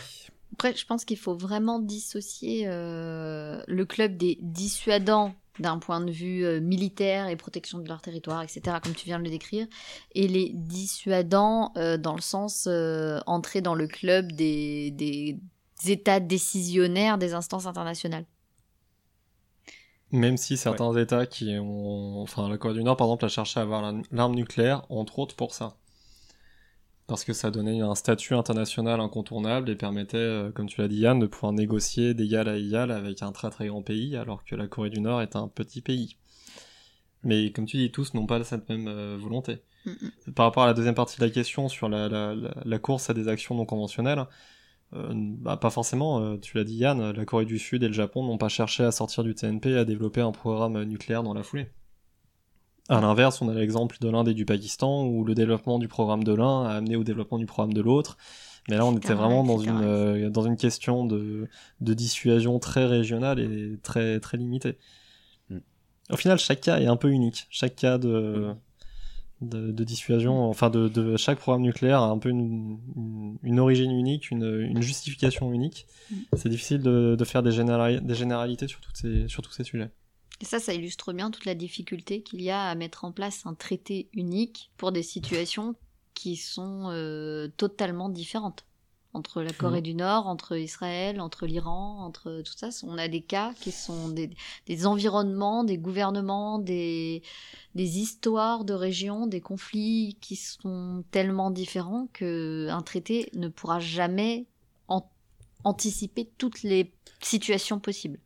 Après, 0.54 0.76
je 0.76 0.86
pense 0.86 1.06
qu'il 1.06 1.18
faut 1.18 1.36
vraiment 1.36 1.80
dissocier 1.80 2.68
euh, 2.68 3.62
le 3.68 3.86
club 3.86 4.18
des 4.18 4.38
dissuadants 4.42 5.34
d'un 5.60 5.80
point 5.80 6.02
de 6.02 6.12
vue 6.12 6.46
euh, 6.46 6.60
militaire 6.60 7.28
et 7.28 7.36
protection 7.36 7.80
de 7.80 7.88
leur 7.88 8.02
territoire, 8.02 8.42
etc., 8.42 8.78
comme 8.82 8.94
tu 8.94 9.06
viens 9.06 9.20
de 9.20 9.24
le 9.24 9.30
décrire, 9.30 9.68
et 10.16 10.28
les 10.28 10.52
dissuadants 10.54 11.72
euh, 11.78 11.98
dans 11.98 12.16
le 12.16 12.22
sens 12.22 12.68
euh, 12.68 13.20
entrer 13.26 13.62
dans 13.62 13.76
le 13.76 13.88
club 13.88 14.32
des, 14.32 14.92
des 14.92 15.38
États 15.88 16.20
décisionnaires 16.20 17.18
des 17.18 17.34
instances 17.34 17.66
internationales. 17.66 18.26
Même 20.12 20.38
si 20.38 20.58
certains 20.58 20.96
États 20.98 21.28
qui 21.28 21.56
ont... 21.60 22.22
Enfin, 22.22 22.50
la 22.50 22.58
Corée 22.58 22.74
du 22.74 22.84
Nord, 22.84 22.98
par 22.98 23.08
exemple, 23.08 23.26
a 23.26 23.28
cherché 23.28 23.60
à 23.60 23.64
avoir 23.64 23.94
l'arme 24.12 24.34
nucléaire, 24.34 24.86
entre 24.90 25.20
autres 25.20 25.36
pour 25.36 25.54
ça. 25.54 25.79
Parce 27.10 27.26
que 27.26 27.34
ça 27.34 27.50
donnait 27.50 27.82
un 27.82 27.96
statut 27.96 28.36
international 28.36 29.02
incontournable 29.02 29.70
et 29.72 29.76
permettait, 29.76 30.18
euh, 30.18 30.52
comme 30.52 30.68
tu 30.68 30.80
l'as 30.80 30.88
dit 30.88 31.00
Yann, 31.00 31.20
de 31.20 31.26
pouvoir 31.26 31.52
négocier 31.54 32.14
d'égal 32.14 32.48
à 32.48 32.56
égal 32.56 32.92
avec 32.92 33.24
un 33.24 33.32
très 33.32 33.50
très 33.50 33.68
grand 33.68 33.82
pays, 33.82 34.16
alors 34.16 34.46
que 34.46 34.56
la 34.56 34.68
Corée 34.68 34.92
du 34.92 35.02
Nord 35.02 35.22
est 35.24 35.36
un 35.36 35.48
petit 35.48 35.82
pays. 35.82 36.18
Mais 37.24 37.52
comme 37.52 37.66
tu 37.66 37.78
dis, 37.78 37.92
tous 37.92 38.14
n'ont 38.14 38.28
pas 38.28 38.44
cette 38.44 38.70
même 38.70 38.88
euh, 38.88 39.18
volonté. 39.20 39.58
Par 40.36 40.46
rapport 40.46 40.64
à 40.64 40.68
la 40.68 40.74
deuxième 40.76 40.94
partie 40.94 41.20
de 41.20 41.26
la 41.26 41.32
question 41.32 41.68
sur 41.68 41.90
la, 41.90 42.08
la, 42.10 42.36
la, 42.36 42.54
la 42.64 42.80
course 42.80 43.10
à 43.10 43.16
des 43.16 43.28
actions 43.28 43.56
non 43.56 43.66
conventionnelles, 43.66 44.28
euh, 44.94 45.12
bah, 45.14 45.58
pas 45.58 45.72
forcément, 45.72 46.22
euh, 46.22 46.38
tu 46.38 46.58
l'as 46.58 46.64
dit 46.64 46.76
Yann, 46.76 47.12
la 47.12 47.26
Corée 47.26 47.46
du 47.46 47.58
Sud 47.58 47.82
et 47.84 47.88
le 47.88 47.94
Japon 47.94 48.24
n'ont 48.24 48.38
pas 48.38 48.50
cherché 48.50 48.84
à 48.84 48.92
sortir 48.92 49.24
du 49.24 49.34
TNP 49.34 49.72
et 49.72 49.78
à 49.78 49.86
développer 49.86 50.22
un 50.22 50.32
programme 50.32 50.84
nucléaire 50.84 51.24
dans 51.24 51.34
la 51.34 51.42
foulée. 51.44 51.72
À 52.90 53.00
l'inverse, 53.02 53.42
on 53.42 53.50
a 53.50 53.54
l'exemple 53.54 53.98
de 54.02 54.10
l'Inde 54.10 54.30
et 54.30 54.34
du 54.34 54.46
Pakistan, 54.46 55.06
où 55.06 55.24
le 55.24 55.36
développement 55.36 55.78
du 55.78 55.88
programme 55.88 56.24
de 56.24 56.34
l'un 56.34 56.64
a 56.64 56.72
amené 56.72 56.96
au 56.96 57.04
développement 57.04 57.38
du 57.38 57.46
programme 57.46 57.74
de 57.74 57.82
l'autre. 57.82 58.18
Mais 58.68 58.78
là, 58.78 58.86
on 58.86 58.96
était 58.98 59.14
vraiment 59.14 59.44
dans 59.44 59.60
une, 59.60 59.82
euh, 59.84 60.30
dans 60.30 60.44
une 60.44 60.58
question 60.58 61.06
de, 61.06 61.48
de 61.82 61.94
dissuasion 61.94 62.60
très 62.60 62.86
régionale 62.86 63.40
et 63.40 63.78
très, 63.82 64.20
très 64.20 64.38
limitée. 64.38 64.78
Mm. 65.50 65.58
Au 66.12 66.18
final, 66.18 66.38
chaque 66.40 66.62
cas 66.62 66.80
est 66.80 66.88
un 66.88 66.96
peu 66.96 67.10
unique. 67.10 67.48
Chaque 67.50 67.76
cas 67.76 67.98
de, 68.00 68.54
de, 69.42 69.72
de 69.72 69.84
dissuasion, 69.84 70.50
enfin 70.50 70.70
de, 70.70 70.88
de 70.88 71.16
chaque 71.16 71.40
programme 71.40 71.62
nucléaire 71.64 72.02
a 72.02 72.10
un 72.10 72.18
peu 72.18 72.30
une, 72.30 72.80
une, 72.96 73.38
une 73.44 73.60
origine 73.60 73.92
unique, 73.92 74.30
une, 74.32 74.62
une 74.62 74.82
justification 74.82 75.54
unique. 75.54 75.86
Mm. 76.12 76.16
C'est 76.38 76.50
difficile 76.50 76.82
de, 76.82 77.16
de 77.18 77.26
faire 77.26 77.44
des, 77.44 77.52
généra- 77.52 78.00
des 78.00 78.16
généralités 78.16 78.68
sur, 78.68 78.82
toutes 78.82 78.98
ces, 78.98 79.28
sur 79.28 79.42
tous 79.44 79.52
ces 79.52 79.64
sujets. 79.64 79.92
Et 80.42 80.46
ça, 80.46 80.60
ça 80.60 80.74
illustre 80.74 81.12
bien 81.14 81.32
toute 81.32 81.46
la 81.46 81.56
difficulté 81.56 82.22
qu'il 82.22 82.42
y 82.42 82.50
a 82.50 82.70
à 82.70 82.76
mettre 82.76 83.04
en 83.04 83.12
place 83.12 83.46
un 83.46 83.56
traité 83.56 84.10
unique 84.14 84.72
pour 84.78 84.92
des 84.92 85.04
situations 85.04 85.76
qui 86.14 86.38
sont 86.38 86.90
euh, 86.92 87.50
totalement 87.58 88.10
différentes. 88.10 88.66
Entre 89.14 89.42
la 89.42 89.52
Corée 89.52 89.82
du 89.82 89.96
Nord, 89.96 90.28
entre 90.28 90.56
Israël, 90.56 91.20
entre 91.20 91.48
l'Iran, 91.48 92.06
entre 92.06 92.44
tout 92.46 92.54
ça, 92.56 92.70
on 92.84 92.98
a 93.00 93.08
des 93.08 93.22
cas 93.22 93.56
qui 93.60 93.72
sont 93.72 94.10
des, 94.10 94.30
des 94.68 94.86
environnements, 94.86 95.64
des 95.64 95.80
gouvernements, 95.80 96.60
des, 96.60 97.24
des 97.74 97.98
histoires 97.98 98.66
de 98.66 98.74
régions, 98.74 99.26
des 99.26 99.42
conflits 99.42 100.16
qui 100.22 100.36
sont 100.36 101.04
tellement 101.10 101.50
différents 101.50 102.08
que 102.14 102.68
un 102.70 102.84
traité 102.84 103.32
ne 103.34 103.48
pourra 103.48 103.80
jamais 103.80 104.46
an- 104.88 105.10
anticiper 105.64 106.30
toutes 106.38 106.62
les 106.62 106.94
situations 107.20 107.80
possibles. 107.80 108.20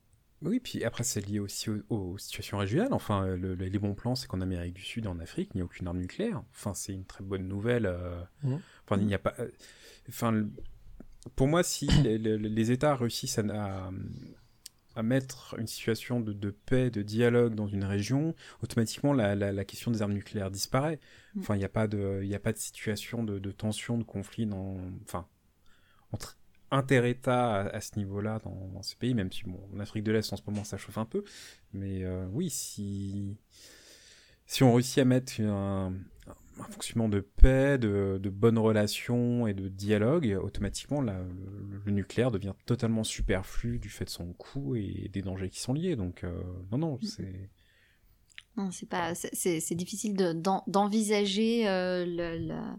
Oui, 0.43 0.59
puis 0.59 0.83
après, 0.83 1.03
c'est 1.03 1.25
lié 1.25 1.39
aussi 1.39 1.69
aux, 1.69 1.81
aux 1.89 2.17
situations 2.17 2.57
régionales. 2.57 2.93
Enfin, 2.93 3.25
le- 3.35 3.55
le- 3.55 3.65
les 3.67 3.79
bons 3.79 3.93
plans, 3.93 4.15
c'est 4.15 4.27
qu'en 4.27 4.41
Amérique 4.41 4.73
du 4.73 4.81
Sud 4.83 5.05
et 5.05 5.07
en 5.07 5.19
Afrique, 5.19 5.49
il 5.53 5.57
n'y 5.57 5.61
a 5.61 5.65
aucune 5.65 5.87
arme 5.87 5.99
nucléaire. 5.99 6.43
Enfin, 6.51 6.73
c'est 6.73 6.93
une 6.93 7.05
très 7.05 7.23
bonne 7.23 7.47
nouvelle. 7.47 7.85
euh, 7.85 8.21
Mhm. 8.43 8.59
Enfin, 8.85 8.99
il 9.01 9.07
n'y 9.07 9.13
a 9.15 9.19
pas. 9.19 9.33
euh, 9.39 9.49
Enfin, 10.09 10.45
pour 11.35 11.47
moi, 11.47 11.63
si 11.63 11.87
les, 12.03 12.17
les- 12.17 12.37
les 12.37 12.71
États 12.71 12.95
réussissent 12.95 13.39
à, 13.39 13.43
à- 13.87 13.91
à 14.95 15.01
mettre 15.01 15.55
une 15.57 15.65
situation 15.65 16.19
de, 16.19 16.33
de 16.33 16.51
paix, 16.51 16.91
de 16.91 17.01
dialogue 17.01 17.55
dans 17.55 17.67
une 17.67 17.83
région, 17.85 18.35
automatiquement, 18.61 19.11
la, 19.13 19.33
la- 19.35 19.51
la 19.51 19.65
question 19.65 19.89
des 19.91 20.01
armes 20.03 20.13
nucléaires 20.13 20.51
disparaît. 20.51 20.99
Mhm. 21.35 21.41
Enfin, 21.41 21.55
il 21.55 21.59
n'y 21.59 21.65
a 21.65 21.69
pas 21.69 21.87
de, 21.87 22.19
il 22.21 22.27
n'y 22.27 22.35
a 22.35 22.39
pas 22.39 22.51
de 22.53 22.57
situation 22.59 23.23
de, 23.23 23.39
de 23.39 23.51
tension, 23.51 23.97
de 23.97 24.03
conflit 24.03 24.45
dans, 24.45 24.77
enfin, 25.03 25.25
entre 26.11 26.37
inter-États 26.73 27.61
à, 27.61 27.67
à 27.77 27.81
ce 27.81 27.97
niveau-là 27.97 28.39
dans, 28.43 28.69
dans 28.73 28.81
ces 28.83 28.95
pays, 28.95 29.13
même 29.13 29.31
si 29.31 29.43
bon, 29.45 29.59
en 29.75 29.79
Afrique 29.79 30.03
de 30.03 30.11
l'Est 30.11 30.33
en 30.33 30.37
ce 30.37 30.43
moment 30.47 30.63
ça 30.63 30.77
chauffe 30.77 30.97
un 30.97 31.05
peu, 31.05 31.23
mais 31.73 32.03
euh, 32.03 32.25
oui, 32.33 32.49
si 32.49 33.37
si 34.45 34.63
on 34.63 34.73
réussit 34.73 34.99
à 34.99 35.05
mettre 35.05 35.41
un, 35.41 35.93
un 36.59 36.63
fonctionnement 36.69 37.09
de 37.09 37.21
paix, 37.21 37.77
de, 37.77 38.19
de 38.21 38.29
bonnes 38.29 38.59
relations 38.59 39.47
et 39.47 39.53
de 39.53 39.67
dialogue, 39.69 40.37
automatiquement 40.43 41.01
la- 41.01 41.19
le, 41.23 41.81
le 41.85 41.91
nucléaire 41.91 42.29
devient 42.31 42.53
totalement 42.65 43.03
superflu 43.03 43.79
du 43.79 43.89
fait 43.89 44.05
de 44.05 44.09
son 44.09 44.33
coût 44.33 44.75
et 44.75 45.09
des 45.11 45.21
dangers 45.21 45.49
qui 45.49 45.59
sont 45.61 45.73
liés. 45.73 45.95
Donc 45.95 46.23
euh, 46.23 46.41
non, 46.71 46.77
non, 46.77 46.99
c'est 47.01 47.49
Non, 48.57 48.69
c'est 48.71 48.85
pas, 48.87 49.15
c'est- 49.15 49.75
difficile 49.75 50.15
de- 50.15 50.33
d'en- 50.33 50.63
d'envisager 50.67 51.67
euh, 51.67 52.05
le- 52.05 52.37
la- 52.47 52.77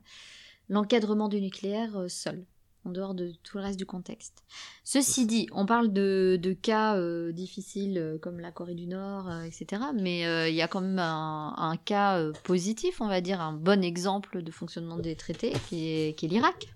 l'encadrement 0.69 1.29
du 1.29 1.41
nucléaire 1.41 2.05
seul, 2.09 2.45
en 2.85 2.91
dehors 2.91 3.15
de 3.15 3.33
tout 3.43 3.59
le 3.59 3.65
reste 3.65 3.79
du 3.79 3.87
contexte. 3.87 4.45
Ceci 4.85 5.27
dit, 5.27 5.49
on 5.53 5.67
parle 5.67 5.93
de, 5.93 6.57
cas 6.61 6.97
euh, 6.97 7.33
difficiles 7.33 7.99
euh, 7.99 8.19
comme 8.19 8.41
la 8.41 8.51
Corée 8.51 8.75
du 8.75 8.87
Nord, 8.87 9.29
euh, 9.29 9.43
etc. 9.43 9.83
Mais 9.95 10.51
il 10.51 10.55
y 10.55 10.63
a 10.63 10.69
quand 10.69 10.81
même 10.81 10.99
un, 10.99 11.77
cas 11.85 12.23
positif, 12.45 13.01
on 13.01 13.09
va 13.09 13.21
dire, 13.21 13.41
un 13.41 13.53
bon 13.53 13.83
exemple 13.83 14.43
de 14.43 14.51
fonctionnement 14.51 14.99
des 14.99 15.17
traités, 15.17 15.53
qui 15.69 15.89
est, 15.89 16.19
qui 16.19 16.27
est 16.27 16.29
l'Irak. 16.29 16.69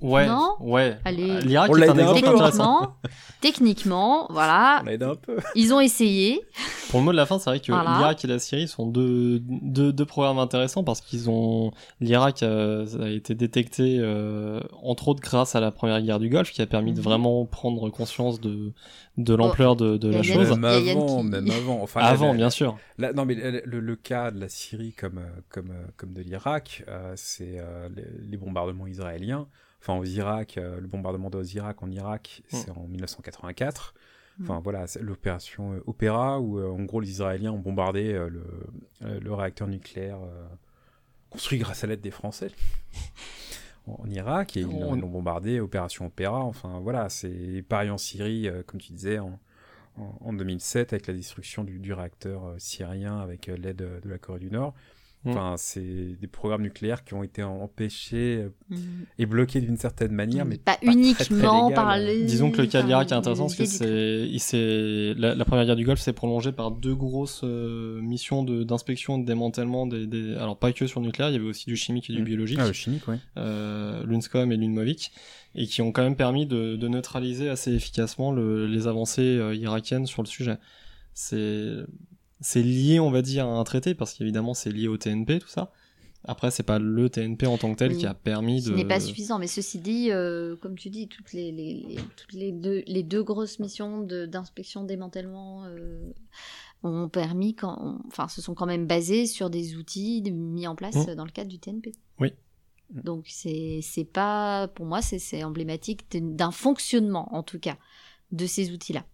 Ouais, 0.00 0.26
Non 0.26 0.54
ouais. 0.60 0.98
Allez. 1.04 1.40
L'Irak 1.42 1.70
On 1.70 1.76
est 1.76 1.80
l'a 1.80 1.92
un 1.92 1.94
aidé 1.94 2.02
un 2.02 2.14
exemple 2.14 2.20
peu, 2.22 2.28
hein. 2.28 2.34
intéressant. 2.36 2.94
Techniquement, 3.40 3.40
techniquement, 3.40 4.26
voilà, 4.30 4.82
on 4.84 4.86
aide 4.88 5.02
un 5.02 5.14
peu. 5.14 5.36
ils 5.54 5.74
ont 5.74 5.80
essayé. 5.80 6.40
Pour 6.90 7.00
le 7.00 7.04
mot 7.06 7.12
de 7.12 7.16
la 7.16 7.26
fin, 7.26 7.38
c'est 7.38 7.50
vrai 7.50 7.60
que 7.60 7.70
Voilà. 7.72 7.98
l'Irak 7.98 8.24
et 8.24 8.28
la 8.28 8.38
Syrie 8.38 8.66
sont 8.68 8.86
deux, 8.86 9.40
deux, 9.40 9.92
deux 9.92 10.04
programmes 10.06 10.38
intéressants 10.38 10.84
parce 10.84 11.00
qu'ils 11.00 11.28
ont 11.30 11.70
l'Irak 12.00 12.42
euh, 12.42 12.86
a 13.02 13.08
été 13.08 13.34
détecté 13.34 13.98
euh, 14.00 14.60
entre 14.82 15.08
autres 15.08 15.20
grâce 15.20 15.54
à 15.54 15.60
la 15.60 15.70
première 15.70 16.00
guerre 16.02 16.18
du 16.18 16.28
Golfe 16.28 16.50
qui 16.50 16.62
a 16.62 16.66
permis 16.66 16.92
de 16.92 16.98
Mhm. 16.98 17.04
vraiment 17.04 17.44
prendre 17.46 17.88
conscience 17.90 18.40
de 18.40 18.72
de 19.16 19.34
l'ampleur 19.34 19.76
de, 19.76 19.98
de 19.98 20.08
la 20.08 20.22
chose. 20.22 20.48
Même 20.50 20.64
avant, 20.64 21.20
qui- 21.22 21.28
même 21.28 21.50
avant. 21.50 21.82
Enfin, 21.82 22.00
Avant, 22.04 22.26
la- 22.26 22.32
la- 22.32 22.36
bien 22.38 22.50
sûr. 22.50 22.78
Non, 22.98 23.24
mais 23.26 23.34
le, 23.34 23.60
le- 23.66 23.80
le 23.80 23.96
cas 23.96 24.30
de 24.30 24.40
la 24.40 24.48
Syrie 24.48 24.92
comme, 24.94 25.18
euh, 25.18 25.28
comme, 25.50 25.72
comme 25.96 26.12
de 26.14 26.22
l'Irak, 26.22 26.84
euh, 26.88 27.12
c'est 27.16 27.56
euh, 27.58 27.88
les, 27.94 28.04
les 28.30 28.36
bombardements 28.38 28.86
israéliens. 28.86 28.99
Enfin, 29.80 29.96
aux 29.98 30.04
Irak, 30.04 30.58
euh, 30.58 30.80
le 30.80 30.86
bombardement 30.86 31.30
d'Oz 31.30 31.54
Irak 31.54 31.82
en 31.82 31.90
Irak, 31.90 32.42
c'est 32.48 32.70
en 32.70 32.86
1984. 32.88 33.94
Enfin, 34.42 34.60
voilà, 34.62 34.86
c'est 34.86 35.02
l'opération 35.02 35.72
euh, 35.74 35.82
Opéra, 35.86 36.40
où 36.40 36.58
euh, 36.58 36.70
en 36.70 36.82
gros 36.84 37.00
les 37.00 37.10
Israéliens 37.10 37.52
ont 37.52 37.58
bombardé 37.58 38.12
euh, 38.14 38.28
le, 38.28 39.20
le 39.20 39.34
réacteur 39.34 39.68
nucléaire 39.68 40.18
construit 41.30 41.58
grâce 41.58 41.84
à 41.84 41.86
l'aide 41.86 42.00
des 42.00 42.10
Français 42.10 42.50
en, 43.86 43.98
en 44.02 44.10
Irak, 44.10 44.56
et 44.56 44.60
ils 44.60 44.66
On- 44.66 44.94
l'ont 44.94 45.08
bombardé, 45.08 45.60
opération 45.60 46.06
Opéra. 46.06 46.40
Enfin, 46.44 46.78
voilà, 46.80 47.08
c'est 47.08 47.64
pareil 47.68 47.90
en 47.90 47.98
Syrie, 47.98 48.48
comme 48.66 48.80
tu 48.80 48.92
disais, 48.92 49.18
en, 49.18 49.38
en, 49.98 50.16
en 50.20 50.32
2007 50.32 50.92
avec 50.94 51.06
la 51.06 51.14
destruction 51.14 51.64
du, 51.64 51.78
du 51.78 51.92
réacteur 51.92 52.54
syrien 52.58 53.18
avec 53.20 53.46
l'aide 53.46 53.76
de 54.02 54.08
la 54.08 54.18
Corée 54.18 54.40
du 54.40 54.50
Nord. 54.50 54.74
Mm. 55.24 55.30
Enfin, 55.30 55.54
c'est 55.58 56.16
des 56.18 56.26
programmes 56.26 56.62
nucléaires 56.62 57.04
qui 57.04 57.12
ont 57.12 57.22
été 57.22 57.42
empêchés 57.42 58.38
euh, 58.38 58.48
Mhm. 58.70 58.78
et 59.18 59.26
bloqués 59.26 59.60
d'une 59.60 59.76
certaine 59.76 60.12
manière, 60.12 60.46
mais 60.46 60.56
pas, 60.56 60.76
très, 60.76 60.86
très 60.86 60.92
uniquement 60.94 61.68
légal. 61.68 61.74
par 61.74 61.98
les. 61.98 62.24
Disons 62.24 62.50
que 62.50 62.62
le 62.62 62.68
cas 62.68 62.80
de 62.82 62.86
l'Irak 62.86 63.10
est 63.10 63.14
intéressant 63.14 63.44
parce 63.44 63.56
que 63.56 63.66
c'est, 63.66 65.14
la, 65.18 65.34
la 65.34 65.44
première 65.44 65.66
guerre 65.66 65.76
du 65.76 65.84
Golfe 65.84 66.00
s'est 66.00 66.14
prolongée 66.14 66.52
par 66.52 66.70
deux 66.70 66.94
grosses 66.94 67.42
euh, 67.44 68.00
missions 68.00 68.42
de, 68.44 68.64
d'inspection 68.64 69.18
et 69.18 69.20
de 69.20 69.26
démantèlement 69.26 69.86
des, 69.86 70.06
des, 70.06 70.34
alors 70.36 70.56
pas 70.58 70.72
que 70.72 70.86
sur 70.86 71.00
le 71.00 71.06
nucléaire, 71.06 71.30
il 71.30 71.34
y 71.34 71.36
avait 71.36 71.44
aussi 71.48 71.66
du 71.66 71.76
chimique 71.76 72.08
et 72.08 72.14
du 72.14 72.22
Mm. 72.22 72.24
biologique, 72.24 72.58
Ah, 72.62 72.66
le 72.68 72.72
chimique, 72.72 73.06
oui. 73.08 73.16
euh, 73.36 74.02
l'UNSCOM 74.06 74.50
et 74.52 74.56
l'UNMOVIC, 74.56 75.12
et 75.54 75.66
qui 75.66 75.82
ont 75.82 75.92
quand 75.92 76.02
même 76.02 76.16
permis 76.16 76.46
de, 76.46 76.76
de 76.76 76.88
neutraliser 76.88 77.48
assez 77.50 77.72
efficacement 77.74 78.32
le, 78.32 78.66
les 78.66 78.86
avancées 78.86 79.36
euh, 79.36 79.54
irakiennes 79.54 80.06
sur 80.06 80.22
le 80.22 80.28
sujet. 80.28 80.56
C'est, 81.12 81.74
c'est 82.40 82.62
lié, 82.62 83.00
on 83.00 83.10
va 83.10 83.22
dire, 83.22 83.46
à 83.46 83.50
un 83.58 83.64
traité 83.64 83.94
parce 83.94 84.14
qu'évidemment 84.14 84.54
c'est 84.54 84.70
lié 84.70 84.88
au 84.88 84.96
TNP, 84.96 85.38
tout 85.40 85.48
ça. 85.48 85.72
Après, 86.24 86.50
c'est 86.50 86.62
pas 86.64 86.78
le 86.78 87.08
TNP 87.08 87.46
en 87.46 87.56
tant 87.56 87.72
que 87.72 87.78
tel 87.78 87.92
Oui. 87.92 87.96
qui 87.98 88.06
a 88.06 88.12
permis 88.12 88.60
Ce 88.60 88.68
de. 88.70 88.74
n'est 88.76 88.84
pas 88.86 89.00
suffisant, 89.00 89.38
mais 89.38 89.46
ceci 89.46 89.78
dit, 89.78 90.10
euh, 90.12 90.54
comme 90.56 90.76
tu 90.76 90.90
dis, 90.90 91.08
toutes 91.08 91.32
les, 91.32 91.50
les, 91.50 91.72
les- 91.88 91.96
toutes 92.16 92.34
les 92.34 92.52
deux, 92.52 92.82
les 92.86 93.02
deux 93.02 93.22
grosses 93.22 93.58
missions 93.58 94.02
de- 94.02 94.26
d'inspection, 94.26 94.84
démantèlement 94.84 95.64
euh, 95.64 96.12
ont 96.82 97.08
permis, 97.08 97.54
quand, 97.54 97.98
enfin, 98.06 98.28
se 98.28 98.42
sont 98.42 98.52
quand 98.54 98.66
même 98.66 98.86
basées 98.86 99.24
sur 99.24 99.48
des 99.48 99.76
outils 99.76 100.22
mis 100.30 100.66
en 100.66 100.74
place 100.76 100.94
Mm. 101.08 101.14
dans 101.14 101.24
le 101.24 101.30
cadre 101.30 101.48
du 101.48 101.58
TNP. 101.58 101.92
Oui. 102.18 102.34
Donc 102.90 103.24
c'est 103.26 103.78
c'est 103.82 104.04
pas, 104.04 104.68
pour 104.68 104.84
moi, 104.84 105.00
c'est 105.00 105.18
c'est 105.18 105.42
emblématique 105.42 106.10
d'un- 106.10 106.20
d'un 106.34 106.50
fonctionnement, 106.50 107.34
en 107.34 107.42
tout 107.42 107.58
cas, 107.60 107.78
de 108.30 108.44
ces 108.44 108.72
outils-là. 108.72 109.06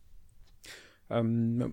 Euh, 1.12 1.68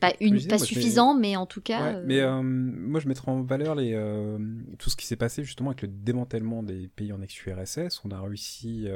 pas, 0.00 0.12
une, 0.20 0.44
pas 0.46 0.58
suffisant, 0.58 1.14
mais 1.14 1.36
en 1.36 1.46
tout 1.46 1.60
cas. 1.60 1.94
Ouais, 1.94 2.02
Mais 2.04 2.42
moi, 2.42 3.00
je 3.00 3.08
mettrais 3.08 3.30
en 3.30 3.42
valeur 3.42 3.74
les, 3.74 3.92
tout 4.78 4.90
ce 4.90 4.96
qui 4.96 5.06
s'est 5.06 5.16
passé 5.16 5.44
justement 5.44 5.70
avec 5.70 5.82
le 5.82 5.88
démantèlement 5.88 6.62
des 6.62 6.88
pays 6.88 7.12
en 7.12 7.20
ex-URSS. 7.22 8.02
On 8.04 8.10
a 8.10 8.20
réussi 8.20 8.88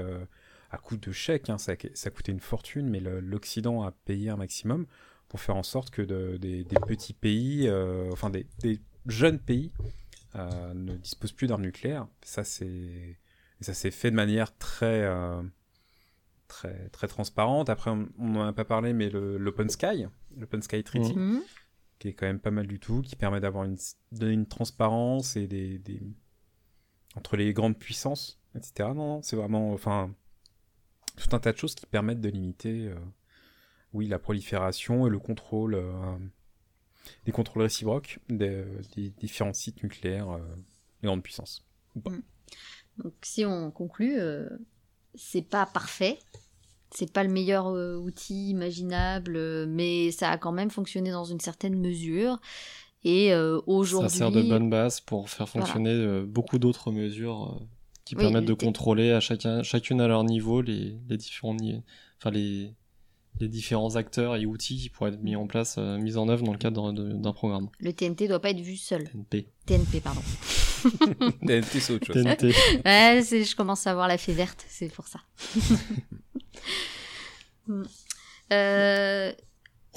à 0.70 0.78
coup 0.78 0.96
de 0.96 1.12
chèques, 1.12 1.50
hein, 1.50 1.58
ça, 1.58 1.74
ça 1.94 2.10
coûtait 2.10 2.32
une 2.32 2.40
fortune, 2.40 2.88
mais 2.88 3.00
l'Occident 3.00 3.82
a 3.82 3.92
payé 3.92 4.30
un 4.30 4.36
maximum 4.36 4.86
pour 5.28 5.40
faire 5.40 5.56
en 5.56 5.62
sorte 5.62 5.90
que 5.90 6.02
des, 6.02 6.64
petits 6.86 7.14
pays, 7.14 7.70
enfin 8.12 8.30
des, 8.30 8.46
des, 8.60 8.80
jeunes 9.06 9.38
pays, 9.38 9.72
ne 10.34 10.96
disposent 10.96 11.32
plus 11.32 11.46
d'armes 11.46 11.62
nucléaires. 11.62 12.06
Ça, 12.22 12.44
c'est 12.44 13.18
ça 13.60 13.74
s'est 13.74 13.90
fait 13.90 14.10
de 14.10 14.16
manière 14.16 14.56
très 14.58 15.08
très, 16.46 16.88
très 16.90 17.08
transparente. 17.08 17.68
Après, 17.68 17.90
on 17.90 18.08
n'en 18.18 18.46
a 18.46 18.52
pas 18.52 18.64
parlé, 18.64 18.92
mais 18.92 19.10
l'Open 19.10 19.68
Sky, 19.68 20.06
l'Open 20.36 20.62
Sky 20.62 20.82
Treaty, 20.82 21.14
mhm. 21.14 21.34
Mhm. 21.34 21.42
qui 21.98 22.08
est 22.08 22.12
quand 22.12 22.26
même 22.26 22.40
pas 22.40 22.50
mal 22.50 22.66
du 22.66 22.80
tout, 22.80 23.02
qui 23.02 23.16
permet 23.16 23.40
d'avoir 23.40 23.64
une, 23.64 23.76
donner 24.12 24.32
une 24.32 24.46
transparence 24.46 25.36
et 25.36 25.46
des, 25.46 25.78
des, 25.78 26.00
entre 27.16 27.36
les 27.36 27.52
grandes 27.52 27.78
puissances, 27.78 28.40
etc. 28.54 28.90
Non, 28.94 29.22
c'est 29.22 29.36
vraiment, 29.36 29.72
enfin, 29.72 30.14
tout 31.16 31.34
un 31.34 31.38
tas 31.38 31.52
de 31.52 31.58
choses 31.58 31.74
qui 31.74 31.86
permettent 31.86 32.20
de 32.20 32.28
limiter, 32.28 32.88
euh, 32.88 32.98
oui, 33.92 34.06
la 34.06 34.18
prolifération 34.18 35.06
et 35.06 35.10
le 35.10 35.18
contrôle, 35.18 35.74
euh, 35.74 36.18
des 37.24 37.32
contrôles 37.32 37.62
réciproques 37.62 38.18
des, 38.28 38.64
différents 39.18 39.54
sites 39.54 39.82
nucléaires 39.82 40.30
euh, 40.30 40.56
des 41.00 41.06
grandes 41.06 41.22
puissances. 41.22 41.64
Mhm. 41.94 42.22
Donc, 42.98 43.14
si 43.22 43.44
on 43.44 43.70
conclut, 43.70 44.18
c'est 45.16 45.42
pas 45.42 45.66
parfait. 45.66 46.18
C'est 46.90 47.12
pas 47.12 47.24
le 47.24 47.30
meilleur 47.30 47.68
euh, 47.68 47.96
outil 47.96 48.50
imaginable, 48.50 49.36
euh, 49.36 49.66
mais 49.68 50.10
ça 50.12 50.30
a 50.30 50.38
quand 50.38 50.52
même 50.52 50.70
fonctionné 50.70 51.10
dans 51.10 51.24
une 51.24 51.40
certaine 51.40 51.76
mesure. 51.78 52.38
Et 53.04 53.32
euh, 53.32 53.60
aujourd'hui. 53.66 54.10
Ça 54.10 54.16
sert 54.16 54.30
de 54.32 54.42
bonne 54.42 54.70
base 54.70 55.00
pour 55.00 55.28
faire 55.28 55.48
fonctionner 55.48 56.22
beaucoup 56.22 56.58
d'autres 56.58 56.90
mesures 56.90 57.60
qui 58.04 58.14
permettent 58.14 58.44
de 58.44 58.54
contrôler 58.54 59.12
à 59.12 59.20
chacun, 59.20 59.62
chacune 59.62 60.00
à 60.00 60.08
leur 60.08 60.24
niveau 60.24 60.60
les, 60.62 60.96
les 61.08 61.16
différents, 61.16 61.56
enfin 62.18 62.30
les, 62.30 62.72
les 63.40 63.48
différents 63.48 63.94
acteurs 63.96 64.36
et 64.36 64.46
outils 64.46 64.78
qui 64.78 64.88
pourraient 64.88 65.10
être 65.10 65.22
mis 65.22 65.36
en 65.36 65.46
place, 65.46 65.78
mis 65.78 66.16
en 66.16 66.28
œuvre 66.28 66.44
dans 66.44 66.52
le 66.52 66.58
cadre 66.58 66.92
d'un 66.92 67.32
programme. 67.32 67.68
Le 67.78 67.92
TNT 67.92 68.26
doit 68.26 68.40
pas 68.40 68.50
être 68.50 68.60
vu 68.60 68.76
seul. 68.76 69.04
TNP. 69.04 69.48
TNP, 69.66 70.00
pardon. 70.00 70.22
TNT, 71.46 71.80
c'est 71.80 71.92
autre 71.92 72.06
chose. 72.06 72.22
TNT. 72.22 72.46
ouais, 72.84 73.22
je 73.22 73.56
commence 73.56 73.86
à 73.86 73.90
avoir 73.92 74.08
la 74.08 74.18
fée 74.18 74.32
verte, 74.32 74.64
c'est 74.68 74.88
pour 74.92 75.06
ça. 75.06 75.20
euh, 78.52 79.32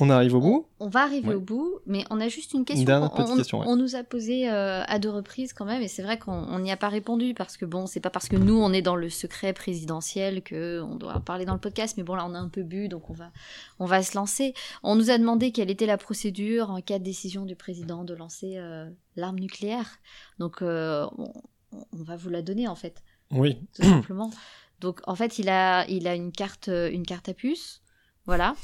on 0.02 0.10
arrive 0.10 0.36
au 0.36 0.40
bout 0.40 0.68
on, 0.80 0.88
va 0.88 1.02
arriver 1.02 1.36
au 1.36 1.42
bout, 1.42 1.80
mais 1.86 2.06
on 2.10 2.22
a 2.22 2.30
juste 2.30 2.54
une 2.54 2.64
question. 2.64 3.12
on, 3.54 3.76
nous 3.76 3.96
a 3.96 4.04
posé 4.04 4.50
euh, 4.50 4.82
à 4.86 5.00
deux 5.00 5.10
reprises 5.10 5.52
quand 5.54 5.66
même, 5.66 5.82
et 5.82 5.88
c'est 5.88 6.02
vrai 6.02 6.18
qu'on 6.18 6.60
n'y 6.60 6.72
a 6.72 6.78
pas 6.78 6.90
répondu 6.90 7.34
parce 7.34 7.58
que 7.58 7.66
bon, 7.66 7.86
c'est 7.86 8.00
pas 8.00 8.10
parce 8.10 8.30
que 8.30 8.38
nous 8.38 8.58
on 8.58 8.72
est 8.72 8.82
dans 8.82 8.96
le 8.96 9.10
secret 9.10 9.54
présidentiel 9.54 10.42
que 10.42 10.82
on 10.82 10.96
doit 10.96 11.20
parler 11.20 11.46
dans 11.46 11.54
le 11.54 11.60
podcast, 11.60 11.96
mais 11.98 12.04
bon 12.04 12.16
là 12.16 12.26
on 12.26 12.34
a 12.34 12.40
un 12.40 12.48
peu 12.50 12.64
bu, 12.64 12.88
donc 12.88 13.10
on 13.10 13.14
va 13.14 13.32
on 13.80 13.86
va 13.86 14.02
se 14.04 14.16
lancer. 14.16 14.54
On 14.84 14.96
nous 14.96 15.10
a 15.10 15.18
demandé 15.18 15.52
quelle 15.52 15.70
était 15.70 15.86
la 15.86 15.98
procédure 15.98 16.70
en 16.70 16.82
cas 16.82 17.00
de 17.00 17.04
décision 17.04 17.46
du 17.46 17.56
président 17.56 18.04
de 18.04 18.14
lancer 18.14 18.58
euh, 18.58 18.90
l'arme 19.16 19.40
nucléaire. 19.40 20.00
Donc 20.40 20.62
euh, 20.62 21.06
on, 21.18 21.34
on, 21.74 22.04
va 22.04 22.16
vous 22.16 22.30
la 22.30 22.42
donner 22.42 22.68
en 22.68 22.76
fait. 22.76 23.04
Oui. 23.32 23.58
Tout 23.76 23.84
simplement. 23.84 24.32
Donc 24.80 25.02
en 25.08 25.16
fait 25.16 25.40
il 25.40 25.50
a 25.50 25.86
il 25.90 26.08
a 26.08 26.16
une 26.16 26.32
carte 26.32 26.70
une 26.70 27.06
carte 27.06 27.28
à 27.28 27.34
puce, 27.34 27.82
voilà. 28.26 28.56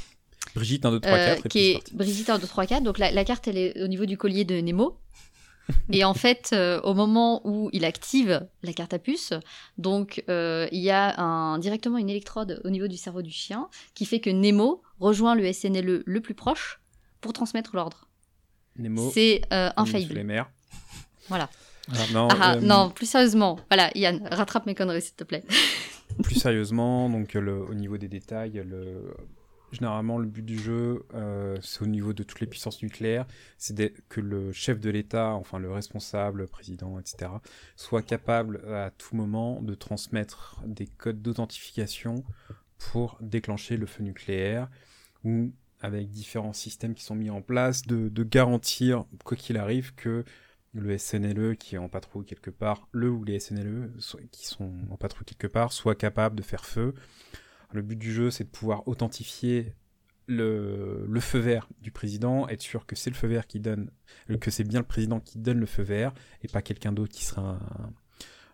Brigitte 0.56 0.86
1, 0.86 0.92
2, 0.92 1.00
3, 1.02 1.18
4. 1.18 1.48
qui 1.50 1.60
est 1.60 1.94
Brigitte 1.94 2.30
1, 2.30 2.40
2, 2.40 2.48
3, 2.48 2.66
4. 2.66 2.84
Donc 2.84 2.98
la, 2.98 3.12
la, 3.12 3.26
carte, 3.26 3.48
elle 3.48 3.58
est 3.58 3.82
au 3.84 3.88
niveau 3.88 4.06
du 4.06 4.18
collier 4.18 4.46
de 4.46 4.56
Nemo. 4.56 4.98
et 5.92 6.04
en 6.04 6.14
fait, 6.14 6.52
euh, 6.54 6.80
au 6.82 6.94
moment 6.94 7.42
où 7.46 7.70
il 7.74 7.86
active 7.86 8.48
la 8.64 8.74
carte 8.74 8.94
à 8.94 9.00
puce, 9.00 9.34
donc 9.78 10.24
euh, 10.30 10.68
il 10.72 10.82
y 10.82 10.92
a 10.92 11.20
un, 11.20 11.58
directement 11.60 11.98
une 11.98 12.10
électrode 12.10 12.62
au 12.64 12.70
niveau 12.70 12.88
du 12.88 12.98
cerveau 12.98 13.22
du 13.22 13.32
chien 13.32 13.68
qui 13.94 14.06
fait 14.06 14.20
que 14.20 14.30
Nemo 14.30 14.82
rejoint 15.00 15.36
le 15.36 15.52
SNLE 15.52 16.04
le 16.06 16.22
plus 16.22 16.36
proche 16.36 16.80
pour 17.20 17.34
transmettre 17.34 17.76
l'ordre. 17.76 18.08
Nemo. 18.78 19.10
C'est 19.14 19.42
euh, 19.52 19.70
infaillible. 19.78 20.16
Les 20.16 20.24
mers. 20.24 20.50
Voilà. 21.30 21.50
Ah, 21.92 21.98
non, 22.14 22.28
ah, 22.30 22.56
non, 22.58 22.90
plus 22.90 23.06
sérieusement. 23.06 23.60
Voilà, 23.70 23.92
Yann, 23.96 24.28
rattrape 24.32 24.66
mes 24.66 24.76
conneries, 24.76 25.02
s'il 25.02 25.16
te 25.16 25.24
plaît. 25.24 25.44
plus 26.24 26.36
sérieusement, 26.40 27.10
donc 27.10 27.34
le, 27.34 27.62
au 27.62 27.74
niveau 27.74 27.98
des 27.98 28.08
détails, 28.08 28.64
le, 28.66 29.16
Généralement, 29.76 30.18
le 30.18 30.28
but 30.28 30.46
du 30.46 30.58
jeu, 30.58 31.06
euh, 31.16 31.58
c'est 31.62 31.82
au 31.82 31.86
niveau 31.86 32.14
de 32.14 32.24
toutes 32.24 32.40
les 32.40 32.48
puissances 32.48 32.82
nucléaires, 32.82 33.26
c'est 33.58 33.94
que 34.08 34.22
le 34.22 34.54
chef 34.54 34.80
de 34.80 34.90
l'État, 34.90 35.34
enfin 35.34 35.60
le 35.60 35.70
responsable, 35.70 36.40
le 36.40 36.48
président, 36.48 36.98
etc., 36.98 37.30
soit 37.76 38.02
capable 38.02 38.62
à 38.74 38.92
tout 38.92 39.18
moment 39.18 39.62
de 39.62 39.76
transmettre 39.76 40.62
des 40.66 40.88
codes 40.88 41.22
d'authentification 41.22 42.24
pour 42.78 43.18
déclencher 43.20 43.76
le 43.76 43.86
feu 43.86 44.04
nucléaire, 44.04 44.70
ou 45.26 45.52
avec 45.82 46.10
différents 46.10 46.54
systèmes 46.54 46.94
qui 46.94 47.04
sont 47.04 47.16
mis 47.16 47.30
en 47.30 47.42
place, 47.42 47.82
de, 47.82 48.24
garantir, 48.24 49.04
quoi 49.26 49.36
qu'il 49.36 49.58
arrive, 49.58 49.94
que 49.96 50.24
le 50.72 50.98
SNLE 50.98 51.58
qui 51.58 51.76
est 51.76 51.80
en 51.80 51.90
patrouille 51.90 52.26
quelque 52.26 52.50
part, 52.50 52.88
le 52.94 53.10
ou 53.10 53.26
les 53.26 53.42
SNLE 53.42 53.92
qui 54.32 54.48
sont 54.48 54.72
en 54.90 54.96
patrouille 54.96 55.26
quelque 55.26 55.48
part, 55.48 55.74
soit 55.74 55.96
capable 55.96 56.38
de 56.38 56.44
faire 56.44 56.64
feu 56.64 56.94
le 57.72 57.82
but 57.82 57.98
du 57.98 58.12
jeu, 58.12 58.32
c'est 58.32 58.46
de 58.46 58.50
pouvoir 58.50 58.88
authentifier 58.88 59.74
le, 60.28 61.20
feu 61.20 61.40
vert 61.40 61.68
du 61.82 61.92
président, 61.92 62.48
être 62.48 62.62
sûr 62.62 62.86
que 62.86 62.96
c'est 62.96 63.10
le 63.10 63.16
feu 63.16 63.28
vert 63.28 63.48
qui 63.48 63.60
donne, 63.60 63.92
que 64.40 64.52
c'est 64.52 64.64
bien 64.64 64.80
le 64.80 64.86
président 64.86 65.20
qui 65.20 65.38
donne 65.38 65.60
le 65.60 65.66
feu 65.66 65.84
vert 65.84 66.14
et 66.42 66.48
pas 66.48 66.62
quelqu'un 66.62 66.92
d'autre 66.92 67.14
qui 67.14 67.26
sera 67.26 67.60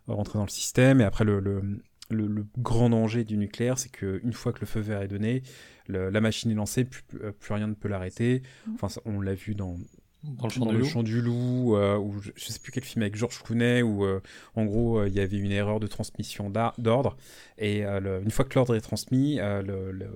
rentré 0.08 0.38
dans 0.38 0.46
le 0.46 0.50
système. 0.50 1.02
Et 1.02 1.04
après, 1.04 1.24
le, 1.24 1.40
le, 1.40 2.46
grand 2.58 2.90
danger 2.90 3.24
du 3.24 3.38
nucléaire, 3.38 3.78
c'est 3.78 3.90
qu'une 3.90 4.34
fois 4.34 4.52
que 4.52 4.60
le 4.60 4.66
feu 4.66 4.82
vert 4.82 5.02
est 5.02 5.08
donné, 5.08 5.44
la 5.88 6.22
machine 6.22 6.52
est 6.52 6.56
lancée, 6.56 6.86
plus, 6.86 7.04
plus 7.40 7.54
rien 7.54 7.68
ne 7.68 7.74
peut 7.74 7.88
l'arrêter. 7.88 8.42
Mmh. 8.68 8.76
Enfin, 8.76 9.02
on 9.06 9.22
l'a 9.22 9.34
vu 9.34 9.56
dans, 9.56 9.78
dans 10.24 10.72
le 10.72 10.84
chant, 10.84 11.02
du, 11.02 11.20
loup, 11.20 11.76
euh, 11.76 11.98
ou 11.98 12.22
je, 12.22 12.32
sais 12.46 12.60
plus 12.60 12.72
quel 12.72 12.84
film 12.84 13.02
avec 13.02 13.16
Georges 13.16 13.42
Clooney, 13.42 13.82
où 13.82 14.06
euh, 14.06 14.22
en 14.56 14.66
gros 14.66 15.00
euh, 15.00 15.08
il 15.08 15.16
y 15.16 15.20
avait 15.20 15.38
une 15.38 15.52
erreur 15.52 15.80
de 15.80 15.88
transmission 15.88 16.52
d'ordre, 16.78 17.18
et 17.58 17.84
une 17.84 18.32
fois 18.32 18.46
que 18.46 18.54
l'ordre 18.56 18.76
est 18.76 18.82
transmis, 18.82 19.38
le, 19.38 20.10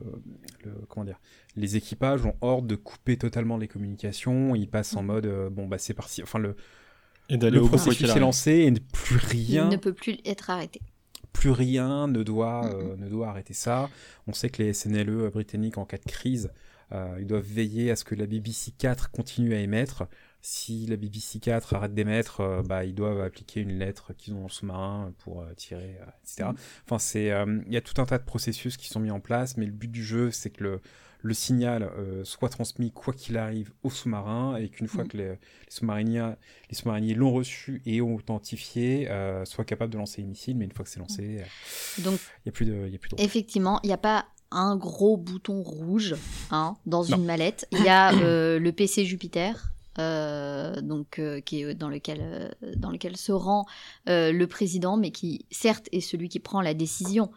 comment 0.89 1.05
dire, 1.05 1.19
les 1.55 1.75
équipages 1.75 2.25
ont 2.25 2.35
ordre 2.41 2.67
de 2.67 2.75
couper 2.75 3.17
totalement 3.17 3.57
les 3.57 3.67
communications, 3.67 4.55
ils 4.55 4.69
passent 4.69 4.95
en 4.95 5.03
mm. 5.03 5.07
mode 5.07 5.49
bon 5.51 5.67
bah 5.67 5.77
c'est 5.77 5.93
parti, 5.93 6.21
enfin 6.21 6.39
le, 6.39 6.55
et 7.29 7.37
le 7.37 7.61
processus 7.61 8.09
est 8.09 8.19
lancé 8.19 8.51
et 8.51 8.71
plus 8.93 9.17
rien 9.17 9.65
il 9.65 9.73
ne 9.73 9.77
peut 9.77 9.93
plus 9.93 10.17
être 10.25 10.49
arrêté. 10.49 10.81
Plus 11.33 11.49
rien 11.49 12.07
ne 12.07 12.23
doit, 12.23 12.69
ne 12.97 13.09
doit 13.09 13.27
arrêter 13.27 13.53
ça. 13.53 13.89
On 14.25 14.31
sait 14.31 14.49
que 14.49 14.63
les 14.63 14.73
SNLE 14.73 15.29
britanniques 15.31 15.77
en 15.77 15.83
cas 15.83 15.97
de 15.97 16.09
crise 16.09 16.49
euh, 16.49 16.51
ils 16.91 17.27
doivent 17.27 17.45
veiller 17.45 17.91
à 17.91 17.95
ce 17.95 18.03
que 18.03 18.15
la 18.15 18.25
BBC 18.25 18.71
4 18.77 19.11
continue 19.11 19.53
à 19.53 19.59
émettre. 19.59 20.07
Si 20.47 20.85
la 20.85 20.95
BBC 20.95 21.39
4 21.39 21.73
arrête 21.73 21.95
d'émettre, 21.95 22.41
euh, 22.41 22.61
bah, 22.61 22.85
ils 22.85 22.93
doivent 22.93 23.19
appliquer 23.19 23.61
une 23.61 23.79
lettre 23.79 24.13
qu'ils 24.13 24.35
ont 24.35 24.41
dans 24.41 24.43
le 24.43 24.49
sous-marin 24.49 25.11
pour 25.17 25.41
euh, 25.41 25.51
tirer, 25.55 25.97
etc. 26.23 26.49
Mm. 26.51 26.55
Enfin, 26.83 26.99
c'est, 26.99 27.31
il 27.65 27.73
y 27.73 27.77
a 27.77 27.81
tout 27.81 27.99
un 27.99 28.05
tas 28.05 28.19
de 28.19 28.23
processus 28.23 28.77
qui 28.77 28.87
sont 28.87 28.99
mis 28.99 29.09
en 29.09 29.19
place, 29.19 29.57
mais 29.57 29.65
le 29.65 29.71
but 29.71 29.89
du 29.89 30.03
jeu, 30.03 30.29
c'est 30.29 30.51
que 30.51 30.63
le, 30.63 30.81
le 31.23 31.33
signal 31.33 31.89
soit 32.23 32.49
transmis 32.49 32.91
quoi 32.91 33.11
qu'il 33.11 33.39
arrive 33.39 33.73
au 33.81 33.89
sous-marin 33.89 34.57
et 34.57 34.69
qu'une 34.69 34.87
fois 34.87 35.05
mm. 35.05 35.07
que 35.07 35.17
les, 35.17 35.39
sous-mariniers 35.67 36.33
les 36.69 36.75
sous-mariniers 36.75 37.15
l'ont 37.15 37.31
reçu 37.33 37.81
et 37.87 38.01
ont 38.01 38.13
authentifié, 38.13 39.09
euh, 39.09 39.45
soient 39.45 39.65
capables 39.65 39.91
de 39.91 39.97
lancer 39.97 40.21
les 40.21 40.27
missiles. 40.27 40.57
Mais 40.57 40.65
une 40.65 40.71
fois 40.71 40.85
que 40.85 40.91
c'est 40.91 40.99
lancé, 40.99 41.43
il 41.97 42.03
n'y 42.03 42.49
a 42.49 42.51
plus 42.51 42.65
de, 42.65 42.87
y 42.87 42.95
a 42.95 42.99
plus 42.99 43.09
de 43.09 43.19
effectivement, 43.19 43.79
il 43.83 43.87
n'y 43.87 43.93
a 43.93 43.97
pas 43.97 44.27
un 44.55 44.77
gros 44.77 45.17
bouton 45.17 45.61
rouge 45.61 46.15
hein, 46.49 46.75
dans 46.85 47.03
une 47.03 47.25
mallette. 47.25 47.67
Il 47.71 47.83
y 47.83 47.89
a 47.89 48.13
euh, 48.23 48.57
le 48.57 48.71
PC 48.71 49.05
Jupiter. 49.05 49.71
Euh, 49.97 50.81
donc 50.81 51.19
euh, 51.19 51.39
qui 51.39 51.61
est 51.61 51.73
dans 51.73 51.87
lequel 51.87 52.53
dans 52.75 52.89
lequel 52.89 53.15
se 53.15 53.31
rend 53.31 53.65
le 54.07 54.45
président 54.45 54.97
mais 54.97 55.11
qui 55.11 55.45
certes 55.51 55.87
est 55.93 56.01
celui 56.01 56.27
qui 56.27 56.39
prend 56.39 56.59
la 56.59 56.73
décision 56.73 57.31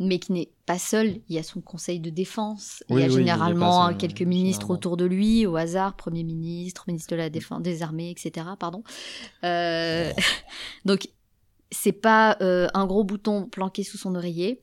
mais 0.00 0.18
qui 0.18 0.32
n'est 0.32 0.50
pas 0.66 0.78
seul. 0.78 1.20
Il 1.28 1.36
y 1.36 1.38
a 1.38 1.44
son 1.44 1.60
conseil 1.60 2.00
de 2.00 2.10
défense. 2.10 2.82
Il 2.88 2.98
y 2.98 3.02
a 3.02 3.08
généralement 3.08 3.94
quelques 3.94 4.22
ministres 4.22 4.70
autour 4.70 4.96
de 4.96 5.04
lui 5.04 5.46
au 5.46 5.54
hasard 5.56 5.94
premier 5.94 6.24
ministre 6.24 6.84
ministre 6.88 7.12
de 7.12 7.16
la 7.16 7.30
défense 7.30 7.62
des 7.62 7.82
armées 7.82 8.10
etc 8.10 8.46
pardon. 8.58 8.82
Donc 10.84 11.08
c'est 11.70 11.92
pas 11.92 12.36
un 12.40 12.86
gros 12.86 13.04
bouton 13.04 13.46
planqué 13.46 13.84
sous 13.84 13.98
son 13.98 14.16
oreiller 14.16 14.62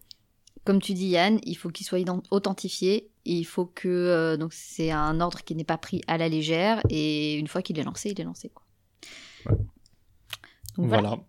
comme 0.68 0.82
tu 0.82 0.94
dis 0.94 1.08
Yann, 1.08 1.40
il 1.44 1.56
faut 1.56 1.70
qu'il 1.70 1.86
soit 1.86 2.00
authentifié. 2.30 3.10
il 3.24 3.46
faut 3.46 3.68
que 3.68 3.88
euh, 3.88 4.36
donc 4.36 4.52
c'est 4.52 4.92
un 4.92 5.22
ordre 5.22 5.42
qui 5.46 5.56
n'est 5.56 5.64
pas 5.64 5.78
pris 5.78 6.02
à 6.08 6.18
la 6.18 6.28
légère 6.28 6.82
et 6.90 7.36
une 7.36 7.48
fois 7.48 7.62
qu'il 7.62 7.80
est 7.80 7.84
lancé, 7.84 8.10
il 8.10 8.20
est 8.20 8.26
lancé 8.26 8.50
quoi. 8.50 9.56
voilà. 10.76 11.20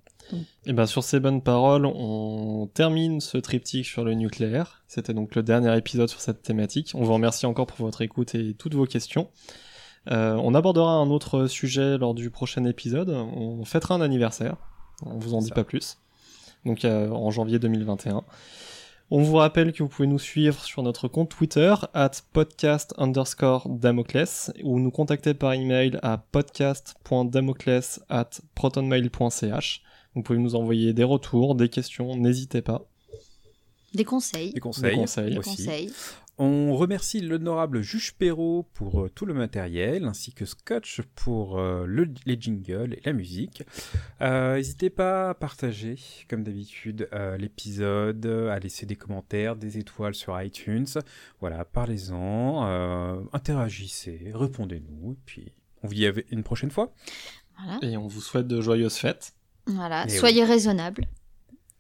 Et 0.67 0.73
ben 0.73 0.87
sur 0.87 1.05
ces 1.05 1.21
bonnes 1.21 1.41
paroles, 1.41 1.87
on 1.87 2.69
termine 2.75 3.21
ce 3.21 3.39
triptyque 3.39 3.87
sur 3.87 4.03
le 4.03 4.15
nucléaire. 4.15 4.83
C'était 4.89 5.15
donc 5.15 5.37
le 5.37 5.45
dernier 5.45 5.77
épisode 5.77 6.09
sur 6.09 6.21
cette 6.21 6.43
thématique. 6.43 6.91
On 6.95 7.05
vous 7.05 7.15
remercie 7.15 7.47
encore 7.47 7.69
pour 7.69 7.87
votre 7.87 8.03
écoute 8.03 8.35
et 8.35 8.55
toutes 8.55 8.75
vos 8.75 8.87
questions. 8.87 9.31
on 10.09 10.53
abordera 10.53 10.95
un 10.95 11.11
autre 11.11 11.47
sujet 11.47 11.97
lors 11.97 12.15
du 12.15 12.31
prochain 12.31 12.65
épisode. 12.65 13.11
On 13.11 13.65
fêtera 13.65 13.95
un 13.95 14.01
anniversaire. 14.01 14.57
On 15.07 15.17
vous 15.17 15.35
en 15.35 15.39
dit 15.39 15.53
pas 15.53 15.65
plus. 15.65 15.99
Donc 16.65 16.85
en 16.85 17.31
janvier 17.31 17.61
2021. 17.61 18.25
On 19.11 19.23
vous 19.23 19.37
rappelle 19.37 19.73
que 19.73 19.83
vous 19.83 19.89
pouvez 19.89 20.07
nous 20.07 20.19
suivre 20.19 20.63
sur 20.63 20.83
notre 20.83 21.09
compte 21.09 21.31
Twitter, 21.31 21.75
at 21.95 22.11
podcast 22.35 22.93
underscore 22.99 23.67
Damocles, 23.71 24.53
ou 24.63 24.79
nous 24.79 24.91
contacter 24.91 25.33
par 25.33 25.55
email 25.55 25.99
à 26.03 26.19
podcast.damocles 26.19 28.01
at 28.11 28.29
protonmail.ch. 28.55 29.83
Vous 30.15 30.23
pouvez 30.23 30.39
nous 30.39 30.55
envoyer 30.55 30.93
des 30.93 31.05
retours, 31.05 31.55
des 31.55 31.71
questions, 31.71 32.17
n'hésitez 32.17 32.61
pas. 32.61 32.85
Des 33.95 34.05
conseils. 34.05 34.53
Des 34.53 34.61
conseils, 34.61 34.97
conseils. 34.97 35.39
aussi. 35.39 35.91
On 36.41 36.77
remercie 36.77 37.21
l'honorable 37.21 37.83
juge 37.83 38.15
Perrault 38.15 38.65
pour 38.73 39.01
euh, 39.01 39.11
tout 39.13 39.27
le 39.27 39.35
matériel, 39.35 40.05
ainsi 40.05 40.33
que 40.33 40.45
Scotch 40.45 41.03
pour 41.17 41.59
euh, 41.59 41.85
les 42.27 42.41
jingles 42.41 42.95
et 42.95 43.01
la 43.05 43.13
musique. 43.13 43.65
Euh, 44.21 44.55
n'hésitez 44.55 44.89
pas 44.89 45.31
à 45.31 45.35
partager, 45.35 45.97
comme 46.31 46.45
d'habitude, 46.45 47.09
l'épisode, 47.39 48.25
à 48.27 48.61
laisser 48.61 48.87
des 48.87 48.95
commentaires, 48.95 49.57
des 49.57 49.79
étoiles 49.79 50.15
sur 50.15 50.41
iTunes. 50.41 50.87
Voilà, 51.41 51.65
parlez-en, 51.65 53.27
interagissez, 53.33 54.31
répondez-nous, 54.33 55.13
et 55.15 55.19
puis 55.27 55.53
on 55.83 55.89
vous 55.89 55.95
dit 55.95 56.07
à 56.07 56.13
une 56.31 56.45
prochaine 56.45 56.71
fois. 56.71 56.93
Et 57.83 57.97
on 57.97 58.07
vous 58.07 58.21
souhaite 58.21 58.47
de 58.47 58.61
joyeuses 58.61 58.97
fêtes. 58.97 59.35
Voilà, 59.67 60.09
soyez 60.09 60.45
raisonnables. 60.45 61.07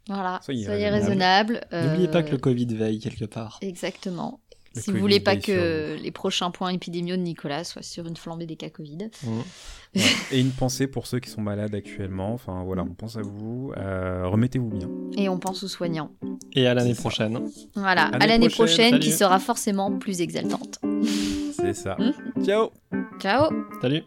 Voilà, 0.08 0.40
soyez, 0.42 0.66
raisonnables. 0.66 1.60
N'oubliez 1.70 2.08
pas 2.08 2.22
que 2.22 2.32
le 2.32 2.38
Covid 2.38 2.66
veille 2.74 2.98
quelque 2.98 3.26
part. 3.26 3.58
Exactement 3.60 4.40
si 4.74 4.92
vous 4.92 4.98
voulez 4.98 5.20
pas 5.20 5.36
que 5.36 5.96
les 6.00 6.10
prochains 6.10 6.50
points 6.50 6.70
épidémiaux 6.70 7.16
de 7.16 7.22
Nicolas 7.22 7.64
soient 7.64 7.82
sur 7.82 8.06
une 8.06 8.16
flambée 8.16 8.46
des 8.46 8.56
cas 8.56 8.70
Covid. 8.70 9.10
Mmh. 9.22 10.00
Et 10.32 10.40
une 10.40 10.50
pensée 10.50 10.86
pour 10.86 11.06
ceux 11.06 11.18
qui 11.18 11.30
sont 11.30 11.40
malades 11.40 11.74
actuellement. 11.74 12.32
Enfin 12.34 12.62
voilà, 12.64 12.82
on 12.82 12.94
pense 12.94 13.16
à 13.16 13.22
vous. 13.22 13.72
Euh, 13.76 14.26
remettez-vous 14.26 14.68
bien. 14.68 14.88
Et 15.16 15.28
on 15.28 15.38
pense 15.38 15.62
aux 15.62 15.68
soignants. 15.68 16.12
Et 16.54 16.66
à 16.66 16.74
l'année 16.74 16.94
prochaine. 16.94 17.40
Voilà, 17.74 18.06
à 18.06 18.26
l'année 18.26 18.50
prochaine, 18.50 18.98
qui 18.98 19.12
sera 19.12 19.38
forcément 19.38 19.98
plus 19.98 20.20
exaltante. 20.20 20.78
C'est 21.52 21.74
ça. 21.74 21.96
Mmh. 21.98 22.44
Ciao. 22.44 22.70
Ciao. 23.20 23.50
Salut. 23.80 24.02